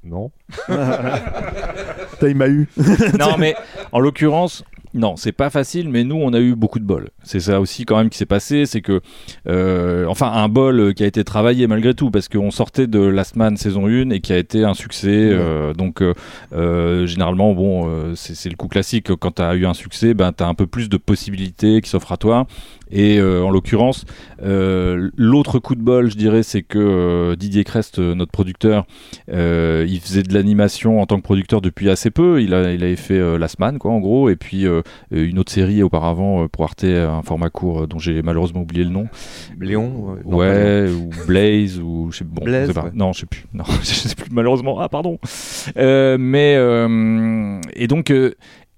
Non. 0.05 0.31
T'as, 0.68 2.29
il 2.29 2.37
m'a 2.37 2.49
eu. 2.49 2.68
non, 3.18 3.37
mais 3.39 3.55
en 3.93 4.01
l'occurrence, 4.01 4.64
non, 4.95 5.16
c'est 5.16 5.32
pas 5.32 5.51
facile, 5.51 5.89
mais 5.89 6.05
nous, 6.05 6.16
on 6.16 6.32
a 6.32 6.41
eu 6.41 6.55
beaucoup 6.55 6.78
de 6.78 6.84
bol. 6.84 7.11
C'est 7.22 7.41
ça 7.41 7.61
aussi, 7.61 7.84
quand 7.84 7.97
même, 7.97 8.09
qui 8.11 8.18
s'est 8.18 8.26
passé. 8.26 8.66
C'est 8.66 8.80
que, 8.80 9.01
euh, 9.47 10.07
enfin, 10.07 10.32
un 10.32 10.49
bol 10.49 10.80
euh, 10.80 10.93
qui 10.93 11.05
a 11.05 11.07
été 11.07 11.24
travaillé 11.24 11.66
malgré 11.66 11.95
tout, 11.95 12.11
parce 12.11 12.28
qu'on 12.28 12.51
sortait 12.51 12.86
de 12.86 13.01
Last 13.01 13.36
Man 13.36 13.57
saison 13.57 13.86
1 13.86 14.11
et 14.11 14.20
qui 14.20 14.32
a 14.32 14.39
été 14.39 14.64
un 14.64 14.74
succès. 14.74 15.09
euh, 15.11 15.74
donc, 15.74 16.03
euh, 16.03 17.07
généralement, 17.07 17.55
bon, 17.55 18.14
c'est 18.14 18.34
c'est 18.34 18.49
le 18.49 18.57
coup 18.57 18.68
classique. 18.68 19.14
Quand 19.16 19.32
tu 19.32 19.43
as 19.43 19.55
eu 19.55 19.66
un 19.66 19.74
succès, 19.74 20.14
ben, 20.14 20.32
tu 20.32 20.43
as 20.43 20.49
un 20.49 20.55
peu 20.55 20.66
plus 20.66 20.89
de 20.89 20.97
possibilités 20.97 21.80
qui 21.80 21.91
s'offrent 21.91 22.12
à 22.12 22.16
toi. 22.16 22.47
Et 22.91 23.18
euh, 23.18 23.43
en 23.43 23.51
l'occurrence, 23.51 24.05
euh, 24.43 25.11
l'autre 25.16 25.59
coup 25.59 25.74
de 25.74 25.82
bol, 25.82 26.11
je 26.11 26.16
dirais, 26.16 26.43
c'est 26.43 26.62
que 26.62 26.78
euh, 26.78 27.36
Didier 27.36 27.64
Crest, 27.64 27.99
notre 27.99 28.32
producteur, 28.32 28.86
il 29.28 30.01
faisait 30.01 30.22
de 30.22 30.32
l'animation 30.34 31.01
en 31.01 31.07
tant 31.07 31.16
que 31.16 31.22
producteur 31.22 31.61
depuis 31.61 31.91
assez 31.91 32.11
peu. 32.11 32.43
Il, 32.43 32.55
a, 32.55 32.72
il 32.72 32.82
avait 32.82 32.97
fait 32.97 33.39
Last 33.39 33.59
Man, 33.59 33.78
quoi, 33.78 33.91
en 33.91 34.01
gros, 34.01 34.28
et 34.28 34.36
puis 34.36 34.66
une 35.11 35.39
autre 35.39 35.53
série 35.53 35.82
auparavant 35.82 36.49
pour 36.49 36.64
Arte, 36.64 36.84
un 36.84 37.22
format 37.22 37.51
court 37.51 37.86
dont 37.86 37.99
j'ai 37.99 38.22
malheureusement 38.22 38.62
oublié 38.62 38.84
le 38.84 38.91
nom. 38.91 39.09
Léon 39.61 40.16
euh, 40.16 40.22
non, 40.24 40.36
Ouais, 40.36 40.91
ou 40.91 41.11
Blaze, 41.26 41.80
ou 41.80 42.09
je 42.11 42.18
sais, 42.18 42.24
bon, 42.24 42.45
Blaze, 42.45 42.68
je 42.68 42.72
sais 42.72 42.74
pas. 42.74 42.86
ouais. 42.86 42.91
Non, 42.95 43.12
je 43.12 43.20
sais 43.20 43.26
plus. 43.26 43.45
Non, 43.53 43.64
je 43.82 43.86
sais 43.86 44.14
plus, 44.14 44.30
malheureusement. 44.30 44.80
Ah, 44.80 44.89
pardon. 44.89 45.18
Euh, 45.76 46.16
mais, 46.18 46.55
euh, 46.57 47.61
et 47.74 47.86
donc, 47.86 48.12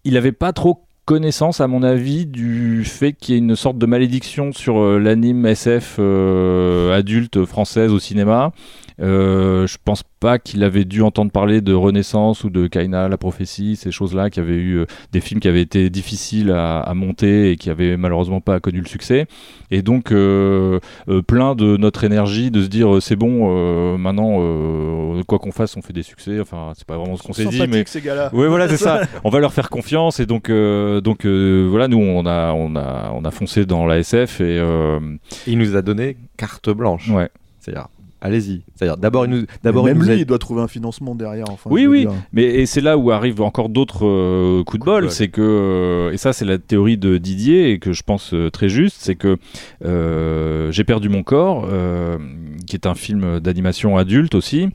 il 0.05 0.17
avait 0.17 0.33
pas 0.33 0.53
trop 0.53 0.87
connaissance, 1.11 1.61
à 1.61 1.67
mon 1.67 1.83
avis, 1.83 2.25
du 2.25 2.85
fait 2.85 3.15
qu'il 3.15 3.35
y 3.35 3.37
ait 3.37 3.41
une 3.41 3.57
sorte 3.57 3.77
de 3.77 3.85
malédiction 3.87 4.53
sur 4.53 4.79
euh, 4.79 5.01
l'anime 5.01 5.45
SF 5.45 5.97
euh, 5.99 6.97
adulte 6.97 7.45
française 7.47 7.91
au 7.91 7.99
cinéma. 7.99 8.53
Euh, 9.01 9.67
je 9.67 9.79
pense 9.85 10.03
pas 10.21 10.39
qu'il 10.39 10.63
avait 10.65 10.85
dû 10.85 11.01
entendre 11.03 11.31
parler 11.31 11.61
de 11.63 11.73
Renaissance 11.73 12.45
ou 12.45 12.51
de 12.51 12.67
Kaina, 12.67 13.09
la 13.09 13.17
prophétie, 13.17 13.77
ces 13.77 13.91
choses-là, 13.91 14.29
qui 14.29 14.41
avaient 14.41 14.57
eu 14.57 14.79
euh, 14.81 14.87
des 15.13 15.21
films 15.21 15.41
qui 15.41 15.49
avaient 15.49 15.63
été 15.63 15.89
difficiles 15.89 16.51
à, 16.51 16.81
à 16.81 16.93
monter 16.95 17.51
et 17.53 17.57
qui 17.57 17.71
avaient 17.71 17.97
malheureusement 17.97 18.41
pas 18.43 18.61
connu 18.61 18.81
le 18.81 18.87
succès. 18.87 19.27
Et 19.71 19.81
donc, 19.83 20.13
euh, 20.13 20.79
euh, 21.09 21.23
plein 21.23 21.55
de 21.55 21.77
notre 21.79 22.05
énergie 22.05 22.51
de 22.51 22.63
se 22.63 22.69
dire 22.69 23.01
c'est 23.01 23.17
bon, 23.17 23.49
euh, 23.51 23.97
maintenant, 23.97 24.37
euh, 24.41 25.23
quoi 25.27 25.39
qu'on 25.39 25.53
fasse, 25.53 25.77
on 25.77 25.83
fait 25.83 25.93
des 25.95 26.03
succès. 26.03 26.39
Enfin, 26.41 26.73
c'est 26.77 26.87
pas 26.87 26.97
vraiment 26.99 27.17
ce 27.17 27.23
qu'on 27.23 27.33
s'est 27.33 27.47
dit, 27.47 27.63
mais. 27.69 27.85
Ces 27.87 28.01
gars-là. 28.03 28.31
Oui, 28.33 28.47
voilà, 28.49 28.69
c'est 28.69 28.77
ça. 28.77 29.01
On 29.25 29.31
va 29.31 29.41
leur 29.41 29.53
faire 29.53 29.71
confiance 29.71 30.21
et 30.21 30.27
donc, 30.27 30.51
euh, 30.51 31.01
donc 31.01 31.25
euh, 31.25 31.67
voilà, 31.71 31.89
nous 31.89 31.99
on 31.99 32.27
a, 32.27 32.53
on 32.53 32.77
a, 32.77 33.11
on 33.15 33.25
a 33.25 33.31
foncé 33.31 33.65
dans 33.67 33.87
la 33.87 33.99
SF 33.99 34.41
et. 34.41 34.59
euh, 34.59 35.01
Il 35.47 35.59
nous 35.59 35.77
a 35.77 35.83
donné 35.83 36.17
carte 36.37 36.71
blanche. 36.71 37.09
Ouais. 37.11 37.29
C'est-à-dire, 37.59 37.89
allez-y. 38.21 38.63
D'abord, 38.99 39.27
il 39.27 39.31
nous, 39.31 39.47
d'abord, 39.63 39.85
Même 39.85 39.97
il 39.97 40.03
nous 40.03 40.09
lui, 40.09 40.21
il 40.21 40.27
doit 40.27 40.39
trouver 40.39 40.63
un 40.63 40.69
financement 40.69 41.15
derrière. 41.15 41.47
Enfin, 41.51 41.71
oui, 41.71 41.87
oui, 41.87 42.01
dire. 42.01 42.13
mais 42.33 42.45
et 42.45 42.67
c'est 42.67 42.81
là 42.81 42.97
où 42.97 43.11
arrivent 43.11 43.41
encore 43.43 43.69
d'autres 43.69 44.07
euh, 44.07 44.65
coups 44.65 44.81
de 44.81 44.85
bol, 44.85 45.11
c'est 45.11 45.29
que 45.29 45.41
euh, 45.41 46.13
et 46.13 46.17
ça 46.17 46.33
c'est 46.33 46.45
la 46.45 46.59
théorie 46.59 46.99
de 46.99 47.19
Didier 47.19 47.71
et 47.73 47.79
que 47.79 47.93
je 47.93 48.03
pense 48.03 48.35
euh, 48.35 48.51
très 48.51 48.69
juste, 48.69 48.99
c'est 49.01 49.17
que 49.17 49.37
euh, 49.85 50.71
j'ai 50.73 50.85
perdu 50.85 51.09
mon 51.09 51.23
corps, 51.23 51.67
euh, 51.71 52.19
qui 52.67 52.77
est 52.77 52.87
un 52.87 52.95
film 52.95 53.41
d'animation 53.41 53.97
adulte 53.97 54.35
aussi. 54.35 54.69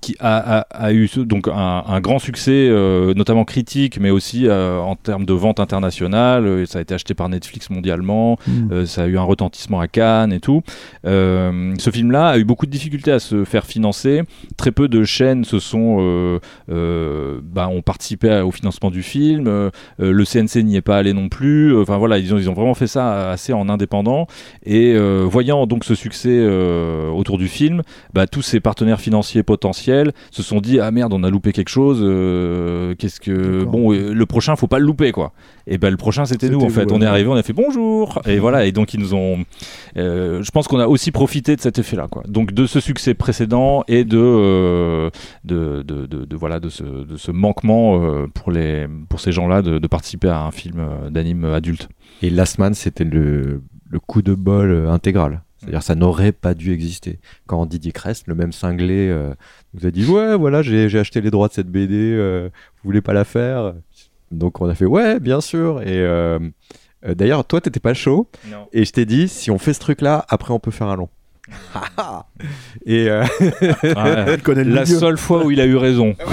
Qui 0.00 0.16
a, 0.20 0.58
a- 0.60 0.66
a 0.86 0.92
eu 0.92 1.08
donc 1.16 1.48
un, 1.48 1.84
un 1.86 2.00
grand 2.00 2.18
succès, 2.18 2.68
euh, 2.70 3.12
notamment 3.14 3.44
critique, 3.44 3.98
mais 4.00 4.10
aussi 4.10 4.46
euh, 4.46 4.78
en 4.78 4.96
termes 4.96 5.24
de 5.26 5.32
vente 5.34 5.60
internationale. 5.60 6.46
Euh, 6.46 6.66
Ça 6.66 6.78
a 6.78 6.82
été 6.82 6.94
acheté 6.94 7.14
par 7.14 7.28
Netflix 7.28 7.68
mondialement. 7.70 8.38
Mm. 8.46 8.72
Euh, 8.72 8.86
ça 8.86 9.02
a 9.02 9.06
eu 9.06 9.18
un 9.18 9.22
retentissement 9.22 9.80
à 9.80 9.88
Cannes 9.88 10.32
et 10.32 10.40
tout. 10.40 10.62
Ce 11.04 11.90
film-là 11.92 12.28
a 12.28 12.38
eu 12.38 12.44
beaucoup 12.44 12.66
de 12.66 12.70
difficultés 12.70 13.12
à 13.12 13.18
se 13.18 13.44
faire 13.44 13.64
financer. 13.66 14.22
Très 14.56 14.72
peu 14.72 14.88
de 14.88 15.04
chaînes 15.04 15.44
se 15.44 15.58
sont, 15.58 16.38
bah, 16.68 17.68
ont 17.68 17.82
participé 17.82 18.40
au 18.40 18.50
financement 18.50 18.90
du 18.90 19.02
film. 19.02 19.70
Le 19.98 20.24
CNC 20.24 20.62
n'y 20.64 20.76
est 20.76 20.80
pas 20.82 20.96
allé 20.98 21.12
non 21.12 21.28
plus. 21.28 21.76
Enfin 21.78 21.98
voilà, 21.98 22.18
ils 22.18 22.32
ont, 22.34 22.38
ils 22.38 22.48
ont 22.50 22.54
vraiment 22.54 22.74
fait 22.74 22.86
ça 22.86 23.30
assez 23.30 23.52
en 23.52 23.68
indépendant. 23.68 24.26
Et 24.64 24.96
voyant 25.24 25.66
donc 25.66 25.84
ce 25.84 25.94
succès 25.94 26.40
autour 27.14 27.38
du 27.38 27.48
film, 27.48 27.82
bah, 28.14 28.26
tous 28.26 28.42
ces 28.42 28.60
partenaires 28.60 29.00
financiers 29.00 29.42
potentiels 29.42 29.89
se 30.30 30.42
sont 30.42 30.60
dit 30.60 30.80
ah 30.80 30.90
merde, 30.90 31.12
on 31.12 31.22
a 31.24 31.30
loupé 31.30 31.52
quelque 31.52 31.68
chose. 31.68 32.00
euh, 32.02 32.94
Qu'est-ce 32.98 33.20
que 33.20 33.64
bon, 33.64 33.92
euh, 33.92 34.12
le 34.12 34.26
prochain, 34.26 34.56
faut 34.56 34.66
pas 34.66 34.78
le 34.78 34.86
louper 34.86 35.12
quoi. 35.12 35.32
Et 35.66 35.78
ben 35.78 35.90
le 35.90 35.96
prochain, 35.96 36.24
c'était 36.24 36.48
nous 36.48 36.60
en 36.60 36.68
fait. 36.68 36.84
vous, 36.84 36.94
On 36.96 37.00
est 37.00 37.06
arrivé, 37.06 37.28
on 37.28 37.34
a 37.34 37.42
fait 37.42 37.52
bonjour. 37.52 38.20
Et 38.26 38.38
voilà. 38.38 38.66
Et 38.66 38.72
donc 38.72 38.94
ils 38.94 39.00
nous 39.00 39.14
ont. 39.14 39.38
euh, 39.96 40.42
je 40.42 40.50
pense 40.50 40.66
qu'on 40.68 40.78
a 40.80 40.86
aussi 40.86 41.10
profité 41.12 41.56
de 41.56 41.60
cet 41.60 41.78
effet-là 41.78 42.08
quoi. 42.10 42.22
Donc 42.28 42.52
de 42.52 42.66
ce 42.66 42.80
succès 42.80 43.14
précédent 43.14 43.84
et 43.88 44.04
de 44.04 44.18
euh, 44.18 45.10
de, 45.44 45.82
de, 45.86 46.06
de- 46.06 46.24
de- 46.24 46.36
voilà 46.36 46.60
de 46.60 46.68
ce, 46.68 46.82
de 46.82 47.16
ce 47.16 47.30
manquement 47.30 48.02
euh, 48.02 48.26
pour 48.32 48.50
les 48.52 48.86
pour 49.08 49.20
ces 49.20 49.32
gens-là 49.32 49.62
de, 49.62 49.78
de 49.78 49.86
participer 49.86 50.28
à 50.28 50.40
un 50.42 50.50
film 50.50 50.80
d'anime 51.10 51.44
adulte. 51.44 51.88
Et 52.22 52.30
Last 52.30 52.58
Man, 52.58 52.74
c'était 52.74 53.04
le, 53.04 53.62
le 53.88 53.98
coup 54.00 54.22
de 54.22 54.34
bol 54.34 54.86
intégral. 54.88 55.42
C'est-à-dire, 55.60 55.82
ça 55.82 55.94
n'aurait 55.94 56.32
pas 56.32 56.54
dû 56.54 56.72
exister. 56.72 57.20
Quand 57.46 57.66
Didier 57.66 57.92
Crest, 57.92 58.26
le 58.26 58.34
même 58.34 58.50
cinglé, 58.52 59.08
euh, 59.08 59.34
nous 59.74 59.86
a 59.86 59.90
dit 59.90 60.06
Ouais, 60.06 60.34
voilà, 60.36 60.62
j'ai 60.62 60.98
acheté 60.98 61.20
les 61.20 61.30
droits 61.30 61.48
de 61.48 61.52
cette 61.52 61.68
BD, 61.68 61.94
euh, 61.94 62.48
vous 62.82 62.88
voulez 62.88 63.02
pas 63.02 63.12
la 63.12 63.24
faire? 63.24 63.74
Donc, 64.30 64.60
on 64.60 64.68
a 64.68 64.74
fait 64.74 64.86
Ouais, 64.86 65.20
bien 65.20 65.40
sûr. 65.40 65.82
Et 65.82 65.98
euh, 65.98 66.38
euh, 67.06 67.14
d'ailleurs, 67.14 67.44
toi, 67.44 67.60
t'étais 67.60 67.80
pas 67.80 67.94
chaud. 67.94 68.28
Non. 68.50 68.68
Et 68.72 68.84
je 68.84 68.92
t'ai 68.92 69.04
dit 69.04 69.28
Si 69.28 69.50
on 69.50 69.58
fait 69.58 69.74
ce 69.74 69.80
truc-là, 69.80 70.24
après, 70.28 70.52
on 70.52 70.58
peut 70.58 70.70
faire 70.70 70.88
un 70.88 70.96
long. 70.96 71.08
Et 72.86 73.08
euh, 73.08 73.24
Ah 73.96 74.24
ouais. 74.26 74.64
La 74.64 74.84
milieu. 74.84 74.98
seule 74.98 75.18
fois 75.18 75.44
où 75.44 75.50
il 75.50 75.60
a 75.60 75.66
eu 75.66 75.76
raison. 75.76 76.14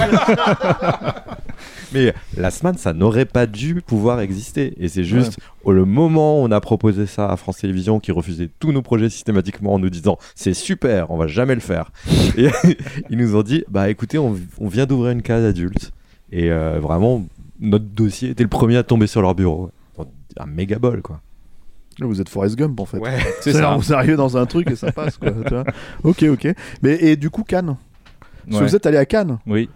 Mais 1.92 2.12
la 2.36 2.50
semaine, 2.50 2.76
ça 2.76 2.92
n'aurait 2.92 3.24
pas 3.24 3.46
dû 3.46 3.80
pouvoir 3.80 4.20
exister. 4.20 4.74
Et 4.78 4.88
c'est 4.88 5.04
juste 5.04 5.38
au 5.64 5.72
le 5.72 5.84
moment 5.86 6.40
où 6.40 6.44
on 6.44 6.50
a 6.50 6.60
proposé 6.60 7.06
ça 7.06 7.30
à 7.30 7.36
France 7.36 7.58
Télévisions, 7.58 7.98
qui 7.98 8.12
refusait 8.12 8.50
tous 8.58 8.72
nos 8.72 8.82
projets 8.82 9.08
systématiquement 9.08 9.74
en 9.74 9.78
nous 9.78 9.90
disant 9.90 10.18
c'est 10.34 10.54
super, 10.54 11.10
on 11.10 11.16
va 11.16 11.26
jamais 11.26 11.54
le 11.54 11.60
faire. 11.60 11.90
et 12.36 12.48
ils 13.10 13.16
nous 13.18 13.36
ont 13.36 13.42
dit 13.42 13.64
bah 13.70 13.88
écoutez, 13.88 14.18
on, 14.18 14.36
on 14.58 14.68
vient 14.68 14.86
d'ouvrir 14.86 15.12
une 15.12 15.22
case 15.22 15.44
adulte. 15.44 15.92
Et 16.30 16.50
euh, 16.50 16.78
vraiment, 16.78 17.24
notre 17.58 17.86
dossier 17.86 18.30
était 18.30 18.42
le 18.42 18.50
premier 18.50 18.76
à 18.76 18.82
tomber 18.82 19.06
sur 19.06 19.22
leur 19.22 19.34
bureau. 19.34 19.70
Un 20.38 20.46
méga 20.46 20.78
bol, 20.78 21.00
quoi. 21.02 21.20
Vous 22.00 22.20
êtes 22.20 22.28
Forrest 22.28 22.56
Gump 22.56 22.78
en 22.80 22.84
fait. 22.86 22.98
Ouais, 22.98 23.18
c'est 23.40 23.52
ça. 23.52 23.74
Vous 23.76 23.92
arrivez 23.92 24.16
dans 24.16 24.36
un 24.36 24.46
truc 24.46 24.70
et 24.70 24.76
ça 24.76 24.92
passe 24.92 25.16
quoi. 25.16 25.30
tu 25.46 25.54
vois. 25.54 25.64
ok, 26.04 26.22
ok. 26.30 26.48
Mais 26.82 26.94
et 27.02 27.16
du 27.16 27.28
coup 27.30 27.42
Cannes. 27.42 27.76
Parce 28.44 28.58
que 28.58 28.62
Ouais. 28.64 28.68
vous 28.70 28.76
êtes 28.76 28.86
allé 28.86 28.96
à 28.96 29.04
Cannes. 29.04 29.38
Oui. 29.46 29.68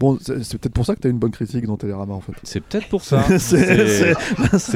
Bon, 0.00 0.18
c'est 0.20 0.58
peut-être 0.58 0.72
pour 0.72 0.86
ça 0.86 0.94
que 0.96 1.00
tu 1.00 1.06
as 1.08 1.10
une 1.10 1.18
bonne 1.18 1.30
critique 1.30 1.66
dans 1.66 1.76
Télérama 1.76 2.14
en 2.14 2.20
fait. 2.20 2.32
C'est 2.42 2.60
peut-être 2.60 2.88
pour 2.88 3.02
ça. 3.04 3.22
C'est- 3.38 4.14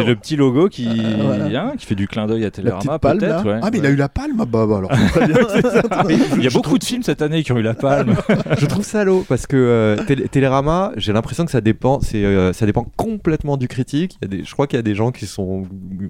le 0.04 0.14
petit 0.14 0.36
logo 0.36 0.68
qui, 0.68 0.86
Voilà. 1.18 1.64
hein, 1.68 1.72
qui 1.78 1.86
fait 1.86 1.94
du 1.94 2.06
clin 2.06 2.26
d'œil 2.26 2.44
à 2.44 2.50
Télérama, 2.50 2.98
peut-être. 2.98 3.46
ouais. 3.46 3.58
Ah 3.62 3.70
mais 3.72 3.78
il 3.78 3.86
a 3.86 3.90
eu 3.90 3.96
la 3.96 4.08
palme. 4.10 4.36
Ah, 4.40 4.44
Bah, 4.44 4.66
bah 4.66 4.76
alors. 4.78 4.90
très 4.90 5.26
bien. 5.26 5.36
Il 6.36 6.42
y 6.44 6.46
a 6.46 6.50
beaucoup 6.50 6.76
de 6.78 6.84
films 6.84 7.02
cette 7.02 7.22
année 7.22 7.42
qui 7.42 7.52
ont 7.52 7.56
eu 7.58 7.62
la 7.62 7.72
palme. 7.74 8.14
je 8.58 8.66
trouve 8.66 8.84
ça 8.84 9.02
lourd 9.04 9.24
parce 9.28 9.46
que 9.46 9.56
euh, 9.56 9.96
Télé- 10.06 10.28
Télérama, 10.28 10.92
j'ai 10.96 11.12
l'impression 11.14 11.44
que 11.46 11.50
ça 11.50 11.60
dépend, 11.62 12.00
c'est, 12.00 12.24
euh, 12.24 12.52
ça 12.52 12.66
dépend 12.66 12.86
complètement 12.96 13.56
du 13.56 13.66
critique. 13.66 14.18
Il 14.20 14.24
y 14.30 14.34
a 14.34 14.36
des, 14.38 14.44
je 14.44 14.52
crois 14.52 14.66
qu'il 14.66 14.76
y 14.76 14.80
a 14.80 14.82
des 14.82 14.94
gens 14.94 15.10
qui 15.10 15.26
sont, 15.26 15.64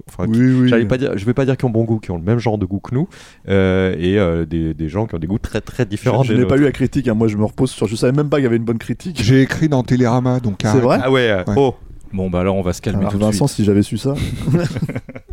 enfin, 0.09 0.25
qui- 0.29 0.39
Oui, 0.39 0.61
oui. 0.63 0.67
j'allais 0.69 0.85
pas 0.85 0.97
dire, 0.97 1.17
je 1.17 1.25
vais 1.25 1.33
pas 1.33 1.45
dire 1.45 1.55
qui 1.55 1.63
ont 1.65 1.69
bon 1.69 1.85
goût, 1.85 1.99
qui 1.99 2.11
ont 2.11 2.17
le 2.17 2.23
même 2.23 2.39
genre 2.39 2.57
de 2.57 2.65
goût 2.65 2.79
que 2.79 2.93
nous, 2.93 3.07
euh, 3.47 3.95
et 3.97 4.19
euh, 4.19 4.45
des, 4.45 4.73
des 4.73 4.89
gens 4.89 5.05
qui 5.07 5.15
ont 5.15 5.19
des 5.19 5.27
goûts 5.27 5.39
très 5.39 5.61
très 5.61 5.85
différents. 5.85 6.23
Je, 6.23 6.33
n'ai 6.33 6.45
pas 6.45 6.57
eu 6.57 6.63
la 6.63 6.71
critique. 6.73 7.07
hein. 7.07 7.13
Moi, 7.13 7.27
je 7.29 7.37
me 7.37 7.45
repose 7.45 7.71
sur. 7.71 7.87
Je 7.87 7.95
savais 7.95 8.11
même 8.13 8.29
pas 8.29 8.37
qu'il 8.37 8.43
y 8.43 8.47
avait 8.47 8.57
une 8.57 8.63
bonne 8.65 8.77
critique. 8.77 9.04
J'ai 9.15 9.41
écrit 9.41 9.69
dans 9.69 9.83
Télérama, 9.83 10.39
donc 10.39 10.59
C'est 10.61 10.79
vrai 10.79 10.99
Ah 11.01 11.11
ouais, 11.11 11.33
Ouais. 11.47 11.53
oh, 11.55 11.75
Bon, 12.13 12.29
bah 12.29 12.39
alors 12.39 12.55
on 12.55 12.61
va 12.61 12.71
se 12.71 12.81
calmer 12.81 12.99
Alors, 12.99 13.11
tout 13.11 13.17
de 13.17 13.23
Vincent, 13.23 13.47
suite. 13.47 13.57
si 13.57 13.65
j'avais 13.65 13.81
su 13.83 13.97
ça. 13.97 14.13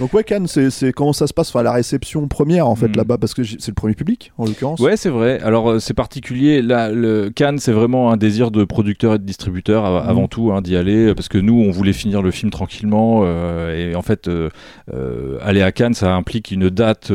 Donc 0.00 0.14
ouais, 0.14 0.24
Cannes, 0.24 0.46
c'est 0.46 0.70
c'est- 0.70 0.92
comment 0.92 1.12
ça 1.12 1.26
se 1.26 1.34
passe? 1.34 1.50
Enfin, 1.50 1.62
la 1.62 1.72
réception 1.72 2.26
première 2.26 2.66
en 2.66 2.74
fait 2.74 2.88
Mm. 2.88 2.96
là-bas, 2.96 3.18
parce 3.18 3.34
que 3.34 3.44
c'est 3.44 3.68
le 3.68 3.74
premier 3.74 3.94
public 3.94 4.32
en 4.38 4.46
l'occurrence. 4.46 4.80
Ouais, 4.80 4.96
c'est 4.96 5.10
vrai. 5.10 5.38
Alors, 5.42 5.70
euh, 5.72 5.78
c'est 5.78 5.92
particulier. 5.94 6.62
Là, 6.62 6.90
le 6.90 7.28
Cannes, 7.28 7.58
c'est 7.58 7.72
vraiment 7.72 8.10
un 8.10 8.16
désir 8.16 8.50
de 8.50 8.64
producteur 8.64 9.14
et 9.14 9.18
de 9.18 9.24
distributeur 9.24 9.84
av- 9.84 10.08
avant 10.08 10.26
tout 10.26 10.52
hein, 10.52 10.62
d'y 10.62 10.74
aller, 10.74 11.08
euh, 11.08 11.14
parce 11.14 11.28
que 11.28 11.36
nous, 11.36 11.52
on 11.54 11.70
voulait 11.70 11.92
finir 11.92 12.22
le 12.22 12.30
film 12.30 12.50
tranquillement. 12.50 13.20
euh, 13.24 13.90
et 13.90 13.94
en 13.94 14.00
fait, 14.02 14.26
euh, 14.28 14.48
euh, 14.94 15.36
aller 15.42 15.60
à 15.60 15.70
Cannes, 15.70 15.92
ça 15.94 16.14
implique 16.14 16.50
une 16.50 16.70
date 16.70 17.12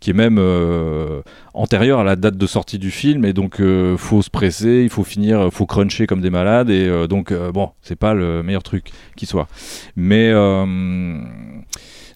qui 0.00 0.10
est 0.10 0.14
même 0.14 0.40
antérieure 1.54 2.00
à 2.00 2.04
la 2.04 2.16
date 2.16 2.36
de 2.36 2.46
sortie 2.46 2.78
du 2.80 2.90
film, 2.90 3.24
et 3.24 3.32
donc 3.32 3.60
faut 3.96 4.22
se 4.22 4.30
presser, 4.30 4.80
il 4.82 4.90
faut 4.90 5.04
finir, 5.04 5.50
faut 5.52 5.66
cruncher 5.66 6.06
comme 6.08 6.20
des 6.20 6.30
malades, 6.30 6.68
et 6.70 7.06
donc 7.06 7.32
bon, 7.54 7.70
c'est 7.82 7.94
pas 7.96 8.14
le 8.14 8.42
meilleur 8.42 8.62
truc 8.64 8.90
qui 9.16 9.26
soit. 9.26 9.46
Mais 9.94 10.32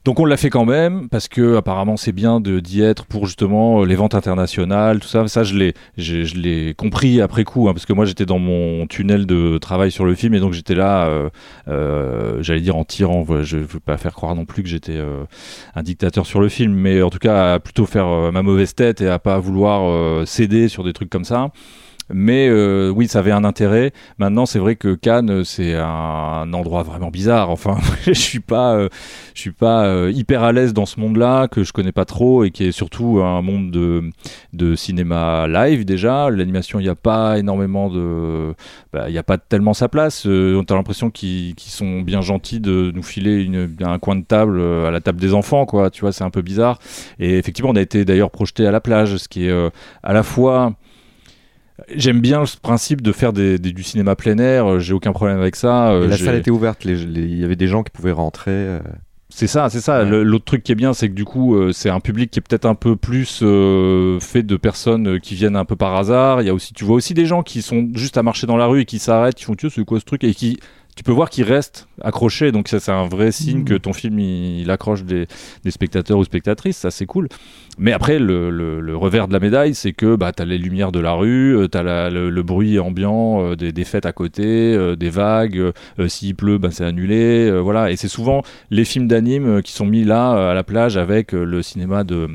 donc 0.07 0.21
on 0.21 0.25
l'a 0.25 0.37
fait 0.37 0.51
quand 0.51 0.65
même 0.65 1.09
parce 1.09 1.27
que 1.27 1.57
apparemment 1.57 1.97
c'est 1.97 2.13
bien 2.13 2.39
de 2.39 2.61
d'y 2.61 2.81
être 2.81 3.07
pour 3.07 3.27
justement 3.27 3.83
euh, 3.83 3.87
les 3.87 3.97
ventes 3.97 4.15
internationales, 4.15 5.01
tout 5.01 5.09
ça. 5.09 5.27
Ça 5.27 5.43
je 5.43 5.57
l'ai 5.57 5.75
je 5.97 6.37
l'ai 6.37 6.75
compris 6.75 7.21
après 7.21 7.43
coup 7.43 7.69
hein, 7.69 7.73
parce 7.73 7.87
que 7.87 7.93
moi 7.93 8.05
j'étais 8.05 8.25
dans 8.25 8.39
mon 8.39 8.87
tunnel 8.87 9.27
de 9.27 9.59
travail 9.59 9.91
sur 9.91 10.05
le 10.05 10.15
film 10.15 10.33
et 10.35 10.39
donc 10.39 10.53
j'étais 10.53 10.77
là, 10.77 11.09
euh, 11.09 11.29
euh, 11.67 12.41
j'allais 12.41 12.61
dire 12.61 12.77
en 12.77 12.85
tirant. 12.85 13.27
Je 13.43 13.57
veux 13.57 13.81
pas 13.81 13.97
faire 13.97 14.15
croire 14.15 14.37
non 14.37 14.45
plus 14.45 14.63
que 14.63 14.69
j'étais 14.69 14.97
un 15.75 15.83
dictateur 15.83 16.25
sur 16.25 16.41
le 16.41 16.49
film, 16.49 16.73
mais 16.73 17.03
en 17.03 17.11
tout 17.11 17.19
cas 17.19 17.55
à 17.55 17.59
plutôt 17.59 17.85
faire 17.85 18.31
ma 18.31 18.43
mauvaise 18.43 18.77
tête 18.77 19.01
et 19.01 19.09
à 19.09 19.19
pas 19.19 19.41
vouloir 19.41 20.25
céder 20.25 20.69
sur 20.69 20.85
des 20.85 20.93
trucs 20.93 21.11
comme 21.11 21.25
ça. 21.25 21.51
Mais 22.13 22.49
euh, 22.49 22.91
oui, 22.91 23.09
ça 23.09 23.19
avait 23.19 23.33
un 23.33 23.45
intérêt. 23.45 23.93
Maintenant, 24.19 24.47
c'est 24.47 24.61
vrai 24.61 24.77
que 24.77 24.95
Cannes, 24.95 25.31
euh, 25.31 25.45
c'est 25.45 25.75
un 25.75 26.53
endroit 26.53 26.85
vraiment 26.85 27.11
bizarre. 27.11 27.51
Enfin, 27.51 27.79
je 28.07 28.13
suis 28.13 28.41
pas, 28.41 28.75
euh, 28.75 28.89
je 29.35 29.41
suis 29.41 29.51
pas 29.51 30.11
hyper 30.11 30.43
à 30.45 30.53
l'aise 30.53 30.73
dans 30.73 30.87
ce 30.87 31.01
monde-là 31.01 31.49
que 31.49 31.65
je 31.65 31.73
connais 31.73 31.93
pas 31.93 32.05
trop 32.05 32.45
et 32.45 32.51
qui 32.51 32.65
est 32.65 32.73
surtout 32.73 33.21
un 33.23 33.43
monde 33.43 33.71
de, 33.71 34.11
de 34.53 34.77
cinéma 34.77 35.47
live 35.49 35.85
déjà. 35.85 36.31
L'animation, 36.31 36.79
il 36.79 36.85
n'y 36.85 36.89
a 36.89 36.95
pas 36.95 37.39
énormément 37.39 37.91
de, 37.91 38.55
bah, 38.93 39.09
il 39.09 39.13
n'y 39.13 39.19
a 39.19 39.23
pas 39.25 39.39
tellement 39.39 39.75
sa 39.75 39.89
place. 39.89 40.27
On 40.27 40.63
a 40.63 40.75
l'impression 40.75 41.11
qu'ils 41.11 41.55
sont 41.59 42.03
bien 42.03 42.21
gentils 42.21 42.61
de 42.61 42.93
nous 42.95 43.03
filer 43.03 43.51
un 43.81 43.99
coin 43.99 44.17
de 44.17 44.25
table 44.25 44.61
à 44.61 44.91
la 44.91 45.01
table 45.01 45.21
des 45.21 45.35
enfants, 45.35 45.67
quoi. 45.67 45.91
Tu 45.91 46.03
vois, 46.03 46.13
c'est 46.13 46.25
un 46.25 46.31
peu 46.31 46.43
bizarre. 46.43 46.79
Et 47.19 47.39
effectivement, 47.39 47.71
on 47.71 47.77
a 47.77 47.81
été 47.81 48.05
d'ailleurs 48.05 48.31
projeté 48.31 48.67
à 48.67 48.71
la 48.71 48.81
plage, 48.81 49.17
ce 49.17 49.29
qui 49.29 49.47
est 49.47 49.71
à 50.03 50.13
la 50.13 50.23
fois 50.23 50.75
J'aime 51.95 52.21
bien 52.21 52.41
le 52.41 52.47
principe 52.61 53.03
de 53.03 53.13
faire 53.13 53.33
des, 53.33 53.59
des- 53.59 53.73
du 53.73 53.83
cinéma 53.83 54.17
plein 54.17 54.39
air, 54.39 54.67
euh, 54.67 54.79
j'ai 54.79 54.95
aucun 54.95 55.13
problème 55.13 55.39
avec 55.39 55.57
ça. 55.57 55.91
euh, 55.93 56.05
Et 56.07 56.09
la 56.09 56.17
salle 56.17 56.37
était 56.37 56.51
ouverte, 56.51 56.85
il 56.85 57.39
y 57.39 57.45
avait 57.45 57.57
des 57.57 57.69
gens 57.69 57.83
qui 57.83 57.91
pouvaient 57.91 58.13
rentrer. 58.13 58.51
euh. 58.53 58.81
C'est 59.29 59.49
ça, 59.49 59.69
c'est 59.69 59.81
ça. 59.81 60.03
Ouais. 60.05 60.25
L'autre 60.25 60.45
truc 60.47 60.63
qui 60.63 60.73
est 60.73 60.77
bien, 60.77 60.95
c'est 60.95 61.09
que 61.11 61.15
du 61.15 61.25
coup, 61.27 61.57
euh, 61.57 61.73
c'est 61.73 61.91
un 61.91 62.01
public 62.01 62.31
qui 62.31 62.39
est 62.39 62.43
peut-être 62.43 62.65
un 62.65 62.75
peu 62.77 62.97
plus 62.97 63.41
euh, 63.43 64.19
fait 64.21 64.43
de 64.43 64.57
personnes 64.57 65.09
euh, 65.09 65.19
qui 65.19 65.35
viennent 65.35 65.57
un 65.57 65.65
peu 65.67 65.77
par 65.77 65.95
hasard. 65.97 66.41
Il 66.41 66.47
y 66.47 66.49
a 66.49 66.55
aussi, 66.55 66.73
tu 66.73 66.85
vois 66.85 66.97
aussi 66.97 67.13
des 67.13 67.27
gens 67.27 67.43
qui 67.43 67.61
sont 67.61 67.89
juste 67.95 68.17
à 68.17 68.23
marcher 68.23 68.47
dans 68.47 68.57
la 68.57 68.67
rue 68.67 68.81
et 68.81 68.85
qui 68.87 68.99
s'arrêtent, 68.99 69.35
qui 69.35 69.45
font 69.45 69.55
tu 69.55 69.69
c'est 69.69 69.85
quoi 69.85 70.01
ce 70.01 70.05
truc 70.07 70.25
et 70.25 70.33
qui 70.33 70.59
tu 70.97 71.03
peux 71.05 71.13
voir 71.13 71.31
qu'ils 71.31 71.45
restent 71.45 71.87
accrochés. 72.03 72.51
Donc 72.53 72.69
ça, 72.69 72.81
c'est 72.81 72.91
un 72.91 73.07
vrai 73.07 73.31
signe 73.31 73.59
Mhm. 73.59 73.65
que 73.67 73.75
ton 73.75 73.93
film 73.93 74.19
il, 74.19 74.61
il 74.63 74.71
accroche 74.71 75.05
des, 75.05 75.27
des 75.63 75.71
spectateurs 75.71 76.19
ou 76.19 76.25
spectatrices. 76.25 76.79
Ça, 76.79 76.91
c'est 76.91 77.07
cool. 77.07 77.29
Mais 77.79 77.93
après, 77.93 78.19
le, 78.19 78.49
le- 78.51 78.81
le 78.81 78.97
revers 78.97 79.29
de 79.29 79.33
la 79.35 79.39
médaille, 79.39 79.75
c'est 79.75 79.93
que 79.93 80.17
bah, 80.17 80.33
tu 80.33 80.43
as 80.43 80.47
les 80.47 80.57
lumières 80.59 80.93
de 80.93 80.99
la 81.01 81.13
rue, 81.13 81.55
euh, 81.57 81.69
tu 81.69 81.77
as 81.77 82.09
le, 82.11 82.31
le 82.31 82.43
bruit 82.43 82.79
ambiant 82.79 83.43
euh, 83.43 83.55
des, 83.57 83.71
des 83.73 83.85
fêtes 83.85 84.07
à 84.07 84.13
côté, 84.13 84.45
euh, 84.75 84.97
des 84.97 85.11
vagues. 85.11 85.59
euh, 85.99 86.09
S'il 86.09 86.35
pleut, 86.35 86.57
bah, 86.59 86.71
c'est 86.73 86.85
annulé. 86.85 87.51
voilà. 87.61 87.91
Et 87.93 87.97
c'est 87.97 88.09
souvent 88.09 88.43
les 88.71 88.85
films 88.87 89.07
d'anime 89.07 89.61
qui 89.63 89.73
sont 89.73 89.87
mis 89.87 90.05
là 90.05 90.51
à 90.51 90.55
la 90.55 90.65
plage 90.65 90.97
avec 90.97 91.33
le 91.33 91.61
cinéma 91.63 92.03
de 92.05 92.29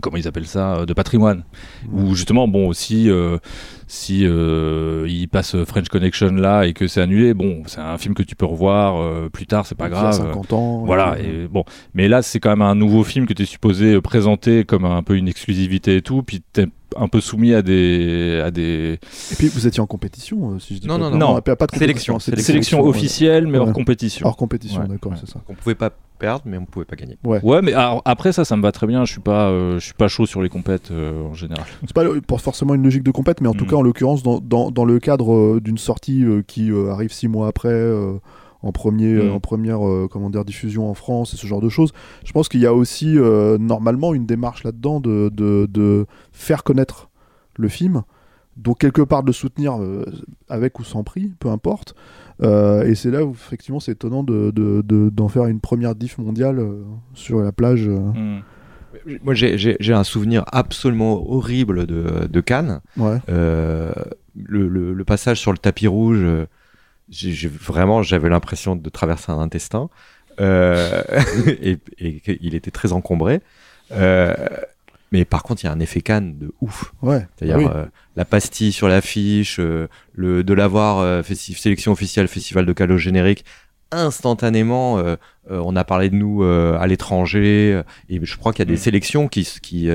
comment 0.00 0.16
ils 0.16 0.28
appellent 0.28 0.46
ça 0.46 0.76
euh, 0.76 0.86
de 0.86 0.92
patrimoine 0.92 1.44
où 1.92 2.14
justement 2.14 2.48
bon 2.48 2.72
si 2.72 3.08
euh, 3.10 3.38
si 3.86 4.22
euh, 4.24 5.06
il 5.08 5.28
passe 5.28 5.56
French 5.64 5.88
Connection 5.88 6.32
là 6.32 6.64
et 6.64 6.72
que 6.72 6.86
c'est 6.88 7.00
annulé 7.00 7.34
bon 7.34 7.62
c'est 7.66 7.80
un 7.80 7.98
film 7.98 8.14
que 8.14 8.22
tu 8.22 8.34
peux 8.36 8.46
revoir 8.46 9.00
euh, 9.00 9.28
plus 9.32 9.46
tard 9.46 9.66
c'est 9.66 9.74
pas 9.76 9.86
Il 9.88 9.92
y 9.92 9.96
a 9.96 10.00
grave 10.00 10.12
50 10.14 10.52
ans. 10.52 10.84
voilà 10.84 11.14
euh, 11.18 11.44
et 11.44 11.48
bon 11.48 11.64
mais 11.94 12.08
là 12.08 12.22
c'est 12.22 12.40
quand 12.40 12.50
même 12.50 12.62
un 12.62 12.74
nouveau 12.74 13.04
film 13.04 13.26
que 13.26 13.32
tu 13.32 13.42
es 13.42 13.46
supposé 13.46 14.00
présenter 14.00 14.64
comme 14.64 14.84
un 14.84 15.02
peu 15.02 15.16
une 15.16 15.28
exclusivité 15.28 15.96
et 15.96 16.02
tout 16.02 16.22
puis 16.22 16.42
t'es 16.52 16.66
un 16.96 17.08
peu 17.08 17.20
soumis 17.20 17.52
à 17.52 17.62
des 17.62 18.40
à 18.44 18.50
des 18.50 18.98
Et 19.32 19.34
puis 19.36 19.48
vous 19.48 19.66
étiez 19.66 19.80
en 19.80 19.86
compétition, 19.86 20.58
si 20.60 20.76
je 20.76 20.80
dis 20.80 20.86
Non, 20.86 20.98
pas 20.98 21.04
non, 21.04 21.10
de- 21.10 21.16
non. 21.16 21.40
pas, 21.42 21.56
pas 21.56 21.66
de 21.66 21.76
Sélection, 21.76 22.18
sélections 22.20 22.80
ouais. 22.82 22.88
officielles 22.88 23.46
mais 23.48 23.58
hors 23.58 23.66
Ouais. 23.66 23.72
compétition 23.74 24.26
Hors 24.26 24.36
compétition, 24.36 24.82
Ouais. 24.82 24.88
d'accord, 24.88 25.12
Ouais. 25.12 25.18
c'est 25.20 25.28
ça. 25.28 25.40
On 25.48 25.54
pouvait 25.54 25.74
pas 25.74 25.90
perdre, 26.16 26.42
mais 26.46 26.58
on 26.58 26.64
pouvait 26.64 26.84
pas 26.84 26.96
gagner. 26.96 27.18
ouais 27.24 27.62
mais 27.62 27.72
alors, 27.72 28.02
après 28.04 28.32
ça 28.32 28.44
ça 28.44 28.56
me 28.56 28.62
va 28.62 28.72
très 28.72 28.86
bien 28.86 29.04
je 29.04 29.12
suis 29.12 29.20
pas 29.20 29.48
euh, 29.50 29.78
je 29.78 29.84
suis 29.84 29.94
pas 29.94 30.08
chaud 30.08 30.26
sur 30.26 30.42
les 30.42 30.48
compètes 30.48 30.90
euh, 30.90 31.22
en 31.28 31.34
général 31.34 31.64
C'est 31.82 31.92
pas 31.92 32.04
pour 32.26 32.40
forcément 32.40 32.74
une 32.74 32.82
logique 32.82 33.02
de 33.04 33.10
compète, 33.10 33.40
mais 33.40 33.48
en 33.48 33.54
tout 33.54 33.64
Mm. 33.64 33.68
cas, 33.68 33.76
en 33.76 33.82
l'occurrence, 33.82 34.22
dans, 34.22 34.40
dans, 34.40 34.70
dans 34.70 34.84
le 34.84 34.98
cadre 34.98 35.32
euh, 35.34 35.60
d'une 35.62 35.78
sortie 35.78 36.24
euh, 36.24 36.42
qui 36.46 36.70
euh, 36.70 36.90
arrive 36.90 37.12
six 37.12 37.28
mois 37.28 37.48
après, 37.48 37.68
euh, 37.68 38.14
en, 38.62 38.72
premier, 38.72 39.12
euh, 39.12 39.30
Mm. 39.30 39.34
en 39.34 39.40
première 39.40 39.86
euh, 39.86 40.08
comment 40.10 40.30
dire, 40.30 40.44
diffusion 40.44 40.88
en 40.90 40.94
France 40.94 41.34
et 41.34 41.36
ce 41.36 41.46
genre 41.46 41.60
de 41.60 41.68
choses, 41.68 41.92
je 42.24 42.32
pense 42.32 42.48
qu'il 42.48 42.60
y 42.60 42.66
a 42.66 42.72
aussi 42.74 43.18
euh, 43.18 43.58
normalement 43.58 44.14
une 44.14 44.26
démarche 44.26 44.64
là-dedans 44.64 45.00
de, 45.00 45.30
de, 45.32 45.66
de 45.70 46.06
faire 46.32 46.64
connaître 46.64 47.08
le 47.56 47.68
film, 47.68 48.02
donc 48.56 48.78
quelque 48.78 49.02
part 49.02 49.22
de 49.22 49.28
le 49.28 49.32
soutenir 49.32 49.80
euh, 49.80 50.04
avec 50.48 50.78
ou 50.78 50.84
sans 50.84 51.04
prix, 51.04 51.32
peu 51.38 51.48
importe. 51.50 51.94
Euh, 52.42 52.82
et 52.84 52.94
c'est 52.94 53.10
là 53.10 53.24
où 53.24 53.30
effectivement 53.32 53.80
c'est 53.80 53.92
étonnant 53.92 54.22
de, 54.22 54.50
de- 54.50 54.82
de- 54.82 55.08
d'en 55.10 55.28
faire 55.28 55.46
une 55.46 55.60
première 55.60 55.94
diff 55.94 56.18
mondiale 56.18 56.58
euh, 56.58 56.82
sur 57.14 57.40
la 57.40 57.52
plage. 57.52 57.86
euh. 57.88 57.98
Mm. 57.98 58.42
Moi, 59.22 59.34
j'ai- 59.34 59.56
un 59.92 60.04
souvenir 60.04 60.44
absolument 60.52 61.30
horrible 61.30 61.86
de, 61.86 62.26
de 62.28 62.40
Cannes. 62.40 62.80
Ouais. 62.96 63.18
Euh, 63.28 63.92
le, 64.34 64.68
le- 64.68 64.92
le 64.94 65.04
passage 65.04 65.38
sur 65.38 65.52
le 65.52 65.58
tapis 65.58 65.86
rouge, 65.86 66.24
vraiment, 67.48 68.02
j'avais 68.02 68.28
l'impression 68.28 68.74
de 68.74 68.88
traverser 68.90 69.30
un 69.32 69.38
intestin. 69.38 69.88
Euh, 70.40 71.02
et, 71.46 71.78
et 71.98 72.38
il 72.40 72.54
était 72.54 72.70
très 72.70 72.92
encombré. 72.92 73.40
Euh, 73.92 74.34
mais 75.12 75.24
par 75.24 75.42
contre, 75.42 75.62
il 75.62 75.66
y 75.66 75.68
a 75.68 75.72
un 75.72 75.80
effet 75.80 76.00
Cannes 76.00 76.38
de 76.38 76.52
ouf. 76.60 76.92
Ouais. 77.02 77.26
C'est-à-dire 77.36 77.56
Ah 77.56 77.58
oui. 77.58 77.66
euh, 77.72 77.86
la 78.16 78.24
pastille 78.24 78.72
sur 78.72 78.88
l'affiche, 78.88 79.58
euh, 79.60 79.88
le 80.14 80.42
de 80.44 80.52
l'avoir 80.54 80.98
euh, 80.98 81.22
sélection 81.22 81.92
officielle 81.92 82.28
Festival 82.28 82.66
de 82.66 82.92
au 82.92 82.96
générique. 82.96 83.44
Instantanément, 83.92 85.00
on 85.48 85.76
a 85.76 85.84
parlé 85.84 86.10
de 86.10 86.16
nous 86.16 86.42
à 86.42 86.84
l'étranger 86.88 87.82
et 88.08 88.20
je 88.20 88.36
crois 88.36 88.52
qu'il 88.52 88.58
y 88.64 88.68
a 88.68 88.70
des 88.70 88.74
Mm. 88.74 88.76
sélections 88.78 89.28
qui 89.28 89.44
qui, 89.62 89.88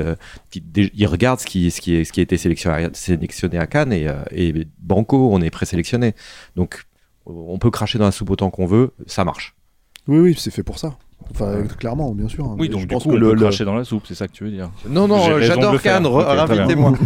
qui 0.49 0.63
ils 0.95 1.07
regardent 1.07 1.41
ce 1.41 1.45
qui 1.45 1.69
ce 1.71 1.81
qui 1.81 1.95
est 1.95 2.05
ce 2.05 2.13
qui 2.13 2.21
a 2.21 2.23
été 2.23 2.37
sélectionné, 2.37 2.87
sélectionné 2.93 3.57
à 3.57 3.67
Cannes 3.67 3.91
et, 3.91 4.07
et 4.31 4.65
banco, 4.79 5.29
on 5.33 5.41
est 5.41 5.49
présélectionné. 5.49 6.13
Donc 6.55 6.85
on 7.25 7.57
peut 7.59 7.69
cracher 7.69 7.99
dans 7.99 8.05
la 8.05 8.11
soupe 8.11 8.29
autant 8.29 8.49
qu'on 8.49 8.65
veut, 8.65 8.93
ça 9.07 9.25
marche. 9.25 9.55
Oui, 10.07 10.19
oui, 10.19 10.35
c'est 10.39 10.51
fait 10.51 10.63
pour 10.63 10.79
ça. 10.79 10.97
Enfin, 11.31 11.63
clairement, 11.79 12.11
bien 12.13 12.27
sûr. 12.27 12.45
Oui, 12.51 12.55
Mais 12.61 12.67
donc 12.67 12.81
je 12.81 12.85
du 12.87 12.93
pense 12.93 13.03
coup, 13.03 13.09
que 13.09 13.15
on 13.15 13.19
le- 13.19 13.29
peut 13.29 13.35
le- 13.35 13.41
cracher 13.41 13.65
dans 13.65 13.75
la 13.75 13.83
soupe, 13.83 14.03
c'est 14.07 14.15
ça 14.15 14.27
que 14.27 14.33
tu 14.33 14.43
veux 14.43 14.51
dire. 14.51 14.69
Non, 14.89 15.07
non, 15.07 15.29
euh, 15.29 15.41
j'adore. 15.41 15.81
Cannes, 15.81 16.05
réinvitez-moi. 16.07 16.93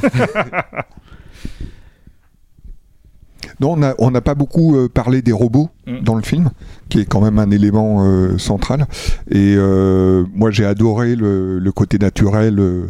Non, 3.61 3.77
on 3.99 4.11
n'a 4.11 4.21
pas 4.21 4.35
beaucoup 4.35 4.75
euh, 4.75 4.89
parlé 4.89 5.21
des 5.21 5.31
robots 5.31 5.69
Mm. 5.87 5.99
dans 6.03 6.15
le 6.15 6.23
film, 6.23 6.49
qui 6.89 6.99
est 6.99 7.05
quand 7.05 7.21
même 7.21 7.37
un 7.39 7.51
élément 7.51 7.99
euh, 8.03 8.37
central. 8.37 8.85
Et 9.29 9.53
euh, 9.55 10.25
moi, 10.33 10.49
j'ai 10.51 10.65
adoré 10.65 11.15
le, 11.15 11.59
le 11.59 11.71
côté 11.71 11.97
naturel 11.99 12.59
euh, 12.59 12.87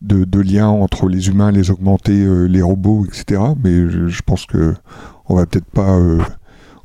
de, 0.00 0.24
de 0.24 0.40
lien 0.40 0.68
entre 0.68 1.08
les 1.08 1.28
humains, 1.28 1.50
les 1.50 1.70
augmentés, 1.70 2.24
euh, 2.24 2.44
les 2.46 2.62
robots, 2.62 3.04
etc. 3.06 3.42
Mais 3.62 3.90
je, 3.90 4.08
je 4.08 4.22
pense 4.22 4.46
que 4.46 4.74
on 5.28 5.34
va 5.34 5.44
peut-être 5.46 5.66
pas. 5.70 5.98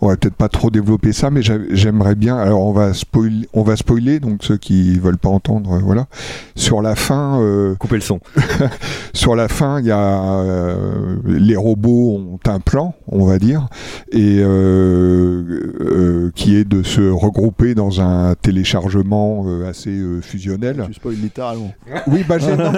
On 0.03 0.07
va 0.09 0.17
peut-être 0.17 0.35
pas 0.35 0.49
trop 0.49 0.69
développer 0.69 1.13
ça, 1.13 1.29
mais 1.31 1.41
j'a- 1.41 1.57
j'aimerais 1.71 2.15
bien. 2.15 2.35
Alors 2.37 2.61
on 2.65 2.73
va 2.73 2.93
spoiler, 2.93 3.47
on 3.53 3.63
va 3.63 3.75
spoiler, 3.77 4.19
donc 4.19 4.43
ceux 4.43 4.57
qui 4.57 4.99
veulent 4.99 5.17
pas 5.17 5.29
entendre, 5.29 5.73
euh, 5.75 5.79
voilà. 5.81 6.07
Sur 6.55 6.81
la 6.81 6.95
fin, 6.95 7.39
euh, 7.41 7.75
Coupez 7.75 7.95
le 7.95 8.01
son. 8.01 8.19
sur 9.13 9.35
la 9.35 9.47
fin, 9.47 9.79
il 9.79 9.85
y 9.85 9.91
a 9.91 10.23
euh, 10.33 11.15
les 11.25 11.55
robots 11.55 12.17
ont 12.17 12.39
un 12.49 12.59
plan, 12.59 12.95
on 13.07 13.25
va 13.25 13.39
dire, 13.39 13.67
et 14.11 14.39
euh, 14.41 15.43
euh, 15.81 16.31
qui 16.35 16.55
est 16.57 16.65
de 16.65 16.83
se 16.83 17.01
regrouper 17.09 17.73
dans 17.75 18.01
un 18.01 18.35
téléchargement 18.35 19.45
euh, 19.47 19.69
assez 19.69 19.89
euh, 19.91 20.19
fusionnel. 20.21 20.83
Tu 20.87 20.93
spoil 20.95 21.15
littéralement. 21.15 21.71
Oui, 22.07 22.25
bah 22.27 22.37
non, 22.39 22.73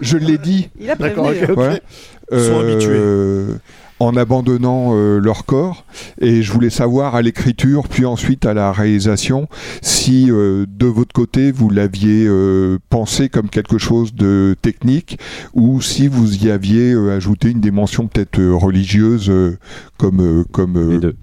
je 0.00 0.16
l'ai 0.16 0.38
dit. 0.38 0.70
Il 0.80 0.90
a 0.90 0.96
D'accord, 0.96 1.26
prévenu. 1.26 1.52
Voilà. 1.54 1.74
Sont 1.74 2.62
Euh, 2.62 3.54
en 4.00 4.16
abandonnant 4.16 4.90
euh, 4.92 5.18
leur 5.18 5.44
corps. 5.44 5.84
Et 6.20 6.42
je 6.42 6.52
voulais 6.52 6.70
savoir 6.70 7.14
à 7.14 7.22
l'écriture, 7.22 7.88
puis 7.88 8.04
ensuite 8.04 8.46
à 8.46 8.54
la 8.54 8.72
réalisation, 8.72 9.48
si 9.82 10.30
euh, 10.30 10.66
de 10.68 10.86
votre 10.86 11.12
côté 11.12 11.50
vous 11.52 11.70
l'aviez 11.70 12.26
euh, 12.26 12.78
pensé 12.90 13.28
comme 13.28 13.48
quelque 13.48 13.78
chose 13.78 14.14
de 14.14 14.56
technique, 14.62 15.18
ou 15.54 15.80
si 15.80 16.08
vous 16.08 16.44
y 16.44 16.50
aviez 16.50 16.92
euh, 16.92 17.14
ajouté 17.16 17.50
une 17.50 17.60
dimension 17.60 18.06
peut-être 18.06 18.38
euh, 18.38 18.54
religieuse, 18.54 19.30
euh, 19.30 19.58
comme, 19.96 20.20
euh, 20.20 20.44
comme 20.52 20.76
euh, 20.76 20.90
Les 20.92 20.98
deux. 20.98 21.16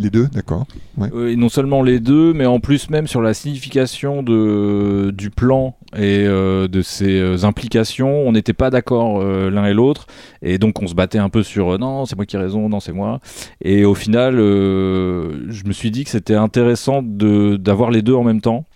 Les 0.00 0.10
deux, 0.10 0.28
d'accord. 0.28 0.64
Ouais. 0.96 1.08
Euh, 1.12 1.34
non 1.34 1.48
seulement 1.48 1.82
les 1.82 1.98
deux, 1.98 2.32
mais 2.32 2.46
en 2.46 2.60
plus 2.60 2.88
même 2.88 3.08
sur 3.08 3.20
la 3.20 3.34
signification 3.34 4.22
de, 4.22 5.10
du 5.10 5.30
plan 5.30 5.74
et 5.96 6.26
euh, 6.26 6.68
de 6.68 6.82
ses 6.82 7.18
euh, 7.18 7.44
implications, 7.44 8.26
on 8.26 8.32
n'était 8.32 8.52
pas 8.52 8.68
d'accord 8.70 9.20
euh, 9.22 9.50
l'un 9.50 9.64
et 9.64 9.72
l'autre, 9.72 10.06
et 10.42 10.58
donc 10.58 10.82
on 10.82 10.86
se 10.86 10.94
battait 10.94 11.18
un 11.18 11.30
peu 11.30 11.42
sur 11.42 11.78
non 11.78 12.04
c'est 12.04 12.16
moi 12.16 12.26
qui 12.26 12.36
ai 12.36 12.38
raison, 12.38 12.68
non 12.68 12.80
c'est 12.80 12.92
moi, 12.92 13.20
et 13.62 13.84
au 13.84 13.94
final 13.94 14.36
je 14.36 15.64
me 15.66 15.72
suis 15.72 15.90
dit 15.90 16.04
que 16.04 16.10
c'était 16.10 16.34
intéressant 16.34 17.02
d'avoir 17.02 17.90
les 17.90 18.02
deux 18.02 18.14
en 18.14 18.24
même 18.24 18.40
temps. 18.40 18.66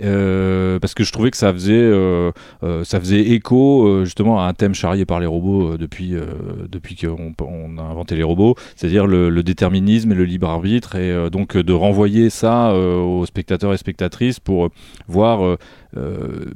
Parce 0.00 0.94
que 0.94 1.02
je 1.02 1.10
trouvais 1.10 1.32
que 1.32 1.36
ça 1.36 1.52
faisait, 1.52 1.90
ça 2.84 3.00
faisait 3.00 3.20
écho 3.20 4.04
justement 4.04 4.40
à 4.40 4.44
un 4.44 4.52
thème 4.52 4.74
charrié 4.74 5.04
par 5.04 5.18
les 5.18 5.26
robots 5.26 5.76
depuis, 5.76 6.14
depuis 6.70 6.94
qu'on 6.94 7.34
on 7.40 7.78
a 7.78 7.82
inventé 7.82 8.14
les 8.14 8.22
robots, 8.22 8.54
c'est-à-dire 8.76 9.06
le, 9.08 9.42
déterminisme 9.42 10.12
et 10.12 10.14
le 10.14 10.24
libre 10.24 10.48
arbitre, 10.48 10.94
et 10.94 11.30
donc 11.30 11.56
de 11.56 11.72
renvoyer 11.72 12.30
ça 12.30 12.72
aux 12.74 13.26
spectateurs 13.26 13.72
et 13.72 13.76
spectatrices 13.76 14.38
pour 14.38 14.70
voir. 15.08 15.58
Euh, 15.96 16.46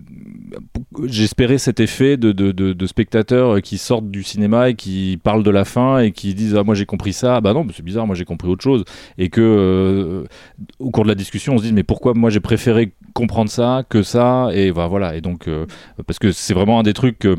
J'espérais 1.04 1.58
cet 1.58 1.80
effet 1.80 2.16
de, 2.16 2.86
spectateurs 2.86 3.62
qui 3.62 3.78
sortent 3.78 4.10
du 4.10 4.22
cinéma 4.22 4.70
et 4.70 4.74
qui 4.74 5.18
parlent 5.22 5.42
de 5.42 5.50
la 5.50 5.64
fin 5.64 6.00
et 6.00 6.12
qui 6.12 6.34
disent 6.34 6.54
ah 6.56 6.64
moi 6.64 6.74
j'ai 6.74 6.84
compris 6.84 7.12
ça. 7.12 7.40
Bah 7.40 7.54
non 7.54 7.66
c'est 7.74 7.82
bizarre 7.84 8.06
moi 8.06 8.14
j'ai 8.14 8.24
compris 8.24 8.48
autre 8.48 8.62
chose. 8.62 8.84
Et 9.18 9.30
que 9.30 9.40
euh, 9.40 10.24
au 10.78 10.90
cours 10.90 11.04
de 11.04 11.08
la 11.08 11.14
discussion 11.14 11.54
on 11.54 11.58
se 11.58 11.62
dit 11.62 11.72
mais 11.72 11.82
pourquoi 11.82 12.12
moi 12.14 12.30
j'ai 12.30 12.40
préféré 12.40 12.92
comprendre 13.14 13.50
ça 13.50 13.84
que 13.88 14.02
ça? 14.02 14.50
Et 14.52 14.72
bah, 14.72 14.86
voilà. 14.86 15.16
Et 15.16 15.20
donc 15.20 15.48
euh, 15.48 15.66
parce 16.06 16.18
que 16.18 16.32
c'est 16.32 16.54
vraiment 16.54 16.78
un 16.78 16.82
des 16.82 16.94
trucs 16.94 17.18
que- 17.18 17.36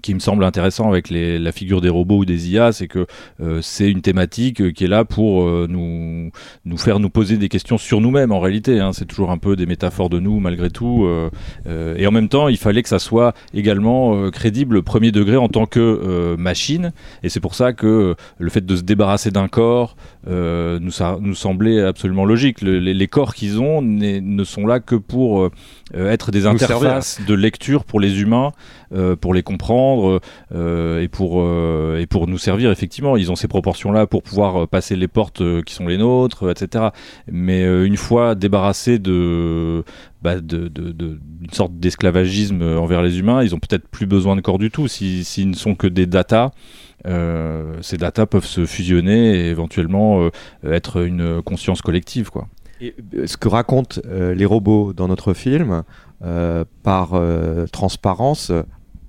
qui 0.00 0.14
me 0.14 0.20
semble 0.20 0.42
intéressant 0.44 0.88
avec 0.88 1.10
les- 1.10 1.38
la 1.38 1.52
figure 1.52 1.80
des 1.80 1.90
robots 1.90 2.18
ou 2.18 2.24
des 2.24 2.50
IA, 2.50 2.72
c'est 2.72 2.88
que 2.88 3.06
euh, 3.40 3.60
c'est 3.62 3.90
une 3.90 4.00
thématique 4.00 4.60
euh, 4.62 4.70
qui 4.72 4.84
est 4.84 4.88
là 4.88 5.04
pour 5.04 5.42
euh, 5.44 5.66
nous, 5.68 6.30
nous 6.64 6.78
faire 6.78 6.98
nous 6.98 7.10
poser 7.10 7.36
des 7.36 7.48
questions 7.48 7.76
sur 7.78 8.00
nous-mêmes 8.00 8.32
en 8.32 8.40
réalité. 8.40 8.80
hein. 8.80 8.92
c'est 8.92 9.04
toujours 9.04 9.30
un 9.30 9.38
peu 9.38 9.54
des 9.54 9.66
métaphores 9.66 10.08
de 10.08 10.18
nous 10.18 10.40
malgré 10.40 10.70
tout. 10.70 11.04
euh, 11.04 11.94
et 11.96 12.06
en 12.06 12.10
même 12.10 12.28
temps, 12.28 12.48
il 12.48 12.56
fallait 12.56 12.82
que 12.82 12.88
ça 12.88 12.98
soit 12.98 13.34
également 13.54 14.30
crédible 14.30 14.82
premier 14.82 15.12
degré 15.12 15.36
en 15.36 15.48
tant 15.48 15.66
que 15.66 16.34
machine. 16.38 16.92
Et 17.22 17.28
c'est 17.28 17.40
pour 17.40 17.54
ça 17.54 17.72
que 17.72 18.14
le 18.38 18.50
fait 18.50 18.64
de 18.64 18.76
se 18.76 18.82
débarrasser 18.82 19.30
d'un 19.30 19.48
corps 19.48 19.96
nous, 20.26 20.90
ça, 20.90 21.18
nous 21.20 21.34
semblait 21.34 21.80
absolument 21.82 22.24
logique. 22.24 22.62
Le- 22.62 22.78
les, 22.78 22.94
les 22.94 23.08
corps 23.08 23.34
qu'ils 23.34 23.60
ont 23.60 23.82
ne 23.82 24.44
sont 24.44 24.66
là 24.66 24.80
que 24.80 24.94
pour 24.94 25.50
être 25.94 26.30
des 26.30 26.46
interfaces 26.66 27.20
de 27.26 27.34
lecture 27.34 27.84
pour 27.84 28.00
les 28.00 28.22
humains, 28.22 28.52
pour 29.20 29.34
les 29.34 29.42
comprendre 29.42 29.81
euh, 30.54 31.00
et, 31.00 31.08
pour, 31.08 31.40
euh, 31.42 31.98
et 32.00 32.06
pour 32.06 32.26
nous 32.28 32.38
servir 32.38 32.70
effectivement. 32.70 33.16
Ils 33.16 33.30
ont 33.30 33.36
ces 33.36 33.48
proportions-là 33.48 34.06
pour 34.06 34.22
pouvoir 34.22 34.62
euh, 34.62 34.66
passer 34.66 34.96
les 34.96 35.08
portes 35.08 35.42
qui 35.64 35.74
sont 35.74 35.86
les 35.86 35.98
nôtres, 35.98 36.50
etc. 36.50 36.86
Mais 37.30 37.62
une 37.64 37.96
fois 37.96 38.34
débarrassés 38.34 38.98
de, 38.98 39.84
bah, 40.22 40.34
sorte 41.52 41.74
d'esclavagisme 41.78 42.62
envers 42.62 43.02
les 43.02 43.18
humains, 43.18 43.42
ils 43.42 43.54
ont 43.54 43.58
peut-être 43.58 43.88
plus 43.88 44.06
besoin 44.06 44.36
de 44.36 44.40
corps 44.40 44.58
du 44.58 44.70
tout. 44.70 44.88
Si- 44.88 45.24
S'ils 45.24 45.50
ne 45.50 45.54
sont 45.54 45.74
que 45.74 45.86
des 45.86 46.06
datas, 46.06 46.50
euh, 47.06 47.76
ces 47.80 47.96
datas 47.96 48.26
peuvent 48.26 48.44
se 48.46 48.64
fusionner 48.66 49.34
et 49.34 49.48
éventuellement 49.50 50.28
être 50.64 51.04
une 51.04 51.42
conscience 51.42 51.82
collective, 51.82 52.30
quoi. 52.30 52.48
Et 52.80 52.94
ce 53.26 53.36
que 53.36 53.48
racontent 53.48 54.00
les 54.34 54.44
robots 54.44 54.92
dans 54.92 55.06
notre 55.08 55.34
film, 55.34 55.82
par 56.82 57.10
transparence, 57.72 58.52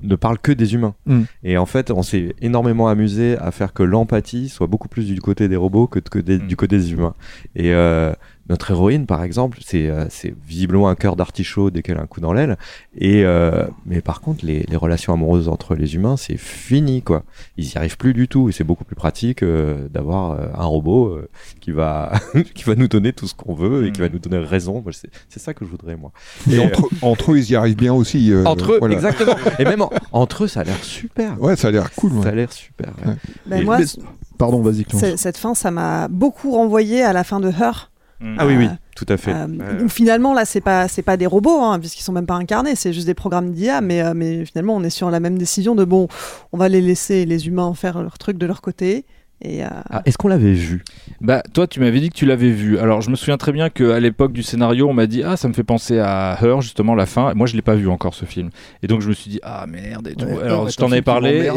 ne 0.04 0.16
parle 0.16 0.38
que 0.40 0.52
des 0.52 0.74
humains. 0.74 0.96
Mm. 1.06 1.22
Et 1.44 1.58
en 1.58 1.66
fait, 1.66 1.92
on 1.92 2.04
s'est 2.04 2.36
énormément 2.42 2.88
amusé 2.88 3.38
à 3.38 3.52
faire 3.52 3.74
que 3.74 3.84
l'empathie 3.84 4.50
soit 4.50 4.68
beaucoup 4.68 4.88
plus 4.90 5.08
du 5.08 5.20
côté 5.22 5.48
des 5.48 5.56
robots 5.56 5.88
que, 5.88 6.00
que 6.00 6.20
des- 6.20 6.38
du 6.40 6.56
côté 6.56 6.78
des 6.78 6.92
humains. 6.92 7.14
Et 7.56 7.74
euh, 7.74 8.14
notre 8.50 8.72
héroïne, 8.72 9.06
par 9.06 9.24
exemple, 9.24 9.60
c'est 9.66 9.88
euh, 9.90 10.06
c'est 10.10 10.34
visiblement 10.46 10.90
un 10.90 10.96
cœur 10.96 11.16
d'artichaut 11.16 11.70
dès 11.72 11.82
qu'elle 11.82 11.98
a 11.98 12.02
un 12.02 12.08
coup 12.08 12.20
dans 12.20 12.34
l'aile. 12.34 12.58
Et 12.98 13.24
euh, 13.24 13.66
mais 13.86 14.02
par 14.02 14.20
contre, 14.22 14.46
les, 14.46 14.66
les 14.70 14.76
relations 14.76 15.14
amoureuses 15.14 15.48
entre 15.48 15.76
les 15.76 15.96
humains, 15.96 16.18
c'est 16.18 16.36
fini, 16.38 17.02
quoi. 17.02 17.24
Ils 17.58 17.72
y 17.72 17.78
arrivent 17.78 17.98
plus 17.98 18.14
du 18.14 18.28
tout. 18.28 18.50
Et 18.50 18.52
c'est 18.52 18.64
beaucoup 18.66 18.84
plus 18.84 18.96
pratique 18.98 19.44
euh, 19.44 19.88
d'avoir 19.90 20.32
euh, 20.32 20.48
un 20.56 20.66
robot 20.66 21.08
euh, 21.08 21.30
qui 21.62 21.72
va 21.72 22.12
qui 22.54 22.64
va 22.66 22.76
nous 22.76 22.88
donner 22.90 23.14
tout 23.14 23.28
ce 23.28 23.34
qu'on 23.34 23.54
veut 23.54 23.88
et 23.88 23.92
qui 23.94 24.02
va 24.02 24.10
nous 24.10 24.20
donner 24.20 24.38
raison. 24.40 24.82
Moi, 24.82 24.92
c'est 24.92 25.10
c'est 25.30 25.40
ça 25.40 25.54
que 25.54 25.64
je 25.64 25.70
voudrais, 25.70 25.96
moi. 25.96 26.12
Et 26.52 26.60
entre, 26.60 26.90
entre 27.02 27.32
eux, 27.32 27.38
ils 27.38 27.50
y 27.52 27.56
arrivent 27.56 27.78
bien 27.78 27.94
aussi. 27.94 28.32
euh, 28.34 28.44
entre 28.46 28.74
eux, 28.74 28.80
voilà. 28.80 28.96
exactement. 28.96 29.36
Et 29.60 29.64
même 29.64 29.82
en- 29.82 29.92
entre 30.12 30.44
eux, 30.44 30.48
ça 30.48 30.62
a 30.62 30.64
l'air 30.66 30.84
super. 30.84 31.42
Ouais, 31.42 31.56
ça 31.56 31.70
a 31.70 31.72
l'air 31.72 31.90
cool. 31.94 32.12
ouais. 32.14 32.24
Ça 32.24 32.30
a 32.30 32.32
l'air 32.34 32.52
super. 32.52 32.90
ouais. 33.06 33.14
Ben, 33.46 33.62
Et- 33.62 33.64
moi, 33.64 33.78
Pardon, 34.38 34.62
vas-y, 34.62 34.86
cette 35.16 35.38
fin, 35.38 35.54
ça 35.54 35.70
m'a 35.72 36.08
beaucoup 36.10 36.52
renvoyé 36.52 37.04
à 37.04 37.14
la 37.14 37.24
fin 37.24 37.40
de 37.40 37.50
Her. 37.50 37.92
Ah 38.38 38.46
oui, 38.48 38.56
oui, 38.58 38.66
Euh, 38.66 38.76
tout 38.96 39.06
à 39.10 39.18
fait. 39.18 39.34
Euh, 39.34 39.48
Ouais. 39.48 39.90
finalement, 39.90 40.34
là, 40.34 40.46
c'est 40.46 40.62
pas 40.62 40.88
c'est 40.88 41.02
pas 41.02 41.18
des 41.18 41.26
robots, 41.26 41.62
hein, 41.62 41.80
puisqu'ils 41.80 42.04
sont 42.04 42.14
même 42.14 42.26
pas 42.26 42.36
incarnés, 42.36 42.76
c'est 42.76 42.94
juste 42.94 43.06
des 43.08 43.14
programmes 43.14 43.52
d'IA, 43.52 43.82
mais, 43.82 44.02
euh, 44.02 44.14
mais 44.16 44.46
finalement, 44.46 44.76
on 44.76 44.84
est 44.84 44.90
sur 44.90 45.10
la 45.12 45.20
même 45.20 45.38
décision 45.38 45.76
de 45.76 45.84
bon, 45.86 46.08
on 46.52 46.58
va 46.58 46.70
les 46.70 46.82
laisser 46.82 47.26
les 47.26 47.48
humains 47.48 47.74
faire 47.74 48.02
leur 48.02 48.18
truc 48.18 48.38
de 48.38 48.46
leur 48.46 48.62
côté. 48.62 49.06
Euh, 49.46 49.68
Ah, 49.90 50.02
Est-ce 50.06 50.18
qu'on 50.18 50.30
l'avait 50.30 50.54
vu? 50.54 50.84
Bah, 51.20 51.44
toi, 51.54 51.68
tu 51.68 51.82
m'avais 51.82 52.00
dit 52.00 52.10
que 52.10 52.16
tu 52.16 52.26
l'avais 52.26 52.50
vu. 52.50 52.78
Alors, 52.78 53.02
je 53.02 53.10
me 53.10 53.16
souviens 53.18 53.36
très 53.38 53.52
bien 53.52 53.70
qu'à 53.70 54.00
l'époque 54.00 54.32
du 54.32 54.42
scénario, 54.42 54.88
on 54.88 54.94
m'a 54.94 55.06
dit 55.06 55.22
Ah, 55.24 55.36
ça 55.36 55.50
me 55.50 55.54
fait 55.54 55.64
penser 55.66 56.00
à 56.00 56.38
Her, 56.42 56.62
justement, 56.62 56.96
la 56.96 57.06
fin. 57.06 57.30
Et 57.32 57.34
moi, 57.34 57.46
je 57.46 57.56
l'ai 57.56 57.62
pas 57.62 57.76
vu 57.76 57.90
encore 57.90 58.14
ce 58.14 58.24
film. 58.24 58.52
Et 58.84 58.88
donc, 58.88 59.02
je 59.02 59.10
me 59.10 59.14
suis 59.14 59.30
dit 59.30 59.40
Ah, 59.44 59.66
merde. 59.68 60.08
Et 60.08 60.16
tout. 60.16 60.26
Ouais, 60.26 60.44
Alors, 60.44 60.70
je 60.70 60.78
t'en 60.78 60.92
ai 60.94 61.02
parlé. 61.02 61.50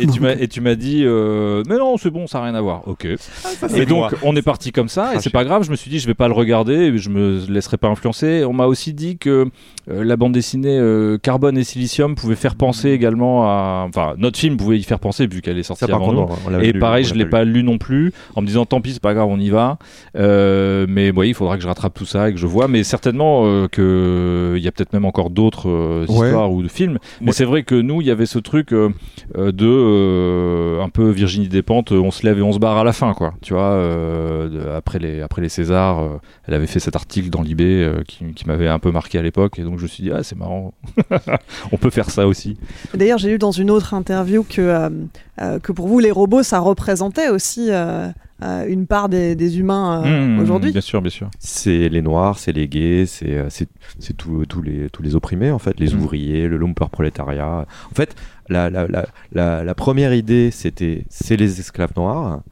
Et 0.00 0.06
tu, 0.06 0.20
m'as- 0.20 0.32
et 0.34 0.46
tu 0.46 0.60
m'as 0.60 0.76
dit 0.76 1.02
euh, 1.04 1.64
Mais 1.68 1.78
non, 1.78 1.96
c'est 1.96 2.10
bon, 2.10 2.28
ça 2.28 2.38
n'a 2.38 2.44
rien 2.44 2.54
à 2.54 2.60
voir. 2.60 2.86
Ok. 2.86 3.06
et 3.06 3.86
donc, 3.86 4.14
on 4.22 4.36
est 4.36 4.42
parti 4.42 4.70
comme 4.70 4.88
ça. 4.88 5.14
Et 5.16 5.20
c'est 5.20 5.30
pas 5.30 5.44
grave. 5.44 5.64
Je 5.64 5.70
me 5.72 5.76
suis 5.76 5.90
dit 5.90 5.98
Je 5.98 6.06
vais 6.06 6.14
pas 6.14 6.28
le 6.28 6.34
regarder. 6.34 6.96
Je 6.96 7.10
me 7.10 7.44
laisserai 7.48 7.76
pas 7.76 7.88
influencer. 7.88 8.44
On 8.44 8.52
m'a 8.52 8.66
aussi 8.66 8.92
dit 8.94 9.18
que 9.18 9.48
euh, 9.90 10.04
la 10.04 10.16
bande 10.16 10.32
dessinée 10.32 10.78
euh, 10.78 11.18
Carbone 11.18 11.58
et 11.58 11.64
Silicium 11.64 12.14
pouvait 12.14 12.36
faire 12.36 12.54
penser 12.54 12.90
également 12.90 13.44
à. 13.46 13.84
Enfin, 13.88 14.14
notre 14.18 14.38
film 14.38 14.56
pouvait 14.56 14.78
y 14.78 14.82
faire 14.82 15.00
penser, 15.00 15.26
vu 15.26 15.40
qu'elle 15.42 15.58
est 15.58 15.62
sortie 15.62 15.84
Ça, 15.86 15.92
avant 15.94 16.06
contre, 16.06 16.38
nous. 16.50 16.60
Et 16.60 16.72
lu, 16.72 16.78
pareil, 16.78 17.04
je 17.04 17.14
l'a 17.14 17.24
l'ai 17.24 17.30
pas 17.30 17.44
lu 17.44 17.62
non 17.64 17.78
plus, 17.78 18.12
en 18.36 18.42
me 18.42 18.46
disant 18.46 18.64
tant 18.64 18.80
pis, 18.80 18.92
c'est 18.92 19.02
pas 19.02 19.14
grave, 19.14 19.28
on 19.28 19.38
y 19.40 19.50
va. 19.50 19.78
Euh, 20.16 20.86
mais 20.88 21.10
oui, 21.10 21.28
il 21.30 21.34
faudra 21.34 21.56
que 21.56 21.62
je 21.62 21.68
rattrape 21.68 21.94
tout 21.94 22.04
ça 22.06 22.28
et 22.28 22.32
que 22.32 22.38
je 22.38 22.46
vois. 22.46 22.68
Mais 22.68 22.84
certainement 22.84 23.42
euh, 23.44 23.66
que 23.68 24.54
il 24.56 24.62
y 24.62 24.68
a 24.68 24.72
peut-être 24.72 24.92
même 24.92 25.04
encore 25.04 25.30
d'autres 25.30 25.68
Ouais. 26.08 26.26
histoires 26.26 26.52
ou 26.52 26.62
de 26.62 26.68
films. 26.68 26.98
Mais 27.20 27.28
Ouais. 27.28 27.32
c'est 27.32 27.44
vrai 27.44 27.62
que 27.62 27.74
nous, 27.74 28.00
il 28.00 28.06
y 28.06 28.10
avait 28.10 28.26
ce 28.26 28.38
truc 28.38 28.70
de 28.72 30.80
un 30.80 30.88
peu 30.88 31.10
Virginie 31.10 31.48
Despentes, 31.48 31.92
on 31.92 32.10
se 32.10 32.24
lève 32.26 32.38
et 32.38 32.42
on 32.42 32.52
se 32.52 32.58
barre 32.58 32.78
à 32.78 32.84
la 32.84 32.92
fin, 32.92 33.14
quoi. 33.14 33.34
Tu 33.42 33.54
vois, 33.54 33.74
de- 33.76 34.68
après 34.74 34.98
les 34.98 35.20
après 35.20 35.42
les 35.42 35.48
Césars, 35.48 36.02
elle 36.46 36.54
avait 36.54 36.66
fait 36.66 36.80
cet 36.80 36.96
article 36.96 37.30
dans 37.30 37.42
l'IB 37.42 37.60
euh, 37.62 38.02
qui, 38.06 38.24
qui 38.34 38.46
m'avait 38.46 38.68
un 38.68 38.78
peu 38.78 38.90
marqué 38.90 39.18
à 39.18 39.22
l'époque, 39.22 39.58
et 39.58 39.62
donc 39.62 39.71
je 39.78 39.82
me 39.84 39.88
suis 39.88 40.02
dit 40.04 40.10
ah 40.12 40.22
c'est 40.22 40.36
marrant, 40.36 40.74
on 41.72 41.76
peut 41.76 41.90
faire 41.90 42.10
ça 42.10 42.26
aussi. 42.26 42.56
D'ailleurs, 42.94 43.18
j'ai 43.18 43.30
lu 43.30 43.38
dans 43.38 43.50
une 43.52 43.70
autre 43.70 43.94
interview 43.94 44.42
que, 44.42 44.60
euh, 44.60 44.90
euh, 45.40 45.58
que 45.58 45.72
pour 45.72 45.88
vous, 45.88 45.98
les 45.98 46.10
robots, 46.10 46.42
ça 46.42 46.58
représentait 46.58 47.28
aussi 47.28 47.68
euh, 47.70 48.08
euh, 48.42 48.66
une 48.68 48.86
part 48.86 49.08
des, 49.08 49.34
des 49.36 49.58
humains 49.58 50.02
euh, 50.04 50.26
Mmh, 50.26 50.40
aujourd'hui. 50.40 50.72
Bien 50.72 50.80
sûr, 50.80 51.00
bien 51.00 51.10
sûr. 51.10 51.30
C'est 51.38 51.88
les 51.88 52.02
noirs, 52.02 52.38
c'est 52.38 52.52
les 52.52 52.68
gays, 52.68 53.06
c'est 53.06 53.44
c'est 53.50 53.68
c'est 53.98 54.16
tous 54.16 54.44
tous 54.46 54.62
les 54.62 54.90
tous 54.90 55.02
les 55.02 55.14
opprimés 55.14 55.50
en 55.50 55.58
fait, 55.58 55.78
les 55.78 55.94
ouvriers, 55.94 56.48
le 56.48 56.56
lumper 56.56 56.88
prolétariat. 56.90 57.66
En 57.90 57.94
fait, 57.94 58.14
la 58.48 58.68
la 58.70 58.86
la 58.88 59.06
la, 59.32 59.64
la 59.64 59.74
première 59.74 60.12
idée 60.14 60.50
c'était 60.50 61.04
c'est 61.08 61.36
les 61.36 61.60
esclaves 61.60 61.92
noirs. 61.96 62.42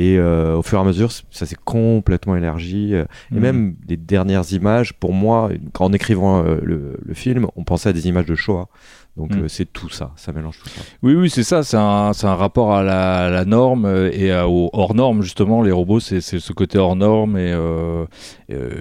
Et 0.00 0.16
euh, 0.16 0.54
au 0.58 0.62
fur 0.62 0.78
et 0.78 0.82
à 0.82 0.84
mesure, 0.84 1.10
ça 1.30 1.44
s'est 1.44 1.56
complètement 1.64 2.36
élargi. 2.36 2.94
euh, 2.94 3.04
Et 3.32 3.34
Mhm. 3.36 3.40
même 3.40 3.74
les 3.88 3.96
dernières 3.96 4.52
images, 4.52 4.92
pour 4.94 5.12
moi, 5.12 5.50
en 5.80 5.92
écrivant 5.92 6.44
euh, 6.44 6.58
le, 6.62 6.80
le 7.04 7.14
film, 7.14 7.46
on 7.56 7.64
pensait 7.64 7.88
à 7.88 7.92
des 7.92 8.06
images 8.06 8.26
de 8.26 8.36
Shoah. 8.36 8.68
Donc 9.16 9.34
Mhm. 9.34 9.42
euh, 9.42 9.48
c'est 9.48 9.64
tout 9.72 9.88
ça, 9.88 10.12
ça 10.14 10.30
mélange 10.32 10.58
tout 10.62 10.68
ça. 10.68 10.80
Oui, 11.02 11.14
oui, 11.16 11.28
c'est 11.28 11.42
ça. 11.42 11.64
C'est 11.64 11.76
un, 11.76 12.12
c'est 12.12 12.28
un 12.28 12.36
rapport 12.36 12.72
à 12.72 12.84
la, 12.84 13.26
à 13.26 13.30
la 13.30 13.44
norme 13.44 13.86
et 14.12 14.30
à- 14.30 14.46
au 14.48 14.70
hors 14.72 14.94
norme 14.94 15.22
justement. 15.22 15.62
Les 15.62 15.72
robots, 15.72 15.98
c'est 15.98 16.20
ce 16.20 16.52
côté 16.52 16.78
hors 16.78 16.94
norme 16.94 17.36
et 17.36 17.52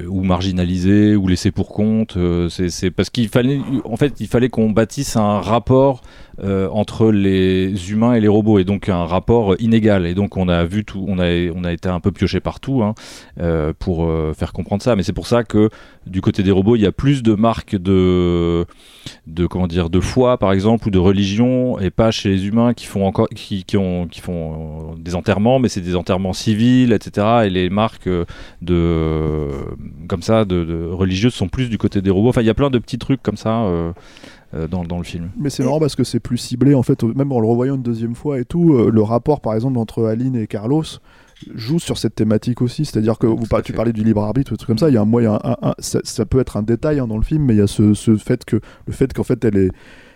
ou 0.08 0.24
marginalisé 0.24 1.16
ou 1.16 1.28
laissé 1.28 1.50
pour 1.52 1.70
compte. 1.70 2.16
c'est 2.50 2.92
parce 2.92 3.10
qu'il 3.10 3.30
fallait, 3.30 3.60
en 3.86 3.98
fait, 3.98 4.14
il 4.20 4.28
fallait 4.28 4.50
qu'on 4.50 4.70
bâtisse 4.70 5.16
un 5.18 5.40
rapport 5.42 6.02
euh, 6.44 6.70
entre 6.72 7.12
les 7.12 7.92
humains 7.92 8.14
et 8.14 8.20
les 8.20 8.28
robots 8.28 8.60
et 8.60 8.64
donc 8.64 8.90
un 8.90 9.06
rapport 9.06 9.56
inégal. 9.60 10.06
Et 10.06 10.14
donc 10.14 10.38
on 10.38 10.48
a 10.48 10.66
vu 10.66 10.86
tout, 10.86 11.04
on 11.08 11.18
a, 11.18 11.26
on 11.56 11.64
a 11.64 11.74
été 11.74 11.90
un 11.90 12.00
peu 12.00 12.12
pioché 12.12 12.40
partout 12.40 12.84
hein, 12.84 12.94
euh, 13.40 13.74
pour 13.78 14.06
euh, 14.06 14.34
faire 14.38 14.54
comprendre 14.54 14.84
ça. 14.84 14.96
Mais 14.96 15.02
c'est 15.02 15.14
pour 15.14 15.26
ça 15.26 15.44
que 15.44 15.72
du 16.06 16.22
côté 16.22 16.44
des 16.44 16.52
robots, 16.52 16.76
il 16.76 16.82
y 16.84 16.86
a 16.86 16.92
plus 16.92 17.24
de 17.24 17.34
marques 17.34 17.76
de 17.76 18.66
de 19.26 19.48
comment 19.48 19.68
dire 19.68 19.90
de 19.90 20.00
foi 20.00 20.38
par 20.38 20.52
exemple 20.52 20.88
ou 20.88 20.92
de 20.92 21.00
religion 21.00 21.80
et 21.80 21.90
pas 21.90 22.12
chez 22.12 22.30
les 22.30 22.46
humains 22.46 22.74
qui 22.74 22.86
font 22.86 23.06
encore 23.06 23.30
qui, 23.30 23.64
qui 23.64 23.78
ont 23.78 24.06
qui 24.06 24.20
font 24.20 24.96
des 25.00 25.16
enterrements 25.16 25.60
mais 25.60 25.70
c'est 25.70 25.82
des 25.82 25.96
enterrements 25.96 26.34
civils 26.34 26.92
etc 26.92 27.46
et 27.46 27.50
les 27.50 27.70
marques 27.70 28.10
de 28.62 29.48
comme 30.10 30.22
ça 30.22 30.44
de, 30.44 30.90
religieuses 30.92 31.34
sont 31.34 31.48
plus 31.48 31.70
du 31.70 31.78
côté 31.78 32.02
des 32.02 32.10
robots 32.10 32.30
enfin 32.30 32.42
il 32.42 32.48
y 32.48 32.50
a 32.50 32.54
plein 32.54 32.70
de 32.70 32.80
petits 32.80 32.98
trucs 32.98 33.24
comme 33.24 33.38
ça 33.38 33.66
dans, 34.70 34.84
dans 34.84 34.98
le 34.98 35.04
film. 35.04 35.30
Mais 35.38 35.50
c'est 35.50 35.64
marrant 35.64 35.80
parce 35.80 35.96
que 35.96 36.04
c'est 36.04 36.20
plus 36.20 36.38
ciblé 36.38 36.74
en 36.74 36.84
fait, 36.84 37.04
même 37.04 37.32
en 37.32 37.40
le 37.40 37.48
revoyant 37.48 37.76
une 37.76 37.82
deuxième 37.84 38.16
fois 38.16 38.40
et 38.40 38.46
tout, 38.46 38.76
euh, 38.76 38.90
le 38.92 39.02
rapport 39.02 39.42
par 39.42 39.54
exemple 39.56 39.78
entre 39.78 40.06
Aline 40.06 40.36
et 40.36 40.48
Carlos 40.48 40.84
joue 41.54 41.78
sur 41.80 41.98
cette 41.98 42.16
thématique 42.16 42.62
aussi, 42.62 42.86
c'est-à-dire 42.86 43.20
que 43.20 43.28
vous 43.28 43.46
par- 43.46 43.62
tu 43.62 43.72
parlais 43.74 43.94
du 43.94 44.04
libre 44.04 44.24
arbitre, 44.24 44.52
des 44.52 44.58
trucs 44.58 44.68
comme 44.68 44.78
ça, 44.78 44.90
il 44.90 44.96
y 44.96 44.98
a 44.98 45.02
un 45.02 45.06
moyen, 45.06 45.38
ça 45.80 46.26
peut 46.26 46.40
être 46.40 46.58
un 46.58 46.64
détail 46.64 47.00
hein, 47.00 47.08
dans 47.08 47.18
le 47.18 47.24
film, 47.24 47.44
mais 47.46 47.54
il 47.54 47.58
y 47.58 47.62
a 47.62 47.68
ce, 47.68 47.94
ce 47.94 48.16
fait 48.16 48.44
que 48.46 48.60
le 48.88 48.94
fait 48.94 49.14
qu'en 49.14 49.24
fait 49.24 49.44
elle 49.46 49.58
est, 49.58 49.70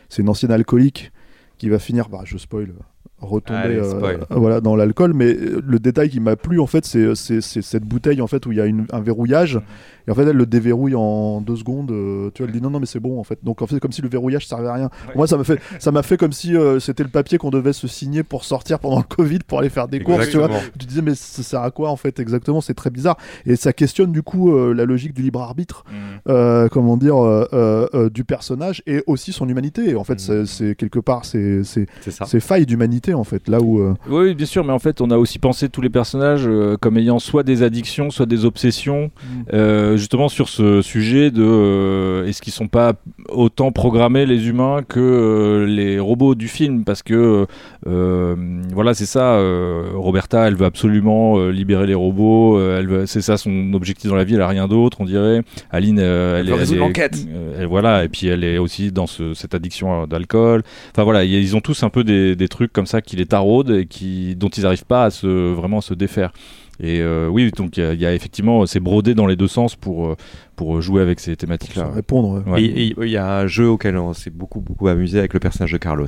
c'est 0.09 0.21
une 0.23 0.29
ancienne 0.29 0.51
alcoolique 0.51 1.11
qui 1.59 1.69
va 1.69 1.77
finir, 1.77 2.09
bah 2.09 2.21
je 2.23 2.37
spoil, 2.37 2.73
retomber 3.22 3.60
Allez, 3.60 3.76
euh, 3.77 3.89
spoil. 3.98 4.19
voilà 4.30 4.61
dans 4.61 4.76
l'alcool, 4.76 5.14
mais 5.14 5.34
euh, 5.34 5.61
le 5.65 5.80
détail 5.80 6.10
qui 6.10 6.19
m'a 6.19 6.35
plu 6.35 6.60
en 6.60 6.68
fait, 6.68 6.85
c'est 6.85 7.15
cette 7.41 7.84
bouteille 7.85 8.22
en 8.22 8.27
fait 8.27 8.45
où 8.45 8.52
il 8.52 8.57
y 8.57 8.61
a 8.61 8.65
une- 8.65 8.85
un 8.91 8.99
verrouillage 9.02 9.60
et 10.07 10.11
en 10.11 10.15
fait 10.15 10.23
elle 10.23 10.35
le 10.35 10.45
déverrouille 10.48 10.95
en 10.95 11.41
deux 11.41 11.56
secondes, 11.56 11.91
euh, 11.91 12.31
tu 12.34 12.41
vois, 12.41 12.48
elle 12.52 12.56
dit 12.57 12.61
non 12.61 12.69
non 12.72 12.80
mais 12.80 12.85
c'est 12.88 12.99
bon 12.99 13.19
en 13.19 13.23
fait, 13.23 13.39
donc 13.43 13.61
en 13.61 13.68
fait 13.68 13.76
c'est 13.76 13.80
comme 13.80 13.91
si 13.91 14.02
le 14.02 14.10
verrouillage 14.10 14.48
servait 14.48 14.68
à 14.68 14.73
rien. 14.73 14.89
Moi 15.15 15.27
ça 15.27 15.38
m'a 15.38 15.43
fait 15.43 15.60
ça 15.80 15.91
m'a 15.91 16.02
fait 16.03 16.18
comme 16.18 16.31
si 16.34 16.56
euh, 16.56 16.80
c'était 16.80 17.03
le 17.03 17.10
papier 17.10 17.38
qu'on 17.38 17.52
devait 17.52 17.73
se 17.73 17.88
signer 17.88 18.23
pour 18.23 18.43
sortir 18.43 18.80
pendant 18.80 18.98
le 18.98 19.03
Covid 19.15 19.39
pour 19.48 19.60
aller 19.60 19.69
faire 19.69 19.88
des 19.88 19.99
courses, 19.99 20.30
tu 20.30 20.38
vois. 20.38 20.49
Tu 20.80 20.85
disais 20.88 21.02
mais 21.02 21.14
ça 21.15 21.43
sert 21.43 21.61
à 21.61 21.72
quoi 21.72 21.89
en 21.89 21.95
fait 21.95 22.19
exactement? 22.19 22.61
C'est 22.61 22.73
très 22.73 22.89
bizarre. 22.89 23.18
Et 23.45 23.56
ça 23.56 23.73
questionne 23.73 24.11
du 24.11 24.23
coup 24.23 24.52
euh, 24.53 24.73
la 24.73 24.85
logique 24.85 25.14
du 25.14 25.22
libre 25.22 25.41
arbitre, 25.41 25.84
euh, 26.27 26.68
comment 26.69 26.98
dire, 26.98 27.18
euh, 27.23 27.48
euh, 27.53 27.88
euh, 27.93 28.10
du 28.10 28.23
personnage 28.23 28.81
et 28.88 29.03
aussi 29.07 29.31
son 29.31 29.48
humanité. 29.48 29.89
Et 29.89 29.95
en 29.95 30.03
fait 30.03 30.19
c'est- 30.19 30.45
c'est 30.45 30.76
quelque 30.76 30.99
part 30.99 31.26
c'est 31.26 31.61
c'est 31.64 32.39
failles 32.39 32.65
d'humanité 32.65 33.10
en 33.13 33.23
fait 33.23 33.47
là 33.47 33.59
où 33.61 33.79
euh, 33.79 33.93
Oui, 34.09 34.27
oui, 34.29 34.35
bien 34.35 34.45
sûr, 34.45 34.63
mais 34.63 34.73
en 34.73 34.79
fait, 34.79 35.01
on 35.01 35.09
a 35.11 35.17
aussi 35.17 35.39
pensé 35.39 35.69
tous 35.69 35.81
les 35.81 35.89
personnages 35.89 36.43
euh, 36.47 36.77
comme 36.79 36.97
ayant 36.97 37.19
soit 37.19 37.43
des 37.43 37.63
addictions, 37.63 38.09
soit 38.11 38.25
des 38.25 38.45
obsessions, 38.45 39.11
euh, 39.53 39.97
justement 39.97 40.29
sur 40.29 40.49
ce 40.49 40.81
sujet 40.81 41.31
de 41.31 41.43
euh, 41.43 42.25
est-ce 42.27 42.41
qu'ils 42.41 42.53
sont 42.53 42.67
pas 42.67 42.93
autant 43.29 43.71
programmés 43.71 44.25
les 44.25 44.47
humains 44.49 44.81
que 44.88 44.99
euh, 44.99 45.65
les 45.65 45.99
robots 45.99 46.35
du 46.35 46.47
film, 46.47 46.83
parce 46.83 47.03
que 47.03 47.45
euh, 47.88 48.35
voilà, 48.73 48.93
c'est 48.93 49.05
ça. 49.05 49.33
euh, 49.35 49.89
Roberta, 49.95 50.47
elle 50.47 50.55
veut 50.55 50.65
absolument 50.65 51.38
euh, 51.39 51.49
libérer 51.51 51.88
les 51.88 51.93
robots, 51.93 52.57
euh, 52.57 52.79
elle 52.79 53.07
c'est 53.07 53.21
ça 53.21 53.38
son 53.38 53.73
objectif 53.73 54.09
dans 54.09 54.15
la 54.15 54.23
vie, 54.23 54.35
elle 54.35 54.41
a 54.41 54.47
rien 54.47 54.67
d'autre, 54.67 54.97
on 55.01 55.05
dirait. 55.05 55.41
Aline, 55.71 55.99
euh, 55.99 56.39
elle, 56.39 56.45
veut 56.47 56.53
est- 56.53 56.55
résoudre 56.59 56.77
elle 56.77 56.83
est- 56.83 56.88
l'enquête. 56.88 57.17
euh, 57.33 57.63
et 57.63 57.65
voilà, 57.65 58.03
et 58.03 58.09
puis 58.09 58.27
elle 58.27 58.43
est 58.43 58.57
aussi 58.57 58.91
dans 58.91 59.07
ce- 59.07 59.33
cette 59.33 59.53
addiction 59.55 60.05
d'alcool. 60.07 60.63
Enfin 60.91 61.03
voilà, 61.03 61.23
ils 61.23 61.55
ont 61.55 61.61
tous 61.61 61.83
un 61.83 61.89
peu 61.89 62.03
des, 62.03 62.35
des 62.35 62.47
trucs 62.47 62.71
comme 62.73 62.85
ça 62.85 63.00
qui 63.01 63.15
les 63.15 63.25
taraudent 63.25 63.71
et 63.71 63.85
qui, 63.85 64.35
dont 64.35 64.49
ils 64.49 64.63
n'arrivent 64.63 64.85
pas 64.85 65.05
à 65.05 65.09
se, 65.09 65.53
vraiment 65.53 65.79
à 65.79 65.81
se 65.81 65.93
défaire. 65.93 66.31
Et 66.79 66.99
euh, 67.01 67.27
oui, 67.27 67.51
donc 67.51 67.77
il 67.77 67.83
y, 67.83 67.85
a- 67.85 67.93
il 67.93 67.99
y 68.01 68.05
a 68.05 68.13
effectivement, 68.13 68.65
c'est 68.65 68.79
brodé 68.79 69.13
dans 69.13 69.27
les 69.27 69.35
deux 69.35 69.47
sens 69.47 69.75
pour, 69.75 70.07
euh, 70.07 70.15
pour 70.55 70.81
jouer 70.81 71.01
avec 71.01 71.19
ces 71.19 71.35
thématiques-là. 71.35 71.89
Répondre, 71.93 72.43
ouais. 72.47 72.63
Et 72.63 72.95
il 72.99 73.09
y 73.09 73.17
a 73.17 73.37
un 73.39 73.47
jeu 73.47 73.67
auquel 73.69 73.97
on 73.97 74.13
s'est 74.13 74.31
beaucoup 74.31 74.61
beaucoup 74.61 74.87
amusé 74.87 75.19
avec 75.19 75.33
le 75.33 75.39
personnage 75.39 75.71
de 75.73 75.77
Carlos 75.77 76.07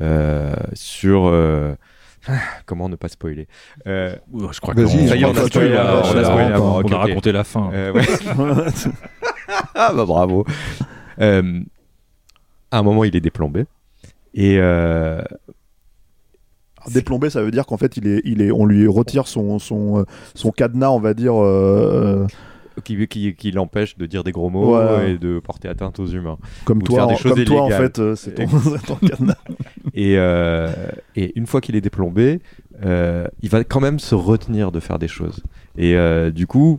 Euh, 0.00 0.54
sur 0.74 1.26
euh, 1.26 1.74
comment 2.66 2.88
ne 2.88 2.96
pas 2.96 3.08
spoiler? 3.08 3.46
Euh, 3.86 4.14
je 4.52 4.60
crois 4.60 4.72
Vas-y, 4.74 4.84
qu'on 4.84 5.06
ça 5.08 5.16
y 5.16 5.22
est, 5.22 5.24
on 5.26 5.34
a 5.34 5.42
on 5.42 5.46
spoilé, 5.46 5.76
on 5.76 5.98
on 6.00 6.04
spoilé 6.04 6.44
on 6.50 6.54
avant, 6.54 6.82
on 6.82 6.98
raconté 6.98 7.32
la 7.32 7.44
fin. 7.44 7.70
euh, 7.74 7.92
ouais. 7.92 8.02
ah 9.74 9.92
bah 9.94 10.04
bravo. 10.06 10.44
Euh, 11.20 11.60
à 12.70 12.78
un 12.78 12.82
moment, 12.82 13.04
il 13.04 13.14
est 13.16 13.20
déplombé 13.20 13.64
et 14.34 14.56
euh, 14.58 15.22
Déplombé, 16.92 17.30
ça 17.30 17.42
veut 17.42 17.50
dire 17.50 17.66
qu'en 17.66 17.76
fait, 17.76 17.96
il 17.96 18.06
est, 18.06 18.20
il 18.24 18.40
est, 18.42 18.50
on 18.50 18.64
lui 18.66 18.86
retire 18.86 19.26
son, 19.26 19.58
son, 19.58 20.00
euh, 20.00 20.04
son 20.34 20.50
cadenas, 20.50 20.90
on 20.90 21.00
va 21.00 21.14
dire. 21.14 21.34
euh, 21.42 22.26
qui, 22.84 23.06
qui, 23.08 23.34
qui 23.34 23.50
l'empêche 23.52 23.96
de 23.96 24.04
dire 24.04 24.22
des 24.22 24.32
gros 24.32 24.50
mots 24.50 24.76
et 25.00 25.16
de 25.16 25.38
porter 25.40 25.66
atteinte 25.68 25.98
aux 25.98 26.06
humains. 26.06 26.36
comme 26.66 26.78
Ou 26.78 26.82
toi, 26.82 26.98
faire 26.98 27.06
des 27.06 27.14
en- 27.14 27.16
choses 27.16 27.34
comme 27.34 27.44
toi, 27.44 27.62
en 27.62 27.70
fait, 27.70 27.98
euh, 27.98 28.14
c'est 28.14 28.34
ton, 28.34 28.46
ton 28.86 28.96
cadenas. 28.96 29.34
Et, 29.94 30.16
euh, 30.18 30.70
et 31.14 31.32
une 31.38 31.46
fois 31.46 31.62
qu'il 31.62 31.74
est 31.74 31.80
déplombé, 31.80 32.40
euh, 32.84 33.26
il 33.40 33.48
va 33.48 33.64
quand 33.64 33.80
même 33.80 33.98
se 33.98 34.14
retenir 34.14 34.72
de 34.72 34.80
faire 34.80 34.98
des 34.98 35.08
choses. 35.08 35.42
Et 35.78 35.96
euh, 35.96 36.30
du 36.30 36.46
coup, 36.46 36.78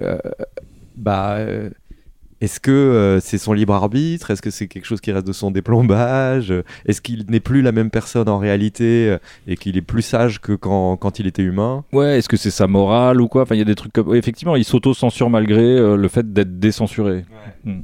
euh, 0.00 0.16
bah, 0.96 1.36
euh, 1.38 1.70
est-ce 2.42 2.58
que 2.58 2.72
euh, 2.72 3.20
c'est 3.20 3.38
son 3.38 3.52
libre 3.52 3.72
arbitre? 3.72 4.32
Est-ce 4.32 4.42
que 4.42 4.50
c'est 4.50 4.66
quelque 4.66 4.84
chose 4.84 5.00
qui 5.00 5.12
reste 5.12 5.28
de 5.28 5.32
son 5.32 5.52
déplombage? 5.52 6.52
Est-ce 6.86 7.00
qu'il 7.00 7.24
n'est 7.28 7.38
plus 7.38 7.62
la 7.62 7.70
même 7.70 7.88
personne 7.88 8.28
en 8.28 8.38
réalité 8.38 9.10
euh, 9.10 9.18
et 9.46 9.56
qu'il 9.56 9.76
est 9.76 9.82
plus 9.82 10.02
sage 10.02 10.40
que 10.40 10.52
quand, 10.52 10.96
quand 10.96 11.20
il 11.20 11.28
était 11.28 11.42
humain? 11.42 11.84
Ouais, 11.92 12.18
est-ce 12.18 12.28
que 12.28 12.36
c'est 12.36 12.50
sa 12.50 12.66
morale 12.66 13.20
ou 13.20 13.28
quoi? 13.28 13.42
Enfin, 13.42 13.54
il 13.54 13.58
y 13.58 13.62
a 13.62 13.64
des 13.64 13.76
trucs 13.76 13.92
comme. 13.92 14.08
ouais, 14.08 14.18
effectivement, 14.18 14.56
il 14.56 14.64
s'auto-censure 14.64 15.30
malgré 15.30 15.62
euh, 15.62 15.94
le 15.94 16.08
fait 16.08 16.32
d'être 16.32 16.58
décensuré. 16.58 17.24
Mm. 17.64 17.78
Et 17.78 17.82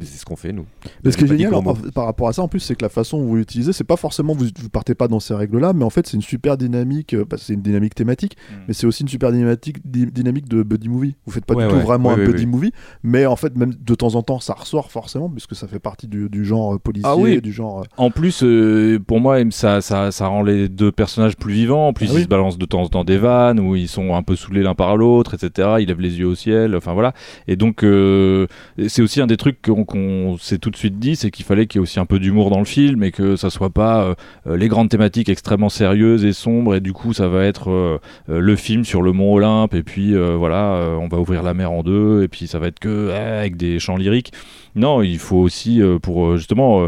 C'est 0.00 0.18
ce 0.18 0.24
qu'on 0.24 0.36
fait, 0.36 0.52
nous. 0.52 0.64
Mais 1.04 1.10
ce 1.10 1.16
qui 1.16 1.24
est 1.24 1.28
génial 1.28 1.52
par 1.94 2.04
rapport 2.06 2.28
à 2.28 2.32
ça, 2.32 2.42
en 2.42 2.48
plus, 2.48 2.60
c'est 2.60 2.74
que 2.74 2.84
la 2.84 2.88
façon 2.88 3.18
dont 3.18 3.24
vous 3.26 3.36
l'utilisez, 3.36 3.72
c'est 3.72 3.84
pas 3.84 3.96
forcément 3.96 4.34
vous, 4.34 4.46
vous 4.58 4.68
partez 4.70 4.94
pas 4.94 5.08
dans 5.08 5.20
ces 5.20 5.34
règles-là, 5.34 5.72
mais 5.72 5.84
en 5.84 5.90
fait, 5.90 6.06
c'est 6.06 6.16
une 6.16 6.22
super 6.22 6.56
dynamique. 6.56 7.14
euh, 7.14 7.24
que 7.24 7.36
c'est 7.36 7.54
une 7.54 7.62
dynamique 7.62 7.94
thématique, 7.94 8.36
mais 8.66 8.74
c'est 8.74 8.86
aussi 8.86 9.02
une 9.02 9.08
super 9.08 9.30
dynamique, 9.32 9.78
dynamique 9.84 10.48
de 10.48 10.62
buddy 10.62 10.88
movie. 10.88 11.16
Vous 11.26 11.32
faites 11.32 11.44
pas 11.44 11.54
Ouais, 11.54 11.64
du 11.64 11.70
tout 11.70 11.76
ouais. 11.76 11.82
vraiment 11.82 12.08
Ouais, 12.10 12.14
un 12.16 12.18
ouais, 12.18 12.26
buddy 12.26 12.44
ouais. 12.44 12.50
movie, 12.50 12.72
mais 13.02 13.26
en 13.26 13.36
fait, 13.36 13.56
même 13.56 13.72
de 13.74 13.94
temps 13.94 14.14
en 14.14 14.22
temps, 14.22 14.40
ça 14.40 14.54
ressort 14.54 14.90
forcément, 14.90 15.28
puisque 15.28 15.54
ça 15.54 15.66
fait 15.68 15.78
partie 15.78 16.08
du, 16.08 16.28
du 16.28 16.44
genre 16.44 16.74
euh, 16.74 16.78
policier, 16.78 17.08
Ah 17.10 17.16
oui. 17.16 17.40
du 17.40 17.52
genre. 17.52 17.80
euh, 17.80 17.84
En 17.96 18.10
plus, 18.10 18.42
euh, 18.42 18.98
pour 19.06 19.20
moi, 19.20 19.38
ça, 19.50 19.80
ça, 19.80 20.10
ça 20.10 20.26
rend 20.26 20.42
les 20.42 20.68
deux 20.68 20.92
personnages 20.92 21.36
plus 21.36 21.52
vivants. 21.52 21.88
En 21.88 21.92
plus, 21.92 22.06
Ah 22.08 22.12
ils 22.12 22.16
oui. 22.16 22.22
se 22.24 22.28
balancent 22.28 22.58
de 22.58 22.66
temps 22.66 22.82
en 22.82 22.88
temps 22.88 23.04
des 23.04 23.18
vannes 23.18 23.60
où 23.60 23.76
ils 23.76 23.88
sont 23.88 24.14
un 24.14 24.22
peu 24.22 24.36
saoulés 24.36 24.62
l'un 24.62 24.74
par 24.74 24.96
l'autre, 24.96 25.34
etc. 25.34 25.76
Ils 25.80 25.86
lèvent 25.88 26.00
les 26.00 26.18
yeux 26.18 26.26
au 26.26 26.34
ciel. 26.34 26.74
Enfin 26.76 26.92
voilà. 26.94 27.12
Et 27.48 27.56
donc, 27.56 27.82
euh, 27.84 28.46
c'est 28.88 29.02
aussi 29.02 29.20
un 29.20 29.26
des 29.26 29.36
trucs 29.36 29.60
qu'on 29.62 29.84
qu'on 29.90 30.38
s'est 30.38 30.56
tout 30.58 30.70
de 30.70 30.76
suite 30.76 30.98
dit, 30.98 31.16
c'est 31.16 31.30
qu'il 31.30 31.44
fallait 31.44 31.66
qu'il 31.66 31.78
y 31.78 31.80
ait 31.80 31.82
aussi 31.82 32.00
un 32.00 32.06
peu 32.06 32.18
d'humour 32.18 32.48
dans 32.50 32.58
le 32.60 32.64
film 32.64 33.02
et 33.02 33.10
que 33.12 33.36
ça 33.36 33.50
soit 33.50 33.68
pas 33.68 34.02
euh, 34.02 34.14
euh, 34.46 34.56
les 34.56 34.68
grandes 34.68 34.88
thématiques 34.88 35.28
extrêmement 35.28 35.68
sérieuses 35.68 36.24
et 36.24 36.32
sombres. 36.32 36.74
Et 36.76 36.80
du 36.80 36.92
coup, 36.94 37.12
ça 37.12 37.28
va 37.28 37.44
être 37.44 37.70
euh, 37.70 37.98
le 38.28 38.56
film 38.56 38.84
sur 38.84 39.02
le 39.02 39.12
mont 39.12 39.34
Olympe. 39.34 39.74
Et 39.74 39.82
puis 39.82 40.14
euh, 40.14 40.36
voilà, 40.36 40.96
on 41.00 41.08
va 41.08 41.18
ouvrir 41.18 41.42
la 41.42 41.52
mer 41.52 41.70
en 41.72 41.82
deux. 41.82 42.22
Et 42.22 42.28
puis 42.28 42.46
ça 42.46 42.58
va 42.58 42.68
être 42.68 42.78
que 42.78 43.10
avec 43.10 43.56
des 43.58 43.78
chants 43.78 43.96
lyriques. 43.96 44.32
Non, 44.76 45.02
il 45.02 45.18
faut 45.18 45.38
aussi 45.38 45.80
pour 46.02 46.36
justement 46.36 46.86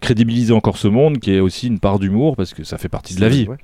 crédibiliser 0.00 0.52
encore 0.52 0.76
ce 0.76 0.88
monde 0.88 1.18
qui 1.18 1.32
est 1.32 1.40
aussi 1.40 1.68
une 1.68 1.78
part 1.78 1.98
d'humour 2.00 2.36
parce 2.36 2.52
que 2.54 2.64
ça 2.64 2.76
fait 2.76 2.88
partie 2.88 3.14
de 3.14 3.20
la 3.20 3.28
vie. 3.28 3.46
Ouais. 3.48 3.56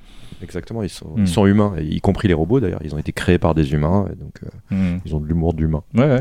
Exactement, 0.42 0.82
ils 0.82 0.90
sont, 0.90 1.08
Mm. 1.16 1.20
ils 1.20 1.28
sont 1.28 1.46
humains, 1.46 1.72
y 1.80 1.98
compris 2.02 2.28
les 2.28 2.34
robots 2.34 2.60
d'ailleurs. 2.60 2.80
Ils 2.84 2.94
ont 2.94 2.98
été 2.98 3.10
créés 3.10 3.38
par 3.38 3.54
des 3.54 3.72
humains, 3.72 4.06
et 4.12 4.16
donc 4.16 4.34
euh, 4.44 4.74
Mm. 4.96 5.00
ils 5.06 5.14
ont 5.16 5.20
de 5.20 5.26
l'humour 5.26 5.54
d'humain. 5.54 5.82
Ouais, 5.94 6.04
ouais. 6.04 6.20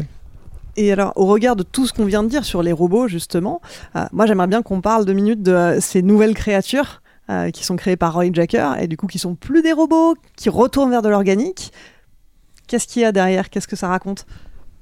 Et 0.78 0.92
alors, 0.92 1.14
au 1.16 1.26
regard 1.26 1.56
de 1.56 1.64
tout 1.64 1.88
ce 1.88 1.94
qu'on 1.94 2.06
vient 2.06 2.24
de 2.24 2.28
dire 2.28 2.44
sur 2.44 2.62
les 2.62 2.72
robots, 2.72 3.08
justement, 3.08 3.62
euh, 3.96 4.06
moi 4.12 4.26
j'aimerais 4.26 4.48
bien 4.48 4.62
qu'on 4.62 4.82
parle 4.82 5.06
deux 5.06 5.14
minutes 5.14 5.42
de 5.42 5.52
euh, 5.52 5.80
ces 5.80 6.02
nouvelles 6.02 6.34
créatures 6.34 7.02
euh, 7.30 7.50
qui 7.50 7.64
sont 7.64 7.76
créées 7.76 7.96
par 7.96 8.14
Roy 8.14 8.32
Jacker 8.34 8.76
et 8.80 8.88
du 8.88 8.98
coup 8.98 9.08
qui 9.08 9.20
sont 9.20 9.36
plus 9.36 9.62
des 9.62 9.72
robots, 9.72 10.16
qui 10.36 10.50
retournent 10.50 10.90
vers 10.90 11.02
de 11.02 11.10
l'organique. 11.10 11.72
Qu'est-ce 12.68 12.88
qu'il 12.88 13.04
y 13.04 13.06
a 13.06 13.12
derrière? 13.12 13.50
Qu'est-ce 13.50 13.68
que 13.68 13.76
ça 13.76 13.88
raconte? 13.88 14.26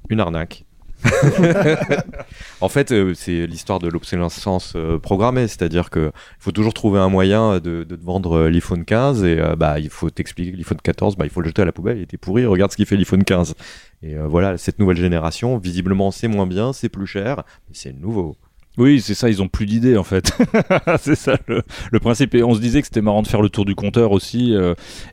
Une 0.08 0.20
arnaque. 0.20 0.64
en 2.60 2.68
fait, 2.68 2.92
euh, 2.92 3.14
c'est 3.14 3.46
l'histoire 3.46 3.78
de 3.78 3.88
l'obsolescence 3.88 4.72
euh, 4.76 4.98
programmée, 4.98 5.48
c'est-à-dire 5.48 5.90
que 5.90 6.12
faut 6.38 6.52
toujours 6.52 6.74
trouver 6.74 6.98
un 6.98 7.08
moyen 7.08 7.58
de, 7.58 7.84
te 7.84 7.94
vendre 8.04 8.38
euh, 8.38 8.50
l'iPhone 8.50 8.84
15 8.84 9.24
et 9.24 9.40
bah 9.56 9.78
il 9.78 9.90
faut 9.90 10.10
t'expliquer 10.10 10.52
que 10.52 10.56
l'iPhone 10.56 10.78
14, 10.82 11.16
bah 11.16 11.24
il 11.26 11.30
faut 11.30 11.40
le 11.40 11.48
jeter 11.48 11.62
à 11.62 11.64
la 11.64 11.72
poubelle, 11.72 11.98
il 11.98 12.02
était 12.02 12.16
pourri, 12.16 12.46
regarde 12.46 12.70
ce 12.70 12.76
qu'il 12.76 12.86
fait 12.86 12.96
l'iPhone 12.96 13.24
15. 13.24 13.54
Et 14.02 14.16
voilà, 14.16 14.58
cette 14.58 14.78
nouvelle 14.78 14.98
génération, 14.98 15.56
visiblement 15.58 16.10
c'est 16.10 16.28
moins 16.28 16.46
bien, 16.46 16.72
c'est 16.72 16.88
plus 16.88 17.06
cher, 17.06 17.42
mais 17.68 17.74
c'est 17.74 17.92
nouveau. 17.92 18.36
Oui, 18.76 19.00
c'est 19.00 19.14
ça, 19.14 19.30
ils 19.30 19.40
ont 19.40 19.46
plus 19.46 19.66
d'idées 19.66 19.96
en 19.96 20.02
fait. 20.02 20.36
c'est 21.00 21.14
ça 21.14 21.38
le, 21.46 21.62
principe. 22.00 22.34
Et 22.34 22.42
on 22.42 22.54
se 22.54 22.60
disait 22.60 22.80
que 22.80 22.88
c'était 22.88 23.00
marrant 23.00 23.22
de 23.22 23.28
faire 23.28 23.40
le 23.40 23.48
tour 23.48 23.64
du 23.64 23.74
compteur 23.74 24.12
aussi, 24.12 24.54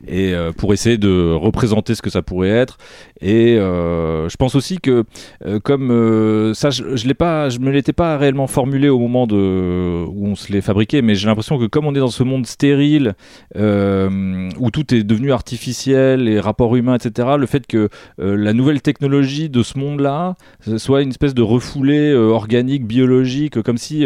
et 0.06 0.34
pour 0.56 0.72
essayer 0.72 0.98
de 0.98 1.32
représenter 1.32 1.94
ce 1.94 2.02
que 2.02 2.10
ça 2.10 2.22
pourrait 2.22 2.50
être. 2.50 2.78
Et 3.22 3.56
euh, 3.56 4.28
je 4.28 4.36
pense 4.36 4.56
aussi 4.56 4.78
que, 4.78 5.04
euh, 5.46 5.60
comme 5.60 5.90
euh, 5.92 6.54
ça, 6.54 6.70
je, 6.70 7.12
pas, 7.12 7.48
je 7.50 7.60
me 7.60 7.70
l'étais 7.70 7.92
pas 7.92 8.16
réellement 8.16 8.48
formulé 8.48 8.88
au 8.88 8.98
moment 8.98 9.24
où 9.30 10.26
on 10.26 10.34
se 10.34 10.52
l'est 10.52 10.60
fabriqué, 10.60 11.02
mais 11.02 11.14
j'ai 11.14 11.28
l'impression 11.28 11.58
que 11.58 11.66
comme 11.66 11.86
on 11.86 11.94
est 11.94 12.00
dans 12.00 12.08
ce 12.08 12.24
monde 12.24 12.46
stérile 12.46 13.14
où 13.54 14.70
tout 14.70 14.94
est 14.94 15.04
devenu 15.04 15.32
artificiel, 15.32 16.24
les 16.24 16.40
rapports 16.40 16.74
humains, 16.74 16.96
etc., 16.96 17.28
le 17.38 17.46
fait 17.46 17.66
que 17.66 17.88
la 18.18 18.52
nouvelle 18.52 18.82
technologie 18.82 19.48
de 19.48 19.62
ce 19.62 19.78
monde-là 19.78 20.34
soit 20.78 21.02
une 21.02 21.10
espèce 21.10 21.34
de 21.34 21.42
refoulé 21.42 22.14
organique, 22.14 22.86
biologique, 22.86 23.62
comme 23.62 23.78
si 23.78 24.04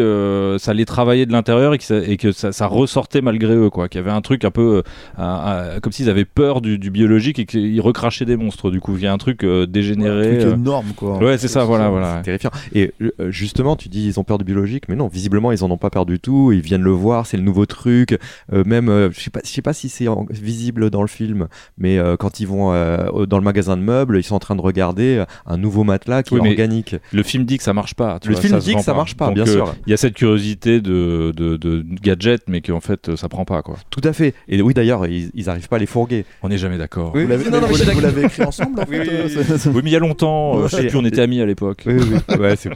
ça 0.58 0.70
allait 0.72 0.84
travailler 0.84 1.26
de 1.26 1.32
l'intérieur 1.32 1.74
et 1.74 2.16
que, 2.16 2.32
ça, 2.32 2.66
ressortait 2.66 3.22
malgré 3.22 3.54
eux, 3.54 3.70
quoi. 3.70 3.88
Qu'il 3.88 4.00
y 4.00 4.04
avait 4.04 4.10
un 4.10 4.20
truc 4.20 4.44
un 4.44 4.50
peu, 4.50 4.82
comme 5.16 5.92
s'ils 5.92 6.10
avaient 6.10 6.24
peur 6.24 6.60
du, 6.60 6.90
biologique 6.90 7.38
et 7.38 7.46
qu'ils 7.46 7.80
recrachaient 7.80 8.24
des 8.24 8.36
monstres. 8.36 8.70
Du 8.70 8.80
coup, 8.80 8.94
y 9.06 9.08
a 9.08 9.12
un 9.12 9.18
truc 9.18 9.44
euh, 9.44 9.66
dégénéré. 9.66 10.28
Un 10.28 10.30
truc 10.38 10.46
euh. 10.46 10.54
énorme, 10.54 10.86
quoi. 10.96 11.18
Ouais, 11.18 11.38
c'est 11.38 11.48
ça, 11.48 11.64
voilà, 11.64 11.88
voilà. 11.88 12.16
C'est 12.18 12.22
terrifiant. 12.24 12.50
Et 12.74 12.92
euh, 13.02 13.30
justement, 13.30 13.76
tu 13.76 13.88
dis 13.88 14.06
ils 14.06 14.20
ont 14.20 14.24
peur 14.24 14.38
du 14.38 14.44
biologique, 14.44 14.84
mais 14.88 14.96
non, 14.96 15.08
visiblement 15.08 15.52
ils 15.52 15.64
en 15.64 15.70
ont 15.70 15.78
pas 15.78 15.90
peur 15.90 16.06
du 16.06 16.18
tout. 16.20 16.52
Ils 16.52 16.60
viennent 16.60 16.82
le 16.82 16.90
voir, 16.90 17.26
c'est 17.26 17.36
le 17.36 17.42
nouveau 17.42 17.66
truc. 17.66 18.18
Euh, 18.52 18.62
même, 18.64 18.88
euh, 18.88 19.10
je 19.12 19.20
sais 19.20 19.30
pas, 19.30 19.40
je 19.44 19.50
sais 19.50 19.62
pas 19.62 19.72
si 19.72 19.88
c'est 19.88 20.06
visible 20.30 20.90
dans 20.90 21.02
le 21.02 21.08
film, 21.08 21.48
mais 21.78 21.98
euh, 21.98 22.16
quand 22.16 22.40
ils 22.40 22.46
vont 22.46 22.72
euh, 22.72 23.26
dans 23.26 23.38
le 23.38 23.44
magasin 23.44 23.76
de 23.76 23.82
meubles, 23.82 24.18
ils 24.18 24.22
sont 24.24 24.34
en 24.34 24.38
train 24.40 24.56
de 24.56 24.60
regarder 24.60 25.24
un 25.46 25.56
nouveau 25.56 25.84
matelas 25.84 26.22
qui 26.22 26.34
Oui, 26.34 26.40
est 26.46 26.50
organique. 26.50 26.96
Le 27.12 27.22
film 27.22 27.44
dit 27.44 27.58
que 27.58 27.64
ça 27.64 27.72
marche 27.72 27.94
pas. 27.94 28.18
tu 28.20 28.28
Le 28.28 28.34
vois, 28.34 28.40
film 28.42 28.54
ça 28.54 28.60
dit 28.60 28.74
que 28.74 28.82
ça 28.82 28.94
marche 28.94 29.16
pas, 29.16 29.26
Donc, 29.26 29.34
bien 29.34 29.46
euh, 29.46 29.52
sûr. 29.52 29.74
Il 29.86 29.90
y 29.90 29.94
a 29.94 29.96
cette 29.96 30.14
curiosité 30.14 30.80
de, 30.80 31.32
de, 31.36 31.56
de 31.56 31.84
gadget, 32.02 32.42
mais 32.48 32.60
qu'en 32.60 32.80
fait, 32.80 33.14
ça 33.16 33.28
prend 33.28 33.44
pas, 33.44 33.62
quoi. 33.62 33.76
Tout 33.90 34.00
à 34.04 34.12
fait. 34.12 34.34
Et 34.48 34.60
oui, 34.62 34.74
d'ailleurs, 34.74 35.06
ils, 35.06 35.30
ils 35.34 35.48
arrivent 35.50 35.68
pas 35.68 35.76
à 35.76 35.78
les 35.78 35.86
fourguer. 35.86 36.24
On 36.42 36.48
n'est 36.48 36.58
jamais 36.58 36.78
d'accord. 36.78 37.12
Oui, 37.14 37.24
Vous 37.24 38.00
l'avez- 38.00 38.24
écrit 38.24 38.42
ensemble, 38.44 38.80
en 38.80 38.84
Oui, 39.00 39.08
oui, 39.10 39.32
oui. 39.36 39.44
c'est- 39.58 39.68
Oui, 39.68 39.80
mais 39.84 39.90
il 39.90 39.92
y 39.92 39.96
a 39.96 40.00
longtemps, 40.00 40.58
euh, 40.58 40.68
je 40.68 40.76
sais 40.76 40.86
plus, 40.86 40.96
on 40.96 41.04
était 41.04 41.20
amis 41.22 41.40
à 41.40 41.46
l'époque. 41.46 41.84
Oui, 41.86 41.94
oui. 41.98 42.36
Ouais, 42.38 42.56
c'est- 42.56 42.70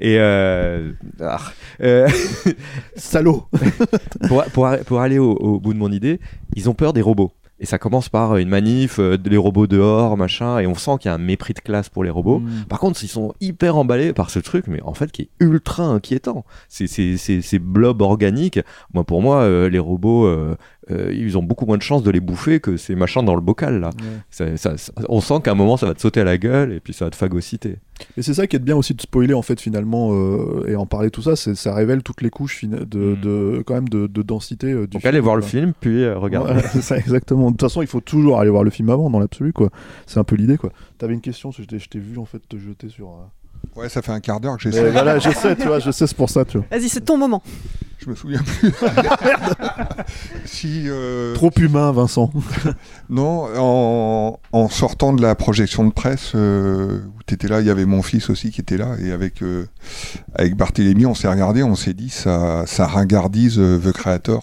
Et 0.00 0.16
euh... 0.18 0.92
ah. 1.20 1.38
Euh, 1.82 2.08
Salaud 2.96 3.44
pour, 4.28 4.44
pour, 4.52 4.68
pour 4.86 5.00
aller 5.00 5.18
au, 5.18 5.32
au 5.32 5.60
bout 5.60 5.74
de 5.74 5.78
mon 5.78 5.90
idée, 5.92 6.20
ils 6.56 6.68
ont 6.70 6.74
peur 6.74 6.92
des 6.92 7.02
robots. 7.02 7.32
Et 7.60 7.66
ça 7.66 7.78
commence 7.78 8.08
par 8.08 8.36
une 8.36 8.48
manif, 8.48 8.98
euh, 8.98 9.16
les 9.24 9.36
robots 9.36 9.68
dehors, 9.68 10.16
machin, 10.16 10.58
et 10.58 10.66
on 10.66 10.74
sent 10.74 10.90
qu'il 11.00 11.08
y 11.08 11.12
a 11.12 11.14
un 11.14 11.18
mépris 11.18 11.54
de 11.54 11.60
classe 11.60 11.88
pour 11.88 12.02
les 12.02 12.10
robots. 12.10 12.40
Mm. 12.40 12.64
Par 12.68 12.80
contre, 12.80 13.02
ils 13.04 13.08
sont 13.08 13.32
hyper 13.40 13.76
emballés 13.76 14.12
par 14.12 14.30
ce 14.30 14.40
truc, 14.40 14.66
mais 14.66 14.82
en 14.82 14.92
fait, 14.92 15.12
qui 15.12 15.22
est 15.22 15.28
ultra 15.38 15.84
inquiétant. 15.84 16.44
C'est 16.68 16.88
ces, 16.88 17.16
ces, 17.16 17.42
ces 17.42 17.60
blobs 17.60 18.02
organiques. 18.02 18.58
Moi, 18.92 19.04
pour 19.04 19.22
moi, 19.22 19.42
euh, 19.42 19.68
les 19.70 19.78
robots, 19.78 20.26
euh, 20.26 20.56
euh, 20.90 21.12
ils 21.14 21.36
ont 21.38 21.42
beaucoup 21.42 21.66
moins 21.66 21.76
de 21.78 21.82
chances 21.82 22.02
de 22.02 22.10
les 22.10 22.20
bouffer 22.20 22.60
que 22.60 22.76
ces 22.76 22.94
machins 22.94 23.24
dans 23.24 23.34
le 23.34 23.40
bocal, 23.40 23.80
là. 23.80 23.90
Ça- 24.30 24.56
ça- 24.56 24.76
ça- 24.76 24.92
on 25.08 25.20
sent 25.20 25.34
qu'à 25.42 25.52
un 25.52 25.54
moment, 25.54 25.76
ça 25.76 25.86
va 25.86 25.94
te 25.94 26.00
sauter 26.00 26.20
à 26.20 26.24
la 26.24 26.36
gueule, 26.38 26.72
et 26.72 26.80
puis 26.80 26.92
ça 26.92 27.04
va 27.06 27.10
te 27.10 27.16
phagocyter. 27.16 27.76
Et 28.16 28.22
c'est 28.22 28.34
ça 28.34 28.46
qui 28.46 28.56
est 28.56 28.58
bien 28.58 28.76
aussi 28.76 28.92
de 28.92 29.00
spoiler 29.00 29.34
en 29.34 29.42
fait 29.42 29.60
finalement 29.60 30.10
euh, 30.12 30.66
et 30.66 30.74
en 30.76 30.84
parler 30.84 31.10
tout 31.10 31.22
ça, 31.22 31.36
ça 31.36 31.74
révèle 31.74 32.02
toutes 32.02 32.22
les 32.22 32.30
couches 32.30 32.56
fina- 32.56 32.84
de, 32.84 33.14
de 33.14 33.62
quand 33.64 33.74
même 33.74 33.88
de, 33.88 34.06
de 34.08 34.22
densité 34.22 34.72
euh, 34.72 34.82
du 34.88 34.96
Donc, 34.96 35.04
allez 35.06 35.20
voir 35.20 35.36
le 35.36 35.42
film, 35.42 35.72
puis 35.78 36.02
euh, 36.02 36.18
c'est 36.72 36.82
ça 36.82 36.98
exactement. 36.98 37.46
De 37.46 37.50
toute 37.52 37.60
façon, 37.62 37.82
il 37.82 37.86
faut 37.88 38.00
toujours 38.00 38.40
aller 38.40 38.50
voir 38.50 38.64
le 38.64 38.70
film 38.70 38.90
avant 38.90 39.08
dans 39.10 39.20
l'absolu 39.20 39.52
quoi. 39.52 39.70
C'est 40.06 40.18
un 40.18 40.24
peu 40.24 40.34
l'idée 40.36 40.56
quoi. 40.58 40.70
T'avais 40.98 41.14
une 41.14 41.20
question, 41.20 41.50
je 41.52 41.62
t'ai- 41.62 41.98
vu 41.98 42.18
en 42.18 42.24
fait 42.24 42.40
te 42.48 42.56
jeter 42.58 42.88
sur. 42.88 43.06
euh, 43.08 43.80
Ouais, 43.80 43.88
ça 43.88 44.02
fait 44.02 44.12
un 44.12 44.20
quart 44.20 44.40
d'heure 44.40 44.56
que 44.58 44.62
j'ai 44.62 44.70
Mais 44.82 44.90
voilà, 44.90 45.18
je 45.18 45.30
sais, 45.30 45.56
tu 45.56 45.66
vois, 45.66 45.78
je 45.78 45.90
sais, 45.90 46.06
c'est 46.06 46.16
pour 46.16 46.28
ça, 46.28 46.44
tu 46.44 46.58
vois. 46.58 46.66
Vas-y, 46.70 46.88
c'est 46.88 47.00
ton 47.00 47.16
moment. 47.16 47.42
Je 48.04 48.10
me 48.10 48.14
souviens 48.14 48.40
plus. 48.42 48.70
si, 50.44 50.84
euh, 50.86 51.34
Trop 51.34 51.50
humain, 51.56 51.90
Vincent. 51.92 52.30
Non, 53.10 53.46
en, 53.56 54.38
en 54.52 54.68
sortant 54.68 55.12
de 55.12 55.22
la 55.22 55.34
projection 55.34 55.86
de 55.86 55.92
presse, 55.92 56.32
euh, 56.34 57.00
où 57.16 57.20
tu 57.26 57.34
étais 57.34 57.48
là, 57.48 57.60
il 57.60 57.66
y 57.66 57.70
avait 57.70 57.84
mon 57.86 58.02
fils 58.02 58.30
aussi 58.30 58.50
qui 58.50 58.60
était 58.60 58.76
là, 58.78 58.96
et 59.02 59.12
avec, 59.12 59.42
euh, 59.42 59.66
avec 60.34 60.56
Barthélémy, 60.56 61.06
on 61.06 61.14
s'est 61.14 61.28
regardé, 61.28 61.62
on 61.62 61.74
s'est 61.74 61.92
dit, 61.94 62.10
ça, 62.10 62.64
ça 62.66 62.86
ringardise 62.86 63.58
euh, 63.58 63.78
The 63.78 63.92
Creator, 63.92 64.42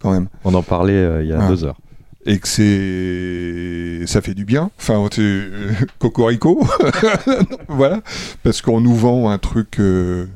quand 0.00 0.12
même. 0.12 0.28
On 0.44 0.54
en 0.54 0.62
parlait 0.62 0.92
euh, 0.94 1.22
il 1.22 1.28
y 1.28 1.32
a 1.32 1.38
Ah. 1.42 1.48
deux 1.48 1.64
heures. 1.64 1.78
Et 2.26 2.38
que 2.38 2.46
c'est. 2.48 4.06
Ça 4.06 4.20
fait 4.20 4.34
du 4.34 4.44
bien. 4.44 4.70
Enfin, 4.78 5.08
c'est. 5.10 5.42
Cocorico. 5.98 6.66
voilà. 7.68 8.00
Parce 8.42 8.60
qu'on 8.60 8.78
nous 8.82 8.94
vend 8.94 9.30
un 9.30 9.38
truc. 9.38 9.80
euh, 9.80 10.26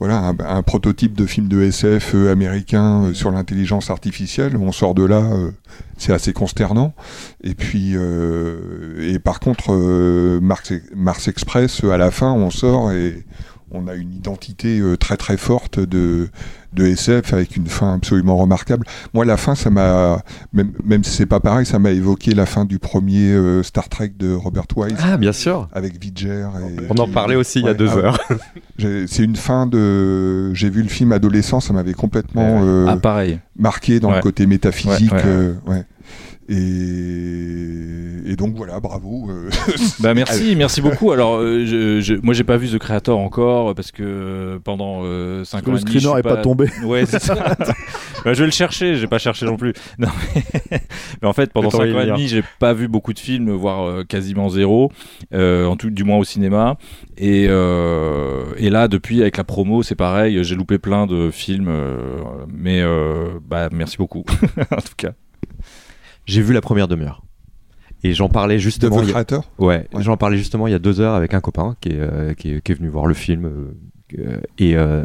voilà, 0.00 0.18
un, 0.18 0.36
un 0.40 0.62
prototype 0.62 1.14
de 1.14 1.24
film 1.24 1.48
de 1.48 1.62
SF 1.62 2.14
euh, 2.14 2.32
américain 2.32 3.04
euh, 3.04 3.14
sur 3.14 3.30
l'intelligence 3.30 3.90
artificielle. 3.90 4.56
On 4.56 4.72
sort 4.72 4.94
de 4.94 5.04
là, 5.04 5.22
euh, 5.22 5.50
c'est 5.96 6.12
assez 6.12 6.32
consternant. 6.32 6.94
Et 7.42 7.54
puis, 7.54 7.94
et 7.94 9.18
par 9.18 9.40
contre, 9.40 9.72
euh, 9.72 10.40
Mars, 10.40 10.72
Mars 10.94 11.28
Express, 11.28 11.84
à 11.84 11.96
la 11.96 12.10
fin, 12.10 12.32
on 12.32 12.50
sort 12.50 12.90
et 12.92 13.24
on 13.74 13.88
a 13.88 13.94
une 13.94 14.12
identité 14.14 14.78
euh, 14.80 14.96
très 14.96 15.16
très 15.16 15.36
forte 15.36 15.78
de, 15.80 16.28
de 16.72 16.86
SF 16.86 17.32
avec 17.32 17.56
une 17.56 17.66
fin 17.66 17.94
absolument 17.94 18.36
remarquable. 18.36 18.86
Moi, 19.12 19.24
la 19.24 19.36
fin, 19.36 19.54
ça 19.54 19.70
m'a, 19.70 20.22
même, 20.52 20.72
même 20.84 21.04
si 21.04 21.10
c'est 21.10 21.26
pas 21.26 21.40
pareil, 21.40 21.66
ça 21.66 21.78
m'a 21.78 21.90
évoqué 21.90 22.34
la 22.34 22.46
fin 22.46 22.64
du 22.64 22.78
premier 22.78 23.32
euh, 23.32 23.62
Star 23.62 23.88
Trek 23.88 24.12
de 24.18 24.32
Robert 24.34 24.64
Wise. 24.76 24.96
Ah, 25.02 25.16
bien 25.16 25.32
sûr. 25.32 25.68
Avec 25.72 26.00
Vidger. 26.00 26.46
Et, 26.78 26.82
On 26.90 26.96
en 26.98 27.08
parlait 27.08 27.36
aussi 27.36 27.60
il 27.60 27.66
y 27.66 27.68
a 27.68 27.74
deux 27.74 27.88
ah 27.90 27.96
heures. 27.96 28.18
C'est 28.78 29.22
une 29.24 29.36
fin 29.36 29.66
de. 29.66 30.52
J'ai 30.54 30.70
vu 30.70 30.82
le 30.82 30.88
film 30.88 31.12
adolescent, 31.12 31.60
ça 31.60 31.72
m'avait 31.72 31.94
complètement 31.94 32.60
euh, 32.64 32.86
Ah, 32.88 32.96
pareil. 32.96 33.38
marqué 33.56 34.00
dans 34.00 34.10
Ouais. 34.10 34.16
le 34.16 34.22
côté 34.22 34.46
métaphysique. 34.46 35.12
Ouais, 35.12 35.18
ouais, 35.18 35.24
ouais. 35.24 35.30
euh, 35.30 35.54
ouais. 35.66 35.84
Et... 36.48 38.30
et 38.32 38.36
donc 38.36 38.54
voilà, 38.56 38.80
bravo. 38.80 39.28
euh. 39.30 39.48
Bah 40.00 40.14
merci, 40.14 40.54
merci 40.56 40.80
beaucoup. 40.80 41.12
Alors, 41.12 41.36
euh, 41.36 41.64
je, 41.66 42.00
je- 42.00 42.14
moi, 42.22 42.34
j'ai 42.34 42.44
pas 42.44 42.56
vu 42.56 42.68
The 42.68 42.78
Creator 42.78 43.18
encore 43.18 43.70
euh, 43.70 43.74
parce 43.74 43.92
que 43.92 44.02
euh, 44.02 44.58
pendant 44.62 45.02
5 45.44 45.62
que 45.64 45.70
ans 45.70 45.72
le 45.72 45.78
et 45.78 45.82
demi, 45.82 45.92
je 45.94 45.98
screener 46.00 46.10
suis 46.12 46.18
est 46.20 46.22
pas 46.22 46.42
tombé. 46.42 46.66
Ouais, 46.84 47.06
c'est 47.06 47.20
ça. 47.22 47.56
Bah, 48.24 48.32
je 48.32 48.38
vais 48.38 48.46
le 48.46 48.52
chercher. 48.52 48.96
J'ai 48.96 49.06
pas 49.06 49.18
cherché 49.18 49.44
non 49.44 49.58
plus. 49.58 49.74
Non, 49.98 50.08
mais... 50.34 50.42
mais 51.22 51.28
en 51.28 51.34
fait, 51.34 51.52
pendant 51.52 51.66
Le 51.68 51.72
temps 51.72 51.78
5 51.78 51.84
est 51.88 51.94
ans 51.94 52.00
et 52.00 52.06
demi, 52.06 52.26
j'ai 52.28 52.42
pas 52.58 52.72
vu 52.72 52.88
beaucoup 52.88 53.12
de 53.12 53.18
films, 53.18 53.50
voire 53.50 53.84
euh, 53.86 54.02
quasiment 54.04 54.48
zéro, 54.48 54.90
euh, 55.34 55.66
en 55.66 55.76
tout, 55.76 55.90
du 55.90 56.04
moins 56.04 56.16
au 56.16 56.24
cinéma. 56.24 56.78
Et, 57.18 57.46
euh, 57.50 58.44
et 58.56 58.70
là, 58.70 58.88
depuis 58.88 59.20
avec 59.20 59.36
la 59.36 59.44
promo, 59.44 59.82
c'est 59.82 59.94
pareil. 59.94 60.42
J'ai 60.42 60.54
loupé 60.54 60.78
plein 60.78 61.06
de 61.06 61.30
films, 61.30 61.68
euh, 61.68 61.96
mais 62.48 62.80
euh, 62.80 63.32
bah 63.46 63.68
merci 63.72 63.98
beaucoup 63.98 64.24
en 64.70 64.76
tout 64.80 64.94
cas. 64.96 65.10
J'ai 66.26 66.42
vu 66.42 66.52
la 66.52 66.60
première 66.60 66.88
demi-heure. 66.88 67.24
Et 68.02 68.12
j'en 68.12 68.28
parlais 68.28 68.58
justement. 68.58 68.96
Y 69.08 69.10
a- 69.12 69.14
Ouais, 69.58 69.88
Ouais. 69.94 70.02
j'en 70.02 70.16
parlais 70.16 70.36
justement 70.36 70.66
il 70.66 70.70
y 70.72 70.74
a 70.74 70.78
deux 70.78 71.00
heures 71.00 71.14
avec 71.14 71.32
un 71.34 71.40
copain 71.40 71.76
qui 71.80 71.90
est, 71.90 71.98
euh, 72.00 72.34
qui 72.34 72.52
est, 72.52 72.60
qui 72.62 72.72
est 72.72 72.74
venu 72.74 72.88
voir 72.88 73.06
le 73.06 73.14
film. 73.14 73.46
euh, 73.46 73.74
euh, 74.18 74.40
et 74.58 74.76
euh, 74.76 75.04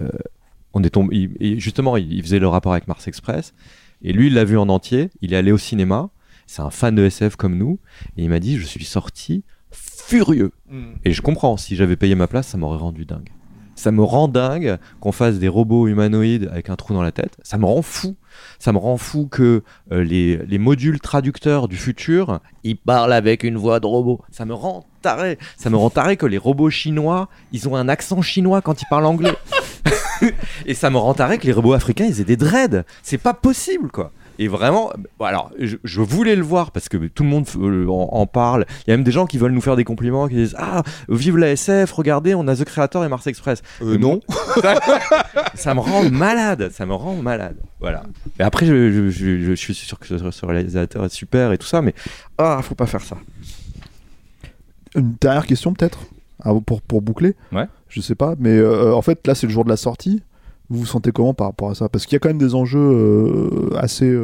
on 0.74 0.84
est 0.84 0.90
tombé. 0.90 1.16
il- 1.16 1.38
et 1.40 1.60
justement, 1.60 1.96
il, 1.98 2.12
il 2.12 2.22
faisait 2.22 2.40
le 2.40 2.48
rapport 2.48 2.74
avec 2.74 2.88
Mars 2.88 3.08
Express. 3.08 3.54
Et 4.02 4.12
lui, 4.14 4.28
il 4.28 4.34
l'a 4.34 4.44
vu 4.44 4.58
en 4.58 4.70
entier. 4.70 5.10
Il 5.22 5.34
est 5.34 5.38
allé 5.38 5.52
au 5.52 5.58
cinéma. 5.58 6.10
C'est 6.46 6.62
un 6.62 6.70
fan 6.72 6.96
de 6.96 7.04
SF 7.04 7.36
comme 7.38 7.58
nous. 7.58 7.80
Et 8.18 8.24
il 8.24 8.30
m'a 8.30 8.40
dit 8.40 8.58
Je 8.58 8.66
suis 8.66 8.84
sorti 8.86 9.44
furieux. 9.72 10.52
Et 11.06 11.14
je 11.14 11.22
comprends. 11.22 11.58
Si 11.58 11.76
j'avais 11.76 11.96
payé 11.96 12.16
ma 12.16 12.28
place, 12.28 12.48
ça 12.48 12.58
m'aurait 12.58 12.78
rendu 12.78 13.06
dingue. 13.06 13.30
Ça 13.80 13.92
me 13.92 14.04
rend 14.04 14.28
dingue 14.28 14.78
qu'on 15.00 15.14
fasse 15.14 15.36
des 15.40 15.48
robots 15.48 15.88
humanoïdes 15.88 16.50
avec 16.52 16.70
un 16.70 16.76
trou 16.76 16.94
dans 16.94 17.02
la 17.02 17.14
tête. 17.14 17.38
Ça 17.44 17.58
me 17.58 17.66
rend 17.66 17.82
fou. 17.82 18.18
Ça 18.60 18.74
me 18.74 18.78
rend 18.78 18.98
fou 18.98 19.26
que 19.26 19.64
euh, 19.94 20.04
les, 20.04 20.36
les 20.36 20.58
modules 20.58 21.00
traducteurs 21.00 21.70
du 21.70 21.78
futur, 21.78 22.42
ils 22.66 22.76
parlent 22.76 23.14
avec 23.14 23.46
une 23.46 23.56
voix 23.56 23.80
de 23.80 23.86
robot. 23.88 24.20
Ça 24.32 24.44
me 24.44 24.54
rend 24.54 24.86
taré. 25.02 25.38
Ça 25.56 25.70
me 25.70 25.78
rend 25.78 25.90
taré 25.90 26.18
que 26.18 26.26
les 26.26 26.38
robots 26.38 26.70
chinois, 26.70 27.30
ils 27.54 27.70
ont 27.70 27.78
un 27.78 27.88
accent 27.88 28.22
chinois 28.22 28.62
quand 28.62 28.82
ils 28.82 28.88
parlent 28.90 29.06
anglais. 29.06 29.38
Et 30.66 30.74
ça 30.74 30.90
me 30.90 30.98
rend 30.98 31.14
taré 31.14 31.38
que 31.38 31.48
les 31.48 31.54
robots 31.54 31.72
africains, 31.72 32.06
ils 32.06 32.20
aient 32.20 32.26
des 32.26 32.36
dreads. 32.36 32.84
C'est 33.02 33.18
pas 33.18 33.34
possible, 33.34 33.90
quoi. 33.92 34.12
Et 34.42 34.48
vraiment, 34.48 34.90
bon, 35.20 35.26
alors, 35.26 35.52
je, 35.60 35.76
je 35.84 36.00
voulais 36.02 36.36
le 36.38 36.44
voir 36.44 36.72
parce 36.72 36.88
que 36.88 36.96
tout 37.08 37.24
le 37.24 37.30
monde 37.30 37.46
euh, 37.58 37.88
en, 37.90 38.10
en 38.14 38.26
parle. 38.26 38.66
Il 38.88 38.90
y 38.90 38.94
a 38.94 38.98
même 38.98 39.04
des 39.04 39.12
gens 39.12 39.26
qui 39.26 39.38
veulent 39.38 39.52
nous 39.52 39.60
faire 39.60 39.76
des 39.76 39.84
compliments, 39.84 40.30
qui 40.30 40.36
disent 40.36 40.56
Ah, 40.58 40.82
vive 41.10 41.38
la 41.38 41.50
SF, 41.52 41.92
regardez, 41.92 42.34
on 42.36 42.48
a 42.48 42.56
The 42.56 42.64
Creator 42.64 43.04
et 43.04 43.10
Mars 43.10 43.28
Express. 43.28 43.62
Euh, 43.82 43.92
Mais 43.92 43.98
non. 43.98 44.22
ça, 44.62 44.80
ça 45.56 45.74
me 45.74 45.82
rend 45.82 46.10
malade, 46.10 46.70
ça 46.72 46.86
me 46.86 46.94
rend 46.94 47.16
malade. 47.18 47.58
Voilà. 47.82 48.04
Et 48.40 48.44
après, 48.44 48.66
je, 48.66 48.92
je- 48.92 49.10
je- 49.10 49.40
je 49.42 49.54
suis 49.54 49.74
sûr 49.74 50.00
que 50.00 50.08
ce, 50.08 50.46
réalisateur 50.46 51.04
est 51.04 51.10
super 51.10 51.52
et 51.52 51.58
tout 51.58 51.68
ça, 51.68 51.82
mais 51.82 51.94
ah, 52.38 52.62
faut 52.64 52.76
pas 52.76 52.86
faire 52.88 53.02
ça. 53.02 53.18
Une 54.96 55.16
dernière 55.20 55.46
question 55.46 55.74
peut-être 55.74 56.00
pour, 56.66 56.82
pour 56.82 57.02
boucler 57.02 57.36
Ouais. 57.52 57.68
Je 57.90 58.02
sais 58.02 58.16
pas, 58.16 58.36
mais 58.40 58.58
euh, 58.58 58.94
en 58.96 59.02
fait, 59.02 59.26
là, 59.28 59.36
c'est 59.36 59.48
le 59.48 59.54
jour 59.54 59.66
de 59.66 59.70
la 59.70 59.78
sortie. 59.78 60.22
Vous 60.70 60.80
vous 60.80 60.86
sentez 60.86 61.12
comment 61.12 61.34
par 61.34 61.48
rapport 61.48 61.72
à 61.72 61.76
ça? 61.76 61.90
Parce 61.90 62.06
qu'il 62.06 62.14
y 62.14 62.18
a 62.18 62.20
quand 62.20 62.30
même 62.30 62.38
des 62.38 62.56
enjeux 62.56 62.80
euh, 62.80 63.70
assez. 63.78 64.16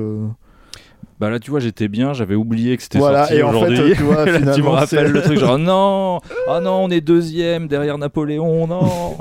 Bah 1.20 1.30
là, 1.30 1.40
tu 1.40 1.50
vois, 1.50 1.62
j'étais 1.62 1.88
bien, 1.88 2.14
j'avais 2.14 2.36
oublié 2.36 2.76
que 2.76 2.84
c'était 2.84 2.98
Voilà, 2.98 3.20
sorti 3.20 3.36
et 3.36 3.44
en 3.44 3.52
fait, 3.52 3.58
aujourd'hui. 3.58 3.94
tu 3.96 4.04
vois, 4.04 4.26
Là, 4.26 4.54
tu 4.54 4.62
me 4.62 4.68
rappelles 4.68 5.12
le 5.12 5.22
truc, 5.22 5.40
genre 5.40 5.58
non, 5.60 6.20
ah 6.50 6.60
non, 6.60 6.84
on 6.84 6.90
est 6.90 7.00
deuxième 7.00 7.68
derrière 7.68 7.98
Napoléon, 7.98 8.68
non. 8.68 9.16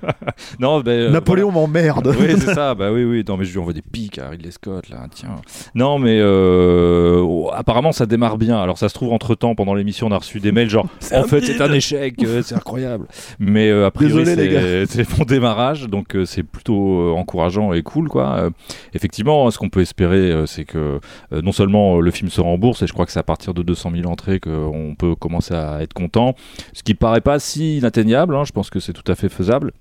non, 0.60 0.80
ben, 0.80 0.92
euh, 0.92 1.10
Napoléon 1.10 1.50
m'emmerde. 1.50 2.14
oui, 2.20 2.34
c'est 2.38 2.54
ça. 2.54 2.74
Bah 2.74 2.92
oui, 2.92 3.04
oui. 3.04 3.24
Non, 3.26 3.36
mais 3.36 3.44
je 3.44 3.52
lui 3.52 3.58
envoie 3.58 3.72
des 3.72 3.82
pics 3.82 4.18
à 4.18 4.28
Ridley 4.28 4.50
Scott, 4.52 4.88
là. 4.88 5.06
Tiens. 5.12 5.36
Non, 5.74 5.98
mais 5.98 6.18
euh, 6.20 7.20
oh, 7.20 7.50
apparemment, 7.52 7.92
ça 7.92 8.06
démarre 8.06 8.38
bien. 8.38 8.60
Alors, 8.60 8.78
ça 8.78 8.88
se 8.88 8.94
trouve, 8.94 9.12
entre 9.12 9.34
temps, 9.34 9.54
pendant 9.54 9.74
l'émission, 9.74 10.06
on 10.06 10.12
a 10.12 10.18
reçu 10.18 10.40
des 10.40 10.52
mails 10.52 10.70
genre, 10.70 10.86
en 11.12 11.24
fait, 11.24 11.40
c'est 11.40 11.60
un 11.60 11.72
échec, 11.72 12.14
euh, 12.22 12.42
c'est 12.44 12.54
incroyable. 12.54 13.06
Mais 13.38 13.70
euh, 13.70 13.86
a 13.86 13.90
priori, 13.90 14.24
c'est 14.24 15.18
bon 15.18 15.24
démarrage, 15.24 15.88
donc 15.88 16.16
c'est 16.26 16.44
plutôt 16.44 17.16
encourageant 17.16 17.72
et 17.72 17.82
cool, 17.82 18.08
quoi. 18.08 18.50
Effectivement, 18.94 19.50
ce 19.50 19.58
qu'on 19.58 19.68
peut 19.68 19.80
espérer, 19.80 20.44
c'est 20.46 20.64
que 20.64 21.00
non 21.42 21.52
seulement 21.52 21.96
euh, 21.96 22.00
le 22.00 22.10
film 22.10 22.30
se 22.30 22.40
rembourse, 22.40 22.82
et 22.82 22.86
je 22.86 22.92
crois 22.92 23.06
que 23.06 23.12
c'est 23.12 23.18
à 23.18 23.24
partir 23.24 23.54
de 23.54 23.62
200 23.62 23.92
000 23.94 24.10
entrées 24.10 24.40
qu'on 24.40 24.94
peut 24.98 25.14
commencer 25.14 25.54
à 25.54 25.82
être 25.82 25.92
content, 25.92 26.34
ce 26.72 26.82
qui 26.82 26.94
paraît 26.94 27.20
pas 27.20 27.38
si 27.38 27.78
inatteignable. 27.78 28.34
hein. 28.34 28.44
je 28.44 28.52
pense 28.52 28.70
que 28.70 28.80
c'est 28.80 28.92
tout 28.92 29.10
à 29.10 29.14
fait 29.14 29.28
faisable. 29.28 29.72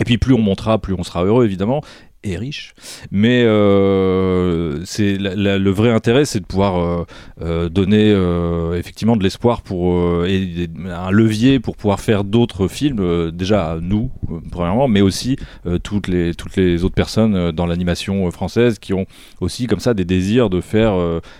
Et 0.00 0.04
puis 0.04 0.16
plus 0.18 0.32
on 0.34 0.40
montera, 0.40 0.78
plus 0.78 0.94
on 0.94 1.02
sera 1.02 1.24
heureux 1.24 1.44
évidemment 1.44 1.82
et 2.22 2.36
riche. 2.36 2.74
Mais 3.10 3.44
euh, 3.44 4.84
c'est 4.84 5.16
le 5.18 5.70
vrai 5.70 5.90
intérêt, 5.90 6.24
c'est 6.24 6.40
de 6.40 6.44
pouvoir 6.44 6.78
euh, 6.78 7.04
euh, 7.40 7.68
donner 7.68 8.10
effectivement 8.78 9.16
de 9.16 9.22
l'espoir 9.22 9.62
pour 9.62 10.26
et 10.26 10.68
un 10.86 11.10
levier 11.10 11.60
pour 11.60 11.76
pouvoir 11.76 12.00
faire 12.00 12.24
d'autres 12.24 12.68
films. 12.68 13.30
déjà 13.30 13.78
nous 13.80 14.10
premièrement, 14.50 14.88
mais 14.88 15.00
aussi 15.00 15.36
toutes 15.82 16.08
les 16.08 16.34
toutes 16.34 16.56
les 16.56 16.84
autres 16.84 16.94
personnes 16.94 17.52
dans 17.52 17.66
l'animation 17.66 18.30
française 18.30 18.78
qui 18.78 18.92
ont 18.92 19.06
aussi 19.40 19.66
comme 19.66 19.80
ça 19.80 19.94
des 19.94 20.04
désirs 20.04 20.50
de 20.50 20.60
faire 20.60 20.94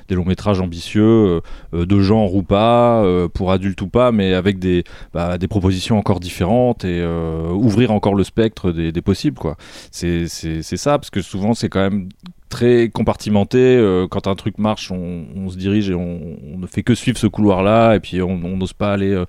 des 0.08 0.14
longs 0.14 0.24
métrages 0.24 0.60
ambitieux 0.60 1.40
de 1.72 2.00
genre 2.00 2.34
ou 2.34 2.42
pas, 2.42 3.04
pour 3.34 3.52
adultes 3.52 3.82
ou 3.82 3.88
pas, 3.88 4.12
mais 4.12 4.34
avec 4.34 4.58
des 4.58 4.84
bah, 5.12 5.38
des 5.38 5.48
propositions 5.48 5.98
encore 5.98 6.20
différentes 6.20 6.84
et 6.84 7.04
ouvrir 7.04 7.90
encore 7.92 8.14
le 8.14 8.24
spectre 8.24 8.72
des, 8.72 9.02
possibles. 9.02 9.38
C'est 9.90 10.26
c'est 10.70 10.76
ça 10.76 10.98
parce 10.98 11.10
que 11.10 11.20
souvent 11.20 11.52
c'est 11.54 11.68
quand 11.68 11.80
même 11.80 12.08
très 12.48 12.88
compartimenté. 12.90 13.58
euh, 13.58 14.06
quand 14.08 14.26
un 14.28 14.36
truc 14.36 14.56
marche, 14.58 14.90
on, 14.92 15.26
on 15.34 15.48
se 15.50 15.56
dirige 15.56 15.90
et 15.90 15.94
on, 15.94 16.36
on 16.54 16.58
ne 16.58 16.66
fait 16.68 16.84
que 16.84 16.94
suivre 16.94 17.18
ce 17.18 17.26
couloir-là, 17.26 17.96
et 17.96 18.00
puis 18.00 18.22
on 18.22 18.38
n'ose 18.56 18.72
pas 18.72 18.92
aller 18.92 19.12
euh, 19.12 19.24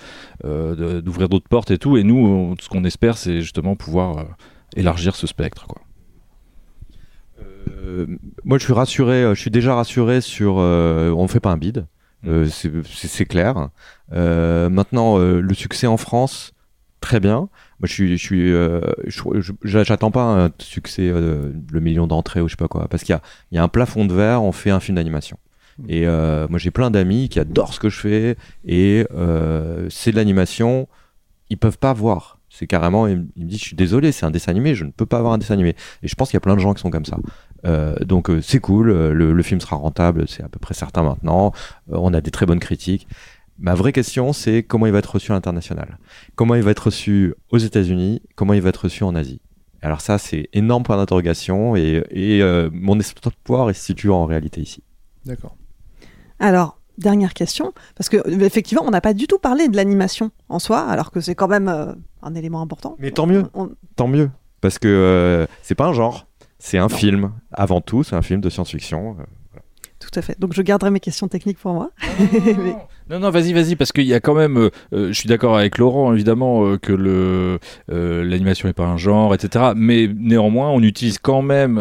euh, 0.45 1.01
d'ouvrir 1.01 1.29
d'autres 1.29 1.47
portes 1.49 1.71
et 1.71 1.77
tout. 1.79 1.97
Et 1.97 2.03
nous, 2.03 2.17
on- 2.17 2.55
ce 2.59 2.69
qu'on 2.69 2.83
espère, 2.83 3.17
c'est 3.17 3.41
justement 3.41 3.75
pouvoir 3.75 4.17
euh, 4.19 4.23
élargir 4.75 5.15
ce 5.15 5.25
spectre. 5.27 5.65
Quoi. 5.67 5.81
Moi, 8.43 8.57
je 8.59 8.63
suis 8.63 8.73
rassuré. 8.73 9.23
Je 9.35 9.39
suis 9.39 9.49
déjà 9.51 9.73
rassuré 9.75 10.21
sur. 10.21 10.55
on 10.55 11.27
fait 11.27 11.39
pas 11.39 11.51
un 11.51 11.57
bid. 11.57 11.85
Euh, 12.27 12.45
c'est- 12.47 13.25
clair. 13.25 13.69
Maintenant, 14.11 15.17
le 15.17 15.53
succès 15.53 15.87
en 15.87 15.97
France, 15.97 16.53
très 17.01 17.19
bien. 17.19 17.49
Moi, 17.79 17.87
je 17.87 17.93
suis, 17.93 18.17
je 18.17 18.23
suis, 18.23 18.51
euh, 18.53 18.79
j'attends 19.63 20.11
pas 20.11 20.23
un 20.45 20.49
succès, 20.59 21.09
euh, 21.09 21.51
le 21.71 21.79
million 21.81 22.07
d'entrées 22.07 22.39
ou 22.41 22.47
je 22.47 22.53
sais 22.53 22.57
pas 22.57 22.67
quoi, 22.69 22.87
parce 22.87 23.03
qu'il 23.03 23.13
y 23.13 23.15
a, 23.17 23.21
il 23.51 23.55
y 23.55 23.57
a 23.57 23.63
un 23.63 23.67
plafond 23.67 24.05
de 24.05 24.13
verre. 24.13 24.41
On 24.43 24.51
fait 24.53 24.69
un 24.69 24.79
film 24.79 24.95
d'animation. 24.95 25.37
Et 25.87 26.05
euh, 26.07 26.47
moi, 26.49 26.59
j'ai 26.59 26.69
plein 26.71 26.91
d'amis 26.91 27.27
qui 27.27 27.39
adorent 27.39 27.73
ce 27.73 27.79
que 27.79 27.89
je 27.89 27.99
fais 27.99 28.35
et 28.65 29.05
euh, 29.13 29.87
c'est 29.89 30.11
de 30.11 30.15
l'animation. 30.15 30.87
Ils 31.49 31.57
peuvent 31.57 31.79
pas 31.79 31.91
voir. 31.93 32.37
C'est 32.49 32.67
carrément, 32.67 33.07
ils, 33.07 33.17
me- 33.17 33.27
disent, 33.47 33.59
je 33.59 33.63
suis 33.63 33.75
désolé, 33.75 34.11
c'est 34.11 34.25
un 34.25 34.31
dessin 34.31 34.51
animé, 34.51 34.75
je 34.75 34.83
ne 34.83 34.91
peux 34.91 35.05
pas 35.05 35.17
avoir 35.17 35.33
un 35.33 35.37
dessin 35.37 35.53
animé. 35.53 35.75
Et 36.03 36.07
je 36.09 36.15
pense 36.15 36.29
qu'il 36.29 36.35
y 36.35 36.37
a 36.37 36.41
plein 36.41 36.55
de 36.55 36.59
gens 36.61 36.73
qui 36.73 36.81
sont 36.81 36.91
comme 36.91 37.05
ça. 37.05 37.17
Euh, 37.65 37.95
donc 38.05 38.29
euh, 38.29 38.41
c'est 38.41 38.59
cool, 38.59 38.89
euh, 38.89 39.13
le, 39.13 39.31
le 39.31 39.43
film 39.43 39.59
sera 39.61 39.77
rentable, 39.77 40.27
c'est 40.27 40.43
à 40.43 40.49
peu 40.49 40.59
près 40.59 40.73
certain 40.73 41.01
maintenant. 41.03 41.53
Euh, 41.91 41.95
on 41.97 42.13
a 42.13 42.19
des 42.21 42.31
très 42.31 42.45
bonnes 42.45 42.59
critiques. 42.59 43.07
Ma 43.61 43.75
vraie 43.75 43.91
question, 43.93 44.33
c'est 44.33 44.63
comment 44.63 44.87
il 44.87 44.91
va 44.91 44.97
être 44.99 45.13
reçu 45.13 45.31
à 45.31 45.35
l'international? 45.35 45.99
Comment 46.35 46.55
il 46.55 46.63
va 46.63 46.71
être 46.71 46.85
reçu 46.87 47.35
aux 47.51 47.59
États-Unis, 47.59 48.21
comment 48.35 48.53
il 48.53 48.61
va 48.61 48.69
être 48.69 48.83
reçu 48.85 49.03
en 49.03 49.13
Asie? 49.15 49.39
Alors 49.83 50.01
ça, 50.01 50.17
c'est 50.17 50.49
énorme 50.53 50.83
point 50.83 50.97
d'interrogation 50.97 51.75
et, 51.75 52.03
et, 52.09 52.41
euh, 52.41 52.69
mon 52.73 52.99
espoir 52.99 53.69
est 53.69 53.73
situé 53.73 54.09
en 54.09 54.25
réalité 54.25 54.61
ici. 54.61 54.83
D'accord. 55.25 55.55
Alors, 56.39 56.79
dernière 56.97 57.33
question, 57.35 57.73
parce 57.95 58.09
que 58.09 58.17
effectivement, 58.43 58.83
on 58.85 58.89
n'a 58.91 59.01
pas 59.01 59.13
du 59.13 59.27
tout 59.27 59.37
parlé 59.39 59.67
de 59.67 59.75
l'animation 59.75 60.31
en 60.49 60.57
soi, 60.59 60.79
alors 60.81 61.11
que 61.11 61.21
c'est 61.21 61.35
quand 61.35 61.47
même 61.47 61.67
euh, 61.67 61.93
un 62.23 62.33
élément 62.35 62.61
important. 62.61 62.95
Mais 62.99 63.11
tant 63.11 63.27
mieux. 63.27 63.43
On- 63.53 63.69
Tant 63.95 64.07
mieux. 64.07 64.29
Parce 64.59 64.77
que 64.79 64.87
euh, 64.87 65.45
c'est 65.61 65.75
pas 65.75 65.85
un 65.87 65.93
genre, 65.93 66.27
c'est 66.59 66.77
un 66.79 66.89
film. 66.89 67.31
Avant 67.51 67.81
tout, 67.81 68.03
c'est 68.03 68.15
un 68.15 68.21
film 68.23 68.41
de 68.41 68.49
science-fiction. 68.49 69.17
Tout 70.01 70.19
à 70.19 70.21
fait. 70.23 70.35
Donc, 70.39 70.53
je 70.53 70.61
garderai 70.61 70.89
mes 70.91 70.99
questions 70.99 71.27
techniques 71.29 71.59
pour 71.59 71.73
moi. 71.73 71.91
Mais- 72.33 72.75
Non, 73.09 73.19
non, 73.19 73.29
vas-y, 73.29 73.53
vas-y, 73.53 73.75
parce 73.75 73.91
qu'il 73.91 74.05
y 74.05 74.13
a 74.13 74.19
quand 74.19 74.33
même. 74.33 74.57
euh, 74.57 74.69
euh, 74.93 75.07
je 75.09 75.13
suis 75.13 75.29
d'accord 75.29 75.55
avec 75.57 75.77
Laurent, 75.77 76.11
évidemment, 76.13 76.65
euh, 76.65 76.77
que 76.77 76.91
le 76.91 77.59
euh, 77.91 78.23
l'animation 78.23 78.67
n'est 78.67 78.73
pas 78.73 78.85
un 78.87 78.97
genre, 78.97 79.33
etc. 79.35 79.71
Mais 79.75 80.09
néanmoins, 80.13 80.69
on 80.71 80.81
utilise 80.81 81.17
quand 81.19 81.41
même 81.41 81.79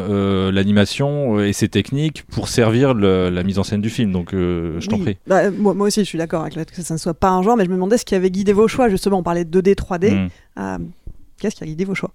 l'animation 0.50 1.40
et 1.40 1.52
ses 1.52 1.68
techniques 1.68 2.24
pour 2.30 2.48
servir 2.48 2.94
le- 2.94 3.30
la 3.30 3.42
mise 3.42 3.58
en 3.58 3.64
scène 3.64 3.80
du 3.80 3.90
film. 3.90 4.12
Donc, 4.12 4.30
je 4.32 4.86
t'en 4.88 4.96
Oui. 4.96 5.02
prie. 5.02 5.16
Bah, 5.26 5.50
moi, 5.50 5.74
moi 5.74 5.86
aussi, 5.86 6.00
je 6.00 6.04
suis 6.06 6.18
d'accord 6.18 6.42
avec 6.42 6.54
le 6.56 6.60
fait 6.64 6.70
que 6.70 6.82
ça 6.82 6.94
ne 6.94 6.98
soit 6.98 7.14
pas 7.14 7.30
un 7.30 7.42
genre, 7.42 7.56
mais 7.56 7.64
je 7.64 7.70
me 7.70 7.74
demandais 7.74 7.98
ce 7.98 8.04
qui 8.04 8.14
avait 8.14 8.30
guidé 8.30 8.52
vos 8.52 8.68
choix. 8.68 8.88
Justement, 8.88 9.18
on 9.18 9.22
parlait 9.22 9.44
de 9.44 9.60
2D, 9.60 9.74
3D. 9.74 10.28
Mm. 10.56 10.90
Qu'est-ce 11.40 11.56
qui 11.56 11.64
a 11.64 11.66
guidé 11.66 11.86
vos 11.86 11.94
choix 11.94 12.10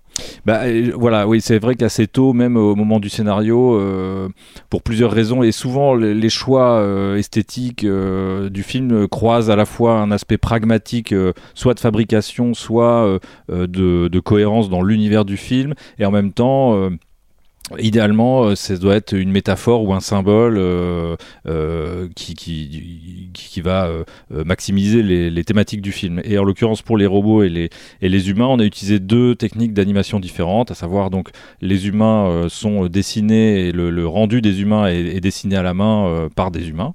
Bah 0.45 0.65
euh, 0.65 0.91
voilà, 0.95 1.27
oui, 1.27 1.41
c'est 1.41 1.57
vrai 1.57 1.73
qu'assez 1.73 2.06
tôt, 2.06 2.31
même 2.31 2.56
au 2.57 2.76
moment 2.76 2.99
du 2.99 3.10
scénario, 3.10 3.73
euh, 3.73 4.30
pour 4.69 4.84
plusieurs 4.84 5.11
raisons, 5.11 5.41
et 5.41 5.52
souvent 5.52 5.95
les, 5.95 6.30
choix 6.30 6.77
euh, 6.77 7.15
esthétiques 7.15 7.85
du 7.85 8.64
film 8.64 9.07
croisent 9.07 9.49
à 9.49 9.56
la 9.56 9.65
fois 9.65 9.93
un 9.93 10.11
aspect 10.11 10.38
pragmatique, 10.38 11.14
soit 11.56 11.73
de 11.73 11.80
fabrication, 11.80 12.53
soit 12.53 13.19
de 13.49 14.19
cohérence 14.19 14.69
dans 14.69 14.84
l'univers 14.84 15.26
du 15.26 15.38
film, 15.38 15.73
et 15.97 16.06
en 16.06 16.11
même 16.11 16.31
temps. 16.31 16.89
Idéalement, 17.79 18.43
euh, 18.43 18.55
ça 18.55 18.77
doit 18.77 18.95
être 18.95 19.13
une 19.13 19.31
métaphore 19.31 19.83
ou 19.83 19.93
un 19.93 19.99
symbole 19.99 20.57
euh, 20.59 21.15
euh, 21.47 22.07
qui, 22.15 23.31
va 23.63 23.89
maximiser 24.29 25.01
les, 25.01 25.43
thématiques 25.43 25.81
du 25.81 25.93
film. 25.93 26.21
Et 26.25 26.37
en 26.37 26.43
l'occurrence, 26.43 26.81
pour 26.81 26.97
les 26.97 27.05
robots 27.05 27.41
et 27.41 27.69
les, 28.01 28.29
humains, 28.29 28.47
on 28.47 28.59
a 28.59 28.65
utilisé 28.65 28.99
deux 28.99 29.33
techniques 29.33 29.73
d'animation 29.73 30.19
différentes, 30.19 30.71
à 30.71 30.75
savoir 30.75 31.09
donc 31.09 31.29
les 31.61 31.87
humains 31.87 32.47
sont 32.49 32.87
dessinés 32.87 33.67
et 33.67 33.71
le, 33.71 34.07
rendu 34.07 34.41
des 34.41 34.61
humains 34.61 34.87
est, 34.87 35.21
dessiné 35.21 35.55
à 35.55 35.63
la 35.63 35.73
main 35.73 36.27
par 36.35 36.51
des 36.51 36.67
humains, 36.67 36.93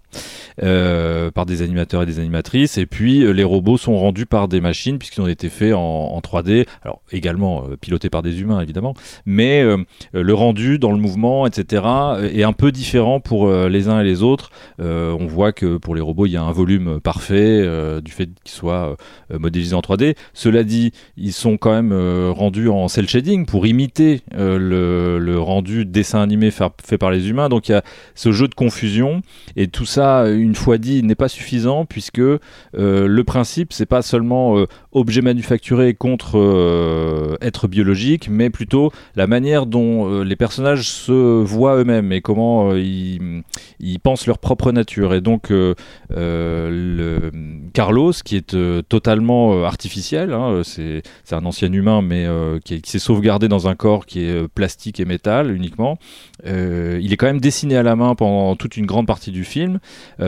par 0.59 1.47
des 1.47 1.63
animateurs 1.63 2.03
et 2.03 2.07
des 2.07 2.19
animatrices, 2.19 2.77
et 2.77 2.87
puis 2.87 3.21
les 3.33 3.45
robots 3.45 3.79
sont 3.79 3.97
rendus 3.97 4.27
par 4.27 4.47
des 4.47 4.61
machines 4.61 4.99
puisqu'ils 4.99 5.23
ont 5.23 5.29
été 5.29 5.49
faits 5.49 5.73
en, 5.73 5.81
en 5.81 6.21
3D, 6.21 6.67
alors 6.83 7.01
également 7.11 7.65
pilotés 7.81 8.11
par 8.11 8.23
des 8.23 8.43
humains 8.43 8.61
évidemment, 8.61 8.95
mais 9.25 9.65
le 10.13 10.35
rendu 10.35 10.60
dans 10.79 10.93
le 10.93 10.99
mouvement, 10.99 11.47
etc., 11.47 11.83
euh, 11.87 12.29
est 12.33 12.43
un 12.43 12.53
peu 12.53 12.73
différent 12.73 13.21
pour 13.21 13.49
euh, 13.49 13.69
les 13.69 13.89
uns 13.89 14.01
et 14.01 14.05
les 14.05 14.23
autres. 14.23 14.51
Euh, 14.81 15.17
on 15.19 15.27
voit 15.27 15.53
que 15.53 15.77
pour 15.77 15.95
les 15.95 16.01
robots, 16.01 16.27
il 16.27 16.33
y 16.33 16.37
a 16.37 16.43
un 16.43 16.53
volume 16.53 17.01
parfait 17.01 17.61
euh, 17.63 18.01
du 18.01 18.11
fait 18.11 18.29
qu'ils 18.45 18.55
soient 18.55 18.97
euh, 19.33 19.39
modélisés 19.39 19.75
en 19.75 19.81
3D. 19.81 20.15
Cela 20.35 20.63
dit, 20.65 20.93
ils 21.17 21.33
sont 21.33 21.57
quand 21.57 21.73
même 21.73 21.93
euh, 21.93 22.31
rendus 22.35 22.69
en 22.69 22.89
cel 22.89 23.09
shading 23.09 23.47
pour 23.47 23.67
imiter 23.67 24.21
euh, 24.35 25.19
le, 25.19 25.39
rendu 25.41 25.85
dessin 25.87 26.21
animé 26.21 26.51
fa- 26.51 26.73
fait 26.85 26.99
par 26.99 27.11
les 27.11 27.29
humains. 27.31 27.49
Donc 27.49 27.69
il 27.69 27.73
y 27.73 27.75
a 27.75 27.83
ce 28.15 28.33
jeu 28.33 28.49
de 28.49 28.55
confusion 28.55 29.23
et 29.57 29.69
tout 29.69 29.87
ça, 29.87 30.29
une 30.29 30.55
fois 30.55 30.79
dit, 30.79 31.03
n'est 31.03 31.15
pas 31.15 31.29
suffisant 31.29 31.85
puisque 31.87 32.19
euh, 32.21 32.39
le 32.75 33.25
principe, 33.25 33.73
c'est 33.73 33.87
pas 33.87 34.03
seulement 34.03 34.59
euh, 34.59 34.67
objet 34.93 35.23
manufacturé 35.23 35.95
contre 35.95 36.39
euh, 36.39 37.37
être 37.41 37.69
biologique, 37.69 38.29
mais 38.31 38.51
plutôt 38.51 38.91
la 39.17 39.27
manière 39.27 39.67
dont 39.67 40.11
euh, 40.11 40.23
les 40.25 40.37
personnages 40.51 40.89
se 40.89 41.13
voient 41.45 41.77
eux-mêmes 41.77 42.11
et 42.11 42.21
comment 42.21 42.73
euh, 42.73 42.81
ils, 42.81 44.01
pensent 44.01 44.27
leur 44.27 44.39
propre 44.39 44.73
nature. 44.73 45.15
Et 45.15 45.21
donc, 45.21 45.53
euh, 45.53 45.77
euh, 46.11 47.31
Carlos, 47.73 48.13
qui 48.25 48.35
est 48.35 48.57
totalement 48.89 49.63
artificiel, 49.65 50.33
hein, 50.33 50.63
c'est 50.65 51.03
un 51.31 51.45
ancien 51.47 51.73
humain, 51.73 52.03
mais 52.03 52.27
qui, 52.65 52.75
est- 52.75 52.81
qui 52.81 52.91
s'est 52.91 52.99
sauvegardé 52.99 53.47
dans 53.47 53.69
un 53.69 53.77
corps 53.77 54.07
qui 54.07 54.25
est 54.25 54.49
plastique 54.49 54.99
et 54.99 55.05
métal 55.05 55.55
uniquement, 55.55 55.99
il 56.45 57.13
est 57.13 57.17
quand 57.17 57.27
même 57.27 57.41
dessiné 57.41 57.77
à 57.77 57.85
la 57.85 57.95
main 57.95 58.17
pendant 58.17 58.57
toute 58.57 58.77
une 58.77 58.87
grande 58.87 59.07
partie 59.07 59.31
du 59.31 59.45
film, 59.45 59.79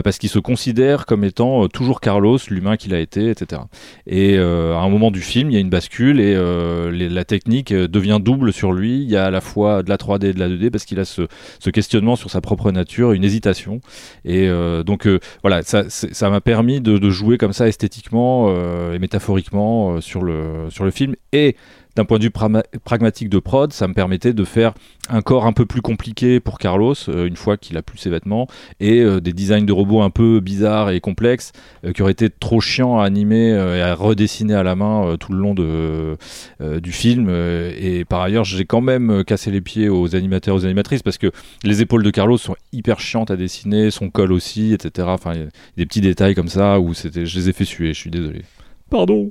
parce 0.05 0.19
qu'il 0.19 0.29
se 0.29 0.39
considère 0.39 1.05
comme 1.07 1.25
étant 1.25 1.67
toujours 1.67 2.01
Carlos, 2.01 2.39
l'humain 2.49 2.77
qu'il 2.77 2.95
a 2.95 3.01
été, 3.01 3.31
etc. 3.31 3.63
Et 4.07 4.39
à 4.39 4.79
un 4.79 4.89
moment 4.89 5.11
du 5.11 5.21
film, 5.21 5.51
il 5.51 5.55
y 5.55 5.57
a 5.57 5.61
une 5.61 5.71
bascule 5.71 6.21
et 6.21 7.09
la 7.09 7.25
technique 7.25 7.73
devient 7.73 8.19
double 8.23 8.53
sur 8.53 8.73
lui. 8.73 9.03
Il 9.03 9.11
y 9.11 9.17
a 9.17 9.25
à 9.25 9.31
la 9.31 9.41
fois 9.41 9.83
de 9.83 9.89
la 9.89 9.97
3D 9.97 10.12
3D 10.19 10.27
et 10.27 10.33
de 10.33 10.39
la 10.39 10.49
2D 10.49 10.71
parce 10.71 10.85
qu'il 10.85 10.99
a 11.01 11.05
ce, 11.05 11.23
questionnement 11.71 12.17
sur 12.17 12.31
sa 12.31 12.41
propre 12.41 12.71
nature, 12.71 13.13
une 13.13 13.25
hésitation. 13.25 13.81
Et 14.25 14.49
euh, 14.49 14.83
donc 14.83 15.07
euh, 15.07 15.21
voilà, 15.43 15.63
ça 15.63 16.31
m'a 16.31 16.41
permis 16.41 16.81
de, 16.81 17.11
jouer 17.11 17.37
comme 17.37 17.53
ça 17.53 17.69
esthétiquement 17.69 18.47
euh, 18.49 18.95
et 18.95 18.99
métaphoriquement 18.99 20.01
sur, 20.01 20.23
le, 20.23 20.69
sur 20.71 20.85
le 20.85 20.91
film. 20.91 21.15
Et 21.33 21.57
d'un 21.97 22.05
point 22.05 22.19
de 22.19 22.25
vue 22.25 22.31
pragma- 22.31 22.65
pragmatique 22.85 23.29
de 23.29 23.39
prod, 23.39 23.73
ça 23.73 23.87
me 23.89 23.95
permettait 23.95 24.33
de 24.33 24.45
faire 24.45 24.73
un 25.09 25.21
corps 25.21 25.47
un 25.47 25.53
peu 25.53 25.67
plus 25.67 25.83
compliqué 25.83 26.41
pour 26.41 26.59
Carlos, 26.59 26.95
euh, 27.09 27.27
une 27.27 27.37
fois 27.37 27.57
qu'il 27.57 27.77
a 27.77 27.83
plus 27.83 27.99
ses 27.99 28.09
vêtements, 28.09 28.47
et 28.81 29.01
euh, 29.01 29.21
des 29.21 29.33
designs 29.33 29.65
de 29.65 29.73
robots 29.73 30.01
un 30.01 30.11
peu 30.11 30.41
bizarres 30.41 30.91
et 30.91 31.01
complexes, 31.01 31.53
euh, 31.85 31.93
qui 31.93 32.03
auraient 32.03 32.13
été 32.13 32.31
trop 32.31 32.61
chiants 32.61 32.99
à 32.99 33.05
animer 33.05 33.51
et 33.51 33.83
à 33.83 33.95
redessiner 33.95 34.55
à 34.55 34.63
la 34.63 34.75
main 34.75 35.17
tout 35.19 35.33
le 35.33 35.39
long 35.39 35.55
du 35.55 36.93
film. 36.93 37.29
Et 37.31 38.05
par 38.05 38.23
ailleurs, 38.23 38.45
j'ai 38.45 38.65
quand 38.65 38.81
même 38.81 39.25
cassé 39.25 39.51
les 39.51 39.61
pieds 39.61 39.89
aux 39.89 40.15
animateurs, 40.15 40.55
aux 40.57 40.65
animatrices, 40.65 41.03
parce 41.03 41.19
que 41.19 41.31
les 41.65 41.83
épaules 41.83 42.03
de 42.03 42.11
Carlos 42.11 42.39
sont 42.39 42.57
hyper 42.73 43.01
chiantes 43.01 43.31
à 43.31 43.37
dessiner, 43.37 43.91
son 43.91 44.11
col 44.11 44.33
aussi, 44.33 44.73
etc. 44.73 45.09
Enfin, 45.11 45.33
des 45.77 45.87
petits 45.87 46.01
détails 46.01 46.35
comme 46.35 46.49
ça 46.49 46.81
où 46.81 46.95
je 46.95 47.09
les 47.09 47.49
ai 47.49 47.53
fait 47.53 47.65
suer, 47.65 47.89
je 47.89 47.99
suis 47.99 48.11
désolé. 48.11 48.43
Pardon. 48.91 49.31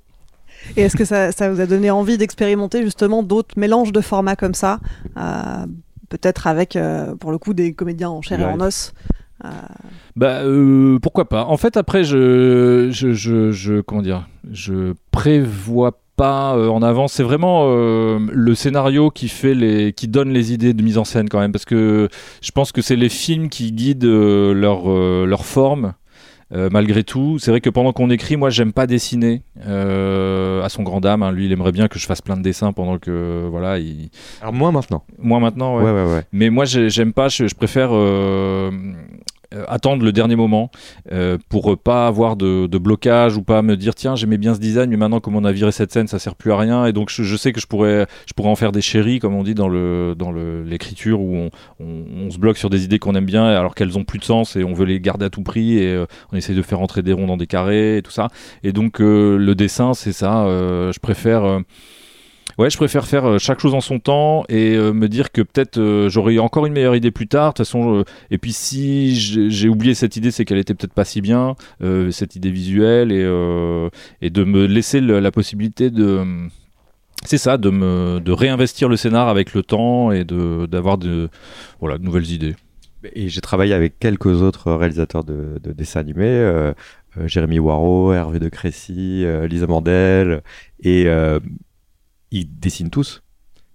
Et 0.78 0.82
est-ce 0.84 0.96
que 0.98 1.06
ça, 1.06 1.32
ça 1.32 1.52
vous 1.52 1.60
a 1.62 1.66
donné 1.66 1.90
envie 1.92 2.18
d'expérimenter 2.18 2.82
justement 2.84 3.24
d'autres 3.24 3.58
mélanges 3.58 3.92
de 3.92 4.02
formats 4.02 4.36
comme 4.36 4.54
ça 4.54 4.80
euh, 5.18 5.66
Peut-être 6.10 6.48
avec, 6.48 6.76
euh, 6.76 7.16
pour 7.16 7.32
le 7.32 7.38
coup, 7.38 7.54
des 7.54 7.74
comédiens 7.74 8.10
en 8.10 8.22
chair 8.22 8.40
et 8.40 8.44
en 8.46 8.60
os 8.60 8.94
euh, 9.46 9.50
Bah 10.16 10.42
euh, 10.44 11.00
pourquoi 11.00 11.28
pas. 11.30 11.46
En 11.46 11.58
fait 11.58 11.78
après 11.78 12.04
je 12.04 12.90
je, 12.92 13.14
je, 13.14 13.52
je- 13.52 13.82
comment 13.82 14.02
dire 14.02 14.28
je 14.52 14.94
prévois 15.12 16.00
pas 16.18 16.56
euh, 16.56 16.68
en 16.68 16.82
avance. 16.84 17.14
C'est 17.14 17.24
vraiment 17.24 17.64
euh, 17.68 18.20
le 18.32 18.54
scénario 18.56 19.10
qui 19.10 19.30
fait 19.30 19.56
les 19.56 19.94
qui 19.94 20.08
donne 20.08 20.30
les 20.32 20.52
idées 20.54 20.74
de 20.74 20.84
mise 20.84 20.98
en 20.98 21.06
scène 21.06 21.30
quand 21.30 21.40
même 21.40 21.52
parce 21.54 21.66
que 21.66 22.10
je 22.42 22.52
pense 22.52 22.72
que 22.72 22.82
c'est 22.82 22.96
les 22.98 23.10
films 23.10 23.50
qui 23.50 23.72
guident 23.72 24.04
euh, 24.06 24.54
leur 24.54 24.88
leur 25.26 25.46
forme. 25.46 25.94
Euh, 26.54 26.70
malgré 26.72 27.04
tout, 27.04 27.40
c'est 27.40 27.50
vrai 27.52 27.62
que 27.62 27.70
pendant 27.70 27.94
qu'on 27.94 28.10
écrit, 28.10 28.36
moi, 28.36 28.50
j'aime 28.50 28.74
pas 28.74 28.86
dessiner 28.88 29.42
euh, 29.66 30.62
à 30.64 30.70
son 30.70 30.84
grand 30.84 31.00
dame. 31.00 31.24
hein. 31.24 31.32
Lui, 31.32 31.46
il 31.46 31.52
aimerait 31.52 31.72
bien 31.72 31.88
que 31.88 31.98
je 31.98 32.06
fasse 32.06 32.22
plein 32.22 32.36
de 32.36 32.42
dessins 32.42 32.74
pendant 32.74 32.98
que 32.98 33.48
voilà. 33.50 33.80
Il... 33.80 34.10
Alors 34.42 34.54
moins 34.54 34.72
maintenant. 34.72 35.04
Moi 35.18 35.40
maintenant, 35.40 35.78
ouais. 35.78 35.84
Ouais, 35.84 35.92
ouais, 35.92 36.12
ouais. 36.14 36.24
Mais 36.34 36.50
moi, 36.50 36.66
j'ai- 36.66 36.90
j'aime 36.90 37.14
pas. 37.14 37.30
Je, 37.30 37.48
je 37.48 37.56
préfère 37.56 37.90
euh, 37.94 38.70
euh, 39.54 39.64
attendre 39.68 40.04
le 40.04 40.12
dernier 40.12 40.36
moment 40.36 40.72
euh, 41.12 41.38
pour 41.50 41.78
pas 41.78 42.08
avoir 42.08 42.36
de, 42.36 42.68
de 42.68 42.78
blocage 42.78 43.38
ou 43.38 43.44
pas 43.44 43.62
me 43.62 43.76
dire 43.76 43.96
tiens 43.96 44.16
j'aimais 44.16 44.38
bien 44.38 44.54
ce 44.54 44.60
design 44.60 44.90
mais 44.90 44.98
maintenant 44.98 45.20
comme 45.20 45.36
on 45.36 45.44
a 45.44 45.52
viré 45.52 45.72
cette 45.72 45.92
scène 45.92 46.08
ça 46.08 46.20
sert 46.20 46.36
plus 46.36 46.52
à 46.52 46.58
rien. 46.58 46.86
Et 46.86 46.94
donc 46.94 47.10
je, 47.10 47.24
je 47.24 47.36
sais 47.36 47.52
que 47.54 47.60
je 47.60 47.68
pourrais 47.68 48.08
je 48.26 48.34
pourrais 48.34 48.50
en 48.50 48.56
faire 48.56 48.72
des 48.72 48.82
chéris 48.82 49.20
comme 49.20 49.36
on 49.36 49.44
dit 49.44 49.56
dans 49.56 49.68
le 49.68 50.16
dans 50.18 50.32
l'écriture 50.32 51.22
où 51.22 51.36
on, 51.36 51.50
on, 51.80 52.30
se 52.32 52.38
bloque 52.38 52.58
sur 52.58 52.70
des 52.70 52.86
idées 52.86 53.00
qu'on 53.00 53.16
aime 53.16 53.26
bien 53.26 53.46
alors 53.46 53.76
qu'elles 53.76 53.98
ont 53.98 54.04
plus 54.04 54.20
de 54.20 54.24
sens 54.24 54.56
et 54.56 54.64
on 54.64 54.74
veut 54.74 54.86
les 54.86 55.00
garder 55.00 55.26
à 55.26 55.30
tout 55.30 55.44
prix 55.44 55.78
et 55.78 55.94
euh, 55.94 56.06
on 56.32 56.38
essaye 56.38 56.56
de 56.56 56.62
faire 56.62 56.80
entrer 56.80 57.02
des 57.02 57.14
ronds 57.14 57.28
dans 57.28 57.38
des 57.38 57.48
carrés 57.48 57.98
et 57.98 58.02
tout 58.02 58.12
ça. 58.12 58.30
Et 58.64 58.72
donc 58.72 59.02
euh, 59.02 59.38
le 59.38 59.56
dessin 59.56 59.94
c'est 59.94 60.14
ça 60.14 60.46
euh, 60.46 60.92
je 60.92 61.00
préfère 61.00 61.44
euh, 61.44 61.60
Ouais, 62.58 62.70
je 62.70 62.78
préfère 62.78 63.08
faire 63.08 63.26
euh, 63.26 63.38
chaque 63.38 63.60
chose 63.60 63.74
en 63.74 63.82
son 63.82 64.00
temps 64.00 64.44
et 64.50 64.76
euh, 64.76 64.94
me 64.94 65.08
dire 65.08 65.32
que 65.32 65.42
peut-être 65.42 65.78
euh, 65.78 66.10
j'aurai 66.10 66.38
encore 66.40 66.66
une 66.66 66.74
meilleure 66.74 66.96
idée 66.96 67.12
plus 67.12 67.28
tard. 67.28 67.50
De 67.50 67.58
toute 67.58 67.66
façon, 67.66 68.00
euh, 68.00 68.04
et 68.30 68.38
puis 68.38 68.54
si 68.54 69.16
j'ai 69.16 69.70
oublié 69.70 69.94
cette 69.94 70.16
idée, 70.16 70.32
c'est 70.32 70.46
qu'elle 70.46 70.58
était 70.58 70.74
peut-être 70.74 70.94
pas 70.94 71.06
si 71.06 71.22
bien, 71.22 71.56
cette 72.12 72.36
idée 72.36 72.52
visuelle, 72.52 73.12
et, 73.12 74.30
de 74.30 74.44
me 74.44 74.66
laisser 74.66 75.02
la 75.02 75.32
possibilité 75.32 75.90
de. 75.90 76.48
C'est 77.24 77.38
ça, 77.38 77.58
de, 77.58 78.32
réinvestir 78.32 78.90
le 78.90 78.96
scénar 78.96 79.28
avec 79.28 79.54
le 79.54 79.64
temps 79.64 80.12
et 80.12 80.24
d'avoir 80.24 80.98
de, 80.98 81.30
nouvelles 82.00 82.32
idées. 82.32 82.56
Et 83.14 83.30
j'ai 83.30 83.42
travaillé 83.42 83.74
avec 83.74 84.00
quelques 84.00 84.42
autres 84.42 84.72
réalisateurs 84.72 85.24
de, 85.24 85.60
de 85.62 85.72
dessins 85.72 86.00
animés, 86.00 86.72
Jérémy 87.26 87.60
Waro, 87.60 88.14
Hervé 88.14 88.40
de 88.40 88.50
Crécy, 88.50 89.26
Lisa 89.48 89.68
Mandel, 89.68 90.42
et 90.84 91.08
ils 92.32 92.60
dessinent 92.60 92.90
tous. 92.90 93.22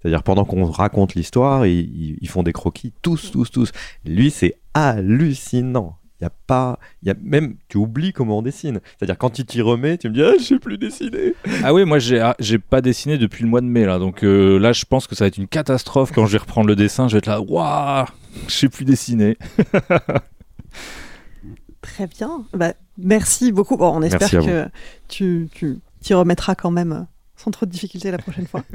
C'est-à-dire 0.01 0.23
pendant 0.23 0.45
qu'on 0.45 0.65
raconte 0.65 1.15
l'histoire, 1.15 1.66
ils, 1.66 2.28
font 2.28 2.43
des 2.43 2.53
croquis, 2.53 2.93
tous, 3.03 3.31
tous, 3.33 3.51
tous. 3.51 3.73
Lui, 4.05 4.31
c'est 4.31 4.59
hallucinant. 4.74 5.99
Il 6.20 6.24
y 6.24 6.27
a 6.27 6.31
pas, 6.47 6.78
il 7.03 7.09
y 7.09 7.11
a 7.11 7.15
même, 7.23 7.57
tu 7.69 7.77
oublies 7.77 8.12
comment 8.12 8.39
on 8.39 8.43
dessine. 8.43 8.81
C'est-à-dire 8.97 9.19
quand 9.19 9.31
tu 9.31 9.45
t'y 9.45 9.61
remets, 9.61 9.99
tu 9.99 10.09
me 10.09 10.15
dis, 10.15 10.23
ah, 10.23 10.33
je 10.39 10.45
sais 10.45 10.59
plus 10.59 10.78
dessiner. 10.78 11.35
Ah 11.62 11.74
oui, 11.74 11.85
moi 11.85 11.99
j'ai 11.99 12.20
ah, 12.20 12.35
j'ai 12.39 12.59
pas 12.59 12.81
dessiné 12.81 13.19
depuis 13.19 13.43
le 13.43 13.51
mois 13.51 13.61
de 13.61 13.66
mai 13.66 13.85
là, 13.85 13.99
donc 13.99 14.24
euh, 14.24 14.59
là 14.59 14.73
je 14.73 14.87
pense 14.87 15.07
que 15.07 15.15
ça 15.15 15.24
va 15.24 15.28
être 15.28 15.37
une 15.37 15.47
catastrophe 15.47 16.12
quand 16.12 16.24
je 16.24 16.33
vais 16.33 16.39
reprendre 16.39 16.69
le 16.69 16.77
dessin. 16.77 17.07
Je 17.09 17.15
vais 17.15 17.19
être 17.19 17.27
là, 17.27 17.43
waouh, 17.43 18.07
je 18.49 18.55
sais 18.55 18.70
plus 18.70 18.87
dessiner. 18.87 19.37
Très 21.83 22.07
bien. 22.07 22.47
Bah, 22.55 22.73
merci 22.97 23.53
beaucoup. 23.53 23.77
Bon, 23.77 23.91
on 23.95 24.01
espère 24.01 24.31
que 24.31 24.69
tu 25.09 25.51
tu 25.53 25.81
t'y 26.01 26.15
remettras 26.15 26.55
quand 26.55 26.70
même 26.70 26.93
euh, 26.93 27.03
sans 27.36 27.50
trop 27.50 27.66
de 27.66 27.70
difficultés 27.70 28.10
la 28.10 28.18
prochaine 28.18 28.46
fois. 28.46 28.62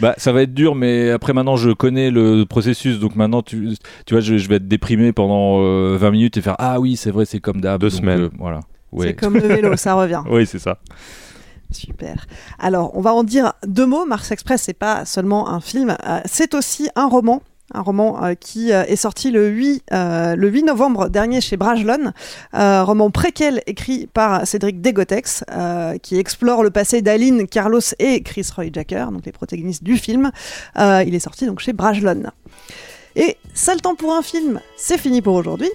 Bah, 0.00 0.14
ça 0.16 0.32
va 0.32 0.42
être 0.42 0.54
dur, 0.54 0.74
mais 0.74 1.10
après 1.10 1.32
maintenant 1.34 1.56
je 1.56 1.70
connais 1.70 2.10
le 2.10 2.44
processus, 2.46 2.98
donc 2.98 3.14
maintenant 3.16 3.42
tu, 3.42 3.76
tu 4.06 4.14
vois, 4.14 4.20
je, 4.20 4.38
je 4.38 4.48
vais 4.48 4.54
être 4.56 4.68
déprimé 4.68 5.12
pendant 5.12 5.60
euh, 5.60 5.96
20 5.98 6.10
minutes 6.12 6.36
et 6.38 6.40
faire 6.40 6.56
ah 6.58 6.80
oui, 6.80 6.96
c'est 6.96 7.10
vrai, 7.10 7.26
c'est 7.26 7.40
comme 7.40 7.60
d'hab. 7.60 7.80
Deux 7.80 7.90
donc, 7.90 7.98
semaines. 7.98 8.20
euh, 8.22 8.30
voilà. 8.38 8.60
Ouais. 8.92 9.08
C'est 9.08 9.14
comme 9.14 9.34
le 9.34 9.46
vélo, 9.46 9.76
ça 9.76 9.94
revient. 9.94 10.22
oui, 10.30 10.46
c'est 10.46 10.58
ça. 10.60 10.78
Super. 11.72 12.26
Alors, 12.58 12.96
on 12.96 13.00
va 13.00 13.12
en 13.12 13.22
dire 13.22 13.52
deux 13.66 13.86
mots. 13.86 14.06
Mars 14.06 14.30
Express, 14.30 14.62
c'est 14.62 14.72
pas 14.72 15.04
seulement 15.04 15.48
un 15.50 15.60
film, 15.60 15.96
euh, 16.06 16.20
c'est 16.24 16.54
aussi 16.54 16.88
un 16.96 17.06
roman. 17.06 17.42
Un 17.72 17.82
roman 17.82 18.24
euh, 18.24 18.34
qui 18.34 18.72
euh, 18.72 18.84
est 18.84 18.96
sorti 18.96 19.30
le 19.30 19.48
8, 19.48 19.84
euh, 19.92 20.36
le 20.36 20.48
8 20.48 20.64
novembre 20.64 21.08
dernier 21.08 21.40
chez 21.40 21.56
Brajlon. 21.56 22.12
Euh, 22.54 22.84
roman 22.84 23.10
préquel 23.10 23.62
écrit 23.66 24.08
par 24.12 24.46
Cédric 24.46 24.80
Degotex, 24.80 25.44
euh, 25.52 25.96
qui 25.98 26.18
explore 26.18 26.62
le 26.62 26.70
passé 26.70 27.02
d'Aline, 27.02 27.46
Carlos 27.46 27.80
et 27.98 28.22
Chris 28.22 28.46
Roy 28.54 28.66
Jacker, 28.72 29.10
donc 29.12 29.24
les 29.24 29.32
protagonistes 29.32 29.84
du 29.84 29.96
film. 29.96 30.30
Euh, 30.78 31.04
il 31.06 31.14
est 31.14 31.20
sorti 31.20 31.46
donc 31.46 31.60
chez 31.60 31.72
Brajlon. 31.72 32.24
Et 33.16 33.36
ça 33.54 33.74
le 33.74 33.80
temps 33.80 33.94
pour 33.94 34.14
un 34.14 34.22
film, 34.22 34.60
c'est 34.76 34.98
fini 34.98 35.22
pour 35.22 35.34
aujourd'hui. 35.34 35.70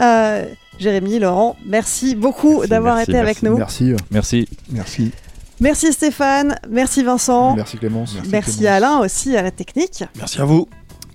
Euh, 0.00 0.44
Jérémy, 0.78 1.18
Laurent, 1.18 1.56
merci 1.64 2.14
beaucoup 2.14 2.66
d'avoir 2.66 2.96
merci, 2.96 3.10
été 3.10 3.20
avec 3.20 3.42
nous. 3.42 3.56
Merci. 3.56 3.94
Merci. 4.10 4.48
Merci. 4.70 5.12
Merci 5.60 5.92
Stéphane, 5.92 6.56
merci 6.68 7.04
Vincent, 7.04 7.54
Merci 7.54 7.78
Clémence. 7.78 8.16
merci, 8.28 8.66
Alain 8.66 8.98
aussi 8.98 9.36
à 9.36 9.42
la 9.42 9.52
technique. 9.52 10.02
Merci 10.16 10.40
à 10.40 10.44
vous. 10.44 10.66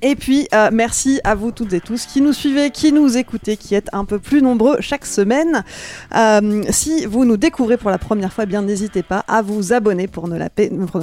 Et 0.04 0.16
puis 0.16 0.48
euh, 0.54 0.70
merci 0.72 1.20
à 1.24 1.34
vous 1.34 1.52
toutes 1.52 1.74
et 1.74 1.82
tous 1.82 2.06
qui 2.06 2.22
nous 2.22 2.34
suivez, 2.34 2.70
qui 2.70 2.92
nous 2.92 3.18
écoutez, 3.18 3.58
qui 3.58 3.74
êtes 3.74 3.90
un 3.94 4.06
peu 4.06 4.20
plus 4.20 4.44
nombreux 4.44 4.78
chaque 4.80 5.08
semaine. 5.08 5.64
Euh, 6.16 6.64
si 6.70 7.06
vous 7.06 7.26
nous 7.26 7.38
découvrez 7.38 7.78
pour 7.78 7.90
la 7.90 7.98
première 7.98 8.32
fois, 8.32 8.44
eh 8.44 8.48
bien 8.48 8.62
n'hésitez 8.62 9.02
pas 9.02 9.26
à 9.28 9.42
vous 9.42 9.74
abonner 9.74 10.08
pour 10.08 10.28
ne, 10.28 10.38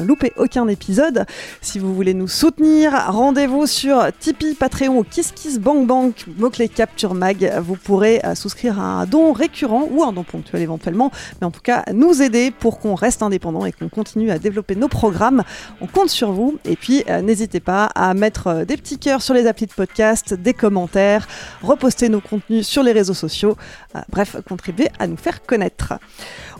louper 0.04 0.32
aucun 0.36 0.68
épisode. 0.68 1.26
Si 1.60 1.80
vous 1.80 1.92
voulez 1.92 2.14
nous 2.14 2.28
soutenir, 2.28 2.92
rendez-vous 3.08 3.66
sur 3.66 4.06
Tipeee, 4.20 4.54
Patreon 4.54 4.98
ou 4.98 5.02
KissKissBankBank, 5.02 6.26
mot-clé 6.38 6.68
Capture 6.68 7.14
Mag. 7.14 7.52
Vous 7.64 7.76
pourrez 7.76 8.20
euh, 8.24 8.36
souscrire 8.36 8.78
à 8.78 9.00
un 9.00 9.06
don 9.06 9.32
récurrent 9.32 9.88
ou 9.90 10.04
un 10.04 10.12
don 10.12 10.22
ponctuel 10.22 10.62
éventuellement, 10.62 11.10
mais 11.40 11.48
en 11.48 11.50
tout 11.50 11.62
cas 11.62 11.82
nous 11.92 12.22
aider 12.22 12.52
pour 12.52 12.78
qu'on 12.78 12.94
reste 12.94 13.22
indépendant 13.22 13.66
et 13.66 13.72
qu'on 13.72 13.88
continue 13.88 14.30
à 14.30 14.38
développer 14.38 14.76
nos 14.76 14.88
programmes. 14.88 15.42
On 15.80 15.88
compte 15.88 16.10
sur 16.10 16.30
vous. 16.30 16.58
Et 16.64 16.76
puis 16.76 17.02
n'hésitez 17.22 17.60
pas 17.60 17.86
à 17.86 18.14
mettre 18.14 18.64
des 18.64 18.76
petits 18.84 18.98
cœurs 18.98 19.22
sur 19.22 19.32
les 19.32 19.46
applis 19.46 19.64
de 19.64 19.72
podcast, 19.72 20.34
des 20.34 20.52
commentaires, 20.52 21.26
reposter 21.62 22.10
nos 22.10 22.20
contenus 22.20 22.68
sur 22.68 22.82
les 22.82 22.92
réseaux 22.92 23.14
sociaux. 23.14 23.56
Euh, 23.96 24.00
bref, 24.10 24.36
contribuer 24.46 24.88
à 24.98 25.06
nous 25.06 25.16
faire 25.16 25.42
connaître. 25.42 25.94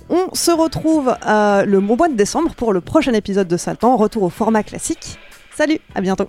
On 0.09 0.35
se 0.35 0.51
retrouve 0.51 1.15
euh, 1.27 1.67
le 1.67 1.81
mois 1.81 2.09
de 2.09 2.15
décembre 2.15 2.55
pour 2.55 2.73
le 2.73 2.81
prochain 2.81 3.13
épisode 3.13 3.47
de 3.47 3.59
Saltan. 3.59 3.97
Retour 3.97 4.23
au 4.23 4.31
format 4.31 4.63
classique. 4.63 5.19
Salut, 5.55 5.81
à 5.95 6.01
bientôt. 6.01 6.29